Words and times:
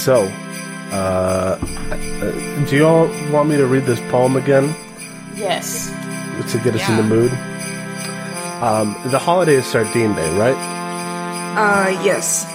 So, 0.00 0.24
uh, 0.92 1.58
uh, 1.60 2.64
do 2.64 2.74
you 2.76 2.86
all 2.86 3.06
want 3.30 3.50
me 3.50 3.56
to 3.58 3.66
read 3.66 3.84
this 3.84 4.00
poem 4.10 4.34
again 4.36 4.74
Yes. 5.34 5.90
to 6.52 6.58
get 6.58 6.74
us 6.74 6.88
in 6.88 6.96
the 6.96 7.02
mood? 7.02 7.30
Um, 8.62 8.96
the 9.10 9.18
holiday 9.18 9.56
is 9.56 9.66
Sardine 9.66 10.14
Day, 10.14 10.30
right? 10.38 10.56
Uh, 10.56 11.88
yes. 12.02 12.46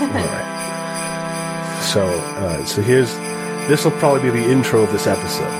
All 0.00 0.06
right. 0.06 1.80
So, 1.82 2.06
uh, 2.06 2.64
so 2.64 2.80
here's 2.80 3.12
this 3.68 3.84
will 3.84 3.92
probably 3.98 4.22
be 4.30 4.30
the 4.30 4.50
intro 4.50 4.82
of 4.82 4.92
this 4.92 5.08
episode. 5.08 5.50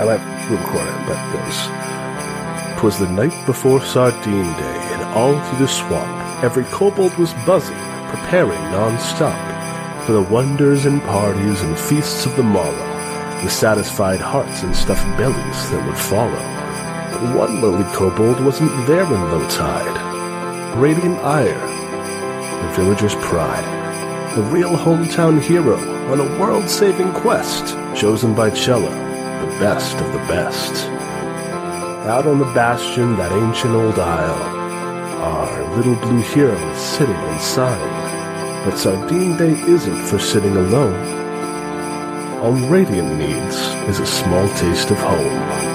I 0.00 0.04
might 0.04 0.50
record 0.50 0.88
it, 0.88 1.06
but 1.06 1.16
it 1.20 1.32
goes. 1.36 2.80
Twas 2.80 2.98
the 2.98 3.08
night 3.12 3.36
before 3.44 3.82
Sardine 3.82 4.52
Day, 4.56 4.78
and 4.94 5.02
all 5.12 5.38
through 5.44 5.58
the 5.58 5.68
swamp, 5.68 6.42
every 6.42 6.64
kobold 6.64 7.14
was 7.18 7.34
buzzing, 7.44 7.76
preparing 8.08 8.60
non-stop 8.72 9.49
for 10.10 10.24
the 10.24 10.34
wonders 10.34 10.86
and 10.86 11.00
parties 11.02 11.62
and 11.62 11.78
feasts 11.78 12.26
of 12.26 12.34
the 12.34 12.42
morrow, 12.42 12.72
the 13.44 13.48
satisfied 13.48 14.18
hearts 14.18 14.64
and 14.64 14.74
stuffed 14.74 15.06
bellies 15.16 15.70
that 15.70 15.86
would 15.86 15.96
follow. 15.96 16.32
But 17.12 17.36
one 17.36 17.62
lowly 17.62 17.84
kobold 17.94 18.44
wasn't 18.44 18.72
there 18.88 19.04
in 19.04 19.30
low 19.30 19.48
tide. 19.48 20.76
Radiant 20.76 21.16
Ire, 21.18 21.54
the 21.54 22.72
villager's 22.74 23.14
pride, 23.14 24.34
the 24.34 24.42
real 24.42 24.70
hometown 24.70 25.40
hero 25.40 25.78
on 26.10 26.18
a 26.18 26.40
world-saving 26.40 27.12
quest, 27.12 27.76
chosen 27.94 28.34
by 28.34 28.50
Cello, 28.50 28.90
the 28.90 29.58
best 29.60 29.94
of 29.94 30.12
the 30.12 30.18
best. 30.26 30.86
Out 32.08 32.26
on 32.26 32.40
the 32.40 32.52
bastion, 32.52 33.16
that 33.16 33.30
ancient 33.30 33.74
old 33.74 34.00
isle, 34.00 34.42
our 35.22 35.76
little 35.76 35.94
blue 35.94 36.20
hero 36.20 36.56
is 36.72 36.78
sitting 36.80 37.14
and 37.14 37.40
sighing. 37.40 37.99
But 38.64 38.76
Sardine 38.76 39.38
Day 39.38 39.58
isn't 39.62 40.06
for 40.06 40.18
sitting 40.18 40.54
alone. 40.54 40.94
All 42.40 42.52
Radiant 42.68 43.16
needs 43.16 43.56
is 43.88 44.00
a 44.00 44.06
small 44.06 44.46
taste 44.48 44.90
of 44.90 44.98
home. 44.98 45.69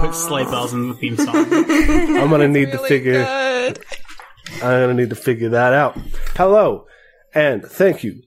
Put 0.00 0.14
sleigh 0.14 0.44
bells 0.44 0.72
in 0.72 0.88
the 0.88 0.94
theme 0.94 1.16
song. 1.16 1.36
I'm 1.52 2.30
gonna 2.30 2.48
need 2.48 2.72
to 2.72 2.78
figure. 2.78 3.24
Good. 3.24 3.84
I'm 4.56 4.60
gonna 4.60 4.94
need 4.94 5.10
to 5.10 5.16
figure 5.16 5.50
that 5.50 5.72
out. 5.72 5.96
Hello, 6.36 6.86
and 7.34 7.64
thank 7.64 8.04
you 8.04 8.22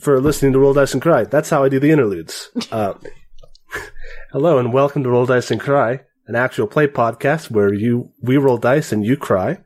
for 0.00 0.20
listening 0.20 0.52
to 0.52 0.58
Roll 0.58 0.72
Dice 0.74 0.92
and 0.92 1.02
Cry. 1.02 1.24
That's 1.24 1.50
how 1.50 1.64
I 1.64 1.68
do 1.68 1.78
the 1.80 1.90
interludes. 1.90 2.50
Uh, 2.70 2.94
hello, 4.32 4.58
and 4.58 4.72
welcome 4.72 5.02
to 5.04 5.10
Roll 5.10 5.26
Dice 5.26 5.50
and 5.50 5.60
Cry, 5.60 6.00
an 6.26 6.34
actual 6.36 6.66
play 6.66 6.86
podcast 6.86 7.50
where 7.50 7.72
you 7.72 8.10
we 8.22 8.36
roll 8.36 8.58
dice 8.58 8.92
and 8.92 9.04
you 9.04 9.16
cry. 9.16 9.58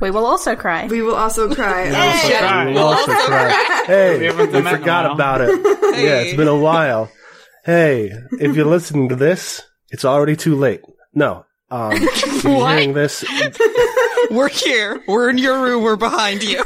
We 0.00 0.10
will 0.10 0.24
also 0.24 0.56
cry. 0.56 0.86
We 0.86 1.02
will 1.02 1.14
also 1.14 1.54
cry. 1.54 1.90
Also 1.90 2.28
shit. 2.28 2.38
cry. 2.38 2.66
We 2.66 2.72
will 2.72 2.80
also 2.80 3.12
cry. 3.12 3.82
Hey, 3.86 4.18
We 4.18 4.46
we 4.46 4.50
done 4.50 4.52
that 4.52 4.58
in 4.60 4.66
a 4.66 4.78
forgot 4.78 5.12
about 5.12 5.40
it. 5.42 5.50
Yeah, 5.90 6.20
it's 6.20 6.36
been 6.36 6.48
a 6.48 6.56
while. 6.56 7.10
Hey, 7.64 8.10
if 8.32 8.56
you're 8.56 8.64
listening 8.64 9.10
to 9.10 9.16
this, 9.16 9.60
it's 9.90 10.04
already 10.04 10.36
too 10.36 10.56
late. 10.56 10.80
No. 11.14 11.44
Um, 11.70 11.92
if 11.94 12.44
you're 12.44 12.66
hearing 12.66 12.94
this, 12.94 13.24
We're 14.30 14.48
here. 14.48 15.02
We're 15.08 15.30
in 15.30 15.38
your 15.38 15.60
room. 15.60 15.82
We're 15.82 15.96
behind 15.96 16.42
you. 16.42 16.58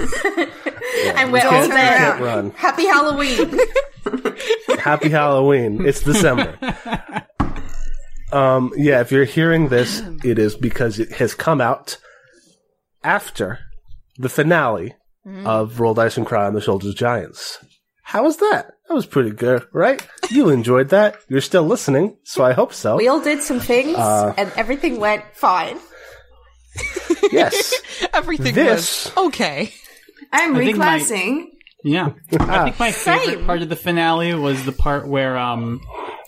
and 1.16 1.32
we're 1.32 1.46
all 1.46 1.66
can't, 1.66 1.72
there. 1.72 1.98
can't 1.98 2.20
run. 2.20 2.50
Happy 2.50 2.84
Halloween. 2.84 3.58
Happy 4.78 5.08
Halloween. 5.08 5.86
It's 5.86 6.02
December. 6.02 6.58
Um, 8.32 8.72
yeah, 8.76 9.00
if 9.00 9.12
you're 9.12 9.24
hearing 9.24 9.68
this, 9.68 10.02
it 10.24 10.38
is 10.38 10.56
because 10.56 10.98
it 10.98 11.12
has 11.12 11.34
come 11.34 11.60
out 11.60 11.96
after 13.02 13.60
the 14.18 14.28
finale 14.28 14.94
of 15.44 15.80
Roll 15.80 15.94
Dice 15.94 16.18
and 16.18 16.26
Cry 16.26 16.46
on 16.46 16.54
the 16.54 16.60
Shoulders 16.60 16.90
of 16.90 16.96
Giants. 16.96 17.64
How 18.04 18.22
was 18.22 18.36
that? 18.36 18.74
That 18.88 18.94
was 18.94 19.06
pretty 19.06 19.30
good, 19.30 19.66
right? 19.72 20.06
You 20.30 20.50
enjoyed 20.50 20.90
that. 20.90 21.16
You're 21.28 21.40
still 21.40 21.64
listening, 21.64 22.16
so 22.22 22.44
I 22.44 22.52
hope 22.52 22.72
so. 22.74 22.96
we 22.96 23.08
all 23.08 23.20
did 23.20 23.42
some 23.42 23.58
things, 23.60 23.96
Uh, 23.96 24.34
and 24.36 24.52
everything 24.56 25.00
went 25.00 25.24
fine. 25.32 25.78
yes. 27.32 27.74
Everything 28.14 28.54
This- 28.54 29.06
was 29.16 29.26
okay. 29.28 29.72
I'm 30.32 30.54
I 30.56 30.58
think 30.64 30.76
my- 30.78 30.98
reclassing. 30.98 31.46
Yeah, 31.86 32.10
I 32.32 32.64
think 32.64 32.78
my 32.80 32.92
favorite 32.92 33.36
Same. 33.36 33.44
part 33.46 33.60
of 33.60 33.68
the 33.68 33.76
finale 33.76 34.32
was 34.34 34.64
the 34.64 34.72
part 34.72 35.06
where 35.06 35.36
um 35.36 35.80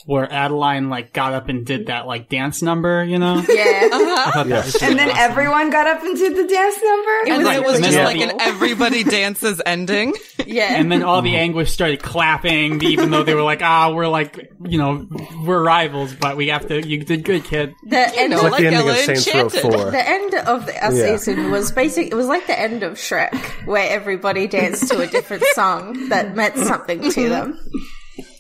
where 0.06 0.32
Adeline 0.32 0.88
like 0.88 1.12
got 1.12 1.32
up 1.34 1.48
and 1.48 1.66
did 1.66 1.86
that 1.88 2.06
like 2.06 2.28
dance 2.28 2.62
number. 2.62 3.04
You 3.04 3.18
know, 3.18 3.34
Yeah. 3.48 3.88
I 3.92 4.30
thought 4.32 4.46
that 4.46 4.64
was 4.64 4.82
And 4.82 4.98
then 4.98 5.10
awesome. 5.10 5.20
everyone 5.30 5.70
got 5.70 5.86
up 5.86 6.02
and 6.02 6.16
did 6.16 6.32
the 6.36 6.46
dance 6.46 6.76
number. 6.82 7.10
And 7.26 7.38
was 7.38 7.46
then 7.46 7.62
it 7.62 7.66
was 7.66 7.80
just 7.80 7.96
like 7.98 8.20
an 8.20 8.40
everybody 8.40 9.02
dances 9.04 9.60
ending. 9.66 10.14
yeah. 10.46 10.76
And 10.76 10.90
then 10.90 11.02
all 11.02 11.22
the 11.22 11.36
anguish 11.36 11.72
started 11.72 12.02
clapping, 12.02 12.82
even 12.84 13.10
though 13.10 13.24
they 13.24 13.34
were 13.34 13.42
like, 13.42 13.62
"Ah, 13.62 13.92
we're 13.92 14.06
like, 14.08 14.52
you 14.64 14.78
know, 14.78 15.06
we're 15.44 15.62
rivals, 15.62 16.14
but 16.14 16.36
we 16.36 16.48
have 16.48 16.66
to. 16.68 16.86
You 16.86 17.02
did 17.04 17.24
good, 17.24 17.44
kid." 17.44 17.74
the 17.84 17.98
end 17.98 18.30
know, 18.30 18.36
It's 18.36 18.44
of 18.46 18.52
like 18.52 18.62
the 18.62 18.70
Like 18.70 18.74
ending 18.76 18.88
of 18.90 18.96
Saints 19.24 19.34
Row 19.34 19.48
4. 19.48 19.90
the 19.90 20.08
end 20.08 20.34
of 20.34 20.66
the 20.66 20.84
our 20.86 20.92
Yeah. 20.94 21.16
season 21.16 21.50
was 21.50 21.72
basic. 21.72 22.06
It 22.12 22.14
was 22.14 22.26
like 22.26 22.46
the 22.46 22.58
end 22.58 22.82
of 22.84 22.94
Shrek, 22.94 23.34
where 23.66 23.90
everybody 23.90 24.46
danced 24.46 24.88
to 24.92 24.98
a 25.00 25.06
different 25.08 25.42
song 25.54 26.08
that 26.10 26.36
meant 26.36 26.56
something 26.58 27.10
to 27.10 27.28
them. 27.28 27.58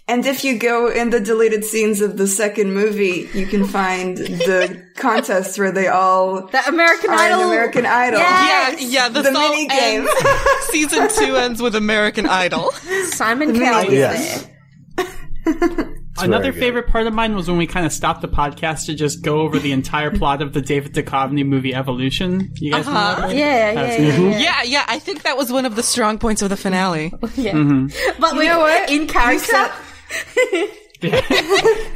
And 0.08 0.24
if 0.24 0.44
you 0.44 0.56
go 0.56 0.86
in 0.88 1.10
the 1.10 1.18
deleted 1.18 1.64
scenes 1.64 2.00
of 2.00 2.16
the 2.16 2.28
second 2.28 2.72
movie, 2.72 3.28
you 3.34 3.44
can 3.44 3.66
find 3.66 4.16
the 4.16 4.84
contest 4.94 5.58
where 5.58 5.72
they 5.72 5.88
all 5.88 6.46
The 6.46 6.64
American 6.68 7.10
are 7.10 7.14
in 7.14 7.32
Idol. 7.32 7.40
American 7.48 7.86
Idol. 7.86 8.20
Yeah. 8.20 8.70
Yeah, 8.70 8.76
yeah. 8.78 9.08
The, 9.08 9.22
The 9.22 9.32
song 9.32 9.50
mini 9.50 9.66
game. 9.66 10.06
ends- 10.06 10.12
season 10.70 11.08
two 11.08 11.36
ends 11.44 11.60
with 11.60 11.74
American 11.74 12.26
Idol. 12.26 12.70
Simon 13.10 13.58
Cowell 13.58 13.84
was 13.86 13.92
Yes. 13.94 14.48
there. 14.96 15.92
Another 16.18 16.52
favorite 16.52 16.86
part 16.88 17.06
of 17.06 17.12
mine 17.12 17.34
was 17.34 17.46
when 17.48 17.58
we 17.58 17.66
kind 17.66 17.84
of 17.84 17.92
stopped 17.92 18.22
the 18.22 18.28
podcast 18.28 18.86
to 18.86 18.94
just 18.94 19.22
go 19.22 19.40
over 19.40 19.58
the 19.58 19.72
entire 19.72 20.10
plot 20.10 20.40
of 20.40 20.54
the 20.54 20.62
David 20.62 20.94
Duchovny 20.94 21.44
movie 21.44 21.74
Evolution. 21.74 22.52
You 22.56 22.72
guys 22.72 22.86
Uh-huh. 22.86 23.14
remember? 23.16 23.34
Yeah, 23.36 23.44
yeah, 23.56 23.74
That's- 23.74 24.00
yeah, 24.00 24.16
yeah. 24.30 24.38
Yeah, 24.38 24.62
yeah. 24.62 24.84
I 24.88 24.98
think 24.98 25.24
that 25.24 25.36
was 25.36 25.52
one 25.52 25.66
of 25.66 25.76
the 25.76 25.82
strong 25.82 26.18
points 26.18 26.40
of 26.42 26.48
the 26.48 26.56
finale. 26.56 27.12
yeah. 27.34 27.52
Mm-hmm. 27.52 28.20
But 28.20 28.36
we 28.38 28.46
know 28.46 28.60
what? 28.60 28.88
in 28.90 29.06
character. 29.08 29.68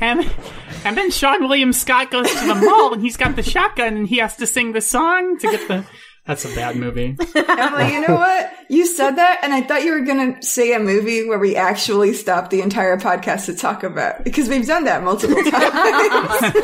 And 0.01 0.31
and 0.85 0.97
then 0.97 1.11
Seann 1.11 1.41
William 1.41 1.73
Scott 1.73 2.11
goes 2.11 2.31
to 2.31 2.47
the 2.47 2.55
mall 2.55 2.93
and 2.93 3.03
he's 3.03 3.17
got 3.17 3.35
the 3.37 3.43
shotgun 3.43 3.97
and 3.97 4.07
he 4.09 4.19
has 4.19 4.37
to 4.37 4.47
sing 4.47 4.73
the 4.73 4.81
song 4.81 5.39
to 5.39 5.51
get 5.51 5.69
the. 5.69 5.85
That's 6.27 6.45
a 6.45 6.55
bad 6.55 6.77
movie. 6.77 7.17
Emily, 7.35 7.93
you 7.95 8.07
know 8.07 8.15
what? 8.15 8.53
You 8.69 8.87
said 8.87 9.13
that, 9.13 9.41
and 9.43 9.53
I 9.55 9.63
thought 9.63 9.83
you 9.83 9.93
were 9.93 10.03
gonna 10.05 10.41
say 10.43 10.75
a 10.75 10.79
movie 10.79 11.27
where 11.27 11.39
we 11.39 11.57
actually 11.57 12.13
stop 12.13 12.51
the 12.51 12.61
entire 12.61 12.99
podcast 12.99 13.47
to 13.47 13.55
talk 13.57 13.83
about 13.83 14.23
because 14.23 14.49
we've 14.49 14.67
done 14.67 14.85
that 14.85 15.03
multiple 15.03 15.43
times. 15.51 16.55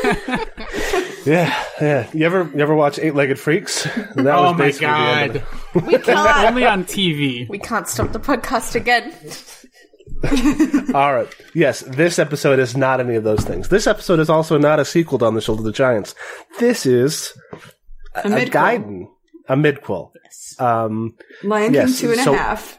Yeah, 1.27 1.65
yeah. 1.81 2.09
You 2.13 2.27
ever 2.27 2.51
you 2.55 2.61
ever 2.61 2.75
watch 2.75 2.99
Eight 2.99 3.15
Legged 3.15 3.41
Freaks? 3.41 3.85
That 3.85 4.27
oh 4.27 4.43
was 4.43 4.53
my 4.53 4.59
basically 4.59 4.87
the 4.89 4.93
end 4.95 5.37
of 5.37 5.43
god! 5.43 5.77
it. 5.77 5.87
We 5.87 5.99
can't. 5.99 6.47
Only 6.49 6.65
on 6.67 6.85
TV. 6.85 7.49
we 7.49 7.59
can't 7.59 7.89
stop 7.89 8.13
the 8.13 8.21
podcast 8.21 8.75
again. 8.77 9.13
All 10.95 11.15
right. 11.15 11.29
Yes, 11.55 11.81
this 11.81 12.19
episode 12.19 12.59
is 12.59 12.77
not 12.77 13.01
any 13.01 13.15
of 13.17 13.25
those 13.25 13.45
things. 13.45 13.69
This 13.69 13.87
episode 13.87 14.19
is 14.21 14.31
also 14.31 14.59
not 14.59 14.81
a 14.81 14.85
sequel 14.85 15.19
to 15.19 15.27
On 15.27 15.35
the 15.35 15.41
Shoulder 15.41 15.61
of 15.61 15.65
the 15.67 15.73
Giants. 15.73 16.15
This 16.59 16.87
is 16.87 17.33
A 18.15 18.21
a 18.21 18.23
midquel. 18.25 18.51
Gaiden, 18.51 19.07
a 19.49 19.57
midquel. 19.57 20.11
Um, 20.59 21.15
Lion 21.43 21.75
Yes, 21.75 22.01
King 22.01 22.09
two 22.09 22.13
and 22.13 22.21
a 22.21 22.25
so- 22.25 22.33
half. 22.35 22.79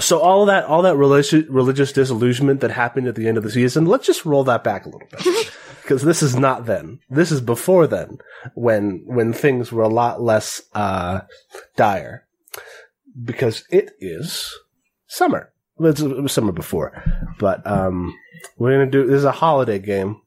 so 0.00 0.18
all 0.20 0.46
that, 0.46 0.64
all 0.64 0.82
that 0.82 0.96
religious, 0.96 1.46
religious 1.48 1.92
disillusionment 1.92 2.60
that 2.60 2.70
happened 2.70 3.06
at 3.06 3.14
the 3.14 3.28
end 3.28 3.36
of 3.38 3.42
the 3.44 3.50
season, 3.50 3.86
let's 3.86 4.06
just 4.06 4.24
roll 4.24 4.44
that 4.44 4.64
back 4.64 4.86
a 4.86 4.88
little 4.88 5.08
bit. 5.10 5.50
Because 5.82 6.02
this 6.04 6.22
is 6.22 6.36
not 6.36 6.66
then. 6.66 7.00
This 7.10 7.32
is 7.32 7.40
before 7.40 7.88
then, 7.88 8.18
when, 8.54 9.02
when 9.04 9.32
things 9.32 9.72
were 9.72 9.82
a 9.82 9.88
lot 9.88 10.22
less, 10.22 10.62
uh, 10.76 11.22
dire. 11.76 12.24
Because 13.20 13.64
it 13.68 13.90
is 13.98 14.54
summer. 15.08 15.51
It 15.84 16.22
was 16.22 16.32
summer 16.32 16.52
before. 16.52 17.02
But, 17.38 17.66
um, 17.66 18.14
we're 18.58 18.72
gonna 18.78 18.90
do, 18.90 19.06
this 19.06 19.16
is 19.18 19.24
a 19.24 19.32
holiday 19.32 19.78
game. 19.78 20.20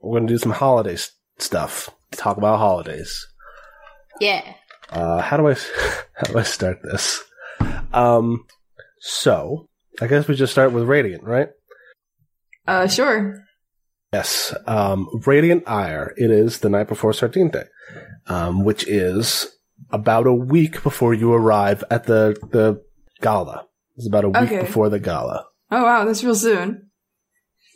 We're 0.00 0.18
gonna 0.18 0.28
do 0.28 0.38
some 0.38 0.52
holiday 0.52 0.94
s- 0.94 1.12
stuff. 1.38 1.90
Talk 2.12 2.36
about 2.36 2.58
holidays. 2.58 3.26
Yeah. 4.20 4.42
Uh, 4.90 5.20
how 5.22 5.36
do 5.36 5.48
I 5.48 5.54
how 6.14 6.32
do 6.32 6.38
I 6.38 6.42
start 6.42 6.78
this? 6.82 7.22
Um, 7.92 8.44
so 9.00 9.68
I 10.00 10.06
guess 10.06 10.26
we 10.28 10.34
just 10.34 10.52
start 10.52 10.72
with 10.72 10.84
Radiant, 10.84 11.24
right? 11.24 11.48
Uh, 12.66 12.86
sure. 12.88 13.44
Yes. 14.12 14.54
Um, 14.66 15.08
Radiant 15.26 15.64
Ire. 15.68 16.12
It 16.16 16.30
is 16.30 16.58
the 16.60 16.68
night 16.68 16.88
before 16.88 17.12
Sardine 17.12 17.50
Day, 17.50 17.64
um, 18.26 18.64
which 18.64 18.86
is 18.88 19.46
about 19.90 20.26
a 20.26 20.32
week 20.34 20.82
before 20.82 21.14
you 21.14 21.32
arrive 21.32 21.84
at 21.90 22.04
the 22.04 22.36
the 22.50 22.82
gala. 23.20 23.66
It's 24.00 24.08
about 24.08 24.24
a 24.24 24.28
week 24.30 24.42
Okay. 24.44 24.60
before 24.62 24.88
the 24.88 24.98
gala. 24.98 25.44
Oh 25.70 25.82
wow, 25.84 26.06
that's 26.06 26.24
real 26.24 26.34
soon. 26.34 26.88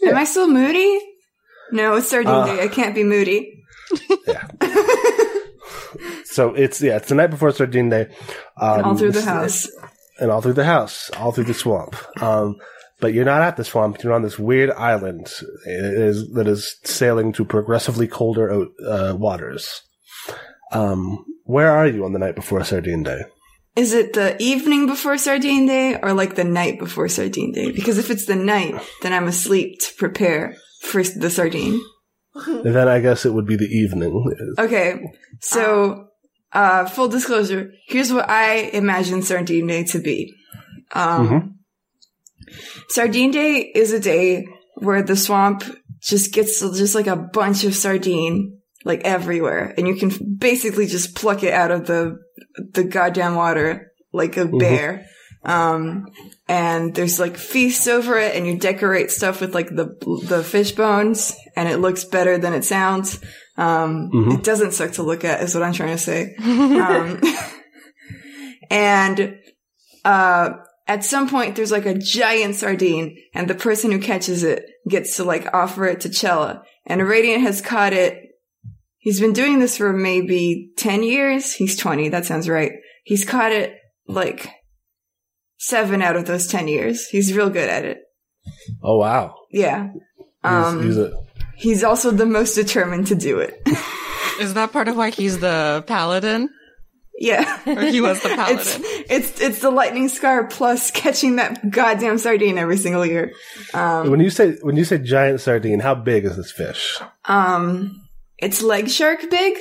Yeah. 0.01 0.13
Am 0.13 0.17
I 0.17 0.25
still 0.25 0.49
moody? 0.49 0.99
No, 1.71 1.97
it's 1.97 2.09
Sardine 2.09 2.33
Uh, 2.33 2.47
Day. 2.47 2.63
I 2.63 2.69
can't 2.69 2.95
be 2.95 3.05
moody. 3.05 3.63
Yeah. 4.27 4.49
so 6.25 6.55
it's 6.55 6.81
yeah, 6.81 6.97
it's 6.97 7.09
the 7.11 7.15
night 7.15 7.29
before 7.31 7.51
Sardine 7.53 7.91
Day. 7.91 8.09
Um, 8.59 8.85
All 8.85 8.95
through 8.97 9.13
the 9.13 9.21
house. 9.23 9.69
and 10.19 10.31
all 10.31 10.41
through 10.41 10.55
the 10.55 10.65
house, 10.65 11.11
all 11.19 11.31
through 11.33 11.45
the 11.45 11.53
swamp. 11.53 11.95
Um, 12.23 12.57
but 13.01 13.13
you're 13.13 13.27
not 13.27 13.43
at 13.43 13.57
the 13.59 13.65
swamp. 13.65 14.03
You're 14.03 14.15
on 14.15 14.23
this 14.23 14.39
weird 14.39 14.71
island 14.71 15.27
it 15.67 15.85
is, 15.95 16.31
that 16.33 16.47
is 16.49 16.79
sailing 16.85 17.35
to 17.35 17.45
progressively 17.45 18.07
colder 18.09 18.67
uh, 18.89 19.15
waters. 19.15 19.83
Um, 20.73 21.25
where 21.45 21.71
are 21.71 21.87
you 21.87 22.07
on 22.07 22.15
the 22.15 22.19
night 22.19 22.35
before 22.35 22.65
Sardine 22.65 23.03
Day? 23.03 23.25
Is 23.77 23.93
it 23.93 24.13
the 24.13 24.41
evening 24.41 24.87
before 24.87 25.19
Sardine 25.19 25.67
Day 25.67 25.99
or 26.01 26.13
like 26.13 26.37
the 26.37 26.45
night 26.45 26.79
before 26.79 27.09
Sardine 27.09 27.53
Day? 27.53 27.73
Because 27.73 27.99
if 27.99 28.11
it's 28.11 28.27
the 28.27 28.37
night, 28.37 28.81
then 29.03 29.13
I'm 29.13 29.27
asleep 29.27 29.81
to 29.81 29.95
prepare 29.99 30.57
for 30.81 31.03
the 31.03 31.31
sardine. 31.31 31.81
Then 32.65 32.89
I 32.89 32.99
guess 32.99 33.25
it 33.25 33.33
would 33.33 33.47
be 33.47 33.55
the 33.55 33.67
evening. 33.67 34.13
Okay, 34.59 35.01
so 35.41 36.09
uh, 36.53 36.85
full 36.85 37.07
disclosure, 37.07 37.71
here's 37.87 38.13
what 38.13 38.29
I 38.29 38.71
imagine 38.73 39.23
Sardine 39.23 39.69
Day 39.69 39.85
to 39.85 40.01
be. 40.01 40.35
Um, 40.93 41.61
Sardine 42.89 43.31
Day 43.31 43.61
is 43.61 43.93
a 43.93 44.01
day 44.01 44.47
where 44.77 45.03
the 45.03 45.15
swamp 45.15 45.63
just 46.03 46.33
gets 46.33 46.61
just 46.61 46.97
like 46.97 47.07
a 47.07 47.17
bunch 47.17 47.63
of 47.63 47.75
sardine 47.75 48.59
like 48.85 49.03
everywhere, 49.05 49.73
and 49.79 49.87
you 49.87 49.95
can 49.95 50.11
basically 50.37 50.87
just 50.87 51.15
pluck 51.15 51.43
it 51.43 51.53
out 51.53 51.71
of 51.71 51.87
the 51.87 52.19
the 52.73 52.85
goddamn 52.85 53.35
water 53.35 53.93
like 54.13 54.37
a 54.37 54.47
bear. 54.47 55.07
Um, 55.45 56.07
and 56.49 56.95
there's 56.95 57.21
like 57.21 57.37
feasts 57.37 57.87
over 57.87 58.19
it, 58.19 58.35
and 58.35 58.47
you 58.47 58.59
decorate 58.59 59.11
stuff 59.11 59.41
with 59.43 59.55
like 59.55 59.69
the 59.69 59.95
the 60.27 60.43
fish 60.43 60.73
bones, 60.73 61.35
and 61.55 61.69
it 61.69 61.79
looks 61.79 62.05
better 62.05 62.39
than 62.39 62.55
it 62.55 62.65
sounds. 62.65 63.21
Um, 63.57 64.11
Mhm. 64.13 64.39
it 64.39 64.43
doesn't 64.45 64.73
suck 64.73 64.93
to 64.93 65.03
look 65.03 65.23
at, 65.25 65.43
is 65.43 65.55
what 65.55 65.63
I'm 65.63 65.73
trying 65.75 65.97
to 65.97 65.99
say. 66.03 66.35
um, 66.43 67.21
and 68.71 69.39
uh, 70.05 70.51
at 70.87 71.05
some 71.05 71.29
point, 71.29 71.57
there's 71.57 71.73
like 71.73 71.87
a 71.87 71.95
giant 71.99 72.57
sardine, 72.57 73.17
and 73.35 73.49
the 73.49 73.55
person 73.55 73.91
who 73.91 73.99
catches 73.99 74.43
it 74.45 74.65
gets 74.89 75.17
to 75.17 75.25
like 75.25 75.53
offer 75.55 75.87
it 75.87 76.01
to 76.01 76.09
Chella. 76.09 76.63
And 76.87 77.07
Radiant 77.07 77.43
has 77.43 77.61
caught 77.61 77.93
it. 77.93 78.24
He's 79.05 79.21
been 79.21 79.35
doing 79.35 79.59
this 79.59 79.77
for 79.77 79.93
maybe 79.93 80.71
10 80.79 81.03
years. 81.03 81.53
He's 81.53 81.77
20. 81.77 82.09
That 82.09 82.25
sounds 82.25 82.49
right. 82.49 82.73
He's 83.05 83.23
caught 83.25 83.53
it 83.53 83.77
like 84.09 84.49
seven 85.59 86.01
out 86.01 86.17
of 86.17 86.25
those 86.27 86.47
10 86.47 86.69
years. 86.69 87.07
He's 87.09 87.37
real 87.37 87.51
good 87.51 87.69
at 87.69 87.85
it. 87.85 87.99
Oh 88.83 88.97
wow! 88.97 89.35
Yeah. 89.51 89.89
He's- 89.93 89.97
Um, 90.43 90.83
he's 90.83 90.97
a- 90.99 91.13
he's 91.57 91.85
also 91.85 92.11
the 92.11 92.27
most 92.27 92.55
determined 92.55 93.07
to 93.09 93.15
do 93.15 93.39
it. 93.41 93.61
Is 94.41 94.55
that 94.55 94.73
part 94.73 94.89
of 94.89 94.97
why 94.97 95.11
he's 95.11 95.39
the 95.39 95.85
paladin? 95.87 96.49
yeah. 97.19 97.61
Or 97.67 97.83
he 97.83 98.01
was 98.01 98.21
the 98.23 98.29
It's, 98.33 98.77
paladin? 98.77 99.05
it's, 99.09 99.41
it's 99.41 99.59
the 99.61 99.71
lightning 99.71 100.09
scar 100.09 100.47
plus 100.49 100.91
catching 100.91 101.37
that 101.37 101.71
goddamn 101.71 102.19
sardine 102.19 102.59
every 102.59 102.77
single 102.77 103.07
year. 103.07 103.33
Um, 103.73 104.11
when 104.11 104.21
you 104.21 104.31
say 104.31 104.57
when 104.63 104.77
you 104.77 104.85
say 104.85 104.99
giant 104.99 105.41
sardine, 105.41 105.79
how 105.81 105.95
big 105.95 106.25
is 106.25 106.37
this 106.37 106.51
fish? 106.51 106.99
um, 107.27 108.01
it's 108.45 108.63
leg 108.63 108.89
shark 108.89 109.29
big. 109.31 109.55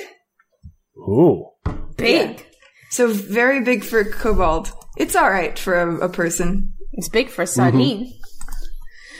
Ooh, 0.96 1.46
Big. 1.96 2.46
So 2.90 3.08
very 3.08 3.62
big 3.62 3.82
for 3.84 4.04
kobold. 4.04 4.70
It's 4.96 5.16
alright 5.16 5.58
for 5.58 5.74
a, 5.74 6.06
a 6.06 6.08
person. 6.08 6.72
It's 6.92 7.08
big 7.08 7.28
for 7.28 7.42
a 7.42 7.46
sardine. 7.46 8.12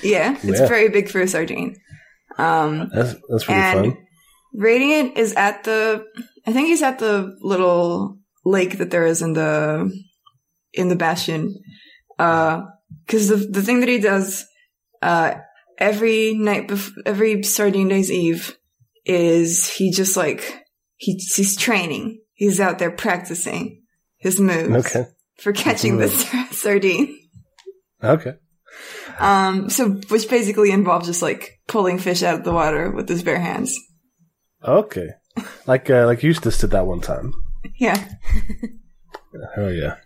Yeah, 0.02 0.36
it's 0.42 0.60
Yeah. 0.60 0.66
very 0.68 0.88
big 0.88 1.08
for 1.08 1.20
a 1.20 1.26
sardine. 1.28 1.76
Um, 2.38 2.90
that's 2.92 3.14
that's 3.28 3.44
pretty 3.44 3.60
and 3.60 3.92
fun. 3.94 4.06
Radiant 4.54 5.18
is 5.18 5.32
at 5.34 5.64
the, 5.64 6.04
I 6.46 6.52
think 6.52 6.68
he's 6.68 6.82
at 6.82 6.98
the 7.00 7.36
little 7.40 8.18
lake 8.44 8.78
that 8.78 8.90
there 8.90 9.06
is 9.06 9.22
in 9.22 9.32
the, 9.32 9.90
in 10.72 10.88
the 10.88 10.96
bastion. 10.96 11.56
Uh, 12.18 12.62
cause 13.08 13.26
the, 13.28 13.36
the 13.36 13.62
thing 13.62 13.80
that 13.80 13.88
he 13.88 13.98
does, 13.98 14.44
uh, 15.02 15.34
every 15.78 16.34
night 16.34 16.68
bef- 16.68 16.92
every 17.04 17.42
Sardine 17.42 17.88
Day's 17.88 18.10
Eve 18.12 18.56
is 19.04 19.68
he 19.68 19.90
just 19.90 20.16
like, 20.16 20.62
he, 20.96 21.14
he's 21.34 21.56
training. 21.56 22.20
He's 22.32 22.60
out 22.60 22.78
there 22.78 22.90
practicing 22.90 23.82
his 24.16 24.40
moves 24.40 24.86
Okay, 24.86 25.06
for 25.38 25.52
catching 25.52 25.98
the 25.98 26.08
sardine. 26.50 27.18
okay. 28.02 28.34
Um, 29.18 29.70
so, 29.70 29.90
which 30.08 30.28
basically 30.28 30.72
involves 30.72 31.06
just 31.06 31.22
like 31.22 31.60
pulling 31.68 31.98
fish 31.98 32.22
out 32.24 32.38
of 32.40 32.44
the 32.44 32.52
water 32.52 32.90
with 32.90 33.08
his 33.08 33.22
bare 33.22 33.38
hands. 33.38 33.78
Okay. 34.64 35.10
Like 35.66 35.88
uh, 35.90 36.06
like 36.06 36.22
Eustace 36.22 36.58
did 36.58 36.70
that 36.70 36.86
one 36.86 37.00
time. 37.00 37.32
Yeah. 37.78 38.02
Oh 39.56 39.68
yeah. 39.68 39.96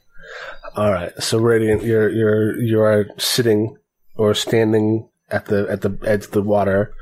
All 0.74 0.90
right. 0.90 1.12
So 1.22 1.38
Radiant, 1.38 1.82
you're 1.82 2.08
you're 2.08 2.58
you 2.60 2.80
are 2.80 3.06
sitting 3.18 3.76
or 4.16 4.32
standing 4.34 5.08
at 5.30 5.46
the 5.46 5.66
at 5.68 5.82
the 5.82 5.98
edge 6.06 6.24
of 6.24 6.30
the 6.30 6.42
water, 6.42 6.94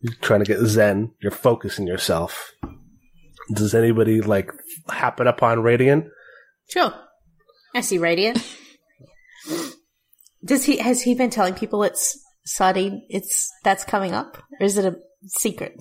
you're 0.00 0.14
trying 0.20 0.40
to 0.40 0.46
get 0.46 0.64
zen. 0.66 1.12
You're 1.20 1.30
focusing 1.30 1.86
yourself. 1.86 2.52
Does 3.52 3.74
anybody 3.74 4.20
like 4.20 4.52
happen 4.88 5.26
upon 5.26 5.62
Radiant? 5.62 6.06
Sure. 6.70 6.94
I 7.74 7.80
see 7.80 7.98
Radiant. 7.98 8.38
Does 10.44 10.64
he 10.64 10.78
has 10.78 11.02
he 11.02 11.14
been 11.14 11.30
telling 11.30 11.54
people 11.54 11.82
it's 11.82 12.18
sardine 12.44 13.04
it's 13.08 13.50
that's 13.64 13.84
coming 13.84 14.12
up? 14.12 14.38
Or 14.58 14.64
is 14.64 14.78
it 14.78 14.84
a 14.84 14.96
secret? 15.26 15.74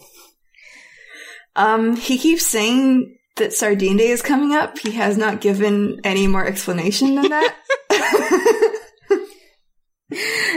Um, 1.56 1.96
he 1.96 2.18
keeps 2.18 2.46
saying 2.46 3.18
that 3.38 3.54
Sardine 3.54 3.98
Day 3.98 4.10
is 4.10 4.22
coming 4.22 4.54
up. 4.54 4.78
He 4.78 4.92
has 4.92 5.18
not 5.18 5.42
given 5.42 6.00
any 6.04 6.28
more 6.28 6.46
explanation 6.46 7.16
than 7.16 7.30
that. 7.30 7.56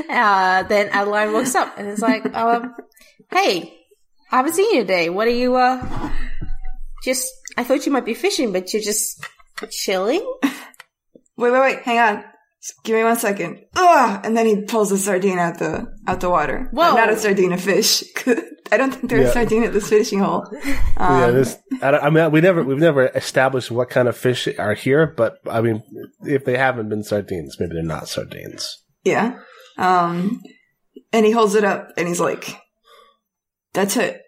Uh 0.08 0.62
then 0.64 0.88
Adeline 0.88 1.32
walks 1.32 1.54
up 1.54 1.78
and 1.78 1.88
is 1.88 2.00
like, 2.00 2.24
um, 2.34 2.74
hey, 3.32 3.74
I 4.30 4.36
haven't 4.36 4.54
seen 4.54 4.74
you 4.74 4.80
today. 4.82 5.08
What 5.10 5.26
are 5.26 5.30
you 5.30 5.56
uh 5.56 6.10
just 7.04 7.28
I 7.56 7.64
thought 7.64 7.84
you 7.86 7.92
might 7.92 8.04
be 8.04 8.14
fishing, 8.14 8.52
but 8.52 8.72
you're 8.72 8.82
just 8.82 9.24
chilling? 9.70 10.20
wait, 11.36 11.50
wait, 11.50 11.60
wait, 11.60 11.78
hang 11.82 11.98
on. 11.98 12.24
Just 12.62 12.82
give 12.84 12.94
me 12.96 13.02
one 13.02 13.16
second. 13.16 13.58
Ugh! 13.74 14.20
And 14.24 14.36
then 14.36 14.46
he 14.46 14.62
pulls 14.62 14.92
a 14.92 14.98
sardine 14.98 15.38
out 15.38 15.58
the 15.58 15.86
out 16.06 16.20
the 16.20 16.30
water. 16.30 16.68
Whoa. 16.72 16.94
Not 16.94 17.10
a 17.10 17.16
sardine, 17.18 17.52
a 17.52 17.58
fish. 17.58 18.04
I 18.70 18.76
don't 18.76 18.92
think 18.94 19.10
there's 19.10 19.22
Yeah. 19.24 19.28
a 19.28 19.32
sardine 19.32 19.64
at 19.64 19.72
this 19.72 19.88
fishing 19.88 20.20
hole. 20.20 20.46
yeah, 20.64 20.80
Um, 20.96 21.34
this. 21.34 21.58
I, 21.82 21.90
I 21.90 22.10
mean, 22.10 22.30
we 22.30 22.40
never 22.40 22.62
we've 22.62 22.78
never 22.78 23.06
established 23.08 23.70
what 23.72 23.90
kind 23.90 24.06
of 24.08 24.16
fish 24.16 24.46
are 24.58 24.74
here, 24.74 25.08
but 25.08 25.38
I 25.50 25.60
mean, 25.60 25.82
if 26.22 26.44
they 26.44 26.56
haven't 26.56 26.88
been 26.88 27.02
sardines, 27.02 27.56
maybe 27.58 27.74
they're 27.74 27.82
not 27.82 28.06
sardines. 28.08 28.78
Yeah. 29.04 29.40
Um, 29.76 30.40
and 31.12 31.26
he 31.26 31.32
holds 31.32 31.56
it 31.56 31.64
up 31.64 31.90
and 31.96 32.06
he's 32.06 32.20
like, 32.20 32.56
"That's 33.74 33.96
it. 33.96 34.20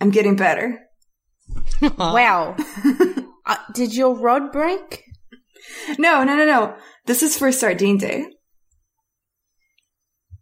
I'm 0.00 0.10
getting 0.10 0.36
better." 0.36 0.78
Wow. 1.98 2.56
uh, 3.46 3.56
did 3.74 3.94
your 3.94 4.14
rod 4.14 4.52
break? 4.52 5.04
No, 5.98 6.24
no, 6.24 6.36
no, 6.36 6.44
no. 6.44 6.76
This 7.06 7.22
is 7.22 7.36
for 7.36 7.50
Sardine 7.52 7.96
Day. 7.96 8.26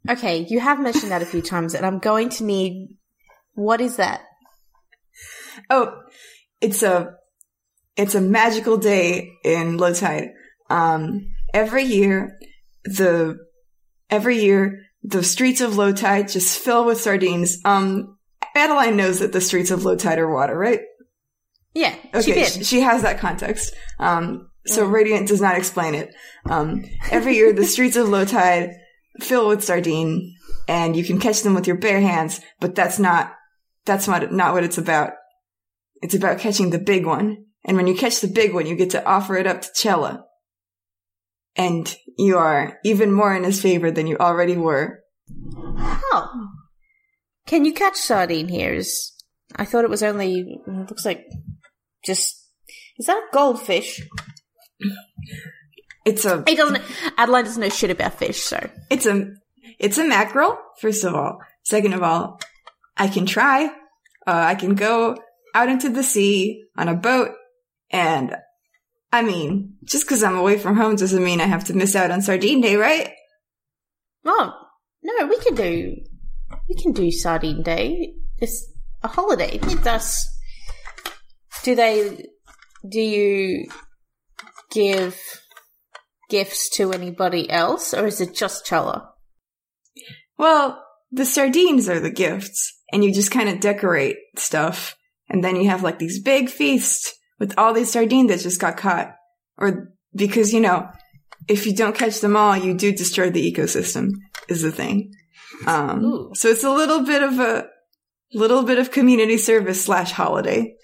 Okay, 0.09 0.47
you 0.49 0.61
have 0.61 0.81
mentioned 0.81 1.13
that 1.13 1.23
a 1.23 1.27
few 1.27 1.43
times, 1.43 1.75
and 1.75 1.85
I'm 1.85 1.99
going 1.99 2.29
to 2.31 2.45
need. 2.45 2.97
What 3.55 3.81
is 3.81 3.97
that? 3.97 4.23
Oh, 5.69 5.93
it's 6.61 6.83
a 6.83 7.15
it's 7.97 8.15
a 8.15 8.21
magical 8.21 8.79
day 8.79 9.33
in 9.45 9.77
low 9.77 9.93
tide. 9.93 10.29
Um, 10.71 11.29
every 11.53 11.85
year, 11.85 12.39
the 12.85 13.39
every 14.09 14.43
year 14.43 14.83
the 15.09 15.23
streets 15.23 15.61
of 15.61 15.77
low 15.77 15.93
tide 15.93 16.29
just 16.29 16.59
fill 16.59 16.85
with 16.85 17.01
sardines. 17.01 17.59
Um, 17.65 18.17
Adeline 18.55 18.97
knows 18.97 19.21
that 19.21 19.33
the 19.33 19.41
streets 19.41 19.71
of 19.71 19.85
low 19.85 19.97
tide 19.97 20.19
are 20.19 20.33
water, 20.33 20.57
right? 20.57 20.81
Yeah, 21.75 21.95
she 22.21 22.33
Okay, 22.33 22.45
did. 22.45 22.67
she 22.67 22.81
has 22.81 23.03
that 23.03 23.19
context. 23.21 23.75
Um, 23.99 24.51
so 24.67 24.85
Radiant 24.85 25.29
does 25.29 25.41
not 25.41 25.57
explain 25.57 25.95
it. 25.95 26.15
Um, 26.49 26.85
every 27.11 27.37
year 27.37 27.53
the 27.53 27.65
streets 27.65 27.97
of 27.97 28.09
low 28.09 28.25
tide 28.25 28.71
fill 29.21 29.49
with 29.49 29.65
sardine, 29.65 30.35
and 30.67 30.97
you 30.97 31.05
can 31.05 31.19
catch 31.21 31.43
them 31.43 31.55
with 31.55 31.67
your 31.67 31.77
bare 31.77 32.01
hands. 32.01 32.41
But 32.61 32.75
that's 32.75 32.99
not 32.99 33.33
that's 33.87 34.09
not 34.09 34.33
not 34.33 34.55
what 34.55 34.65
it's 34.65 34.79
about. 34.79 35.13
It's 36.03 36.15
about 36.15 36.39
catching 36.39 36.71
the 36.71 36.79
big 36.79 37.07
one. 37.07 37.45
And 37.65 37.77
when 37.77 37.87
you 37.87 37.95
catch 37.95 38.21
the 38.21 38.29
big 38.29 38.55
one, 38.55 38.67
you 38.67 38.77
get 38.77 38.91
to 38.91 39.05
offer 39.05 39.37
it 39.37 39.47
up 39.47 39.63
to 39.63 39.69
Cella. 39.75 40.25
And 41.57 41.93
you 42.17 42.39
are 42.39 42.79
even 42.85 43.13
more 43.13 43.35
in 43.35 43.45
his 43.45 43.61
favor 43.61 43.91
than 43.91 44.07
you 44.07 44.17
already 44.19 44.57
were. 44.57 45.01
Oh, 45.79 46.49
can 47.47 47.65
you 47.65 47.73
catch 47.73 47.97
sardine 47.97 48.49
here? 48.49 48.73
Is 48.75 49.13
I 49.57 49.65
thought 49.65 49.85
it 49.85 49.91
was 49.91 50.03
only. 50.03 50.61
It 50.67 50.91
looks 50.91 51.05
like 51.05 51.25
just. 52.05 52.37
Is 52.99 53.07
that 53.07 53.17
a 53.17 53.35
goldfish? 53.35 54.03
It's 56.09 56.25
a 56.25 56.43
He 56.47 56.55
doesn't. 56.55 56.83
Adeline 57.19 57.45
doesn't 57.45 57.61
know 57.61 57.69
shit 57.69 57.91
about 57.91 58.15
fish, 58.15 58.41
so 58.41 58.71
it's 58.89 59.05
a 59.05 59.27
it's 59.79 59.99
a 59.99 60.09
mackerel. 60.09 60.57
First 60.81 61.05
of 61.05 61.15
all, 61.15 61.39
second 61.65 61.93
of 61.93 62.03
all, 62.03 62.41
I 62.97 63.09
can 63.09 63.27
try. 63.27 63.67
Uh, 64.27 64.45
I 64.47 64.55
can 64.55 64.75
go 64.75 65.19
out 65.55 65.69
into 65.69 65.91
the 65.91 66.03
sea 66.03 66.65
on 66.79 66.89
a 66.89 66.95
boat, 66.95 67.33
and 67.91 68.35
I 69.13 69.23
mean, 69.23 69.77
just 69.85 70.05
because 70.05 70.23
I'm 70.23 70.37
away 70.37 70.59
from 70.59 70.77
home 70.77 70.97
doesn't 70.97 71.25
mean 71.25 71.41
I 71.41 71.47
have 71.47 71.65
to 71.65 71.75
miss 71.75 71.97
out 71.97 72.11
on 72.11 72.23
Sardine 72.23 72.61
Day, 72.61 72.77
right? 72.77 73.11
Oh 74.25 74.53
no, 75.03 75.27
we 75.27 75.39
can 75.39 75.55
do 75.55 75.97
we 76.69 76.75
can 76.75 76.93
do 76.93 77.11
sardine 77.11 77.63
day. 77.63 78.15
It's 78.39 78.71
a 79.03 79.09
holiday. 79.09 79.59
It 79.63 79.83
does. 79.83 80.27
Do 81.63 81.75
they? 81.75 82.27
Do 82.89 83.01
you 83.01 83.69
give 84.71 85.19
gifts 86.31 86.69
to 86.77 86.93
anybody 86.93 87.51
else, 87.51 87.95
or 87.95 88.07
is 88.07 88.21
it 88.21 88.35
just 88.35 88.67
Chella? 88.67 89.11
Well, 90.37 90.85
the 91.11 91.25
sardines 91.25 91.89
are 91.89 92.01
the 92.01 92.11
gifts, 92.11 92.81
and 92.93 93.03
you 93.03 93.13
just 93.13 93.31
kind 93.31 93.49
of 93.49 93.61
decorate 93.61 94.17
stuff, 94.37 94.95
and 95.29 95.43
then 95.43 95.57
you 95.57 95.69
have 95.69 95.83
like 95.83 95.99
these 95.99 96.23
big 96.23 96.49
feasts 96.49 97.15
with 97.39 97.55
all 97.59 97.73
these 97.73 97.93
sardines 97.93 98.31
that 98.31 98.41
just 98.41 98.61
got 98.61 98.77
caught, 98.77 99.15
or 99.57 99.93
because 100.15 100.53
you 100.53 100.61
know, 100.61 100.89
if 101.49 101.67
you 101.67 101.75
don't 101.75 101.97
catch 101.97 102.21
them 102.21 102.37
all, 102.37 102.57
you 102.57 102.75
do 102.75 102.93
destroy 102.93 103.31
the 103.31 103.53
ecosystem. 103.53 104.11
Is 104.49 104.63
the 104.63 104.73
thing. 104.73 105.13
Um, 105.67 106.05
Ooh. 106.05 106.31
so 106.35 106.49
it's 106.49 106.65
a 106.65 106.71
little 106.71 107.05
bit 107.05 107.23
of 107.23 107.39
a 107.39 107.67
little 108.33 108.63
bit 108.63 108.79
of 108.79 108.91
community 108.91 109.37
service 109.37 109.85
slash 109.85 110.13
holiday, 110.13 110.75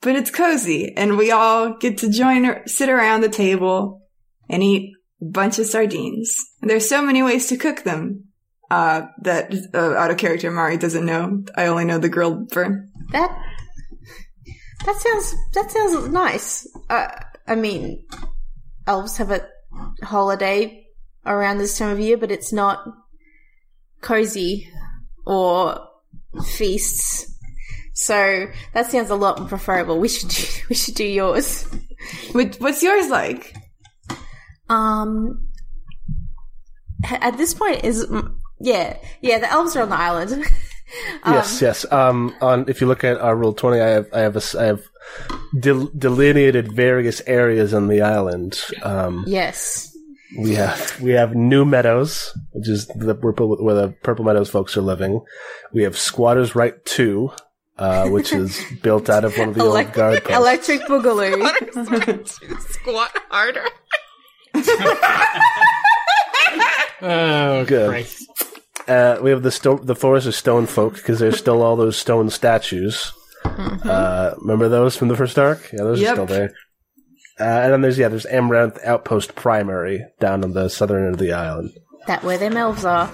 but 0.00 0.16
it's 0.16 0.30
cozy, 0.30 0.94
and 0.96 1.16
we 1.16 1.30
all 1.30 1.76
get 1.76 1.98
to 1.98 2.10
join, 2.10 2.46
or 2.46 2.62
sit 2.66 2.88
around 2.88 3.20
the 3.20 3.28
table, 3.28 4.02
and 4.48 4.62
eat 4.62 4.92
a 5.20 5.24
bunch 5.24 5.58
of 5.58 5.66
sardines. 5.66 6.36
And 6.60 6.70
there's 6.70 6.88
so 6.88 7.02
many 7.02 7.22
ways 7.22 7.48
to 7.48 7.56
cook 7.56 7.82
them 7.82 8.24
uh, 8.70 9.02
that 9.22 9.54
uh, 9.74 9.94
out 9.94 10.10
of 10.10 10.18
character 10.18 10.50
Mari 10.50 10.76
doesn't 10.76 11.06
know. 11.06 11.42
I 11.56 11.66
only 11.66 11.84
know 11.84 11.98
the 11.98 12.08
grilled 12.08 12.48
burn. 12.48 12.90
That 13.12 13.36
that 14.84 14.96
sounds 14.96 15.34
that 15.54 15.70
sounds 15.70 16.08
nice. 16.08 16.66
Uh, 16.88 17.08
I 17.46 17.54
mean, 17.54 18.04
elves 18.86 19.16
have 19.16 19.30
a 19.30 19.46
holiday 20.02 20.86
around 21.26 21.58
this 21.58 21.78
time 21.78 21.90
of 21.90 22.00
year, 22.00 22.16
but 22.16 22.30
it's 22.30 22.52
not 22.52 22.84
cozy 24.00 24.70
or 25.26 25.86
feasts. 26.44 27.34
So 27.94 28.46
that 28.74 28.86
sounds 28.90 29.10
a 29.10 29.16
lot 29.16 29.40
more 29.40 29.48
preferable. 29.48 29.98
We 29.98 30.08
should 30.08 30.30
do, 30.30 30.44
we 30.68 30.74
should 30.74 30.94
do 30.94 31.04
yours. 31.04 31.66
What's 32.32 32.82
yours 32.82 33.08
like? 33.08 33.54
Um, 34.68 35.48
at 37.04 37.36
this 37.38 37.54
point 37.54 37.84
is 37.84 38.06
yeah 38.60 38.96
yeah 39.20 39.38
the 39.38 39.50
elves 39.50 39.76
are 39.76 39.82
on 39.82 39.90
the 39.90 39.96
island. 39.96 40.44
Um, 41.22 41.34
yes, 41.34 41.60
yes. 41.60 41.84
Um, 41.92 42.34
on 42.40 42.64
if 42.68 42.80
you 42.80 42.86
look 42.86 43.04
at 43.04 43.20
our 43.20 43.36
Roll20, 43.36 43.80
I 43.82 43.88
have 43.88 44.06
I 44.12 44.20
have 44.20 44.34
a 44.36 44.38
s 44.38 44.54
I 44.54 44.64
have 44.64 44.82
del- 45.58 45.90
delineated 45.96 46.72
various 46.72 47.20
areas 47.26 47.74
on 47.74 47.88
the 47.88 48.00
island. 48.00 48.58
Um, 48.82 49.24
Yes. 49.26 49.94
we 50.38 50.54
have 50.54 51.00
we 51.00 51.12
have 51.12 51.34
New 51.34 51.64
Meadows, 51.64 52.32
which 52.52 52.68
is 52.68 52.86
the 52.88 53.14
purple 53.14 53.56
where 53.62 53.74
the 53.74 53.88
Purple 54.02 54.24
Meadows 54.24 54.48
folks 54.50 54.76
are 54.76 54.82
living. 54.82 55.20
We 55.72 55.82
have 55.84 55.96
Squatters 55.98 56.54
Right 56.54 56.76
Two, 56.84 57.32
uh, 57.78 58.08
which 58.08 58.32
is 58.32 58.60
built 58.82 59.08
out 59.10 59.24
of 59.24 59.36
one 59.38 59.48
of 59.50 59.54
the 59.56 59.64
old 59.64 59.92
guard 59.92 60.24
posts. 60.24 60.36
Electric 60.36 60.80
Boogaloo. 60.88 62.28
Squat 62.72 63.12
harder. 63.30 63.64
Oh, 67.00 67.64
Good. 67.64 67.88
Christ. 67.90 68.26
Uh, 68.88 69.18
we 69.22 69.30
have 69.30 69.42
the 69.42 69.50
sto- 69.50 69.78
the 69.78 69.94
forest 69.94 70.26
of 70.26 70.34
stone 70.34 70.66
folk 70.66 70.94
because 70.94 71.18
there's 71.18 71.36
still 71.38 71.62
all 71.62 71.76
those 71.76 71.96
stone 71.96 72.30
statues. 72.30 73.12
Uh, 73.44 74.34
remember 74.38 74.68
those 74.68 74.96
from 74.96 75.08
the 75.08 75.16
first 75.16 75.38
arc? 75.38 75.70
Yeah, 75.72 75.82
those 75.84 76.00
Yep. 76.00 76.10
are 76.10 76.14
still 76.14 76.26
there. 76.26 76.50
Uh, 77.40 77.44
and 77.44 77.72
then 77.72 77.80
there's 77.82 77.98
yeah, 77.98 78.08
there's 78.08 78.26
Amaranth 78.26 78.78
Outpost 78.84 79.34
Primary 79.34 80.04
down 80.20 80.42
on 80.42 80.52
the 80.54 80.68
southern 80.68 81.04
end 81.04 81.14
of 81.14 81.20
the 81.20 81.32
island. 81.32 81.70
that 82.06 82.24
where 82.24 82.38
them 82.38 82.56
elves 82.56 82.84
are. 82.84 83.12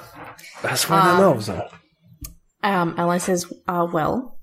That's 0.62 0.88
where 0.88 1.02
the 1.02 1.08
elves 1.22 1.48
are. 1.48 1.68
Um, 2.62 2.94
Ellen 2.96 3.20
says, 3.20 3.44
uh, 3.68 3.86
well, 3.92 4.38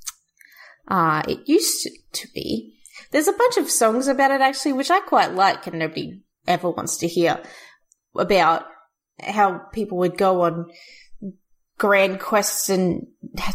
uh, 0.87 1.23
it 1.27 1.39
used 1.47 1.89
to 2.13 2.27
be. 2.35 2.75
There's 3.11 3.27
a 3.27 3.33
bunch 3.33 3.57
of 3.57 3.69
songs 3.71 4.07
about 4.07 4.29
it 4.31 4.41
actually, 4.41 4.73
which 4.73 4.91
I 4.91 4.99
quite 4.99 5.33
like 5.33 5.65
and 5.67 5.79
nobody 5.79 6.21
ever 6.47 6.69
wants 6.69 6.97
to 6.97 7.07
hear 7.07 7.41
about 8.15 8.65
how 9.21 9.59
people 9.73 9.97
would 9.99 10.17
go 10.17 10.41
on 10.41 10.69
grand 11.81 12.19
quests 12.19 12.69
and 12.69 13.07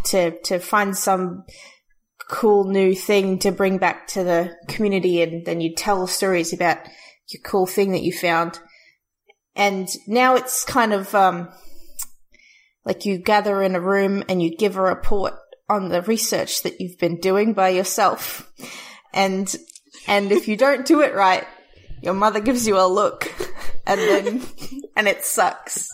to, 0.03 0.37
to 0.41 0.59
find 0.59 0.97
some 0.97 1.45
cool 2.29 2.65
new 2.65 2.93
thing 2.93 3.39
to 3.39 3.53
bring 3.53 3.79
back 3.79 4.09
to 4.09 4.25
the 4.25 4.53
community 4.67 5.23
and 5.23 5.47
then 5.47 5.61
you 5.61 5.73
tell 5.73 6.09
stories 6.09 6.53
about 6.53 6.79
your 7.29 7.41
cool 7.45 7.67
thing 7.67 7.93
that 7.93 8.03
you 8.03 8.13
found. 8.13 8.59
And 9.55 9.89
now 10.09 10.35
it's 10.35 10.65
kind 10.65 10.93
of, 10.93 11.15
um, 11.15 11.51
like 12.85 13.07
you 13.07 13.19
gather 13.19 13.63
in 13.63 13.77
a 13.77 13.81
room 13.81 14.25
and 14.29 14.43
you 14.43 14.57
give 14.57 14.77
a 14.77 14.83
report 14.83 15.35
on 15.69 15.89
the 15.89 16.03
research 16.03 16.65
that 16.65 16.81
you've 16.81 16.99
been 16.99 17.21
doing 17.21 17.53
by 17.53 17.69
yourself. 17.69 18.53
And, 19.15 19.55
and 20.09 20.33
if 20.33 20.49
you 20.49 20.57
don't 20.57 20.85
do 20.85 21.01
it 21.01 21.15
right, 21.15 21.47
your 22.03 22.15
mother 22.15 22.41
gives 22.41 22.67
you 22.67 22.77
a 22.77 22.89
look 22.89 23.33
and 23.87 24.01
then, 24.01 24.43
and 24.97 25.09
it 25.09 25.25
sucks. 25.25 25.91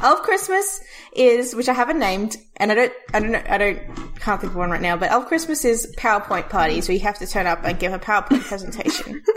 Elf 0.00 0.22
Christmas 0.22 0.80
is, 1.14 1.54
which 1.54 1.68
I 1.68 1.74
haven't 1.74 1.98
named, 1.98 2.36
and 2.56 2.72
I 2.72 2.74
don't, 2.74 2.92
I 3.12 3.20
don't 3.20 3.32
know, 3.32 3.42
I 3.48 3.58
don't, 3.58 3.78
can't 4.20 4.40
think 4.40 4.52
of 4.52 4.56
one 4.56 4.70
right 4.70 4.80
now, 4.80 4.96
but 4.96 5.10
Elf 5.10 5.26
Christmas 5.26 5.64
is 5.64 5.94
PowerPoint 5.98 6.48
parties 6.48 6.88
where 6.88 6.96
you 6.96 7.02
have 7.02 7.18
to 7.18 7.26
turn 7.26 7.46
up 7.46 7.64
and 7.64 7.78
give 7.78 7.92
a 7.92 7.98
PowerPoint 7.98 8.42
presentation. 8.42 9.22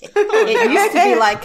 it 0.00 0.70
used 0.70 0.92
to 0.92 1.04
be 1.04 1.14
like 1.14 1.44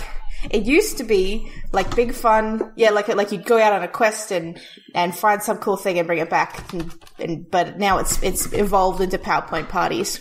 it 0.50 0.64
used 0.64 0.98
to 0.98 1.04
be 1.04 1.50
like 1.72 1.96
big 1.96 2.14
fun 2.14 2.72
yeah 2.76 2.90
like 2.90 3.08
like 3.08 3.32
you'd 3.32 3.46
go 3.46 3.60
out 3.60 3.74
on 3.74 3.84
a 3.84 3.88
quest 3.88 4.32
and 4.32 4.60
and 4.94 5.16
find 5.16 5.42
some 5.42 5.58
cool 5.58 5.78
thing 5.78 5.98
and 5.98 6.08
bring 6.08 6.20
it 6.20 6.30
back 6.30 6.74
and, 6.74 6.94
and 7.20 7.50
but 7.50 7.80
now 7.80 7.98
it's 7.98 8.22
it's 8.24 8.52
evolved 8.54 9.02
into 9.02 9.18
powerpoint 9.18 9.70
parties 9.70 10.20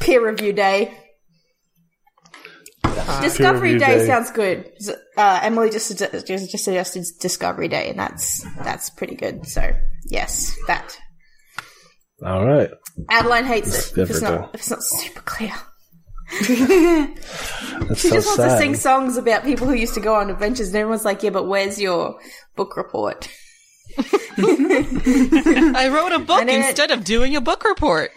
peer 0.00 0.26
review 0.26 0.52
day 0.52 0.96
discovery 3.22 3.78
day, 3.78 3.98
day. 3.98 4.06
sounds 4.06 4.30
good 4.30 4.70
uh, 5.16 5.40
emily 5.42 5.70
just, 5.70 5.96
just 5.98 6.26
just 6.26 6.64
suggested 6.64 7.04
discovery 7.20 7.68
day 7.68 7.90
and 7.90 7.98
that's 7.98 8.44
that's 8.64 8.90
pretty 8.90 9.14
good 9.14 9.46
so 9.46 9.70
yes 10.08 10.56
that 10.66 10.96
All 12.24 12.44
right. 12.46 12.70
adeline 13.10 13.44
hates 13.44 13.92
it 13.92 13.98
if 13.98 14.10
it's 14.10 14.22
not 14.22 14.50
if 14.54 14.60
it's 14.60 14.70
not 14.70 14.82
super 14.82 15.20
clear 15.22 15.52
She 16.40 16.46
so 16.46 18.16
just 18.16 18.26
wants 18.26 18.36
sad. 18.36 18.48
to 18.48 18.58
sing 18.58 18.74
songs 18.74 19.16
about 19.16 19.44
people 19.44 19.66
who 19.68 19.74
used 19.74 19.94
to 19.94 20.00
go 20.00 20.16
on 20.16 20.28
adventures, 20.28 20.66
and 20.68 20.76
everyone's 20.76 21.04
like, 21.04 21.22
"Yeah, 21.22 21.30
but 21.30 21.44
where's 21.46 21.80
your 21.80 22.18
book 22.56 22.76
report?" 22.76 23.28
I 23.98 25.88
wrote 25.92 26.10
a 26.12 26.18
book 26.18 26.40
And 26.40 26.50
it- 26.50 26.66
instead 26.66 26.90
of 26.90 27.04
doing 27.04 27.36
a 27.36 27.40
book 27.40 27.62
report. 27.62 28.10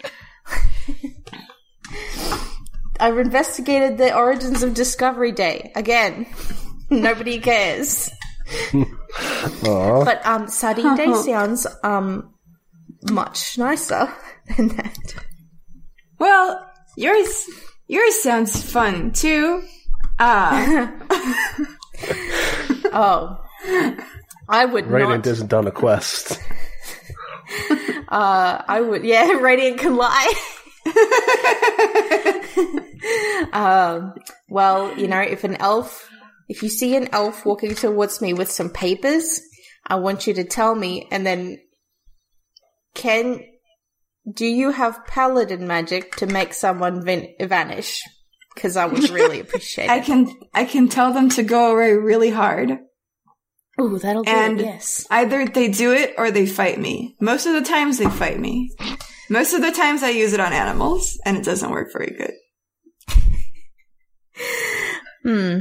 I've 3.00 3.18
investigated 3.18 3.98
the 3.98 4.14
origins 4.14 4.62
of 4.62 4.74
Discovery 4.74 5.32
Day 5.32 5.72
again. 5.74 6.26
Nobody 6.90 7.38
cares. 7.38 8.10
But 9.62 10.26
um, 10.26 10.48
Sardine 10.48 10.96
Day 10.96 11.12
sounds 11.14 11.66
um 11.82 12.34
much 13.10 13.56
nicer 13.58 14.12
than 14.56 14.68
that. 14.68 15.14
Well, 16.18 16.68
yours 16.96 17.44
yours 17.86 18.22
sounds 18.22 18.62
fun 18.62 19.12
too. 19.12 19.62
Ah, 20.18 20.92
Oh, 22.92 23.38
I 24.48 24.64
would 24.64 24.86
not 24.86 24.92
Radiant 24.94 25.24
not. 25.26 25.30
isn't 25.32 25.52
on 25.52 25.66
a 25.66 25.70
quest. 25.70 26.40
Uh, 28.08 28.62
I 28.66 28.80
would. 28.80 29.04
Yeah, 29.04 29.32
Radiant 29.32 29.78
can 29.78 29.96
lie. 29.96 30.34
um, 33.52 34.14
well, 34.48 34.96
you 34.98 35.08
know, 35.08 35.20
if 35.20 35.44
an 35.44 35.56
elf, 35.56 36.08
if 36.48 36.62
you 36.62 36.68
see 36.68 36.96
an 36.96 37.08
elf 37.12 37.44
walking 37.46 37.74
towards 37.74 38.20
me 38.20 38.32
with 38.32 38.50
some 38.50 38.70
papers, 38.70 39.40
I 39.86 39.96
want 39.96 40.26
you 40.26 40.34
to 40.34 40.44
tell 40.44 40.74
me, 40.74 41.08
and 41.10 41.26
then 41.26 41.58
can 42.94 43.44
do 44.30 44.46
you 44.46 44.70
have 44.70 45.06
paladin 45.06 45.66
magic 45.66 46.16
to 46.16 46.26
make 46.26 46.54
someone 46.54 47.04
vin- 47.04 47.34
vanish? 47.40 48.02
Because 48.54 48.76
I 48.76 48.86
would 48.86 49.08
really 49.10 49.40
appreciate 49.40 49.88
I 49.88 49.98
it. 49.98 50.04
can 50.04 50.34
I 50.54 50.64
can 50.64 50.88
tell 50.88 51.12
them 51.12 51.28
to 51.30 51.42
go 51.42 51.72
away 51.72 51.92
really 51.92 52.30
hard. 52.30 52.78
Ooh, 53.80 53.98
that'll 53.98 54.24
do 54.24 54.30
And 54.30 54.60
it. 54.60 54.64
Yes. 54.66 55.06
either 55.10 55.46
they 55.46 55.68
do 55.68 55.92
it 55.92 56.14
or 56.18 56.30
they 56.30 56.46
fight 56.46 56.78
me. 56.78 57.16
Most 57.20 57.46
of 57.46 57.54
the 57.54 57.62
times 57.62 57.96
they 57.96 58.10
fight 58.10 58.38
me. 58.38 58.70
Most 59.30 59.54
of 59.54 59.62
the 59.62 59.70
times 59.70 60.02
I 60.02 60.10
use 60.10 60.32
it 60.32 60.40
on 60.40 60.52
animals 60.52 61.18
and 61.24 61.36
it 61.36 61.44
doesn't 61.44 61.70
work 61.70 61.92
very 61.92 62.10
good. 62.16 62.34
Hmm. 65.22 65.60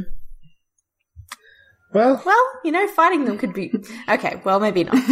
Well, 1.94 2.22
Well, 2.26 2.46
you 2.64 2.72
know, 2.72 2.88
fighting 2.88 3.26
them 3.26 3.38
could 3.38 3.54
be 3.54 3.74
okay. 4.08 4.40
Well, 4.46 4.62
maybe 4.62 4.86
not. 4.86 4.96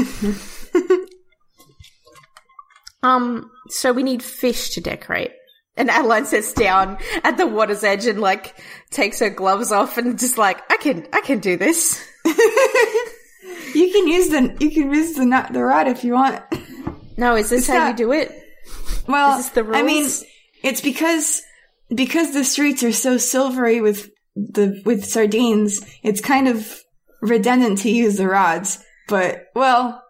um. 3.03 3.51
So 3.69 3.91
we 3.91 4.03
need 4.03 4.23
fish 4.23 4.69
to 4.71 4.81
decorate. 4.81 5.31
And 5.75 5.89
Adeline 5.89 6.25
sits 6.25 6.53
down 6.53 6.97
at 7.25 7.35
the 7.37 7.45
water's 7.45 7.83
edge 7.83 8.05
and 8.05 8.21
like 8.21 8.57
takes 8.89 9.19
her 9.19 9.29
gloves 9.29 9.73
off 9.73 9.97
and 9.97 10.17
just 10.17 10.37
like 10.37 10.61
I 10.71 10.77
can 10.77 11.05
I 11.11 11.19
can 11.21 11.39
do 11.39 11.57
this. 11.57 12.01
You 13.73 13.91
can 13.91 14.07
use 14.07 14.29
the 14.29 14.55
you 14.59 14.71
can 14.71 14.93
use 14.93 15.13
the 15.15 15.47
the 15.51 15.61
rod 15.63 15.87
if 15.87 16.03
you 16.05 16.13
want. 16.13 16.41
No, 17.17 17.35
is 17.35 17.49
this 17.49 17.59
It's 17.61 17.67
how 17.67 17.79
not- 17.79 17.89
you 17.89 17.95
do 18.05 18.11
it? 18.13 18.31
Well, 19.07 19.39
Is 19.39 19.49
the 19.51 19.65
I 19.73 19.83
mean, 19.83 20.09
it's 20.63 20.81
because 20.81 21.41
because 21.93 22.33
the 22.33 22.43
streets 22.43 22.83
are 22.83 22.91
so 22.91 23.17
silvery 23.17 23.81
with 23.81 24.09
the 24.35 24.81
with 24.85 25.05
sardines. 25.05 25.79
It's 26.03 26.21
kind 26.21 26.47
of 26.47 26.79
redundant 27.21 27.79
to 27.79 27.89
use 27.89 28.17
the 28.17 28.27
rods, 28.27 28.79
but 29.07 29.45
well, 29.55 30.03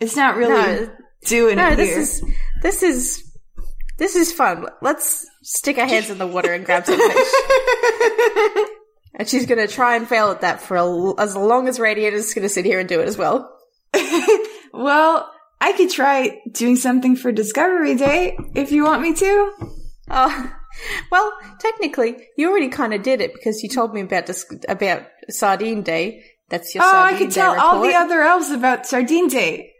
it's 0.00 0.16
not 0.16 0.36
really 0.36 0.50
No, 0.86 0.90
doing 1.26 1.56
no. 1.56 1.68
it 1.70 1.76
This 1.76 1.88
here. 1.88 1.98
is 2.00 2.24
this 2.62 2.82
is 2.82 3.24
this 3.98 4.14
is 4.14 4.32
fun. 4.32 4.66
Let's 4.80 5.26
stick 5.42 5.76
our 5.78 5.86
heads 5.86 6.08
in 6.10 6.18
the 6.18 6.26
water 6.26 6.52
and 6.52 6.64
grab 6.64 6.86
some 6.86 6.96
fish. 6.96 7.28
and 9.14 9.28
she's 9.28 9.46
gonna 9.46 9.66
try 9.66 9.96
and 9.96 10.08
fail 10.08 10.30
at 10.30 10.42
that 10.42 10.60
for 10.62 10.76
a, 10.76 11.20
as 11.20 11.34
long 11.34 11.66
as 11.68 11.80
Radiant 11.80 12.14
is 12.14 12.32
gonna 12.32 12.48
sit 12.48 12.64
here 12.64 12.78
and 12.78 12.88
do 12.88 13.00
it 13.00 13.08
as 13.08 13.18
well. 13.18 13.52
well, 14.72 15.30
I 15.60 15.72
could 15.72 15.90
try 15.90 16.40
doing 16.52 16.76
something 16.76 17.16
for 17.16 17.32
Discovery 17.32 17.94
Day 17.96 18.36
if 18.54 18.70
you 18.72 18.84
want 18.84 19.02
me 19.02 19.14
to. 19.14 19.52
Oh, 20.10 20.52
well, 21.10 21.32
technically, 21.58 22.16
you 22.36 22.48
already 22.50 22.68
kind 22.68 22.94
of 22.94 23.02
did 23.02 23.20
it 23.20 23.32
because 23.34 23.62
you 23.62 23.68
told 23.68 23.92
me 23.92 24.00
about 24.02 24.26
dis- 24.26 24.46
about 24.68 25.02
Sardine 25.28 25.82
Day. 25.82 26.22
That's 26.48 26.74
your 26.74 26.84
Oh, 26.84 26.90
Sardine 26.90 27.14
I 27.14 27.18
could 27.18 27.28
Day 27.30 27.34
tell 27.34 27.60
all 27.60 27.82
the 27.82 27.94
other 27.94 28.22
elves 28.22 28.50
about 28.50 28.86
Sardine 28.86 29.28
Day. 29.28 29.72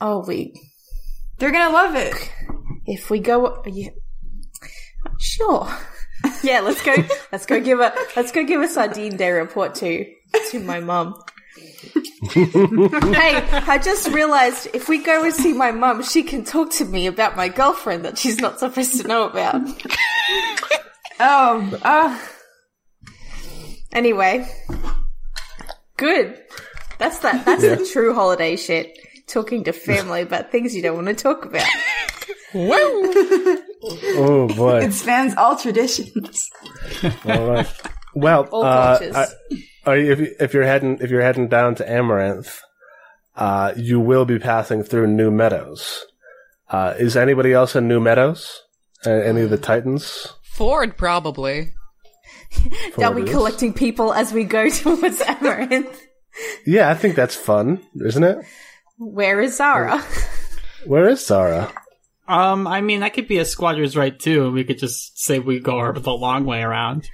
Oh, 0.00 0.24
we 0.26 0.52
They're 1.38 1.52
gonna 1.52 1.72
love 1.72 1.94
it. 1.94 2.14
if 2.86 3.08
we 3.10 3.20
go, 3.20 3.62
yeah, 3.66 3.90
sure. 5.18 5.68
Yeah, 6.42 6.60
let's 6.60 6.82
go. 6.82 6.94
let's 7.32 7.46
go 7.46 7.62
give 7.62 7.80
a 7.80 7.94
let's 8.14 8.30
go 8.30 8.44
give 8.44 8.60
a 8.60 8.68
Sardine 8.68 9.16
Day 9.16 9.30
report 9.30 9.74
to 9.76 10.04
to 10.50 10.60
my 10.60 10.78
mum. 10.80 11.14
Hey, 12.32 13.36
I 13.66 13.80
just 13.82 14.08
realized 14.08 14.68
if 14.74 14.88
we 14.88 14.98
go 15.02 15.24
and 15.24 15.32
see 15.34 15.52
my 15.52 15.70
mum, 15.70 16.02
she 16.02 16.22
can 16.22 16.44
talk 16.44 16.70
to 16.72 16.84
me 16.84 17.06
about 17.06 17.36
my 17.36 17.48
girlfriend 17.48 18.04
that 18.04 18.18
she's 18.18 18.38
not 18.38 18.58
supposed 18.58 19.00
to 19.00 19.08
know 19.08 19.28
about. 19.28 19.60
Oh, 21.20 21.78
uh, 21.82 22.18
Anyway, 23.92 24.48
good. 25.96 26.38
That's 26.98 27.18
that. 27.20 27.44
That's 27.44 27.62
the 27.62 27.88
true 27.92 28.14
holiday 28.14 28.54
shit. 28.56 28.96
Talking 29.26 29.64
to 29.64 29.72
family 29.72 30.22
about 30.22 30.52
things 30.52 30.74
you 30.76 30.82
don't 30.82 30.94
want 30.96 31.08
to 31.08 31.14
talk 31.14 31.44
about. 31.44 31.66
oh 32.54 34.48
boy. 34.56 34.78
it 34.84 34.92
spans 34.92 35.34
all 35.36 35.56
traditions. 35.56 36.48
All 37.24 37.50
right. 37.50 37.66
Well, 38.14 38.48
All 38.52 38.64
uh, 38.64 38.98
cultures. 38.98 39.16
I- 39.16 39.28
are 39.86 39.96
you, 39.96 40.12
if, 40.12 40.18
you- 40.20 40.34
if 40.40 40.54
you're 40.54 40.64
heading 40.64 40.98
if 41.00 41.10
you're 41.10 41.22
heading 41.22 41.48
down 41.48 41.74
to 41.76 41.90
Amaranth, 41.90 42.60
uh, 43.36 43.72
you 43.76 44.00
will 44.00 44.24
be 44.24 44.38
passing 44.38 44.82
through 44.82 45.06
New 45.08 45.30
Meadows. 45.30 46.04
Uh, 46.68 46.94
is 46.98 47.16
anybody 47.16 47.52
else 47.52 47.74
in 47.74 47.88
New 47.88 48.00
Meadows? 48.00 48.60
Uh, 49.06 49.10
any 49.10 49.40
of 49.42 49.50
the 49.50 49.56
Titans? 49.58 50.28
Ford, 50.42 50.96
probably. 50.96 51.72
Are 53.02 53.12
we 53.12 53.22
Photos? 53.22 53.30
collecting 53.30 53.72
people 53.72 54.12
as 54.12 54.32
we 54.32 54.44
go 54.44 54.68
towards 54.70 55.20
Amaranth? 55.22 56.00
Yeah, 56.66 56.90
I 56.90 56.94
think 56.94 57.16
that's 57.16 57.34
fun, 57.34 57.80
isn't 58.04 58.22
it? 58.22 58.38
Where 58.98 59.40
is 59.40 59.56
Zara? 59.56 60.02
Where 60.86 61.08
is 61.08 61.26
Zara? 61.26 61.72
Um, 62.28 62.66
I 62.66 62.80
mean, 62.82 63.00
that 63.00 63.14
could 63.14 63.26
be 63.26 63.38
a 63.38 63.44
squatter's 63.44 63.96
right 63.96 64.16
too. 64.16 64.52
We 64.52 64.62
could 64.64 64.78
just 64.78 65.18
say 65.18 65.38
we 65.38 65.58
go 65.60 65.90
the 65.92 66.12
long 66.12 66.44
way 66.44 66.62
around. 66.62 67.08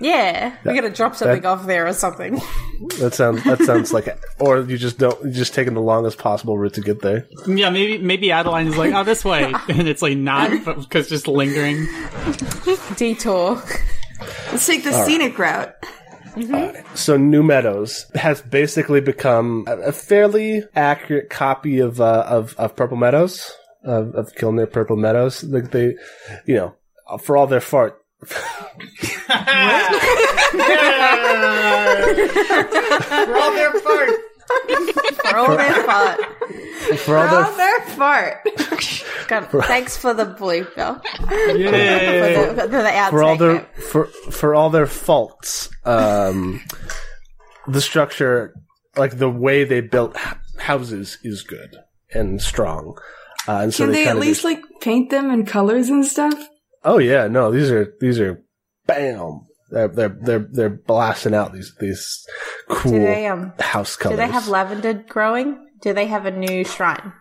Yeah, 0.00 0.56
we're 0.64 0.74
gonna 0.74 0.90
drop 0.90 1.14
something 1.14 1.46
off 1.46 1.66
there 1.66 1.86
or 1.86 1.92
something. 1.92 2.40
That 2.98 3.14
sounds 3.14 3.42
that 3.44 3.60
sounds 3.60 3.92
like, 3.92 4.08
or 4.40 4.60
you 4.60 4.76
just 4.76 4.98
don't 4.98 5.18
you're 5.22 5.32
just 5.32 5.54
taking 5.54 5.74
the 5.74 5.80
longest 5.80 6.18
possible 6.18 6.58
route 6.58 6.74
to 6.74 6.80
get 6.80 7.00
there. 7.00 7.26
Yeah, 7.46 7.70
maybe 7.70 7.98
maybe 7.98 8.30
Adeline 8.32 8.66
is 8.66 8.76
like, 8.76 8.92
oh, 8.92 9.04
this 9.04 9.24
way, 9.24 9.44
and 9.68 9.88
it's 9.88 10.02
like 10.02 10.18
not, 10.18 10.50
because 10.64 11.08
just 11.08 11.26
lingering. 11.28 11.86
Detour. 12.96 13.62
Let's 14.50 14.66
take 14.66 14.84
the 14.84 14.92
scenic 15.04 15.38
route. 15.38 15.74
So 16.94 17.16
New 17.16 17.42
Meadows 17.42 18.06
has 18.16 18.42
basically 18.42 19.00
become 19.00 19.64
a, 19.68 19.76
a 19.78 19.92
fairly 19.92 20.64
accurate 20.74 21.30
copy 21.30 21.78
of 21.78 22.00
uh, 22.00 22.24
of 22.26 22.54
of 22.58 22.74
Purple 22.76 22.96
Meadows 22.96 23.56
of, 23.84 24.14
of 24.14 24.34
Kilner 24.34 24.70
Purple 24.70 24.96
Meadows. 24.96 25.44
Like 25.44 25.70
they, 25.70 25.94
you 26.44 26.56
know, 26.56 26.74
for 27.18 27.36
all 27.36 27.46
their 27.46 27.60
fart. 27.60 28.00
For 28.24 28.40
all 33.36 33.52
their 33.54 33.72
fart. 33.80 34.10
For 35.24 35.36
all 35.36 35.46
Oh, 35.46 35.56
their 37.56 37.58
their 37.78 37.80
fart. 37.96 38.46
God, 39.28 39.48
thanks 39.66 39.96
for 39.96 40.12
the 40.14 40.26
blooper. 40.26 41.00
Yeah. 41.56 42.46
For 42.46 42.54
the, 42.54 42.62
for 42.62 42.68
the 42.82 43.06
for 43.10 43.22
all 43.22 43.36
their 43.36 43.60
for 43.90 44.06
for 44.30 44.54
all 44.54 44.70
their 44.70 44.86
faults, 44.86 45.68
um, 45.84 46.60
the 47.66 47.80
structure, 47.80 48.54
like 48.96 49.18
the 49.18 49.30
way 49.30 49.64
they 49.64 49.80
built 49.80 50.16
houses, 50.58 51.18
is 51.22 51.42
good 51.42 51.76
and 52.12 52.40
strong. 52.42 52.96
Uh, 53.48 53.60
and 53.62 53.74
so 53.74 53.84
Can 53.84 53.92
they 53.92 54.06
at 54.06 54.18
least 54.18 54.42
just- 54.42 54.44
like 54.44 54.62
paint 54.80 55.10
them 55.10 55.30
in 55.30 55.46
colors 55.46 55.88
and 55.88 56.04
stuff? 56.04 56.34
Oh 56.84 56.98
yeah, 56.98 57.26
no, 57.28 57.50
these 57.50 57.70
are 57.70 57.92
these 58.00 58.20
are 58.20 58.42
bam. 58.86 59.40
They're 59.70 59.88
they're 59.88 60.16
they're 60.20 60.48
they're 60.50 60.68
blasting 60.70 61.34
out 61.34 61.52
these 61.52 61.72
these 61.80 62.26
cool 62.68 62.92
Do 62.92 62.98
they 63.00 63.26
um? 63.26 63.52
house 63.58 63.96
colors. 63.96 64.18
Do 64.18 64.24
they 64.24 64.30
have 64.32 64.48
lavender 64.48 64.92
growing? 64.92 65.66
Do 65.80 65.92
they 65.92 66.06
have 66.06 66.26
a 66.26 66.30
new 66.30 66.64
shrine? 66.64 67.12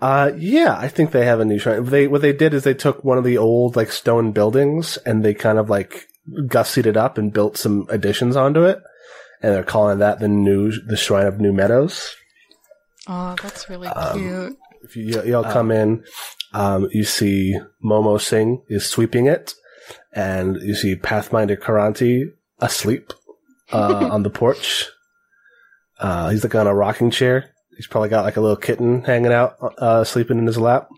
Uh, 0.00 0.30
yeah, 0.36 0.76
I 0.78 0.86
think 0.88 1.10
they 1.10 1.24
have 1.24 1.40
a 1.40 1.44
new 1.44 1.58
shrine. 1.58 1.84
They 1.84 2.06
what 2.06 2.22
they 2.22 2.32
did 2.32 2.54
is 2.54 2.62
they 2.62 2.74
took 2.74 3.02
one 3.04 3.18
of 3.18 3.24
the 3.24 3.36
old 3.38 3.74
like 3.74 3.90
stone 3.90 4.30
buildings 4.32 4.96
and 5.04 5.24
they 5.24 5.34
kind 5.34 5.58
of 5.58 5.68
like 5.68 6.06
gussied 6.46 6.86
it 6.86 6.96
up 6.96 7.18
and 7.18 7.32
built 7.32 7.56
some 7.56 7.86
additions 7.90 8.36
onto 8.36 8.62
it, 8.62 8.78
and 9.42 9.52
they're 9.54 9.64
calling 9.64 9.98
that 9.98 10.20
the 10.20 10.28
new 10.28 10.70
the 10.86 10.96
Shrine 10.96 11.26
of 11.26 11.40
New 11.40 11.52
Meadows. 11.52 12.14
Oh, 13.08 13.34
that's 13.42 13.68
really 13.68 13.88
Um, 13.88 14.18
cute. 14.20 14.56
If 14.82 14.94
you 14.96 15.18
y- 15.18 15.24
y'all 15.24 15.42
come 15.44 15.72
in, 15.72 16.04
um, 16.52 16.88
you 16.92 17.04
see 17.04 17.58
Momo 17.84 18.20
Singh 18.20 18.62
is 18.68 18.86
sweeping 18.86 19.26
it, 19.26 19.54
and 20.12 20.56
you 20.62 20.74
see 20.74 20.96
Pathminder 20.96 21.56
Karanti 21.58 22.24
asleep 22.60 23.12
uh, 23.72 24.08
on 24.12 24.22
the 24.22 24.30
porch. 24.30 24.86
Uh, 25.98 26.30
he's 26.30 26.44
like 26.44 26.54
on 26.54 26.66
a 26.66 26.74
rocking 26.74 27.10
chair. 27.10 27.50
He's 27.76 27.86
probably 27.86 28.08
got 28.08 28.24
like 28.24 28.36
a 28.36 28.40
little 28.40 28.56
kitten 28.56 29.02
hanging 29.04 29.32
out, 29.32 29.56
uh, 29.78 30.04
sleeping 30.04 30.38
in 30.38 30.46
his 30.46 30.58
lap. 30.58 30.88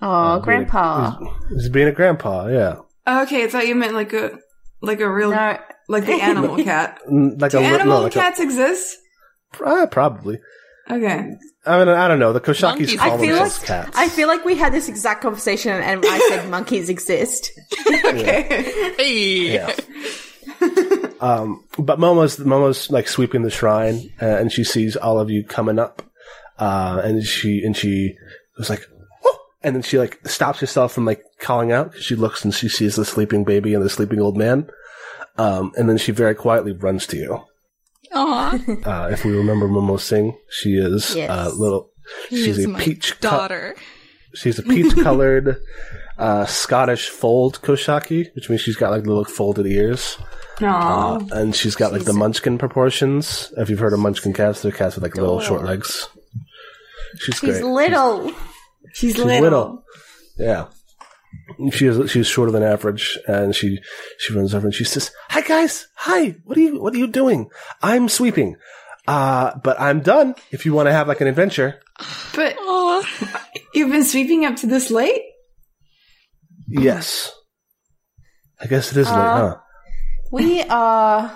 Oh, 0.00 0.08
Uh, 0.08 0.38
Grandpa. 0.40 1.18
He's, 1.48 1.62
he's 1.62 1.68
being 1.68 1.88
a 1.88 1.92
grandpa, 1.92 2.46
yeah. 2.46 2.76
Okay, 3.06 3.44
I 3.44 3.48
thought 3.48 3.66
you 3.66 3.74
meant 3.74 3.94
like 3.94 4.12
a 4.12 4.38
like 4.80 5.00
a 5.00 5.10
real 5.10 5.30
No, 5.30 5.58
like 5.88 6.06
the 6.06 6.12
animal 6.22 6.56
cat. 6.62 7.00
Like 7.10 7.50
Do 7.52 7.58
a 7.58 7.62
animal 7.62 7.98
no, 7.98 8.02
like 8.04 8.12
a- 8.16 8.20
cats 8.20 8.38
exist? 8.40 8.98
uh, 9.64 9.86
probably. 9.90 10.38
Okay. 10.90 11.34
I 11.66 11.78
mean, 11.78 11.88
I 11.88 12.08
don't 12.08 12.18
know. 12.18 12.32
The 12.32 12.40
Koshakis 12.40 12.62
Monkeys 12.62 12.96
call 12.96 13.12
I 13.12 13.18
feel 13.18 13.36
themselves 13.36 13.58
like 13.58 13.66
cats. 13.66 13.98
I 13.98 14.08
feel 14.08 14.26
like 14.28 14.44
we 14.44 14.54
had 14.56 14.72
this 14.72 14.88
exact 14.88 15.20
conversation, 15.22 15.70
and 15.72 16.02
I 16.06 16.18
said 16.30 16.48
monkeys 16.50 16.88
exist. 16.88 17.50
Okay. 17.86 18.94
Hey. 18.96 19.52
Yeah. 19.54 19.74
um, 21.20 21.64
but 21.78 21.98
Momo's 21.98 22.38
Momo's 22.38 22.90
like 22.90 23.06
sweeping 23.08 23.42
the 23.42 23.50
shrine, 23.50 24.10
uh, 24.20 24.24
and 24.26 24.50
she 24.52 24.64
sees 24.64 24.96
all 24.96 25.18
of 25.18 25.30
you 25.30 25.44
coming 25.44 25.78
up, 25.78 26.02
uh, 26.58 27.00
and 27.04 27.22
she 27.22 27.62
and 27.64 27.76
she 27.76 28.16
was 28.56 28.70
like, 28.70 28.86
"Oh!" 29.24 29.38
and 29.62 29.74
then 29.76 29.82
she 29.82 29.98
like 29.98 30.26
stops 30.26 30.60
herself 30.60 30.92
from 30.92 31.04
like 31.04 31.22
calling 31.40 31.70
out. 31.72 31.92
'cause 31.92 32.02
She 32.02 32.14
looks 32.14 32.44
and 32.44 32.54
she 32.54 32.68
sees 32.68 32.96
the 32.96 33.04
sleeping 33.04 33.44
baby 33.44 33.74
and 33.74 33.84
the 33.84 33.90
sleeping 33.90 34.20
old 34.20 34.36
man, 34.36 34.68
um, 35.36 35.72
and 35.76 35.88
then 35.88 35.98
she 35.98 36.12
very 36.12 36.34
quietly 36.34 36.72
runs 36.72 37.06
to 37.08 37.16
you. 37.18 37.42
Aw. 38.14 38.58
Uh, 38.84 39.08
if 39.12 39.24
we 39.24 39.32
remember 39.36 39.68
Momo 39.68 39.98
Singh, 40.00 40.36
she 40.50 40.70
is 40.74 41.14
Yes. 41.14 41.30
uh, 41.30 41.50
little. 41.54 41.90
She 42.30 42.44
She's 42.44 42.64
a 42.64 42.68
peach 42.74 43.20
co- 43.20 43.30
daughter. 43.30 43.76
She's 44.34 44.58
a 44.58 44.62
peach 44.62 44.94
colored 45.02 45.60
uh, 46.18 46.46
Scottish 46.46 47.08
fold 47.10 47.60
Koshaki, 47.62 48.34
which 48.34 48.48
means 48.48 48.62
she's 48.62 48.76
got 48.76 48.90
like 48.90 49.06
little 49.06 49.24
folded 49.24 49.66
ears. 49.66 50.16
Aw. 50.62 51.16
Uh, 51.16 51.24
and 51.32 51.54
she's 51.54 51.76
got 51.76 51.92
like 51.92 52.02
the 52.02 52.12
She's- 52.12 52.16
munchkin 52.18 52.58
proportions. 52.58 53.52
If 53.56 53.68
you've 53.70 53.78
heard 53.78 53.92
of 53.92 54.00
munchkin 54.00 54.32
cats, 54.32 54.62
they're 54.62 54.72
cats 54.72 54.94
with 54.96 55.02
like 55.04 55.16
little 55.16 55.40
short 55.40 55.64
legs. 55.64 56.08
She's 57.18 57.36
She's 57.36 57.40
great. 57.40 57.64
little. 57.64 58.30
She's, 58.92 59.14
she's 59.14 59.18
little. 59.18 59.40
little. 59.42 59.84
Yeah. 60.38 60.66
She 61.72 61.86
is 61.86 62.10
she's 62.10 62.26
shorter 62.26 62.52
than 62.52 62.62
average 62.62 63.18
and 63.26 63.54
she 63.54 63.78
she 64.18 64.32
runs 64.32 64.54
over 64.54 64.66
and 64.66 64.74
she 64.74 64.84
says, 64.84 65.10
Hi 65.30 65.40
guys, 65.42 65.86
hi, 65.94 66.36
what 66.44 66.56
are 66.56 66.60
you 66.60 66.80
what 66.80 66.94
are 66.94 66.98
you 66.98 67.06
doing? 67.08 67.48
I'm 67.82 68.08
sweeping. 68.08 68.56
Uh 69.06 69.52
but 69.62 69.80
I'm 69.80 70.00
done 70.00 70.34
if 70.52 70.64
you 70.66 70.72
want 70.72 70.86
to 70.86 70.92
have 70.92 71.08
like 71.08 71.20
an 71.20 71.26
adventure. 71.26 71.80
But 72.34 72.56
Aw. 72.58 73.40
you've 73.74 73.90
been 73.90 74.04
sweeping 74.04 74.44
up 74.44 74.56
to 74.56 74.66
this 74.66 74.90
late? 74.90 75.22
Yes. 76.68 77.32
I 78.60 78.66
guess 78.66 78.92
it 78.92 78.98
is 78.98 79.08
late, 79.08 79.16
Uh, 79.16 79.36
huh? 79.50 79.56
We 80.30 80.62
are. 80.62 81.32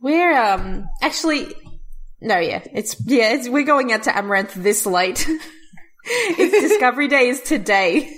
We're 0.00 0.36
um 0.38 0.86
actually. 1.02 1.48
No, 2.20 2.38
yeah, 2.38 2.62
it's 2.72 2.96
yeah, 3.04 3.34
it's, 3.34 3.48
we're 3.48 3.64
going 3.64 3.92
out 3.92 4.04
to 4.04 4.16
Amaranth 4.16 4.54
this 4.54 4.86
late. 4.86 5.28
it's 6.38 6.68
Discovery 6.68 7.08
Day 7.08 7.28
is 7.28 7.40
today. 7.42 8.08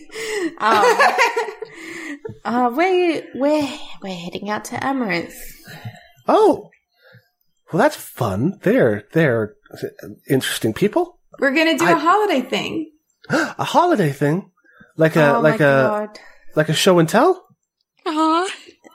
Um, 0.58 0.84
uh, 2.44 2.70
we 2.76 3.22
we're 3.34 3.68
we're 4.02 4.14
heading 4.14 4.50
out 4.50 4.66
to 4.66 4.84
Amaranth. 4.84 5.34
Oh. 6.26 6.68
Well 7.72 7.80
that's 7.82 7.96
fun. 7.96 8.58
They're 8.62 9.04
they're 9.12 9.54
interesting 10.28 10.74
people. 10.74 11.18
We're 11.38 11.54
gonna 11.54 11.78
do 11.78 11.84
I- 11.86 11.92
a 11.92 11.96
holiday 11.98 12.42
thing. 12.42 12.90
a 13.30 13.64
holiday 13.64 14.12
thing? 14.12 14.50
Like 14.96 15.16
a 15.16 15.36
oh 15.36 15.40
like 15.40 15.60
my 15.60 15.66
a 15.66 15.88
god! 15.88 16.18
like 16.56 16.68
a 16.68 16.74
show 16.74 16.98
and 16.98 17.08
tell? 17.08 17.46
Aw. 18.04 18.48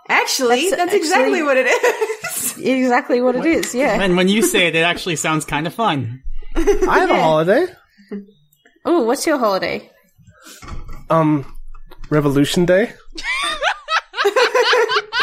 Actually, 0.09 0.69
That's 0.69 0.75
that's, 0.77 0.93
exactly 0.93 1.39
actually- 1.39 1.43
what 1.43 1.57
it 1.57 1.65
is. 1.67 2.57
Exactly 2.63 3.19
what 3.19 3.35
it 3.35 3.45
is. 3.45 3.73
Yeah. 3.73 3.99
And 3.99 4.15
when 4.15 4.27
you 4.27 4.43
say 4.43 4.67
it, 4.67 4.75
it 4.75 4.81
actually 4.83 5.15
sounds 5.15 5.43
kind 5.43 5.65
of 5.65 5.73
fun. 5.73 6.21
I 6.55 6.99
have 6.99 7.09
a 7.09 7.19
holiday. 7.19 7.65
Oh, 8.85 9.03
what's 9.03 9.25
your 9.25 9.37
holiday? 9.37 9.89
Um 11.09 11.45
Revolution 12.09 12.65
Day. 12.65 12.93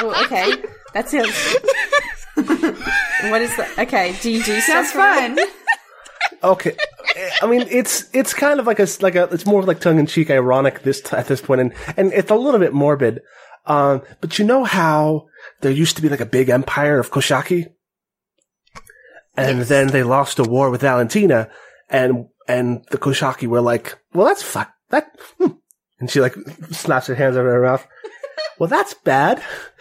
Oh, 0.03 0.25
okay. 0.25 0.55
That 0.95 1.11
sounds. 1.11 1.37
what 3.31 3.43
is 3.43 3.55
that? 3.59 3.71
Okay, 3.81 4.17
do 4.23 4.31
you 4.31 4.43
do 4.43 4.59
Sounds 4.63 4.89
stuff 4.89 4.93
for 4.93 5.01
it? 5.01 5.37
fun. 5.37 6.43
Okay. 6.43 6.75
I 7.43 7.47
mean, 7.47 7.67
it's 7.71 8.09
it's 8.15 8.33
kind 8.33 8.61
of 8.61 8.67
like 8.67 8.79
a 8.79 8.87
like 9.03 9.15
a 9.15 9.25
it's 9.25 9.45
more 9.45 9.63
like 9.63 9.79
tongue 9.81 9.99
in 9.99 10.07
cheek, 10.07 10.31
ironic 10.31 10.85
this 10.85 11.03
t- 11.03 11.15
at 11.15 11.27
this 11.27 11.43
point, 11.43 11.61
and 11.61 11.75
and 11.99 12.15
it's 12.15 12.31
a 12.31 12.35
little 12.35 12.59
bit 12.61 12.73
morbid. 12.73 13.21
Um, 13.67 14.01
but 14.23 14.39
you 14.39 14.47
know 14.47 14.65
how 14.65 15.27
there 15.61 15.71
used 15.71 15.97
to 15.97 16.03
be 16.03 16.09
like 16.09 16.21
a 16.23 16.27
big 16.27 16.49
empire 16.49 16.99
of 16.99 17.11
Koshaki, 17.11 17.67
and 19.37 19.61
then 19.63 19.89
they 19.89 20.03
lost 20.03 20.39
a 20.39 20.45
war 20.45 20.71
with 20.71 20.81
Valentina, 20.81 21.51
and 21.91 22.29
and 22.51 22.85
the 22.91 22.99
Koshaki 22.99 23.47
were 23.47 23.61
like, 23.61 23.99
well, 24.13 24.27
that's 24.27 24.43
fuck 24.43 24.73
that, 24.91 25.11
hmm. 25.39 25.53
and 25.99 26.11
she 26.11 26.21
like 26.21 26.35
slaps 26.71 27.07
her 27.07 27.15
hands 27.15 27.37
over 27.37 27.53
her 27.53 27.63
mouth. 27.63 27.87
Well, 28.59 28.69
that's 28.69 28.93
bad. 28.93 29.43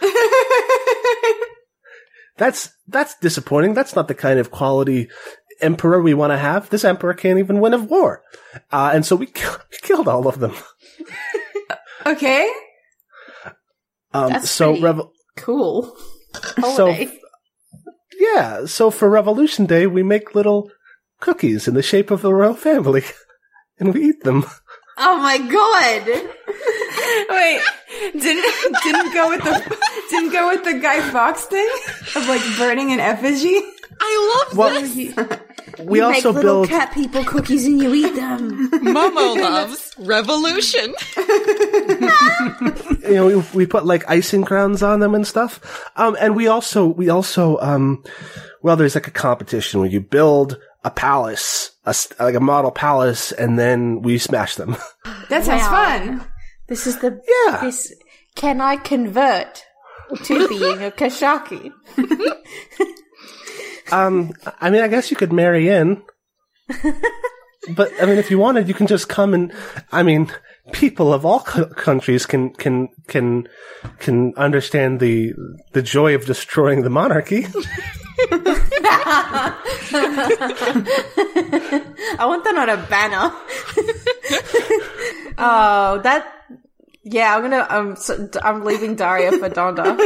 That's 2.40 2.70
that's 2.88 3.14
disappointing. 3.18 3.74
That's 3.74 3.94
not 3.94 4.08
the 4.08 4.14
kind 4.14 4.38
of 4.38 4.50
quality 4.50 5.10
emperor 5.60 6.00
we 6.00 6.14
want 6.14 6.32
to 6.32 6.38
have. 6.38 6.70
This 6.70 6.86
emperor 6.86 7.12
can't 7.12 7.38
even 7.38 7.60
win 7.60 7.74
a 7.74 7.78
war, 7.78 8.22
uh, 8.72 8.92
and 8.94 9.04
so 9.04 9.14
we 9.14 9.26
ki- 9.26 9.44
killed 9.82 10.08
all 10.08 10.26
of 10.26 10.40
them. 10.40 10.54
Okay. 12.06 12.50
Um, 14.14 14.30
That's 14.32 14.50
so 14.50 15.12
Cool. 15.36 15.94
so 16.62 16.96
yeah, 18.18 18.64
so 18.64 18.90
for 18.90 19.10
Revolution 19.10 19.66
Day 19.66 19.86
we 19.86 20.02
make 20.02 20.34
little 20.34 20.70
cookies 21.20 21.68
in 21.68 21.74
the 21.74 21.82
shape 21.82 22.10
of 22.10 22.22
the 22.22 22.32
royal 22.34 22.54
family, 22.54 23.04
and 23.78 23.94
we 23.94 24.04
eat 24.08 24.22
them. 24.24 24.44
oh 24.98 25.16
my 25.18 25.38
god! 25.38 26.06
Wait, 27.30 27.60
didn't 28.12 28.76
didn't 28.82 29.12
go 29.14 29.28
with 29.30 29.42
the 29.42 29.76
didn't 30.10 30.32
go 30.32 30.48
with 30.48 30.64
the 30.64 30.74
Guy 30.80 31.00
Fawkes 31.10 31.44
thing 31.44 31.68
of 32.16 32.26
like 32.28 32.42
burning 32.58 32.92
an 32.92 33.00
effigy. 33.00 33.60
I 34.02 34.44
love 34.48 34.56
Well, 34.56 34.80
this. 34.80 34.94
we 35.84 35.98
you 35.98 36.04
also 36.04 36.32
make 36.32 36.42
little 36.42 36.62
build. 36.62 36.68
cat 36.68 36.92
people 36.94 37.22
cookies 37.24 37.66
and 37.66 37.78
you 37.82 37.92
eat 37.92 38.14
them. 38.14 38.70
Momo 38.70 39.38
loves 39.42 39.92
revolution. 39.98 40.94
you 43.02 43.14
know, 43.14 43.26
we, 43.26 43.36
we 43.54 43.66
put 43.66 43.84
like 43.84 44.08
icing 44.08 44.44
crowns 44.44 44.82
on 44.82 45.00
them 45.00 45.14
and 45.14 45.26
stuff. 45.26 45.90
Um, 45.96 46.16
and 46.20 46.34
we 46.34 46.46
also, 46.48 46.86
we 46.86 47.10
also, 47.10 47.58
um, 47.58 48.02
well, 48.62 48.76
there's 48.76 48.94
like 48.94 49.06
a 49.08 49.10
competition 49.12 49.80
where 49.80 49.88
you 49.90 50.00
build 50.00 50.58
a 50.84 50.90
palace, 50.90 51.72
a, 51.86 51.90
s- 51.90 52.12
like 52.18 52.34
a 52.34 52.40
model 52.40 52.70
palace, 52.70 53.32
and 53.32 53.58
then 53.58 54.02
we 54.02 54.18
smash 54.18 54.54
them. 54.56 54.76
That 55.28 55.44
sounds 55.44 55.62
Wow. 55.62 55.70
fun. 55.70 56.26
This 56.68 56.86
is 56.86 56.98
the 57.00 57.20
Yeah. 57.46 57.60
This 57.62 57.92
can 58.36 58.60
I 58.60 58.76
convert 58.76 59.64
to 60.24 60.48
being 60.58 60.82
a 60.82 60.90
Koshaki? 60.90 61.70
um, 63.92 64.32
I 64.60 64.70
mean, 64.70 64.82
I 64.82 64.88
guess 64.88 65.10
you 65.10 65.16
could 65.16 65.32
marry 65.32 65.68
in. 65.68 66.02
but, 67.76 67.90
I 68.00 68.06
mean, 68.06 68.18
if 68.18 68.30
you 68.30 68.38
wanted, 68.38 68.68
you 68.68 68.74
can 68.74 68.86
just 68.86 69.08
come 69.08 69.34
and, 69.34 69.52
I 69.92 70.02
mean, 70.02 70.30
people 70.72 71.12
of 71.12 71.24
all 71.26 71.40
co- 71.40 71.66
countries 71.66 72.26
can, 72.26 72.50
can, 72.54 72.88
can, 73.08 73.48
can 73.98 74.32
understand 74.36 75.00
the, 75.00 75.32
the 75.72 75.82
joy 75.82 76.14
of 76.14 76.24
destroying 76.26 76.82
the 76.82 76.90
monarchy. 76.90 77.46
I 82.18 82.24
want 82.26 82.44
that 82.44 82.56
on 82.56 82.68
a 82.68 82.76
banner. 82.88 83.32
oh, 85.38 86.00
that. 86.02 86.26
Yeah, 87.02 87.34
I'm 87.36 87.42
gonna. 87.42 87.66
Um, 87.70 87.88
I'm. 87.90 87.96
so- 87.96 88.28
I'm 88.42 88.64
leaving 88.64 88.94
Daria 88.96 89.32
for 89.32 89.48
Donda. 89.48 89.96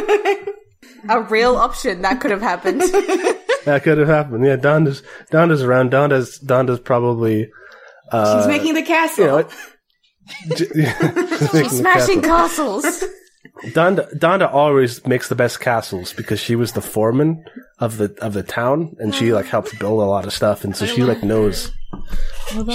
a 1.09 1.21
real 1.23 1.57
option 1.57 2.03
that 2.03 2.21
could 2.21 2.31
have 2.31 2.43
happened. 2.43 2.83
That 3.65 3.83
could 3.83 3.97
have 3.97 4.09
happened. 4.09 4.45
Yeah, 4.45 4.57
Donda's 4.57 5.03
Donda's 5.33 5.63
around. 5.63 5.91
Donda's 5.91 6.39
Donda's 6.39 6.81
probably 6.81 7.51
uh, 8.13 8.39
She's 8.41 8.47
making 8.47 8.75
the 8.75 8.83
castle. 8.83 9.25
you 9.25 9.31
know. 9.31 9.49
j- 10.55 10.67
she's 11.63 11.79
Smashing 11.79 12.21
castle. 12.21 12.83
castles. 12.83 13.05
Donda 13.67 14.13
Donda 14.19 14.53
always 14.53 15.07
makes 15.07 15.29
the 15.29 15.35
best 15.35 15.61
castles 15.61 16.13
because 16.13 16.41
she 16.41 16.57
was 16.57 16.73
the 16.73 16.81
foreman 16.81 17.45
of 17.79 17.99
the 17.99 18.15
of 18.21 18.33
the 18.33 18.43
town 18.43 18.97
and 18.99 19.15
she 19.15 19.33
like 19.33 19.47
helped 19.47 19.79
build 19.79 20.01
a 20.01 20.05
lot 20.05 20.27
of 20.27 20.33
stuff 20.33 20.65
and 20.65 20.77
so 20.77 20.87
she 20.87 21.03
like 21.03 21.23
knows. 21.23 21.71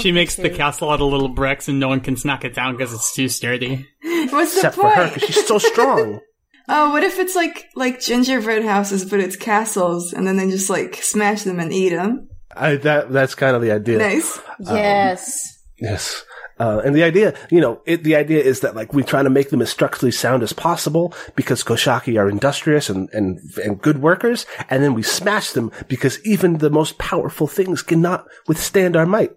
She 0.01 0.12
makes 0.12 0.36
the 0.36 0.49
castle 0.49 0.89
out 0.89 1.01
of 1.01 1.12
little 1.12 1.29
bricks 1.29 1.67
and 1.67 1.79
no 1.79 1.89
one 1.89 1.99
can 1.99 2.15
knock 2.23 2.45
it 2.45 2.55
down 2.55 2.75
because 2.75 2.93
it's 2.93 3.13
too 3.13 3.29
sturdy. 3.29 3.86
What's 4.01 4.53
the 4.53 4.67
Except 4.67 4.75
for 4.75 4.89
her 4.89 5.12
because 5.13 5.36
she's 5.36 5.47
so 5.47 5.58
strong. 5.58 6.21
Oh, 6.71 6.91
what 6.91 7.03
if 7.03 7.17
it's 7.17 7.36
like 7.36 7.67
like 7.75 7.99
gingerbread 7.99 8.63
houses, 8.63 9.03
but 9.03 9.19
it's 9.19 9.36
castles, 9.36 10.13
and 10.13 10.27
then 10.27 10.38
they 10.38 10.51
just 10.51 10.69
like 10.69 10.93
smash 11.01 11.41
them 11.41 11.60
and 11.60 11.73
eat 11.73 11.89
them? 11.89 12.29
I, 12.55 12.75
that 12.75 13.12
that's 13.12 13.34
kind 13.34 13.55
of 13.55 13.63
the 13.63 13.71
idea. 13.71 13.97
Nice. 13.97 14.38
Um, 14.67 14.77
yes. 14.77 15.63
Yes. 15.79 16.23
Uh, 16.60 16.82
and 16.84 16.95
the 16.95 17.04
idea, 17.04 17.34
you 17.50 17.62
know, 17.62 17.82
it, 17.86 18.04
the 18.04 18.15
idea 18.15 18.41
is 18.41 18.60
that 18.62 18.76
like 18.76 18.93
we 18.93 19.04
try 19.04 19.24
to 19.24 19.30
make 19.30 19.50
them 19.50 19.62
as 19.62 19.69
structurally 19.69 20.12
sound 20.12 20.43
as 20.43 20.54
possible 20.54 21.13
because 21.36 21.63
Koshaki 21.63 22.19
are 22.19 22.30
industrious 22.30 22.89
and, 22.89 23.10
and, 23.13 23.39
and 23.63 23.82
good 23.82 24.02
workers. 24.02 24.45
And 24.69 24.84
then 24.84 24.93
we 24.93 25.04
smash 25.04 25.52
them 25.52 25.72
because 25.88 26.24
even 26.26 26.58
the 26.58 26.69
most 26.69 26.98
powerful 26.98 27.48
things 27.48 27.82
cannot 27.82 28.28
withstand 28.48 28.95
our 28.95 29.06
might. 29.06 29.32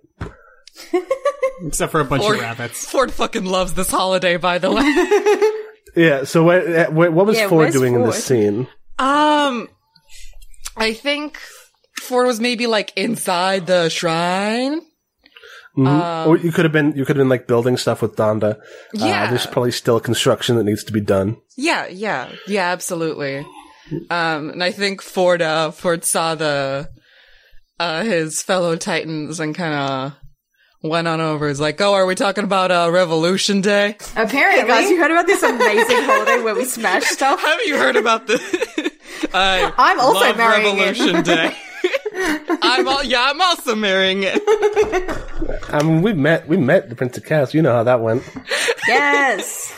Except 1.65 1.93
for 1.93 2.01
a 2.01 2.05
bunch 2.05 2.23
Ford, 2.23 2.37
of 2.37 2.43
rabbits. 2.43 2.91
Ford 2.91 3.13
fucking 3.13 3.45
loves 3.45 3.75
this 3.75 3.91
holiday, 3.91 4.37
by 4.37 4.59
the 4.59 4.73
way. 4.73 5.49
Yeah. 5.95 6.25
So 6.25 6.43
what, 6.45 6.93
what 6.93 7.13
what 7.13 7.27
was 7.27 7.37
Yeah, 7.37 7.49
Ford 7.49 7.65
where's 7.65 7.75
doing 7.75 7.95
in 7.95 8.03
this 8.03 8.25
scene? 8.25 8.67
Um, 8.99 9.69
I 10.77 10.95
think 10.95 11.39
Ford 12.01 12.27
was 12.27 12.41
maybe 12.41 12.67
like 12.67 12.93
inside 12.97 13.67
the 13.67 13.89
shrine. 13.89 14.81
Mhm. 15.77 15.87
Um, 15.89 16.29
or 16.29 16.37
you 16.37 16.53
could 16.53 16.65
have 16.67 16.73
been 16.73 16.93
you 16.97 17.05
could 17.07 17.17
have 17.17 17.21
been 17.23 17.29
like 17.31 17.47
building 17.47 17.77
stuff 17.79 18.03
with 18.03 18.15
Donda. 18.17 18.59
Yeah. 18.93 19.25
Uh, 19.25 19.31
there's 19.31 19.47
probably 19.47 19.73
still 19.73 20.01
construction 20.01 20.57
that 20.57 20.65
needs 20.65 20.85
to 20.85 20.93
be 20.93 21.01
done. 21.01 21.37
Yeah, 21.57 21.87
yeah, 21.89 22.29
yeah, 22.47 22.71
absolutely. 22.73 23.39
Um, 24.11 24.51
and 24.51 24.63
I 24.65 24.71
think 24.71 25.01
Ford, 25.03 25.41
uh, 25.43 25.71
Ford 25.71 26.05
saw 26.05 26.35
the, 26.35 26.89
uh, 27.81 28.03
his 28.05 28.43
fellow 28.43 28.77
Titans 28.77 29.41
and 29.41 29.55
kind 29.55 29.75
of 29.75 30.13
went 30.83 31.09
on 31.09 31.21
over. 31.21 31.49
He's 31.49 31.61
like, 31.61 31.81
"Oh, 31.81 31.93
are 31.95 32.07
we 32.07 32.15
talking 32.15 32.45
about 32.45 32.71
uh, 32.71 32.89
Revolution 32.93 33.61
Day? 33.61 33.97
Apparently, 34.17 34.67
Guys, 34.67 34.91
you 34.91 34.99
heard 34.99 35.11
about 35.11 35.27
this 35.27 35.43
amazing 35.43 36.03
holiday 36.05 36.43
where 36.43 36.55
we 36.55 36.65
smash 36.65 37.05
stuff? 37.05 37.41
Have 37.45 37.61
you 37.65 37.77
heard 37.79 37.97
about 37.97 38.27
this? 38.27 38.41
I 39.35 39.73
I'm 39.79 40.01
also 40.01 40.21
love 40.21 40.37
marrying 40.37 40.79
it. 40.79 40.99
Revolution 40.99 41.23
Day. 41.23 41.57
I'm 42.63 42.89
all, 42.89 43.03
yeah, 43.05 43.27
I'm 43.31 43.41
also 43.41 43.75
marrying 43.75 44.23
it. 44.25 44.41
I 45.73 45.83
mean, 45.83 46.03
we 46.03 46.13
met 46.13 46.49
we 46.49 46.57
met 46.57 46.89
the 46.89 46.95
Prince 46.95 47.17
of 47.19 47.25
Chaos. 47.25 47.55
You 47.55 47.63
know 47.63 47.73
how 47.73 47.85
that 47.85 48.01
went. 48.01 48.23
Yes. 48.89 49.75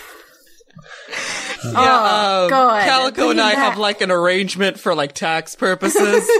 Yeah, 1.65 1.73
Oh, 1.77 2.45
um, 2.45 2.51
God. 2.51 2.85
Calico 2.85 3.31
and 3.31 3.41
I 3.41 3.55
back. 3.55 3.59
have 3.71 3.79
like 3.79 4.01
an 4.03 4.11
arrangement 4.11 4.79
for 4.79 4.95
like 4.95 5.13
tax 5.15 5.55
purposes. 5.57 6.29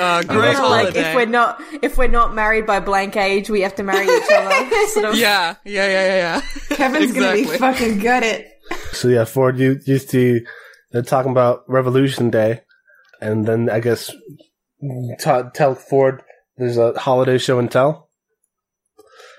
uh, 0.00 0.22
great 0.22 0.28
that's 0.28 0.28
like 0.28 0.56
holiday. 0.58 1.00
if 1.10 1.14
we're 1.14 1.26
not 1.26 1.60
if 1.82 1.96
we're 1.98 2.08
not 2.08 2.34
married 2.34 2.66
by 2.66 2.80
blank 2.80 3.16
age, 3.16 3.48
we 3.48 3.62
have 3.62 3.74
to 3.76 3.82
marry 3.82 4.04
each 4.04 4.30
other. 4.32 4.86
Sort 4.88 5.04
of. 5.06 5.16
yeah, 5.16 5.54
yeah, 5.64 5.86
yeah, 5.86 6.06
yeah, 6.06 6.16
yeah. 6.16 6.76
Kevin's 6.76 7.12
gonna 7.12 7.32
be 7.32 7.40
Exactly. 7.42 7.58
fucking 7.58 7.98
gutted. 8.00 8.46
So 8.92 9.08
yeah, 9.08 9.24
Ford, 9.24 9.58
you 9.58 9.78
used 9.86 10.10
to 10.10 10.44
they're 10.92 11.02
talking 11.02 11.30
about 11.32 11.64
Revolution 11.68 12.30
Day, 12.30 12.60
and 13.20 13.46
then 13.46 13.68
I 13.70 13.80
guess 13.80 14.10
t- 14.80 15.42
tell 15.54 15.74
Ford 15.74 16.22
there's 16.56 16.76
a 16.78 16.92
holiday 16.98 17.38
show 17.38 17.58
and 17.58 17.70
tell. 17.70 18.08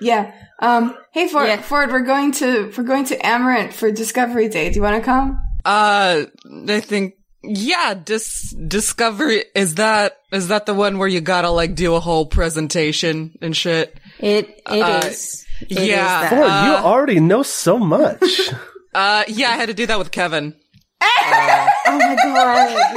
Yeah. 0.00 0.32
Um. 0.60 0.96
Hey, 1.12 1.28
Ford. 1.28 1.46
Yeah. 1.48 1.60
Ford, 1.60 1.90
we're 1.90 2.00
going 2.04 2.32
to 2.32 2.72
we're 2.76 2.84
going 2.84 3.04
to 3.06 3.26
Amaranth 3.26 3.74
for 3.74 3.90
Discovery 3.90 4.48
Day. 4.48 4.68
Do 4.70 4.76
you 4.76 4.82
want 4.82 4.96
to 4.96 5.02
come? 5.04 5.40
Uh, 5.64 6.24
I 6.68 6.80
think, 6.80 7.14
yeah, 7.42 7.94
dis- 7.94 8.52
Discovery, 8.66 9.44
is 9.54 9.74
that, 9.74 10.18
is 10.32 10.48
that 10.48 10.66
the 10.66 10.72
one 10.74 10.98
where 10.98 11.08
you 11.08 11.20
gotta 11.20 11.50
like 11.50 11.74
do 11.74 11.94
a 11.94 12.00
whole 12.00 12.26
presentation 12.26 13.36
and 13.42 13.56
shit? 13.56 13.98
It 14.20 14.48
it 14.70 14.82
Uh, 14.82 15.00
is. 15.04 15.44
It 15.62 15.72
is 15.78 15.88
yeah. 15.88 16.20
that. 16.22 16.30
Ford, 16.30 16.42
Uh, 16.48 16.64
you 16.66 16.72
already 16.86 17.20
know 17.20 17.42
so 17.42 17.78
much. 17.78 18.22
Uh, 18.94 19.22
yeah, 19.28 19.50
I 19.50 19.56
had 19.56 19.66
to 19.66 19.74
do 19.74 19.86
that 19.86 19.98
with 19.98 20.10
Kevin. 20.10 20.54
Oh 21.02 21.98
my 21.98 22.16
god! 22.22 22.96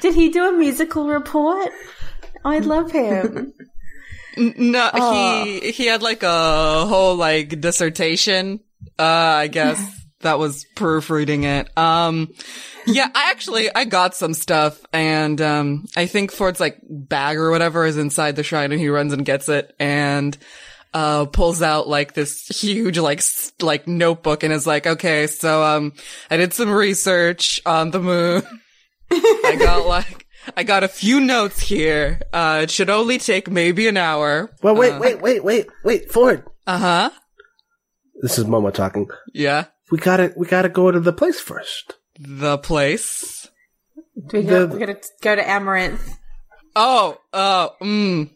Did 0.00 0.14
he 0.14 0.28
do 0.30 0.48
a 0.48 0.52
musical 0.52 1.06
report? 1.08 1.70
I 2.44 2.58
love 2.58 2.90
him. 2.92 3.52
No, 4.36 4.88
Aw. 4.94 5.44
he, 5.44 5.72
he 5.72 5.86
had 5.86 6.02
like 6.02 6.22
a 6.22 6.86
whole 6.86 7.16
like 7.16 7.60
dissertation. 7.60 8.60
Uh, 8.96 9.02
I 9.02 9.48
guess 9.48 9.78
that 10.20 10.38
was 10.38 10.64
proofreading 10.76 11.42
it. 11.42 11.76
Um, 11.76 12.32
yeah, 12.86 13.08
I 13.12 13.30
actually, 13.32 13.74
I 13.74 13.84
got 13.84 14.14
some 14.14 14.32
stuff 14.32 14.80
and, 14.92 15.40
um, 15.40 15.86
I 15.96 16.06
think 16.06 16.30
Ford's 16.30 16.60
like 16.60 16.78
bag 16.88 17.38
or 17.38 17.50
whatever 17.50 17.84
is 17.84 17.98
inside 17.98 18.36
the 18.36 18.44
shrine 18.44 18.70
and 18.70 18.80
he 18.80 18.88
runs 18.88 19.12
and 19.12 19.26
gets 19.26 19.48
it 19.48 19.74
and, 19.80 20.38
uh, 20.94 21.26
pulls 21.26 21.60
out 21.60 21.88
like 21.88 22.14
this 22.14 22.46
huge, 22.46 22.98
like, 22.98 23.22
like 23.60 23.88
notebook 23.88 24.42
and 24.44 24.52
is 24.52 24.66
like, 24.66 24.86
okay, 24.86 25.26
so, 25.26 25.62
um, 25.64 25.92
I 26.30 26.36
did 26.36 26.52
some 26.52 26.70
research 26.70 27.60
on 27.66 27.90
the 27.90 28.00
moon. 28.00 28.42
I 29.10 29.56
got 29.58 29.86
like, 29.86 30.26
I 30.56 30.62
got 30.62 30.84
a 30.84 30.88
few 30.88 31.20
notes 31.20 31.60
here. 31.60 32.20
Uh, 32.32 32.60
it 32.62 32.70
should 32.70 32.90
only 32.90 33.18
take 33.18 33.50
maybe 33.50 33.88
an 33.88 33.96
hour. 33.96 34.50
well, 34.62 34.74
wait, 34.74 34.98
wait, 34.98 35.20
wait, 35.20 35.44
wait, 35.44 35.66
wait, 35.84 36.10
Ford. 36.12 36.44
Uh 36.66 36.78
huh. 36.78 37.10
This 38.22 38.38
is 38.38 38.44
Momo 38.44 38.72
talking. 38.72 39.08
Yeah. 39.32 39.66
We 39.90 39.98
gotta 39.98 40.32
we 40.36 40.46
gotta 40.46 40.68
go 40.68 40.90
to 40.90 41.00
the 41.00 41.12
place 41.12 41.40
first. 41.40 41.94
The 42.18 42.58
place. 42.58 43.48
We 44.32 44.42
go, 44.42 44.66
The- 44.66 44.72
we're 44.72 44.78
gonna 44.86 44.98
go 45.22 45.34
to 45.36 45.48
Amaranth. 45.48 46.16
Oh, 46.76 47.18
oh, 47.32 47.70
mm. 47.82 48.30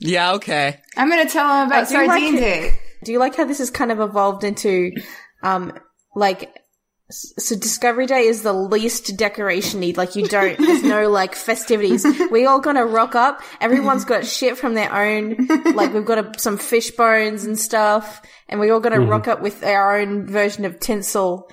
Yeah, 0.00 0.32
okay. 0.32 0.80
I'm 0.96 1.08
gonna 1.08 1.28
tell 1.28 1.46
him 1.62 1.66
about 1.68 1.86
I 1.86 1.88
do 1.88 1.94
like 1.94 2.06
Sardine. 2.08 2.36
Day. 2.36 2.78
Do 3.04 3.12
you 3.12 3.18
like 3.18 3.36
how 3.36 3.44
this 3.44 3.58
has 3.58 3.70
kind 3.70 3.92
of 3.92 4.00
evolved 4.00 4.42
into, 4.44 4.90
um, 5.42 5.72
like, 6.16 6.42
s- 6.44 6.56
so 7.10 7.56
Discovery 7.56 8.06
Day 8.06 8.26
is 8.26 8.42
the 8.42 8.52
least 8.52 9.16
decoration-y. 9.16 9.94
Like, 9.96 10.16
you 10.16 10.26
don't, 10.26 10.58
there's 10.58 10.82
no, 10.82 11.08
like, 11.10 11.34
festivities. 11.34 12.06
We 12.30 12.46
all 12.46 12.60
gonna 12.60 12.86
rock 12.86 13.14
up. 13.14 13.42
Everyone's 13.60 14.04
got 14.04 14.24
shit 14.26 14.56
from 14.58 14.74
their 14.74 14.92
own. 14.92 15.46
Like, 15.74 15.92
we've 15.92 16.04
got 16.04 16.18
a, 16.18 16.38
some 16.38 16.58
fish 16.58 16.90
bones 16.92 17.44
and 17.44 17.58
stuff. 17.58 18.22
And 18.48 18.60
we 18.60 18.70
all 18.70 18.80
gonna 18.80 18.96
mm-hmm. 18.96 19.10
rock 19.10 19.28
up 19.28 19.42
with 19.42 19.62
our 19.62 19.98
own 19.98 20.26
version 20.26 20.64
of 20.64 20.80
tinsel 20.80 21.48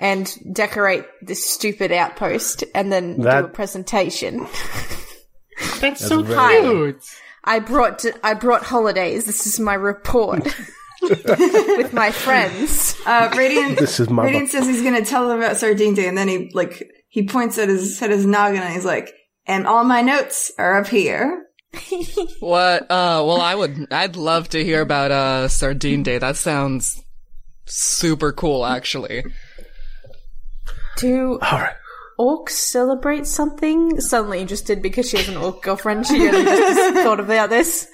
and 0.00 0.34
decorate 0.52 1.04
this 1.22 1.44
stupid 1.44 1.92
outpost 1.92 2.64
and 2.74 2.90
then 2.90 3.20
do 3.20 3.28
a 3.28 3.48
presentation. 3.48 4.46
That's, 5.80 6.06
so 6.06 6.22
very- 6.22 6.62
cute. 6.62 7.04
I 7.44 7.58
brought 7.58 8.04
I 8.22 8.34
brought 8.34 8.62
holidays. 8.62 9.24
This 9.24 9.46
is 9.46 9.58
my 9.58 9.74
report 9.74 10.54
with 11.02 11.92
my 11.92 12.10
friends. 12.10 12.96
Uh, 13.06 13.30
Radiant. 13.36 13.78
This 13.78 14.00
is 14.00 14.10
my 14.10 14.24
Radiant 14.24 14.50
says 14.50 14.66
he's 14.66 14.82
gonna 14.82 15.04
tell 15.04 15.28
them 15.28 15.38
about 15.38 15.56
Sardine 15.56 15.94
Day, 15.94 16.06
and 16.08 16.16
then 16.18 16.28
he 16.28 16.50
like 16.54 16.82
he 17.08 17.26
points 17.26 17.58
at 17.58 17.68
his 17.68 18.00
at 18.02 18.10
his 18.10 18.26
noggin, 18.26 18.62
and 18.62 18.72
he's 18.72 18.84
like, 18.84 19.12
"And 19.46 19.66
all 19.66 19.84
my 19.84 20.02
notes 20.02 20.52
are 20.58 20.78
up 20.78 20.88
here." 20.88 21.46
What, 22.40 22.82
uh, 22.84 23.22
well, 23.24 23.40
I 23.40 23.54
would, 23.54 23.92
I'd 23.92 24.16
love 24.16 24.48
to 24.50 24.64
hear 24.64 24.80
about, 24.80 25.10
uh, 25.10 25.46
Sardine 25.48 26.02
Day. 26.02 26.18
That 26.18 26.36
sounds 26.36 27.02
super 27.66 28.32
cool, 28.32 28.64
actually. 28.64 29.24
Do 30.96 31.38
All 31.42 31.58
right. 31.58 31.76
orcs 32.18 32.50
celebrate 32.50 33.26
something? 33.26 34.00
Suddenly 34.00 34.40
interested 34.40 34.82
because 34.82 35.08
she 35.08 35.18
has 35.18 35.28
an 35.28 35.36
orc 35.36 35.62
girlfriend. 35.62 36.06
She 36.06 36.28
only 36.28 36.44
just 36.44 36.94
thought 36.94 37.20
about 37.20 37.50
this. 37.50 37.86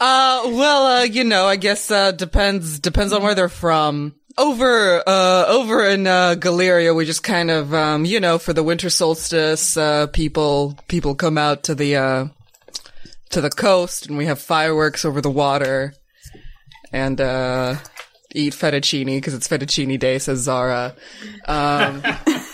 Uh, 0.00 0.42
well, 0.46 0.86
uh, 0.86 1.02
you 1.02 1.24
know, 1.24 1.46
I 1.46 1.56
guess, 1.56 1.90
uh, 1.90 2.12
depends, 2.12 2.78
depends 2.78 3.12
on 3.12 3.22
where 3.22 3.34
they're 3.34 3.48
from. 3.48 4.14
Over, 4.36 5.02
uh, 5.04 5.46
over 5.48 5.84
in, 5.88 6.06
uh, 6.06 6.36
Galeria, 6.36 6.94
we 6.94 7.04
just 7.04 7.24
kind 7.24 7.50
of, 7.50 7.74
um, 7.74 8.04
you 8.04 8.20
know, 8.20 8.38
for 8.38 8.52
the 8.52 8.62
winter 8.62 8.90
solstice, 8.90 9.76
uh, 9.76 10.06
people, 10.06 10.78
people 10.86 11.16
come 11.16 11.36
out 11.36 11.64
to 11.64 11.74
the, 11.74 11.96
uh, 11.96 12.26
to 13.30 13.40
the 13.40 13.50
coast 13.50 14.06
and 14.06 14.16
we 14.16 14.26
have 14.26 14.40
fireworks 14.40 15.04
over 15.04 15.20
the 15.20 15.30
water 15.30 15.94
and, 16.92 17.20
uh, 17.20 17.74
eat 18.32 18.52
fettuccine 18.52 19.06
because 19.06 19.34
it's 19.34 19.48
fettuccine 19.48 19.98
day, 19.98 20.20
says 20.20 20.38
Zara. 20.40 20.94
Um, 21.46 22.02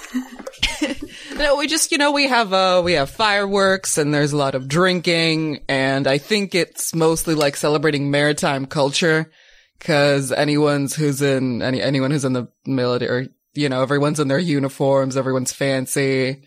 no, 1.36 1.56
we 1.56 1.66
just, 1.66 1.92
you 1.92 1.98
know, 1.98 2.12
we 2.12 2.28
have, 2.28 2.52
uh, 2.52 2.80
we 2.84 2.92
have 2.92 3.10
fireworks 3.10 3.98
and 3.98 4.12
there's 4.14 4.32
a 4.32 4.36
lot 4.36 4.54
of 4.54 4.68
drinking 4.68 5.60
and 5.68 6.06
I 6.06 6.18
think 6.18 6.54
it's 6.54 6.94
mostly 6.94 7.34
like 7.34 7.56
celebrating 7.56 8.10
maritime 8.10 8.66
culture 8.66 9.30
because 9.78 10.32
anyone's 10.32 10.94
who's 10.94 11.20
in, 11.22 11.62
any, 11.62 11.82
anyone 11.82 12.10
who's 12.10 12.24
in 12.24 12.32
the 12.32 12.48
military, 12.66 13.28
you 13.54 13.68
know, 13.68 13.82
everyone's 13.82 14.20
in 14.20 14.28
their 14.28 14.38
uniforms, 14.38 15.16
everyone's 15.16 15.52
fancy. 15.52 16.42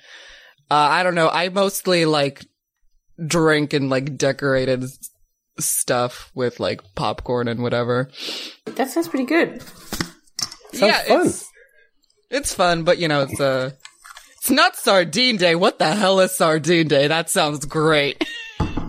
Uh, 0.69 0.73
I 0.75 1.03
don't 1.03 1.15
know. 1.15 1.29
I 1.29 1.49
mostly 1.49 2.05
like 2.05 2.45
drink 3.25 3.73
and 3.73 3.89
like 3.89 4.17
decorated 4.17 4.83
s- 4.83 5.09
stuff 5.59 6.31
with 6.35 6.59
like 6.59 6.81
popcorn 6.95 7.47
and 7.47 7.61
whatever. 7.61 8.09
That 8.65 8.89
sounds 8.89 9.07
pretty 9.07 9.25
good. 9.25 9.61
Sounds 10.73 10.97
fun. 11.07 11.25
It's, 11.27 11.51
it's 12.29 12.53
fun, 12.53 12.83
but 12.83 12.97
you 12.97 13.07
know, 13.07 13.21
it's 13.21 13.39
uh 13.39 13.71
it's 14.47 14.55
not 14.55 14.77
sardine 14.77 15.35
day. 15.35 15.55
What 15.55 15.77
the 15.77 15.93
hell 15.93 16.21
is 16.21 16.31
sardine 16.33 16.87
day? 16.87 17.07
That 17.09 17.29
sounds 17.29 17.65
great. 17.65 18.23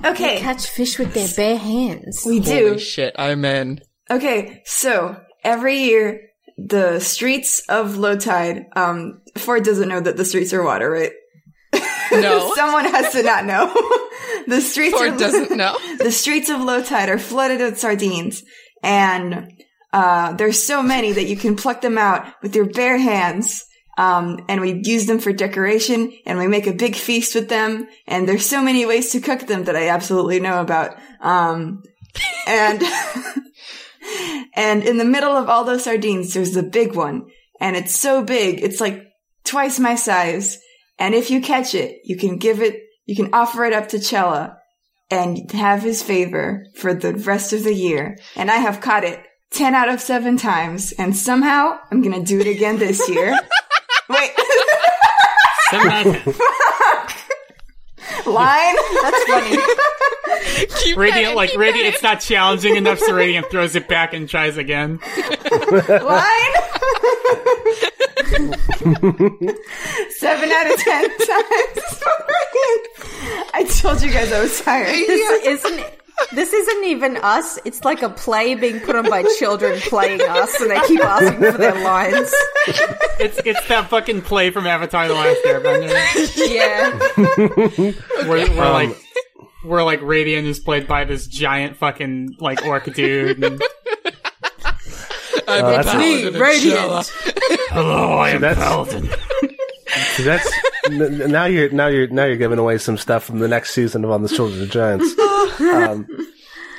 Okay, 0.05 0.39
Catch 0.39 0.69
fish 0.69 1.01
with 1.01 1.15
their 1.15 1.27
bare 1.35 1.57
hands. 1.59 2.23
we 2.25 2.39
do. 2.39 2.51
Holy 2.51 2.73
do. 2.75 2.79
shit, 2.79 3.17
I'm 3.19 3.45
in. 3.45 3.81
Okay, 4.09 4.63
so 4.65 5.21
every 5.43 5.79
year 5.79 6.21
the 6.57 7.01
streets 7.01 7.65
of 7.69 7.97
low 7.97 8.17
tide. 8.17 8.67
Um, 8.77 9.21
Ford 9.37 9.65
doesn't 9.65 9.89
know 9.89 9.99
that 9.99 10.17
the 10.17 10.25
streets 10.25 10.53
are 10.53 10.63
water, 10.63 10.89
right? 10.89 11.11
No. 12.13 12.53
Someone 12.57 12.85
has 12.85 13.13
to 13.15 13.25
not 13.25 13.45
know. 13.45 13.67
the 14.47 14.61
streets 14.61 14.97
Ford 14.97 15.11
are 15.15 15.19
doesn't 15.19 15.57
know. 15.57 15.77
the 15.99 16.13
streets 16.13 16.51
of 16.51 16.61
low 16.61 16.85
tide 16.85 17.09
are 17.09 17.19
flooded 17.19 17.59
with 17.59 17.81
sardines, 17.81 18.45
and 18.85 19.51
uh, 19.93 20.35
there's 20.35 20.63
so 20.63 20.85
many 20.85 21.11
that 21.11 21.25
you 21.25 21.37
can 21.37 21.57
pluck 21.57 21.81
them 21.81 21.99
out 21.99 22.33
with 22.43 22.55
your 22.55 22.67
bare 22.67 22.99
hands. 22.99 23.65
Um, 23.99 24.45
and 24.49 24.61
we 24.61 24.81
use 24.85 25.07
them 25.07 25.19
for 25.19 25.33
decoration, 25.33 26.13
and 26.25 26.39
we 26.39 26.47
make 26.47 26.69
a 26.69 26.73
big 26.73 26.95
feast 26.95 27.35
with 27.35 27.49
them. 27.49 27.89
And 28.07 28.29
there's 28.29 28.47
so 28.47 28.63
many 28.63 28.87
ways 28.87 29.11
to 29.11 29.21
cook 29.21 29.41
them 29.41 29.65
that 29.65 29.75
I 29.75 29.89
absolutely 29.89 30.39
know 30.39 30.61
about. 30.61 30.97
Um, 31.21 31.83
and 32.47 32.81
and 34.55 34.85
in 34.85 34.99
the 34.99 35.05
middle 35.05 35.33
of 35.37 35.49
all 35.49 35.65
those 35.65 35.83
sardines, 35.83 36.33
there's 36.33 36.53
the 36.53 36.63
big 36.63 36.95
one, 36.95 37.27
and 37.61 37.77
it's 37.77 37.99
so 37.99 38.23
big, 38.23 38.63
it's 38.63 38.81
like 38.81 39.05
twice 39.45 39.81
my 39.81 39.97
size. 39.97 40.59
And 41.01 41.15
if 41.15 41.31
you 41.31 41.41
catch 41.41 41.75
it, 41.75 42.01
you 42.05 42.17
can 42.17 42.39
give 42.39 42.63
it, 42.63 42.81
you 43.05 43.17
can 43.17 43.31
offer 43.33 43.65
it 43.65 43.73
up 43.73 43.89
to 43.89 43.99
Chella 43.99 44.59
and 45.11 45.51
have 45.53 45.83
his 45.83 46.03
favor 46.03 46.67
for 46.77 46.95
the 46.95 47.15
rest 47.15 47.53
of 47.53 47.65
the 47.65 47.75
year. 47.75 48.17
And 48.37 48.51
I 48.51 48.57
have 48.57 48.81
caught 48.81 49.05
it 49.05 49.25
10 49.53 49.75
out 49.75 49.89
of 49.89 50.01
7 50.01 50.37
times. 50.37 50.93
And 50.93 51.17
somehow 51.17 51.79
I'm 51.91 52.03
gonna 52.03 52.23
do 52.23 52.41
it 52.41 52.47
again 52.47 52.79
this 52.79 53.09
year. 53.09 53.39
Wait, 54.09 54.31
Seven 55.71 55.91
out 55.91 56.07
of 56.07 56.15
ten. 56.25 56.35
line? 58.33 58.77
That's 59.03 59.25
funny. 59.25 59.57
Keep 60.83 60.97
Radiant, 60.97 61.27
that- 61.27 61.37
like 61.37 61.51
keep 61.51 61.59
Radiant, 61.61 61.85
that- 61.87 61.95
it's 61.95 62.03
not 62.03 62.21
challenging 62.21 62.77
enough, 62.77 62.99
so 63.01 63.13
Radiant 63.15 63.51
throws 63.51 63.75
it 63.77 63.87
back 63.89 64.15
and 64.15 64.29
tries 64.29 64.57
again. 64.57 64.99
line? 64.99 66.55
Seven 70.11 70.51
out 70.53 70.71
of 70.71 70.79
ten 70.81 71.09
times. 71.19 72.03
I 73.55 73.65
told 73.81 74.03
you 74.03 74.11
guys 74.13 74.33
I 74.33 74.41
was 74.41 74.61
tired. 74.61 74.87
This 74.95 75.45
isn't. 75.65 75.85
This 76.33 76.53
isn't 76.53 76.85
even 76.85 77.17
us. 77.19 77.59
It's 77.65 77.85
like 77.85 78.03
a 78.03 78.09
play 78.11 78.55
being 78.55 78.81
put 78.81 78.97
on 78.97 79.09
by 79.09 79.25
children 79.39 79.79
playing 79.83 80.21
us, 80.23 80.61
and 80.61 80.71
they 80.71 80.81
keep 80.87 81.01
asking 81.01 81.39
for 81.41 81.59
their 81.59 81.75
lines. 81.83 82.33
It's 83.21 83.39
it's 83.45 83.69
that 83.69 83.89
fucking 83.89 84.23
play 84.23 84.51
from 84.51 84.67
Avatar: 84.67 85.09
The 85.09 85.15
Last 85.15 85.41
Airbender, 85.45 85.93
Yeah, 88.23 88.29
we're 88.29 88.51
Um, 88.51 88.73
like 88.73 88.97
where 89.65 89.83
like 89.85 90.01
Radiant 90.03 90.47
is 90.47 90.61
played 90.61 90.87
by 90.87 91.05
this 91.05 91.27
giant 91.27 91.77
fucking 91.77 92.37
like 92.41 92.65
orc 92.67 92.85
dude. 92.93 93.43
And, 93.43 93.63
I'm 95.49 95.65
a 95.65 95.69
that's 95.69 95.89
a- 95.89 95.93
paladin 95.93 96.35
Radiant. 96.41 97.13
Hello, 97.71 98.19
I 98.19 98.31
am 98.31 98.41
that's- 98.43 98.63
Paladin. 98.67 99.09
See, 100.17 100.23
that's 100.25 100.51
n- 100.87 101.03
n- 101.23 101.31
now 101.31 101.45
you're 101.47 101.71
now 101.71 101.87
you're 101.89 102.09
now 102.09 102.25
you're 102.25 102.37
giving 102.37 102.59
away 102.59 102.79
some 102.79 102.97
stuff 102.99 103.25
from 103.25 103.39
the 103.41 103.49
next 103.49 103.73
season 103.73 104.05
of 104.05 104.11
On 104.11 104.23
the 104.23 104.29
Shoulders 104.29 104.61
of 104.61 104.71
Giants. 104.71 105.19
Um, 105.61 106.07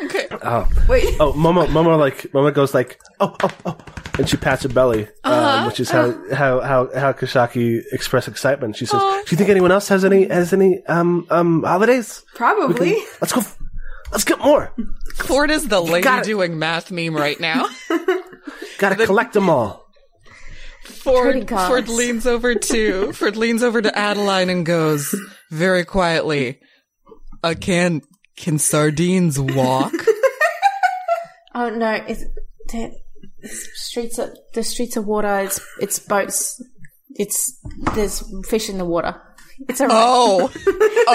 Okay. 0.02 0.28
oh, 0.32 0.66
Wait, 0.88 1.04
oh, 1.20 1.34
Momo, 1.34 1.68
Momo, 1.68 2.00
like 2.00 2.22
Momo 2.32 2.54
goes 2.54 2.74
like, 2.74 3.02
oh, 3.20 3.36
oh, 3.44 3.50
oh, 3.66 3.78
and 4.18 4.30
she 4.30 4.38
pats 4.38 4.64
her 4.64 4.70
belly, 4.70 5.10
um, 5.26 5.66
which 5.68 5.82
is 5.82 5.90
how 5.92 6.14
how 6.34 6.62
how 6.62 6.90
how 6.98 7.12
Koshaki 7.12 7.82
express 7.92 8.30
excitement. 8.30 8.78
She 8.78 8.86
says, 8.86 9.02
"Do 9.02 9.24
you 9.32 9.36
think 9.38 9.50
anyone 9.50 9.72
else 9.74 9.90
has 9.90 10.06
any 10.06 10.26
has 10.30 10.54
any 10.54 10.86
um 10.86 11.28
um 11.30 11.64
holidays? 11.64 12.24
probably. 12.36 12.96
Let's 13.20 13.34
go, 13.34 13.42
let's 14.14 14.24
get 14.24 14.40
more. 14.40 14.74
Ford 15.18 15.52
is 15.52 15.68
the 15.68 15.82
lady 15.82 16.04
Got 16.04 16.20
it. 16.22 16.26
doing 16.26 16.58
math 16.58 16.92
meme 16.92 17.14
right 17.14 17.40
now. 17.40 17.68
Got 18.78 18.98
to 18.98 19.06
collect 19.06 19.34
them 19.34 19.50
all." 19.50 19.89
Ford, 21.00 21.50
Ford 21.50 21.90
leans 21.90 22.28
over 22.28 22.56
to 22.56 23.14
Ford 23.14 23.38
leans 23.38 23.64
over 23.64 23.82
to 23.82 23.98
Adeline 23.98 24.50
and 24.50 24.66
goes 24.66 25.16
very 25.52 25.86
quietly, 25.86 26.60
uh, 27.44 27.56
"Can 27.60 28.02
can 28.36 28.58
sardines 28.60 29.40
walk?" 29.40 29.94
Oh 31.56 31.70
no! 31.70 31.92
It's, 32.08 32.24
the 32.72 32.92
streets 33.48 34.18
of 34.18 34.30
the 34.54 34.64
streets 34.64 34.96
of 34.98 35.06
water. 35.06 35.40
It's 35.40 35.60
it's 35.82 36.00
boats. 36.00 36.62
It's 37.16 37.60
there's 37.96 38.24
fish 38.48 38.70
in 38.70 38.78
the 38.78 38.86
water. 38.86 39.20
It's 39.68 39.82
alright. 39.82 39.98
oh, 39.98 40.52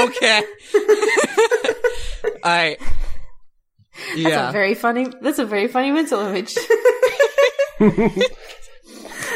okay. 0.08 0.42
I 2.44 2.76
That's 4.16 4.50
a 4.50 4.52
very 4.52 4.74
funny. 4.74 5.06
That's 5.22 5.38
a 5.38 5.46
very 5.46 5.68
funny 5.68 5.92
mental 5.92 6.20
image. 6.20 6.56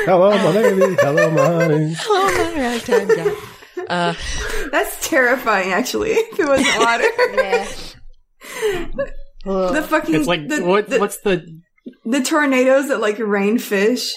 Hello, 0.04 0.30
my 0.30 0.50
lady. 0.50 0.96
Hello, 1.00 1.30
my 1.30 1.44
honey. 1.46 1.94
Oh, 2.06 2.52
my 2.54 2.60
ragtime 2.60 3.08
guy. 3.08 3.34
Uh, 3.88 4.14
That's 4.70 5.08
terrifying, 5.08 5.72
actually. 5.72 6.10
If 6.12 6.38
it 6.38 6.48
wasn't 6.48 6.78
water. 6.78 7.04
yeah. 7.34 8.86
the 9.44 9.82
fucking 9.88 10.14
It's 10.14 10.26
like 10.26 10.48
the, 10.48 10.62
what? 10.64 10.88
the, 10.88 10.98
what's 10.98 11.18
the? 11.18 11.60
the 12.04 12.22
tornadoes 12.22 12.88
that 12.88 13.00
like 13.00 13.18
rain 13.18 13.58
fish. 13.58 14.14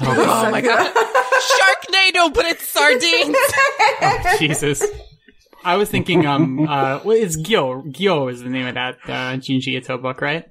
oh 0.00 0.50
my 0.50 0.60
god, 0.60 0.92
Sharknado, 0.94 2.32
but 2.32 2.44
it's 2.46 2.68
sardines. 2.68 3.36
Jesus. 4.38 4.84
I 5.64 5.76
was 5.76 5.90
thinking, 5.90 6.24
um, 6.24 6.66
uh, 6.68 7.00
what 7.00 7.16
is 7.18 7.36
Gyo? 7.36 7.82
Gyo 7.92 8.30
is 8.30 8.42
the 8.42 8.48
name 8.48 8.66
of 8.68 8.74
that 8.74 8.96
uh, 9.04 9.36
Junji 9.36 9.76
Ito 9.76 9.98
book, 9.98 10.20
right? 10.20 10.44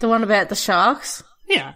The 0.00 0.08
one 0.08 0.22
about 0.24 0.48
the 0.48 0.56
sharks. 0.56 1.22
Yeah. 1.48 1.74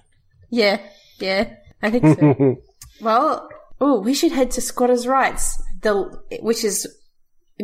Yeah, 0.51 0.81
yeah, 1.19 1.55
I 1.83 1.91
think 1.91 2.19
so. 2.19 2.57
well, 3.01 3.49
oh, 3.81 4.01
we 4.01 4.15
should 4.15 4.33
head 4.33 4.51
to 4.53 4.61
Squatters' 4.61 5.07
Rights, 5.07 5.61
the 5.83 5.95
which 6.41 6.65
is 6.65 6.87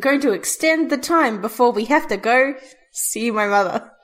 going 0.00 0.20
to 0.20 0.32
extend 0.32 0.90
the 0.90 0.96
time 0.98 1.40
before 1.40 1.72
we 1.72 1.84
have 1.86 2.06
to 2.08 2.16
go 2.16 2.54
see 2.92 3.30
my 3.30 3.46
mother. 3.46 3.90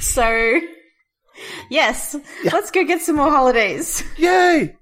So, 0.00 0.60
yes, 1.70 2.16
let's 2.52 2.70
go 2.70 2.84
get 2.84 3.02
some 3.02 3.16
more 3.16 3.30
holidays. 3.30 4.02
Yay! 4.16 4.74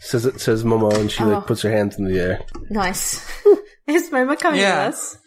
Says 0.00 0.26
it 0.26 0.38
says 0.40 0.64
Momo, 0.64 0.92
and 0.94 1.10
she 1.10 1.24
Oh. 1.24 1.28
like 1.28 1.46
puts 1.46 1.62
her 1.62 1.70
hands 1.70 1.98
in 1.98 2.04
the 2.04 2.20
air. 2.20 2.42
Nice. 2.70 3.26
Is 3.86 4.12
Mama 4.12 4.36
coming 4.36 4.60
Yeah. 4.60 4.86
with 4.86 4.94
us? 4.96 5.18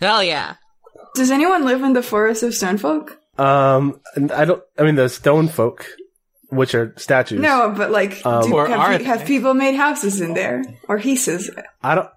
Hell 0.00 0.24
yeah. 0.24 0.56
Does 1.14 1.30
anyone 1.30 1.64
live 1.64 1.82
in 1.82 1.92
the 1.92 2.02
forest 2.02 2.42
of 2.42 2.50
Stonefolk? 2.52 3.16
Um, 3.38 4.00
I 4.34 4.44
don't. 4.44 4.62
I 4.76 4.82
mean, 4.82 4.96
the 4.96 5.08
stone 5.08 5.48
folk, 5.48 5.86
which 6.52 6.74
are 6.74 6.92
statues. 6.96 7.40
No, 7.40 7.72
but 7.76 7.90
like, 7.90 8.24
Um, 8.24 8.42
do, 8.48 8.54
Or 8.54 8.68
have, 8.68 8.98
they? 8.98 9.04
have 9.04 9.24
people 9.26 9.54
made 9.54 9.74
houses 9.74 10.20
in 10.20 10.34
there 10.34 10.62
or 10.88 10.98
hieces? 10.98 11.50
I 11.82 11.94
don't. 11.94 12.08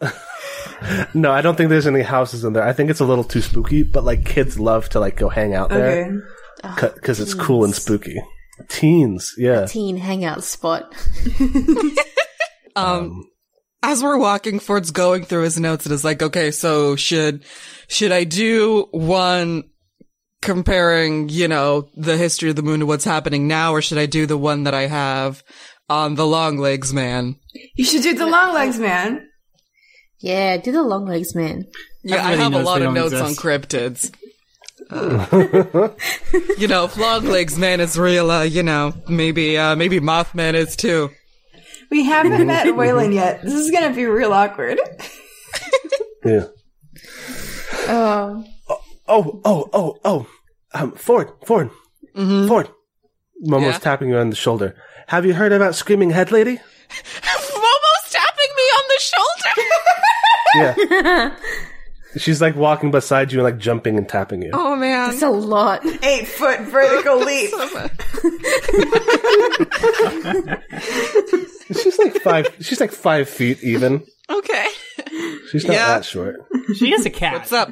no, 1.14 1.32
I 1.32 1.40
don't 1.42 1.56
think 1.56 1.70
there's 1.70 1.86
any 1.86 2.02
houses 2.02 2.44
in 2.44 2.52
there. 2.52 2.62
I 2.62 2.72
think 2.72 2.90
it's 2.90 3.00
a 3.00 3.04
little 3.04 3.24
too 3.24 3.40
spooky, 3.40 3.82
but 3.82 4.04
like 4.04 4.24
kids 4.24 4.58
love 4.58 4.88
to 4.90 5.00
like 5.00 5.16
go 5.16 5.28
hang 5.28 5.54
out 5.54 5.70
there 5.70 6.22
because 6.62 7.20
it's 7.20 7.34
cool 7.34 7.64
and 7.64 7.74
spooky. 7.74 8.22
Teens, 8.68 9.34
yeah. 9.36 9.66
Teen 9.66 9.96
hangout 9.96 10.44
spot. 10.44 10.94
Um, 12.76 13.24
as 13.82 14.02
we're 14.02 14.18
walking, 14.18 14.58
Ford's 14.58 14.90
going 14.90 15.24
through 15.24 15.44
his 15.44 15.58
notes 15.58 15.86
and 15.86 15.94
is 15.94 16.04
like, 16.04 16.22
okay, 16.22 16.50
so 16.50 16.94
should, 16.94 17.42
should 17.88 18.12
I 18.12 18.24
do 18.24 18.86
one 18.90 19.64
comparing, 20.46 21.28
you 21.28 21.48
know, 21.48 21.88
the 21.96 22.16
history 22.16 22.48
of 22.48 22.56
the 22.56 22.62
moon 22.62 22.78
to 22.78 22.86
what's 22.86 23.04
happening 23.04 23.48
now, 23.48 23.72
or 23.72 23.82
should 23.82 23.98
I 23.98 24.06
do 24.06 24.26
the 24.26 24.38
one 24.38 24.62
that 24.62 24.74
I 24.74 24.86
have 24.86 25.42
on 25.90 26.14
the 26.14 26.24
long 26.24 26.56
legs 26.56 26.94
man? 26.94 27.34
You 27.74 27.84
should 27.84 28.02
do 28.02 28.14
the 28.14 28.26
long 28.26 28.54
legs, 28.54 28.78
man. 28.78 29.28
Yeah, 30.20 30.56
do 30.56 30.70
the 30.70 30.84
long 30.84 31.04
legs, 31.04 31.34
man. 31.34 31.66
Yeah, 32.04 32.24
I 32.24 32.36
have 32.36 32.54
a 32.54 32.62
lot 32.62 32.80
of 32.80 32.94
don't 32.94 32.94
notes 32.94 33.14
on 33.14 33.32
cryptids. 33.32 34.14
Uh, 34.88 35.88
you 36.58 36.68
know, 36.68 36.84
if 36.84 36.96
long 36.96 37.24
legs 37.24 37.58
man 37.58 37.80
is 37.80 37.98
real, 37.98 38.30
uh, 38.30 38.44
you 38.44 38.62
know, 38.62 38.94
maybe, 39.08 39.58
uh, 39.58 39.74
maybe 39.74 39.98
Mothman 39.98 40.54
is 40.54 40.76
too. 40.76 41.10
We 41.90 42.04
haven't 42.04 42.46
met 42.46 42.68
Waylon 42.68 43.12
yet. 43.12 43.42
This 43.42 43.54
is 43.54 43.72
gonna 43.72 43.92
be 43.92 44.06
real 44.06 44.32
awkward. 44.32 44.78
Yeah. 46.24 46.46
Oh, 47.88 48.44
Oh, 49.08 49.40
oh, 49.44 49.68
oh, 49.72 49.98
oh. 50.04 50.26
Um, 50.76 50.92
Ford, 50.92 51.30
Ford, 51.46 51.70
Ford. 52.14 52.68
Momo's 53.44 53.62
Yeah? 53.74 53.78
tapping 53.78 54.08
you 54.10 54.16
on 54.18 54.30
the 54.30 54.36
shoulder. 54.36 54.74
Have 55.08 55.24
you 55.26 55.34
heard 55.34 55.52
about 55.52 55.74
Screaming 55.74 56.10
Head 56.10 56.30
Lady? 56.32 56.56
Momo's 57.22 58.10
tapping 58.10 58.52
me 58.56 58.62
on 58.62 58.84
the 58.88 59.00
shoulder! 59.00 59.68
Yeah. 60.54 61.36
She's 62.16 62.40
like 62.40 62.56
walking 62.56 62.90
beside 62.90 63.30
you 63.30 63.40
and 63.40 63.44
like 63.44 63.58
jumping 63.58 63.98
and 63.98 64.08
tapping 64.08 64.40
you. 64.40 64.50
oh 64.54 64.74
man. 64.74 65.10
it's 65.10 65.20
a 65.22 65.28
lot. 65.28 65.84
Eight 66.02 66.26
foot 66.26 66.60
vertical 66.60 67.18
leap. 67.18 67.50
She's 71.74 71.98
like 71.98 72.14
five. 72.22 72.56
She's 72.60 72.80
like 72.80 72.92
five 72.92 73.28
feet 73.28 73.62
even. 73.62 74.04
Okay. 74.30 74.66
She's 75.50 75.64
not 75.66 75.74
Yeah. 75.74 75.86
that 75.88 76.04
short. 76.06 76.36
She 76.76 76.92
is 76.92 77.04
a 77.06 77.10
cat. 77.10 77.34
What's 77.34 77.52
up? 77.52 77.70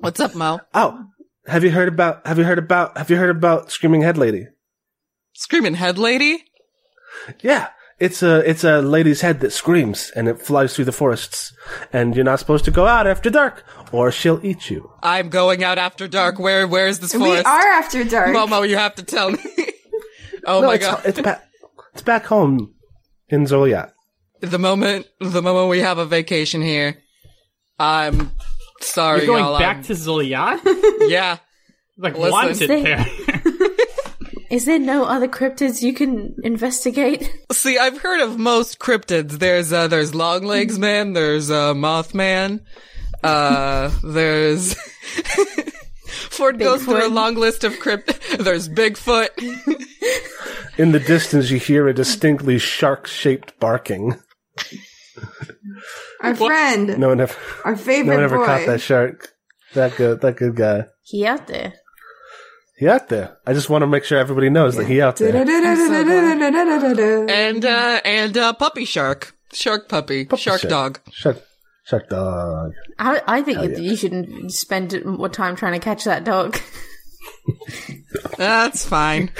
What's 0.00 0.20
up, 0.20 0.34
Mo? 0.34 0.60
Oh, 0.74 1.04
have 1.46 1.64
you 1.64 1.70
heard 1.70 1.88
about? 1.88 2.26
Have 2.26 2.38
you 2.38 2.44
heard 2.44 2.58
about? 2.58 2.96
Have 2.96 3.10
you 3.10 3.16
heard 3.16 3.30
about 3.30 3.70
Screaming 3.70 4.02
Head 4.02 4.18
Lady? 4.18 4.46
Screaming 5.32 5.74
head 5.74 5.96
lady? 5.98 6.44
Yeah, 7.42 7.68
it's 7.98 8.22
a 8.22 8.48
it's 8.48 8.64
a 8.64 8.82
lady's 8.82 9.20
head 9.20 9.40
that 9.40 9.52
screams 9.52 10.10
and 10.14 10.28
it 10.28 10.40
flies 10.40 10.74
through 10.74 10.84
the 10.86 10.92
forests, 10.92 11.54
and 11.92 12.14
you're 12.14 12.24
not 12.24 12.40
supposed 12.40 12.64
to 12.66 12.70
go 12.70 12.86
out 12.86 13.06
after 13.06 13.30
dark 13.30 13.64
or 13.92 14.10
she'll 14.10 14.44
eat 14.44 14.70
you. 14.70 14.90
I'm 15.02 15.28
going 15.28 15.64
out 15.64 15.78
after 15.78 16.08
dark. 16.08 16.38
Where 16.38 16.66
where 16.66 16.88
is 16.88 17.00
this 17.00 17.12
forest? 17.14 17.44
We 17.44 17.50
are 17.50 17.68
after 17.68 18.04
dark. 18.04 18.34
Momo, 18.34 18.68
you 18.68 18.76
have 18.76 18.96
to 18.96 19.02
tell 19.02 19.30
me. 19.30 19.38
oh 20.46 20.60
no, 20.60 20.66
my 20.66 20.74
it's 20.74 20.86
god. 20.86 21.02
it's 21.04 21.20
back 21.20 21.48
it's 21.94 22.02
back 22.02 22.26
home 22.26 22.74
in 23.28 23.44
Zoliat. 23.44 23.92
The 24.40 24.58
moment 24.58 25.06
the 25.20 25.42
moment 25.42 25.68
we 25.68 25.80
have 25.80 25.98
a 25.98 26.06
vacation 26.06 26.60
here, 26.60 26.98
I'm 27.78 28.32
sorry, 28.80 29.18
You're 29.20 29.26
going 29.26 29.44
y'all. 29.44 29.58
back 29.58 29.76
I'm- 29.76 29.84
to 29.84 29.92
Zoliat? 29.94 31.08
Yeah. 31.10 31.38
Like 31.98 32.14
Listen. 32.14 32.30
wanted 32.32 32.56
Stay- 32.56 32.82
there. 32.82 33.06
Is 34.50 34.64
there 34.64 34.78
no 34.80 35.04
other 35.04 35.28
cryptids 35.28 35.80
you 35.80 35.92
can 35.92 36.34
investigate? 36.42 37.30
See, 37.52 37.78
I've 37.78 37.98
heard 38.00 38.20
of 38.20 38.36
most 38.38 38.80
cryptids. 38.80 39.32
There's 39.38 39.72
uh, 39.72 39.86
there's 39.86 40.12
Longlegs 40.14 40.76
Man. 40.78 41.12
There's 41.12 41.50
uh, 41.52 41.72
Mothman. 41.74 42.60
Uh, 43.22 43.90
there's 44.02 44.74
Ford 46.30 46.58
goes 46.58 46.82
through 46.84 47.06
a 47.06 47.08
long 47.08 47.36
list 47.36 47.62
of 47.62 47.78
crypt. 47.78 48.18
There's 48.38 48.68
Bigfoot. 48.68 49.28
In 50.78 50.90
the 50.92 51.00
distance, 51.00 51.50
you 51.50 51.58
hear 51.58 51.86
a 51.86 51.94
distinctly 51.94 52.58
shark-shaped 52.58 53.60
barking. 53.60 54.18
Our 56.20 56.34
what? 56.34 56.48
friend. 56.48 56.98
No 56.98 57.08
one 57.08 57.20
ever. 57.20 57.34
Our 57.64 57.76
favorite. 57.76 58.06
No 58.06 58.14
one 58.14 58.24
ever 58.24 58.38
boy. 58.38 58.46
caught 58.46 58.66
that 58.66 58.80
shark. 58.80 59.34
That 59.74 59.96
good. 59.96 60.20
That 60.20 60.36
good 60.36 60.56
guy. 60.56 60.86
He 61.02 61.26
out 61.26 61.46
there. 61.46 61.74
He 62.76 62.88
out 62.88 63.08
there. 63.08 63.36
I 63.46 63.52
just 63.52 63.68
want 63.68 63.82
to 63.82 63.86
make 63.86 64.04
sure 64.04 64.18
everybody 64.18 64.48
knows 64.48 64.74
yeah. 64.74 64.80
that 64.82 64.88
he 64.88 65.02
out 65.02 65.16
there. 65.16 65.36
And 67.30 67.64
uh, 67.64 68.00
and 68.04 68.36
uh, 68.38 68.52
puppy 68.54 68.86
shark, 68.86 69.34
shark 69.52 69.88
puppy, 69.88 70.24
puppy 70.24 70.40
shark, 70.40 70.62
shark, 70.62 70.70
dog, 70.70 71.00
shark. 71.10 71.42
Shark 71.84 72.08
dog. 72.08 72.72
I, 72.98 73.20
I 73.26 73.42
think 73.42 73.58
yeah. 73.58 73.78
you 73.78 73.96
shouldn't 73.96 74.52
spend 74.52 75.04
more 75.04 75.28
time 75.28 75.56
trying 75.56 75.72
to 75.72 75.80
catch 75.80 76.04
that 76.04 76.24
dog. 76.24 76.58
That's 78.36 78.86
fine. 78.86 79.30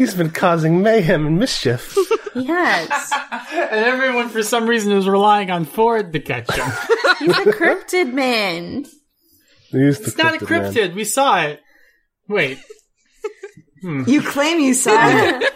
He's 0.00 0.14
been 0.14 0.30
causing 0.30 0.80
mayhem 0.80 1.26
and 1.26 1.38
mischief. 1.38 1.94
yes. 2.34 3.12
And 3.52 3.84
everyone, 3.84 4.30
for 4.30 4.42
some 4.42 4.66
reason, 4.66 4.92
is 4.92 5.06
relying 5.06 5.50
on 5.50 5.66
Ford 5.66 6.12
to 6.14 6.20
catch 6.20 6.50
him. 6.50 6.66
He's 7.18 7.36
a 7.36 7.52
cryptid 7.52 8.12
man. 8.12 8.86
He's 9.70 9.98
the 9.98 10.06
It's 10.06 10.16
not 10.16 10.40
a 10.40 10.44
cryptid 10.44 10.88
man. 10.88 10.94
We 10.94 11.04
saw 11.04 11.42
it. 11.42 11.60
Wait. 12.26 12.58
You 13.82 14.22
claim 14.22 14.60
you 14.60 14.72
saw 14.72 14.96
it. 14.96 15.52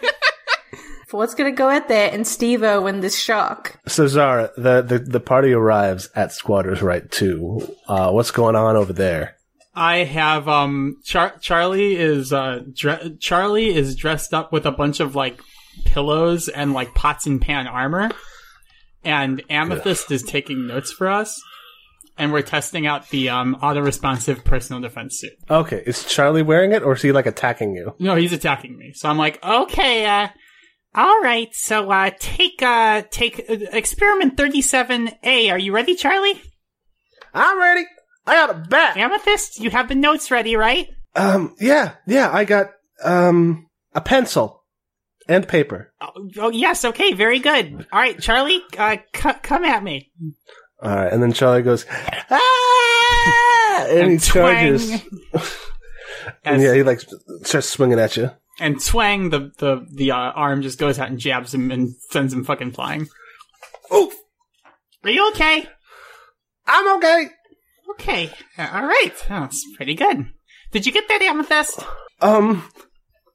Ford's 1.08 1.34
gonna 1.34 1.52
go 1.52 1.70
out 1.70 1.88
there 1.88 2.10
and 2.12 2.26
Steve-O 2.26 2.82
win 2.82 3.00
this 3.00 3.18
shock. 3.18 3.80
So 3.86 4.06
Zara, 4.06 4.50
the, 4.58 4.82
the, 4.82 4.98
the 4.98 5.20
party 5.20 5.52
arrives 5.52 6.10
at 6.14 6.32
Squatters 6.32 6.82
Right 6.82 7.10
2. 7.10 7.76
Uh, 7.88 8.10
what's 8.10 8.32
going 8.32 8.56
on 8.56 8.76
over 8.76 8.92
there? 8.92 9.36
I 9.74 9.98
have 10.04 10.48
um 10.48 10.96
Char- 11.04 11.38
Charlie 11.40 11.96
is 11.96 12.32
uh 12.32 12.60
dre- 12.72 13.16
Charlie 13.20 13.74
is 13.74 13.96
dressed 13.96 14.32
up 14.32 14.52
with 14.52 14.66
a 14.66 14.72
bunch 14.72 15.00
of 15.00 15.14
like 15.16 15.40
pillows 15.84 16.48
and 16.48 16.72
like 16.72 16.94
pots 16.94 17.26
and 17.26 17.40
pan 17.40 17.66
armor, 17.66 18.10
and 19.04 19.42
Amethyst 19.50 20.10
is 20.10 20.22
taking 20.22 20.66
notes 20.66 20.92
for 20.92 21.08
us, 21.08 21.40
and 22.16 22.32
we're 22.32 22.42
testing 22.42 22.86
out 22.86 23.08
the 23.10 23.28
um 23.30 23.56
auto 23.56 23.80
responsive 23.80 24.44
personal 24.44 24.80
defense 24.80 25.18
suit. 25.18 25.32
Okay, 25.50 25.82
is 25.86 26.04
Charlie 26.04 26.42
wearing 26.42 26.72
it 26.72 26.82
or 26.82 26.92
is 26.92 27.02
he 27.02 27.10
like 27.12 27.26
attacking 27.26 27.74
you? 27.74 27.94
No, 27.98 28.14
he's 28.14 28.32
attacking 28.32 28.76
me, 28.78 28.92
so 28.94 29.08
I'm 29.08 29.18
like, 29.18 29.42
okay, 29.44 30.06
uh. 30.06 30.28
All 30.96 31.20
right, 31.22 31.48
so 31.52 31.90
uh, 31.90 32.12
take 32.20 32.62
uh, 32.62 33.02
take 33.10 33.40
uh, 33.50 33.56
experiment 33.72 34.36
thirty 34.36 34.62
seven 34.62 35.10
A. 35.24 35.50
Are 35.50 35.58
you 35.58 35.74
ready, 35.74 35.96
Charlie? 35.96 36.40
I'm 37.34 37.58
ready. 37.58 37.84
I 38.26 38.34
got 38.34 38.50
a 38.50 38.54
bat. 38.54 38.96
Amethyst, 38.96 39.60
you 39.60 39.70
have 39.70 39.88
the 39.88 39.94
notes 39.94 40.30
ready, 40.30 40.56
right? 40.56 40.88
Um, 41.14 41.54
yeah, 41.60 41.94
yeah, 42.06 42.30
I 42.32 42.44
got, 42.44 42.70
um, 43.02 43.68
a 43.94 44.00
pencil 44.00 44.64
and 45.28 45.46
paper. 45.46 45.92
Oh, 46.00 46.28
oh 46.38 46.50
yes, 46.50 46.84
okay, 46.84 47.12
very 47.12 47.38
good. 47.38 47.86
All 47.92 48.00
right, 48.00 48.18
Charlie, 48.18 48.62
uh, 48.78 48.96
c- 49.14 49.30
come 49.42 49.64
at 49.64 49.82
me. 49.82 50.10
All 50.82 50.94
right, 50.94 51.12
and 51.12 51.22
then 51.22 51.32
Charlie 51.32 51.62
goes, 51.62 51.86
ah! 52.30 53.86
and, 53.90 54.12
he 54.12 54.18
charges. 54.18 55.02
And 56.42 56.62
yeah, 56.62 56.74
he 56.74 56.82
like 56.82 57.00
starts 57.42 57.68
swinging 57.68 57.98
at 57.98 58.16
you. 58.16 58.30
and 58.58 58.80
twang, 58.82 59.28
the 59.30 59.50
the 59.58 59.86
the 59.92 60.10
uh, 60.12 60.16
arm 60.16 60.62
just 60.62 60.78
goes 60.78 60.98
out 60.98 61.08
and 61.08 61.18
jabs 61.18 61.52
him 61.52 61.70
and 61.70 61.94
sends 62.10 62.32
him 62.32 62.44
fucking 62.44 62.72
flying. 62.72 63.08
Oh, 63.90 64.10
Are 65.04 65.10
you 65.10 65.28
okay? 65.30 65.66
I'm 66.66 66.96
okay. 66.96 67.28
Okay, 67.94 68.30
uh, 68.58 68.70
all 68.72 68.86
right. 68.86 69.12
That's 69.28 69.64
pretty 69.76 69.94
good. 69.94 70.26
Did 70.72 70.86
you 70.86 70.92
get 70.92 71.08
that 71.08 71.22
amethyst? 71.22 71.84
Um, 72.20 72.68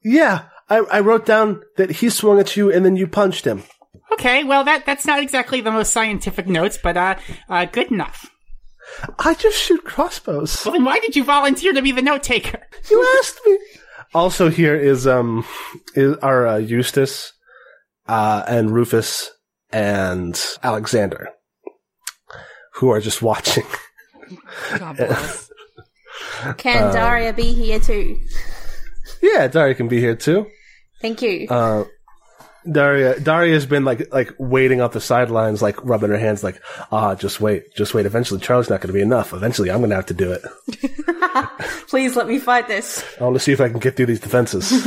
yeah, 0.04 0.44
I, 0.68 0.78
I 0.78 1.00
wrote 1.00 1.26
down 1.26 1.62
that 1.76 1.90
he 1.90 2.10
swung 2.10 2.38
at 2.38 2.56
you 2.56 2.72
and 2.72 2.84
then 2.84 2.96
you 2.96 3.06
punched 3.06 3.44
him. 3.44 3.62
Okay, 4.12 4.44
well 4.44 4.64
that 4.64 4.84
that's 4.86 5.06
not 5.06 5.22
exactly 5.22 5.60
the 5.60 5.70
most 5.70 5.92
scientific 5.92 6.46
notes, 6.46 6.78
but 6.82 6.96
uh, 6.96 7.16
uh 7.48 7.64
good 7.64 7.90
enough. 7.90 8.30
I 9.18 9.34
just 9.34 9.56
shoot 9.56 9.84
crossbows. 9.84 10.64
Well, 10.64 10.72
then 10.72 10.84
why 10.84 10.98
did 10.98 11.16
you 11.16 11.24
volunteer 11.24 11.72
to 11.72 11.82
be 11.82 11.92
the 11.92 12.02
note 12.02 12.22
taker? 12.22 12.60
You 12.90 13.18
asked 13.20 13.40
me. 13.46 13.58
Also, 14.14 14.48
here 14.48 14.74
is 14.74 15.06
um 15.06 15.44
is 15.94 16.16
our 16.18 16.46
uh, 16.46 16.56
Eustace, 16.56 17.32
uh, 18.08 18.42
and 18.48 18.72
Rufus 18.72 19.30
and 19.70 20.40
Alexander, 20.62 21.30
who 22.74 22.90
are 22.90 23.00
just 23.00 23.22
watching. 23.30 23.66
God 24.78 24.96
bless 24.96 25.50
Can 26.58 26.92
Daria 26.92 27.32
be 27.32 27.52
here 27.52 27.78
too? 27.80 28.18
Yeah, 29.22 29.46
Daria 29.48 29.74
can 29.74 29.88
be 29.88 30.00
here 30.00 30.16
too. 30.16 30.46
Thank 31.00 31.22
you. 31.22 31.46
Uh, 31.48 31.84
Daria 32.70 33.18
Daria 33.20 33.54
has 33.54 33.64
been 33.66 33.84
like 33.84 34.12
like 34.12 34.32
waiting 34.38 34.80
off 34.80 34.92
the 34.92 35.00
sidelines, 35.00 35.62
like 35.62 35.82
rubbing 35.84 36.10
her 36.10 36.18
hands, 36.18 36.42
like 36.44 36.60
ah, 36.92 37.14
just 37.14 37.40
wait, 37.40 37.74
just 37.74 37.94
wait. 37.94 38.04
Eventually, 38.06 38.40
Charlie's 38.40 38.68
not 38.68 38.80
going 38.80 38.88
to 38.88 38.92
be 38.92 39.00
enough. 39.00 39.32
Eventually, 39.32 39.70
I'm 39.70 39.78
going 39.78 39.90
to 39.90 39.96
have 39.96 40.06
to 40.06 40.14
do 40.14 40.32
it. 40.32 40.42
Please 41.88 42.16
let 42.16 42.26
me 42.28 42.38
fight 42.38 42.68
this. 42.68 43.04
I 43.20 43.24
want 43.24 43.36
to 43.36 43.40
see 43.40 43.52
if 43.52 43.60
I 43.60 43.68
can 43.68 43.78
get 43.78 43.96
through 43.96 44.06
these 44.06 44.20
defenses. 44.20 44.86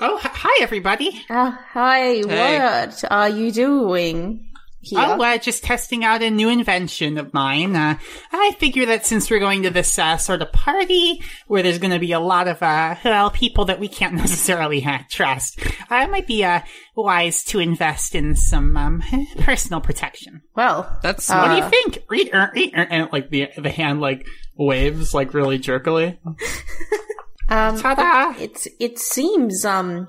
Oh, 0.00 0.18
hi 0.20 0.58
everybody. 0.60 1.08
Uh, 1.30 1.52
hi, 1.52 1.98
Hey. 2.16 2.24
what 2.24 3.04
are 3.10 3.28
you 3.28 3.52
doing 3.52 4.44
here? 4.84 5.00
Oh, 5.00 5.22
uh, 5.22 5.38
just 5.38 5.64
testing 5.64 6.04
out 6.04 6.22
a 6.22 6.30
new 6.30 6.48
invention 6.48 7.18
of 7.18 7.32
mine. 7.34 7.74
Uh, 7.76 7.98
I 8.32 8.56
figure 8.58 8.86
that 8.86 9.04
since 9.06 9.30
we're 9.30 9.40
going 9.40 9.62
to 9.64 9.70
this 9.70 9.98
uh, 9.98 10.16
sort 10.16 10.42
of 10.42 10.52
party 10.52 11.22
where 11.46 11.62
there's 11.62 11.78
going 11.78 11.92
to 11.92 11.98
be 11.98 12.12
a 12.12 12.20
lot 12.20 12.48
of 12.48 12.62
uh, 12.62 12.96
well 13.04 13.30
people 13.30 13.64
that 13.66 13.80
we 13.80 13.88
can't 13.88 14.14
necessarily 14.24 14.84
uh, 14.84 14.98
trust, 15.10 15.60
I 15.90 16.06
might 16.06 16.26
be 16.26 16.44
uh, 16.44 16.60
wise 16.96 17.42
to 17.44 17.58
invest 17.58 18.14
in 18.14 18.36
some 18.36 18.76
um, 18.76 19.02
personal 19.40 19.80
protection. 19.80 20.42
well, 20.54 20.98
that's 21.02 21.28
Uh, 21.30 21.38
What 21.38 21.48
do 21.48 21.56
you 21.64 21.68
think? 21.70 21.98
Re- 22.08 22.30
er, 22.32 22.50
re- 22.54 22.72
er, 22.76 22.86
And 22.90 23.08
like 23.12 23.30
the 23.30 23.48
the 23.56 23.70
hand 23.70 24.00
like 24.00 24.26
waves 24.56 25.12
like 25.14 25.34
really 25.34 25.58
jerkily. 25.58 26.18
um, 27.48 27.78
Ta-da! 27.78 28.34
it's 28.40 28.66
it 28.80 28.98
seems 28.98 29.64
um 29.64 30.06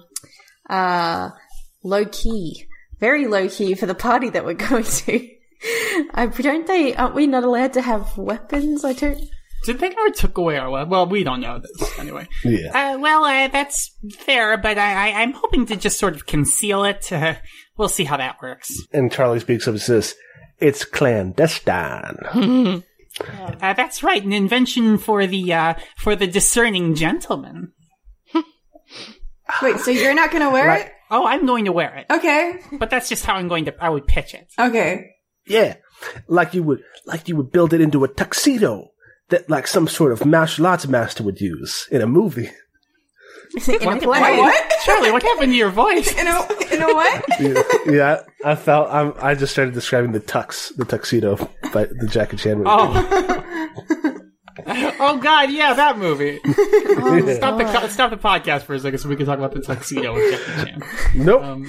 uh 0.69 1.30
low 1.84 2.05
key, 2.05 2.65
very 3.00 3.28
low 3.28 3.48
key 3.50 3.76
for 3.76 3.86
the 3.86 3.96
party 3.96 4.30
that 4.30 4.46
we're 4.46 4.54
going 4.70 4.84
to. 4.84 5.30
I 6.14 6.26
don't 6.28 6.68
they 6.68 6.96
aren't 6.96 7.16
we 7.16 7.28
not 7.28 7.43
allowed 7.43 7.74
to 7.74 7.82
have 7.82 8.18
weapons? 8.18 8.84
I 8.86 8.93
don't. 8.93 9.20
Did 9.64 9.80
they 9.80 9.88
ever 9.88 10.10
took 10.12 10.38
away 10.38 10.58
our 10.58 10.70
we- 10.70 10.89
well? 10.89 11.08
We 11.08 11.24
don't 11.24 11.39
know 11.41 11.60
this 11.60 11.98
anyway. 12.00 12.28
yeah. 12.43 12.93
Uh, 12.93 13.00
well, 13.00 13.24
uh, 13.24 13.48
that's 13.48 13.89
fair, 14.18 14.58
but 14.58 14.78
I, 14.78 15.10
I, 15.12 15.22
I'm 15.24 15.34
hoping 15.34 15.66
to 15.68 15.76
just 15.76 15.98
sort 15.98 16.14
of 16.14 16.28
conceal 16.28 16.84
it. 16.84 17.12
Uh, 17.12 17.36
we'll 17.78 17.89
see 17.89 18.04
how 18.04 18.18
that 18.18 18.38
works. 18.43 18.72
And 18.93 19.12
Charlie 19.12 19.39
speaks 19.39 19.68
up 19.68 19.72
and 19.74 19.82
says, 19.82 20.14
"It's 20.60 20.86
clandestine." 20.86 22.84
Uh, 23.62 23.72
that's 23.72 24.04
right, 24.04 24.22
an 24.26 24.34
invention 24.34 24.98
for 24.98 25.26
the 25.26 25.54
uh, 25.54 25.74
for 25.98 26.18
the 26.18 26.28
discerning 26.28 26.96
gentleman. 26.96 27.72
Wait, 29.62 29.78
so 29.80 29.89
you're 29.91 30.14
not 30.14 30.32
gonna 30.32 30.50
wear 30.52 30.68
Right. 30.68 30.86
it? 30.88 30.91
Oh, 31.12 31.26
I'm 31.26 31.45
going 31.45 31.66
to 31.66 31.72
wear 31.72 31.95
it, 31.95 32.08
Okay. 32.12 32.60
but 32.80 32.89
that's 32.89 33.10
just 33.10 33.26
how 33.26 33.36
I'm 33.36 33.47
going 33.47 33.66
to. 33.66 33.76
I 33.84 33.89
would 33.89 34.08
pitch 34.08 34.34
it. 34.34 34.47
Okay. 34.58 35.12
Yeah, 35.47 35.76
like 36.28 36.53
you 36.56 36.64
would, 36.64 36.82
like 37.06 37.28
you 37.28 37.36
would 37.36 37.51
build 37.51 37.74
it 37.74 37.82
into 37.82 38.03
a 38.03 38.08
tuxedo 38.08 38.89
that, 39.30 39.47
like 39.49 39.68
some 39.68 39.88
sort 39.88 40.12
of 40.12 40.26
martial 40.26 40.66
arts 40.66 40.88
master 40.88 41.24
would 41.24 41.39
use 41.39 41.88
in 41.91 42.01
a 42.01 42.08
movie. 42.08 42.49
in 43.68 43.76
a 43.88 43.97
play. 43.99 44.38
What? 44.39 44.74
Charlie, 44.84 45.12
what 45.12 45.22
happened 45.22 45.51
to 45.51 45.58
your 45.58 45.70
voice? 45.70 46.12
In 46.20 46.26
a 46.28 46.47
in 46.74 46.82
a 46.82 46.88
what? 46.88 47.24
yeah, 47.39 47.62
yeah, 47.86 48.22
I 48.43 48.56
felt. 48.56 48.89
I'm, 48.91 49.14
I 49.22 49.36
just 49.36 49.53
started 49.53 49.74
describing 49.76 50.12
the 50.14 50.20
tux, 50.20 50.76
the 50.76 50.84
tuxedo, 50.86 51.36
by 51.72 51.86
the 51.86 52.08
Jackie 52.08 52.38
Chan 52.38 52.58
movie. 52.58 52.70
Oh. 52.72 54.12
oh 54.99 55.18
God, 55.22 55.51
yeah, 55.51 55.74
that 55.74 55.97
movie. 55.97 56.39
Oh, 56.97 57.34
Stop 57.36 57.57
the 57.59 57.88
stop 57.89 58.09
the 58.09 58.18
podcast 58.18 58.63
for 58.63 58.74
a 58.74 58.80
second 58.80 58.97
so 58.99 59.09
we 59.09 59.16
can 59.16 59.26
talk 59.26 59.38
about 59.38 59.53
the 59.53 59.61
tuxedo 59.61 60.13
with 60.13 60.32
Jackie 60.32 60.72
Chan. 60.72 60.84
nope. 61.13 61.43
Um, 61.43 61.66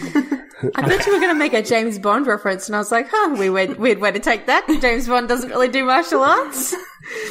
I 0.74 0.88
thought 0.88 1.06
you 1.06 1.12
were 1.12 1.20
going 1.20 1.34
to 1.34 1.38
make 1.38 1.52
a 1.52 1.62
James 1.62 1.98
Bond 1.98 2.26
reference, 2.26 2.68
and 2.68 2.76
I 2.76 2.78
was 2.78 2.90
like, 2.90 3.08
huh, 3.10 3.36
we 3.38 3.50
weird, 3.50 3.78
weird 3.78 3.98
way 3.98 4.12
to 4.12 4.18
take 4.18 4.46
that. 4.46 4.66
James 4.80 5.06
Bond 5.08 5.28
doesn't 5.28 5.50
really 5.50 5.68
do 5.68 5.84
martial 5.84 6.22
arts. 6.22 6.74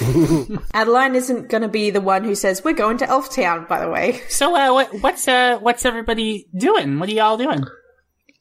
Adeline 0.74 1.16
isn't 1.16 1.49
going 1.49 1.63
to 1.63 1.68
be 1.68 1.89
the 1.89 2.01
one 2.01 2.24
who 2.24 2.36
says, 2.36 2.63
we're 2.63 2.74
going 2.74 2.97
to 2.99 3.09
Elf 3.09 3.34
Town, 3.34 3.66
by 3.68 3.80
the 3.80 3.89
way. 3.89 4.22
so, 4.30 4.55
uh, 4.55 4.72
what, 4.74 5.01
what's 5.01 5.28
uh, 5.28 5.57
what's 5.59 5.86
everybody 5.86 6.47
doing? 6.55 6.99
What 6.99 7.09
are 7.09 7.13
y'all 7.13 7.38
doing? 7.38 7.63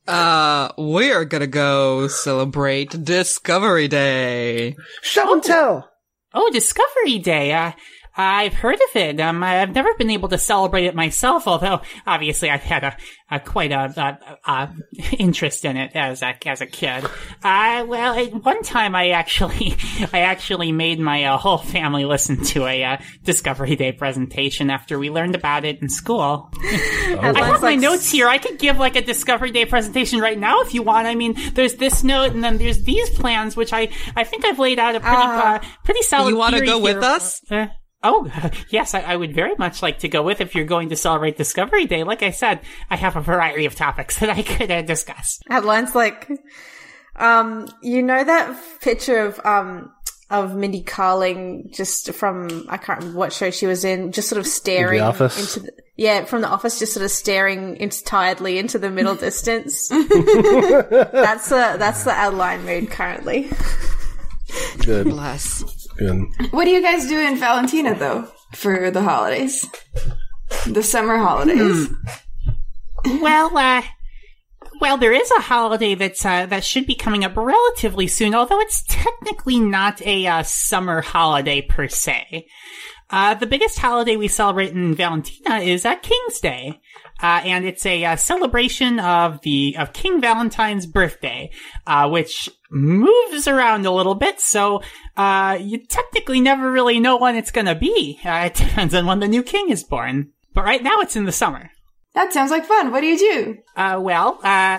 uh 0.06 0.70
we're 0.76 1.24
gonna 1.24 1.46
go 1.46 2.06
celebrate 2.08 2.90
discovery 3.04 3.88
day 3.88 4.76
Show 5.00 5.32
and 5.32 5.42
tell. 5.42 5.90
Oh, 6.34 6.50
Discovery 6.50 7.20
Day. 7.20 7.52
Uh, 7.52 7.72
I've 8.16 8.54
heard 8.54 8.76
of 8.76 8.96
it. 8.96 9.20
Um, 9.20 9.42
I've 9.42 9.74
never 9.74 9.92
been 9.94 10.10
able 10.10 10.28
to 10.28 10.38
celebrate 10.38 10.84
it 10.84 10.94
myself, 10.94 11.48
although 11.48 11.80
obviously 12.06 12.48
I've 12.48 12.62
had 12.62 12.84
a, 12.84 12.96
a 13.30 13.40
quite 13.40 13.72
a, 13.72 13.92
a, 14.46 14.50
a 14.50 14.74
interest 15.18 15.64
in 15.64 15.76
it 15.76 15.92
as 15.94 16.22
a 16.22 16.36
as 16.48 16.60
a 16.60 16.66
kid. 16.66 17.04
Uh, 17.42 17.84
well, 17.88 18.16
at 18.16 18.32
one 18.44 18.62
time 18.62 18.94
I 18.94 19.10
actually 19.10 19.76
I 20.12 20.20
actually 20.20 20.70
made 20.70 21.00
my 21.00 21.24
uh, 21.24 21.38
whole 21.38 21.58
family 21.58 22.04
listen 22.04 22.42
to 22.44 22.66
a 22.66 22.84
uh, 22.84 22.96
Discovery 23.24 23.74
Day 23.74 23.92
presentation 23.92 24.70
after 24.70 24.98
we 24.98 25.10
learned 25.10 25.34
about 25.34 25.64
it 25.64 25.82
in 25.82 25.88
school. 25.88 26.50
I 26.62 27.32
have 27.34 27.34
my 27.62 27.70
like- 27.70 27.80
notes 27.80 28.10
here. 28.10 28.28
I 28.28 28.38
could 28.38 28.58
give 28.58 28.78
like 28.78 28.94
a 28.96 29.02
Discovery 29.02 29.50
Day 29.50 29.66
presentation 29.66 30.20
right 30.20 30.38
now 30.38 30.60
if 30.60 30.72
you 30.72 30.82
want. 30.82 31.08
I 31.08 31.14
mean, 31.16 31.34
there's 31.54 31.74
this 31.74 32.04
note 32.04 32.32
and 32.32 32.44
then 32.44 32.58
there's 32.58 32.82
these 32.84 33.10
plans, 33.10 33.56
which 33.56 33.72
I 33.72 33.88
I 34.14 34.22
think 34.24 34.44
I've 34.44 34.58
laid 34.58 34.78
out 34.78 34.94
a 34.94 35.00
pretty 35.00 35.16
uh, 35.16 35.58
pretty 35.82 36.02
solid. 36.02 36.30
You 36.30 36.36
wanna 36.36 36.58
theory 36.58 36.66
go 36.68 36.78
with 36.78 37.02
here. 37.02 37.04
us? 37.04 37.40
Oh, 38.04 38.30
yes, 38.68 38.94
I, 38.94 39.00
I 39.00 39.16
would 39.16 39.34
very 39.34 39.54
much 39.56 39.82
like 39.82 40.00
to 40.00 40.08
go 40.08 40.22
with 40.22 40.40
if 40.40 40.54
you're 40.54 40.66
going 40.66 40.90
to 40.90 40.96
celebrate 40.96 41.36
Discovery 41.38 41.86
Day. 41.86 42.04
Like 42.04 42.22
I 42.22 42.30
said, 42.30 42.60
I 42.90 42.96
have 42.96 43.16
a 43.16 43.20
variety 43.20 43.64
of 43.64 43.74
topics 43.74 44.18
that 44.20 44.30
I 44.30 44.42
could 44.42 44.70
uh, 44.70 44.82
discuss. 44.82 45.40
Headlines 45.48 45.94
like, 45.94 46.30
um, 47.16 47.66
you 47.82 48.02
know 48.02 48.22
that 48.22 48.56
picture 48.80 49.24
of 49.24 49.40
um 49.44 49.90
of 50.30 50.54
Mindy 50.54 50.82
Kaling 50.82 51.72
just 51.74 52.12
from 52.14 52.66
I 52.68 52.76
can't 52.76 52.98
remember 53.00 53.18
what 53.18 53.32
show 53.32 53.50
she 53.50 53.66
was 53.66 53.84
in, 53.84 54.12
just 54.12 54.28
sort 54.28 54.38
of 54.40 54.46
staring 54.46 55.00
Office? 55.00 55.56
into 55.56 55.66
the 55.66 55.72
yeah 55.96 56.24
from 56.24 56.42
the 56.42 56.48
office, 56.48 56.78
just 56.78 56.92
sort 56.92 57.04
of 57.04 57.10
staring 57.10 57.76
into 57.76 58.02
tiredly 58.04 58.58
into 58.58 58.78
the 58.78 58.90
middle 58.90 59.14
distance. 59.16 59.88
that's 59.88 61.48
the 61.48 61.76
that's 61.78 62.04
the 62.04 62.12
outline 62.12 62.64
mood 62.64 62.90
currently. 62.90 63.48
Good. 64.84 65.06
Bless. 65.06 65.83
Good. 65.96 66.24
What 66.50 66.64
do 66.64 66.70
you 66.70 66.82
guys 66.82 67.06
do 67.06 67.20
in 67.20 67.36
Valentina 67.36 67.94
though 67.94 68.28
for 68.52 68.90
the 68.90 69.02
holidays? 69.02 69.68
The 70.66 70.82
summer 70.82 71.18
holidays. 71.18 71.88
Well, 73.20 73.56
uh, 73.56 73.82
well, 74.80 74.96
there 74.96 75.12
is 75.12 75.30
a 75.30 75.42
holiday 75.42 75.94
that's 75.94 76.24
uh, 76.24 76.46
that 76.46 76.64
should 76.64 76.86
be 76.86 76.94
coming 76.94 77.24
up 77.24 77.36
relatively 77.36 78.06
soon, 78.06 78.34
although 78.34 78.60
it's 78.60 78.82
technically 78.88 79.60
not 79.60 80.02
a 80.02 80.26
uh, 80.26 80.42
summer 80.42 81.00
holiday 81.00 81.62
per 81.62 81.88
se. 81.88 82.46
Uh, 83.10 83.34
the 83.34 83.46
biggest 83.46 83.78
holiday 83.78 84.16
we 84.16 84.28
celebrate 84.28 84.72
in 84.72 84.94
Valentina 84.94 85.58
is 85.58 85.84
uh, 85.84 85.96
King's 85.96 86.40
Day. 86.40 86.80
Uh, 87.22 87.40
and 87.44 87.64
it's 87.64 87.86
a 87.86 88.04
uh, 88.04 88.16
celebration 88.16 88.98
of 88.98 89.40
the 89.42 89.76
of 89.78 89.92
King 89.92 90.20
Valentine's 90.20 90.84
birthday, 90.84 91.50
uh, 91.86 92.08
which 92.08 92.50
moves 92.70 93.46
around 93.46 93.86
a 93.86 93.90
little 93.90 94.14
bit. 94.14 94.40
So 94.40 94.82
uh, 95.16 95.58
you 95.60 95.78
technically 95.78 96.40
never 96.40 96.70
really 96.70 97.00
know 97.00 97.16
when 97.16 97.36
it's 97.36 97.50
going 97.50 97.66
to 97.66 97.74
be. 97.74 98.18
Uh, 98.24 98.44
it 98.46 98.54
depends 98.54 98.94
on 98.94 99.06
when 99.06 99.20
the 99.20 99.28
new 99.28 99.42
king 99.42 99.70
is 99.70 99.84
born. 99.84 100.32
But 100.52 100.64
right 100.64 100.82
now, 100.82 101.00
it's 101.00 101.16
in 101.16 101.24
the 101.24 101.32
summer. 101.32 101.70
That 102.14 102.32
sounds 102.32 102.50
like 102.50 102.64
fun. 102.64 102.92
What 102.92 103.00
do 103.00 103.06
you 103.06 103.18
do? 103.18 103.58
Uh, 103.76 103.98
well, 104.00 104.38
uh, 104.44 104.78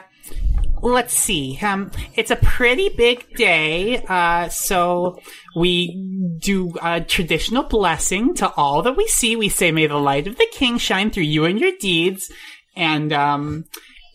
let's 0.82 1.14
see. 1.14 1.58
Um, 1.62 1.92
it's 2.16 2.32
a 2.32 2.36
pretty 2.36 2.90
big 2.90 3.36
day, 3.36 4.04
uh, 4.08 4.50
so 4.50 5.20
we 5.56 6.38
do 6.40 6.74
a 6.82 7.02
traditional 7.02 7.64
blessing 7.64 8.34
to 8.36 8.52
all 8.54 8.82
that 8.84 8.98
we 8.98 9.08
see. 9.08 9.36
We 9.36 9.50
say, 9.50 9.72
may 9.72 9.88
the 9.88 9.96
light 9.96 10.28
of 10.28 10.38
the 10.38 10.48
king 10.52 10.78
shine 10.78 11.12
through 11.12 11.24
you 11.24 11.46
and 11.46 11.60
your 11.60 11.72
deeds. 11.80 12.32
And, 12.76 13.14
um, 13.14 13.66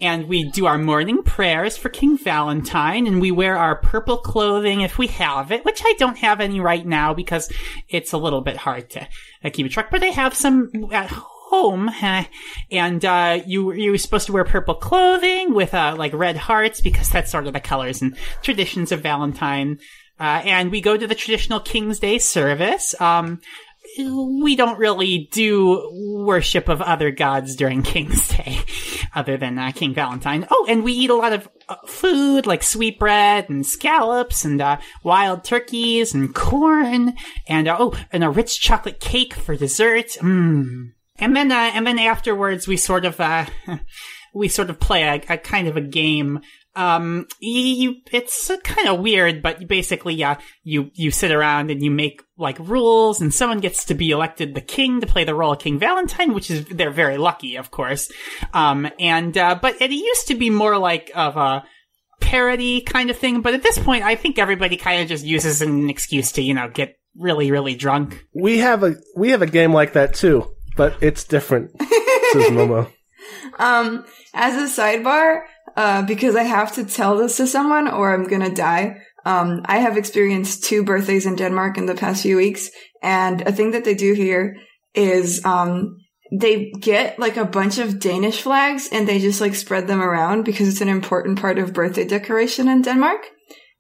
and 0.00 0.28
we 0.28 0.50
do 0.50 0.66
our 0.66 0.78
morning 0.78 1.22
prayers 1.22 1.76
for 1.76 1.90
King 1.90 2.16
Valentine, 2.16 3.06
and 3.06 3.20
we 3.20 3.30
wear 3.30 3.56
our 3.56 3.76
purple 3.76 4.16
clothing 4.16 4.80
if 4.80 4.96
we 4.96 5.08
have 5.08 5.52
it, 5.52 5.64
which 5.64 5.82
I 5.84 5.94
don't 5.98 6.18
have 6.18 6.40
any 6.40 6.60
right 6.60 6.86
now 6.86 7.12
because 7.12 7.52
it's 7.88 8.12
a 8.12 8.18
little 8.18 8.40
bit 8.40 8.56
hard 8.56 8.88
to 8.90 9.06
uh, 9.44 9.50
keep 9.52 9.66
a 9.66 9.68
track, 9.68 9.90
but 9.90 10.02
I 10.02 10.06
have 10.06 10.34
some 10.34 10.70
at 10.92 11.10
home, 11.50 11.90
and 12.70 13.04
uh, 13.04 13.40
you 13.46 13.72
you 13.72 13.90
were 13.90 13.98
supposed 13.98 14.26
to 14.26 14.32
wear 14.32 14.44
purple 14.44 14.74
clothing 14.74 15.52
with 15.52 15.74
uh, 15.74 15.94
like 15.98 16.14
red 16.14 16.36
hearts 16.36 16.80
because 16.80 17.10
that's 17.10 17.30
sort 17.30 17.46
of 17.46 17.52
the 17.52 17.60
colors 17.60 18.00
and 18.00 18.16
traditions 18.42 18.92
of 18.92 19.02
Valentine. 19.02 19.78
Uh, 20.18 20.42
and 20.44 20.70
we 20.70 20.80
go 20.80 20.96
to 20.96 21.06
the 21.06 21.14
traditional 21.14 21.60
King's 21.60 21.98
Day 21.98 22.18
service. 22.18 22.98
Um, 23.00 23.40
we 23.98 24.54
don't 24.54 24.78
really 24.78 25.28
do 25.32 25.90
worship 26.24 26.68
of 26.68 26.82
other 26.82 27.10
gods 27.10 27.56
during 27.56 27.82
King's 27.94 28.28
Day, 28.28 28.60
other 29.14 29.36
than 29.36 29.58
uh, 29.58 29.72
King 29.72 29.94
Valentine. 29.94 30.46
Oh, 30.50 30.66
and 30.68 30.84
we 30.84 30.92
eat 30.92 31.10
a 31.10 31.14
lot 31.14 31.32
of 31.32 31.48
uh, 31.68 31.76
food 31.86 32.46
like 32.46 32.62
sweetbread 32.62 33.48
and 33.48 33.66
scallops 33.66 34.44
and 34.44 34.60
uh, 34.60 34.78
wild 35.02 35.42
turkeys 35.44 36.14
and 36.14 36.34
corn 36.34 37.14
and 37.48 37.66
uh, 37.66 37.76
oh, 37.78 37.98
and 38.12 38.22
a 38.22 38.30
rich 38.30 38.60
chocolate 38.60 39.00
cake 39.00 39.34
for 39.34 39.56
dessert. 39.56 40.08
Mmm. 40.20 40.92
And 41.20 41.36
then, 41.36 41.52
uh, 41.52 41.70
and 41.74 41.86
then 41.86 41.98
afterwards, 41.98 42.66
we 42.66 42.76
sort 42.76 43.04
of, 43.04 43.20
uh, 43.20 43.46
we 44.34 44.48
sort 44.48 44.70
of 44.70 44.80
play 44.80 45.02
a, 45.02 45.34
a 45.34 45.38
kind 45.38 45.68
of 45.68 45.76
a 45.76 45.80
game. 45.80 46.40
Um, 46.76 47.26
you, 47.40 47.96
it's 48.12 48.50
kind 48.62 48.88
of 48.88 49.00
weird, 49.00 49.42
but 49.42 49.66
basically, 49.66 50.14
yeah, 50.14 50.38
you, 50.62 50.90
you 50.94 51.10
sit 51.10 51.32
around 51.32 51.70
and 51.70 51.82
you 51.82 51.90
make 51.90 52.22
like 52.38 52.58
rules 52.60 53.20
and 53.20 53.34
someone 53.34 53.58
gets 53.58 53.84
to 53.86 53.94
be 53.94 54.10
elected 54.10 54.54
the 54.54 54.60
king 54.60 55.00
to 55.00 55.06
play 55.06 55.24
the 55.24 55.34
role 55.34 55.52
of 55.52 55.58
King 55.58 55.78
Valentine, 55.78 56.32
which 56.32 56.50
is, 56.50 56.64
they're 56.66 56.90
very 56.90 57.18
lucky, 57.18 57.56
of 57.56 57.70
course. 57.70 58.10
Um, 58.54 58.88
and, 58.98 59.36
uh, 59.36 59.58
but 59.60 59.80
it 59.82 59.90
used 59.90 60.28
to 60.28 60.34
be 60.34 60.48
more 60.48 60.78
like 60.78 61.10
of 61.14 61.36
a, 61.36 61.64
parody 62.20 62.82
kind 62.82 63.10
of 63.10 63.16
thing, 63.16 63.40
but 63.40 63.54
at 63.54 63.62
this 63.62 63.78
point, 63.78 64.04
I 64.04 64.14
think 64.14 64.38
everybody 64.38 64.76
kind 64.76 65.02
of 65.02 65.08
just 65.08 65.24
uses 65.24 65.62
an 65.62 65.90
excuse 65.90 66.32
to, 66.32 66.42
you 66.42 66.54
know, 66.54 66.68
get 66.68 66.96
really, 67.16 67.50
really 67.50 67.74
drunk. 67.74 68.24
We 68.34 68.58
have 68.58 68.82
a 68.84 68.94
we 69.16 69.30
have 69.30 69.42
a 69.42 69.46
game 69.46 69.72
like 69.72 69.94
that 69.94 70.14
too, 70.14 70.54
but 70.76 70.96
it's 71.00 71.24
different. 71.24 71.70
Says 71.80 72.50
Momo. 72.50 72.90
Um, 73.58 74.04
as 74.34 74.56
a 74.56 74.80
sidebar, 74.80 75.42
uh, 75.76 76.02
because 76.02 76.36
I 76.36 76.44
have 76.44 76.74
to 76.74 76.84
tell 76.84 77.16
this 77.16 77.36
to 77.36 77.46
someone 77.46 77.88
or 77.88 78.12
I'm 78.12 78.24
gonna 78.24 78.54
die. 78.54 79.02
Um, 79.24 79.62
I 79.66 79.78
have 79.78 79.98
experienced 79.98 80.64
two 80.64 80.82
birthdays 80.82 81.26
in 81.26 81.36
Denmark 81.36 81.76
in 81.76 81.86
the 81.86 81.94
past 81.94 82.22
few 82.22 82.36
weeks, 82.36 82.70
and 83.02 83.42
a 83.42 83.52
thing 83.52 83.72
that 83.72 83.84
they 83.84 83.94
do 83.94 84.14
here 84.14 84.56
is, 84.94 85.44
um, 85.44 85.98
they 86.32 86.70
get 86.70 87.18
like 87.18 87.36
a 87.36 87.44
bunch 87.44 87.78
of 87.78 87.98
Danish 87.98 88.42
flags 88.42 88.88
and 88.92 89.06
they 89.06 89.18
just 89.18 89.40
like 89.40 89.54
spread 89.54 89.88
them 89.88 90.00
around 90.00 90.44
because 90.44 90.68
it's 90.68 90.80
an 90.80 90.88
important 90.88 91.40
part 91.40 91.58
of 91.58 91.72
birthday 91.72 92.06
decoration 92.06 92.68
in 92.68 92.82
Denmark 92.82 93.26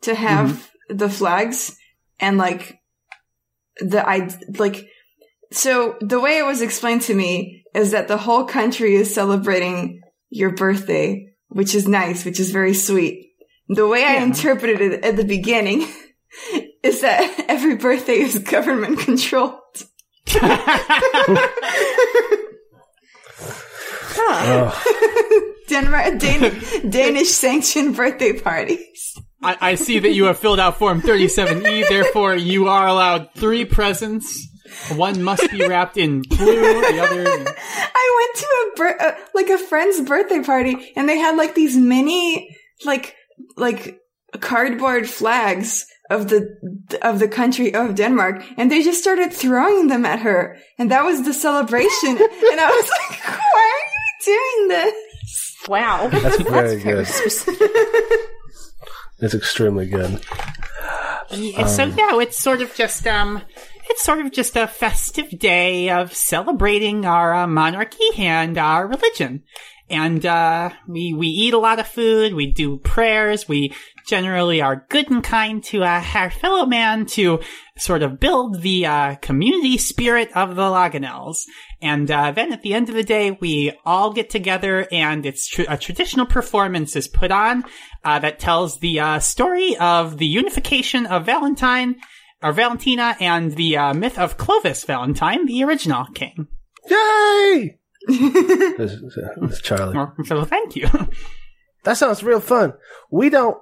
to 0.02 0.14
have 0.14 0.68
the 0.88 1.08
flags 1.08 1.76
and 2.18 2.38
like 2.38 2.80
the 3.78 4.06
I 4.06 4.36
like 4.58 4.88
so 5.52 5.96
the 6.00 6.20
way 6.20 6.38
it 6.38 6.46
was 6.46 6.62
explained 6.62 7.02
to 7.02 7.14
me 7.14 7.64
is 7.74 7.90
that 7.92 8.08
the 8.08 8.16
whole 8.16 8.44
country 8.44 8.94
is 8.94 9.14
celebrating 9.14 10.00
your 10.28 10.50
birthday, 10.54 11.32
which 11.48 11.74
is 11.74 11.88
nice, 11.88 12.24
which 12.24 12.40
is 12.40 12.50
very 12.50 12.74
sweet. 12.74 13.32
The 13.68 13.86
way 13.86 14.04
I 14.04 14.22
interpreted 14.22 14.80
it 14.80 15.04
at 15.04 15.16
the 15.16 15.24
beginning 15.24 15.86
is 16.82 17.00
that 17.02 17.44
every 17.48 17.76
birthday 17.76 18.20
is 18.20 18.38
government 18.38 19.00
controlled. 19.00 19.54
Denmark, 25.68 26.18
Dan- 26.18 26.90
Danish 26.90 27.30
sanctioned 27.30 27.96
birthday 27.96 28.38
parties. 28.38 29.16
I, 29.42 29.56
I 29.60 29.74
see 29.76 29.98
that 30.00 30.10
you 30.12 30.24
have 30.24 30.38
filled 30.38 30.60
out 30.60 30.78
Form 30.78 31.00
37E, 31.00 31.88
therefore 31.88 32.34
you 32.34 32.68
are 32.68 32.86
allowed 32.86 33.30
three 33.34 33.64
presents. 33.64 34.49
One 34.94 35.22
must 35.22 35.50
be 35.50 35.66
wrapped 35.66 35.96
in 35.96 36.22
blue, 36.22 36.36
the 36.46 37.00
other. 37.00 37.24
I 37.94 38.04
went 38.18 38.36
to 38.36 38.46
a 38.46 38.76
bir- 38.76 39.02
uh, 39.02 39.14
like 39.34 39.48
a 39.48 39.58
friend's 39.58 40.00
birthday 40.00 40.42
party 40.42 40.92
and 40.96 41.08
they 41.08 41.18
had 41.18 41.36
like 41.36 41.54
these 41.54 41.76
mini 41.76 42.56
like 42.84 43.14
like 43.56 43.98
cardboard 44.40 45.08
flags 45.08 45.86
of 46.10 46.28
the 46.28 46.56
of 47.02 47.18
the 47.18 47.28
country 47.28 47.74
of 47.74 47.94
Denmark 47.94 48.42
and 48.56 48.70
they 48.70 48.82
just 48.82 49.00
started 49.00 49.32
throwing 49.32 49.88
them 49.88 50.04
at 50.04 50.20
her 50.20 50.56
and 50.78 50.90
that 50.90 51.04
was 51.04 51.24
the 51.24 51.32
celebration 51.34 52.10
and 52.10 52.60
I 52.60 52.70
was 52.70 52.90
like 52.90 53.20
why 53.54 53.72
are 53.76 53.86
you 53.96 54.36
doing 54.36 54.68
this 54.68 54.94
Wow, 55.68 56.08
That's 56.08 56.40
very 56.50 56.80
good. 56.82 57.06
specific. 57.06 57.70
It's 59.20 59.34
extremely 59.34 59.86
good. 59.86 60.24
Yeah, 61.30 61.66
so 61.66 61.84
yeah, 61.84 62.18
it's 62.18 62.38
sort 62.38 62.62
of 62.62 62.74
just 62.74 63.06
um, 63.06 63.42
it's 63.90 64.02
sort 64.02 64.20
of 64.20 64.32
just 64.32 64.56
a 64.56 64.68
festive 64.68 65.38
day 65.38 65.90
of 65.90 66.14
celebrating 66.14 67.04
our 67.04 67.34
uh, 67.34 67.46
monarchy 67.46 68.08
and 68.16 68.56
our 68.56 68.86
religion. 68.86 69.42
And 69.90 70.24
uh, 70.24 70.70
we 70.86 71.12
we 71.12 71.26
eat 71.26 71.52
a 71.52 71.58
lot 71.58 71.80
of 71.80 71.88
food. 71.88 72.32
We 72.32 72.52
do 72.52 72.76
prayers. 72.78 73.48
We 73.48 73.74
generally 74.06 74.62
are 74.62 74.86
good 74.88 75.10
and 75.10 75.22
kind 75.22 75.62
to 75.64 75.82
uh, 75.82 76.04
our 76.14 76.30
fellow 76.30 76.66
man 76.66 77.06
to 77.06 77.40
sort 77.76 78.04
of 78.04 78.20
build 78.20 78.62
the 78.62 78.86
uh, 78.86 79.14
community 79.16 79.78
spirit 79.78 80.30
of 80.36 80.54
the 80.54 80.62
Laganels. 80.62 81.38
And 81.82 82.08
uh, 82.08 82.30
then 82.30 82.52
at 82.52 82.62
the 82.62 82.74
end 82.74 82.88
of 82.88 82.94
the 82.94 83.02
day, 83.02 83.32
we 83.40 83.72
all 83.84 84.12
get 84.12 84.30
together, 84.30 84.86
and 84.92 85.26
it's 85.26 85.48
tr- 85.48 85.62
a 85.68 85.76
traditional 85.76 86.26
performance 86.26 86.94
is 86.94 87.08
put 87.08 87.32
on 87.32 87.64
uh, 88.04 88.20
that 88.20 88.38
tells 88.38 88.78
the 88.78 89.00
uh, 89.00 89.18
story 89.18 89.76
of 89.78 90.18
the 90.18 90.26
unification 90.26 91.06
of 91.06 91.26
Valentine 91.26 91.96
or 92.42 92.52
Valentina 92.52 93.16
and 93.20 93.52
the 93.56 93.76
uh, 93.76 93.94
myth 93.94 94.18
of 94.18 94.36
Clovis 94.36 94.84
Valentine, 94.84 95.46
the 95.46 95.62
original 95.64 96.06
king. 96.14 96.48
Yay! 96.88 97.78
this, 98.08 98.92
is- 98.92 99.60
Charlie. 99.62 99.96
So 100.24 100.44
thank 100.44 100.76
you. 100.76 100.88
That 101.84 101.96
sounds 101.96 102.22
real 102.22 102.40
fun. 102.40 102.74
We 103.10 103.30
don't 103.30 103.56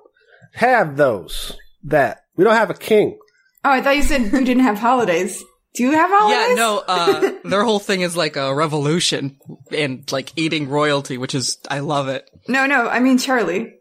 have 0.54 0.96
those. 0.96 1.56
That 1.84 2.24
we 2.34 2.42
don't 2.42 2.56
have 2.56 2.68
a 2.68 2.74
king. 2.74 3.16
Oh, 3.64 3.70
I 3.70 3.80
thought 3.80 3.94
you 3.94 4.02
said 4.02 4.32
we 4.32 4.44
didn't 4.44 4.64
have 4.64 4.76
holidays. 4.76 5.40
Do 5.74 5.84
you 5.84 5.92
have 5.92 6.10
holidays? 6.10 6.48
Yeah, 6.48 6.54
no, 6.56 6.82
uh, 6.88 7.30
their 7.48 7.62
whole 7.62 7.78
thing 7.78 8.00
is 8.00 8.16
like 8.16 8.34
a 8.34 8.52
revolution 8.52 9.38
and 9.70 10.10
like 10.10 10.32
eating 10.34 10.68
royalty, 10.68 11.16
which 11.16 11.32
is, 11.34 11.58
I 11.70 11.78
love 11.78 12.08
it. 12.08 12.28
No, 12.48 12.66
no, 12.66 12.88
I 12.88 12.98
mean 12.98 13.18
Charlie. 13.18 13.74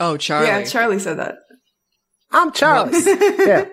Oh, 0.00 0.16
Charlie. 0.16 0.46
Yeah, 0.46 0.64
Charlie 0.64 0.98
said 0.98 1.18
that. 1.18 1.34
I'm 2.30 2.52
Charlie. 2.52 2.98
yeah. 3.04 3.66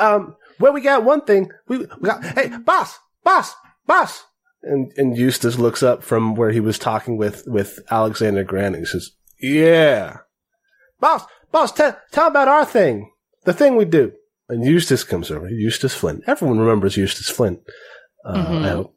Um. 0.00 0.36
Well, 0.60 0.72
we 0.72 0.80
got 0.80 1.04
one 1.04 1.20
thing. 1.22 1.50
We, 1.68 1.78
we 1.78 1.86
got. 2.02 2.24
Hey, 2.24 2.48
boss, 2.58 2.98
boss, 3.24 3.54
boss. 3.86 4.24
And 4.62 4.92
and 4.96 5.16
Eustace 5.16 5.58
looks 5.58 5.82
up 5.82 6.02
from 6.02 6.34
where 6.34 6.50
he 6.50 6.60
was 6.60 6.78
talking 6.78 7.16
with 7.16 7.44
with 7.46 7.78
Alexander 7.90 8.42
Grant. 8.44 8.74
And 8.74 8.82
he 8.84 8.86
says, 8.86 9.12
"Yeah, 9.40 10.18
boss, 11.00 11.22
boss, 11.52 11.70
tell 11.72 11.96
tell 12.10 12.26
about 12.26 12.48
our 12.48 12.64
thing, 12.64 13.10
the 13.44 13.52
thing 13.52 13.76
we 13.76 13.84
do." 13.84 14.12
And 14.48 14.64
Eustace 14.64 15.04
comes 15.04 15.30
over. 15.30 15.48
Eustace 15.48 15.94
Flint. 15.94 16.24
Everyone 16.26 16.58
remembers 16.58 16.96
Eustace 16.96 17.28
Flint. 17.30 17.60
Uh, 18.24 18.34
Mhm. 18.46 18.64
I 18.64 18.68
hope. 18.70 18.94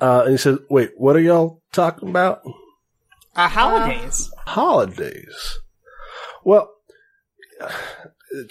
Uh, 0.00 0.20
and 0.24 0.30
he 0.32 0.36
says, 0.36 0.58
"Wait, 0.70 0.92
what 0.96 1.16
are 1.16 1.20
y'all 1.20 1.60
talking 1.72 2.08
about?" 2.10 2.42
Uh, 3.34 3.48
holidays. 3.48 4.30
holidays. 4.46 5.58
Well, 6.44 6.70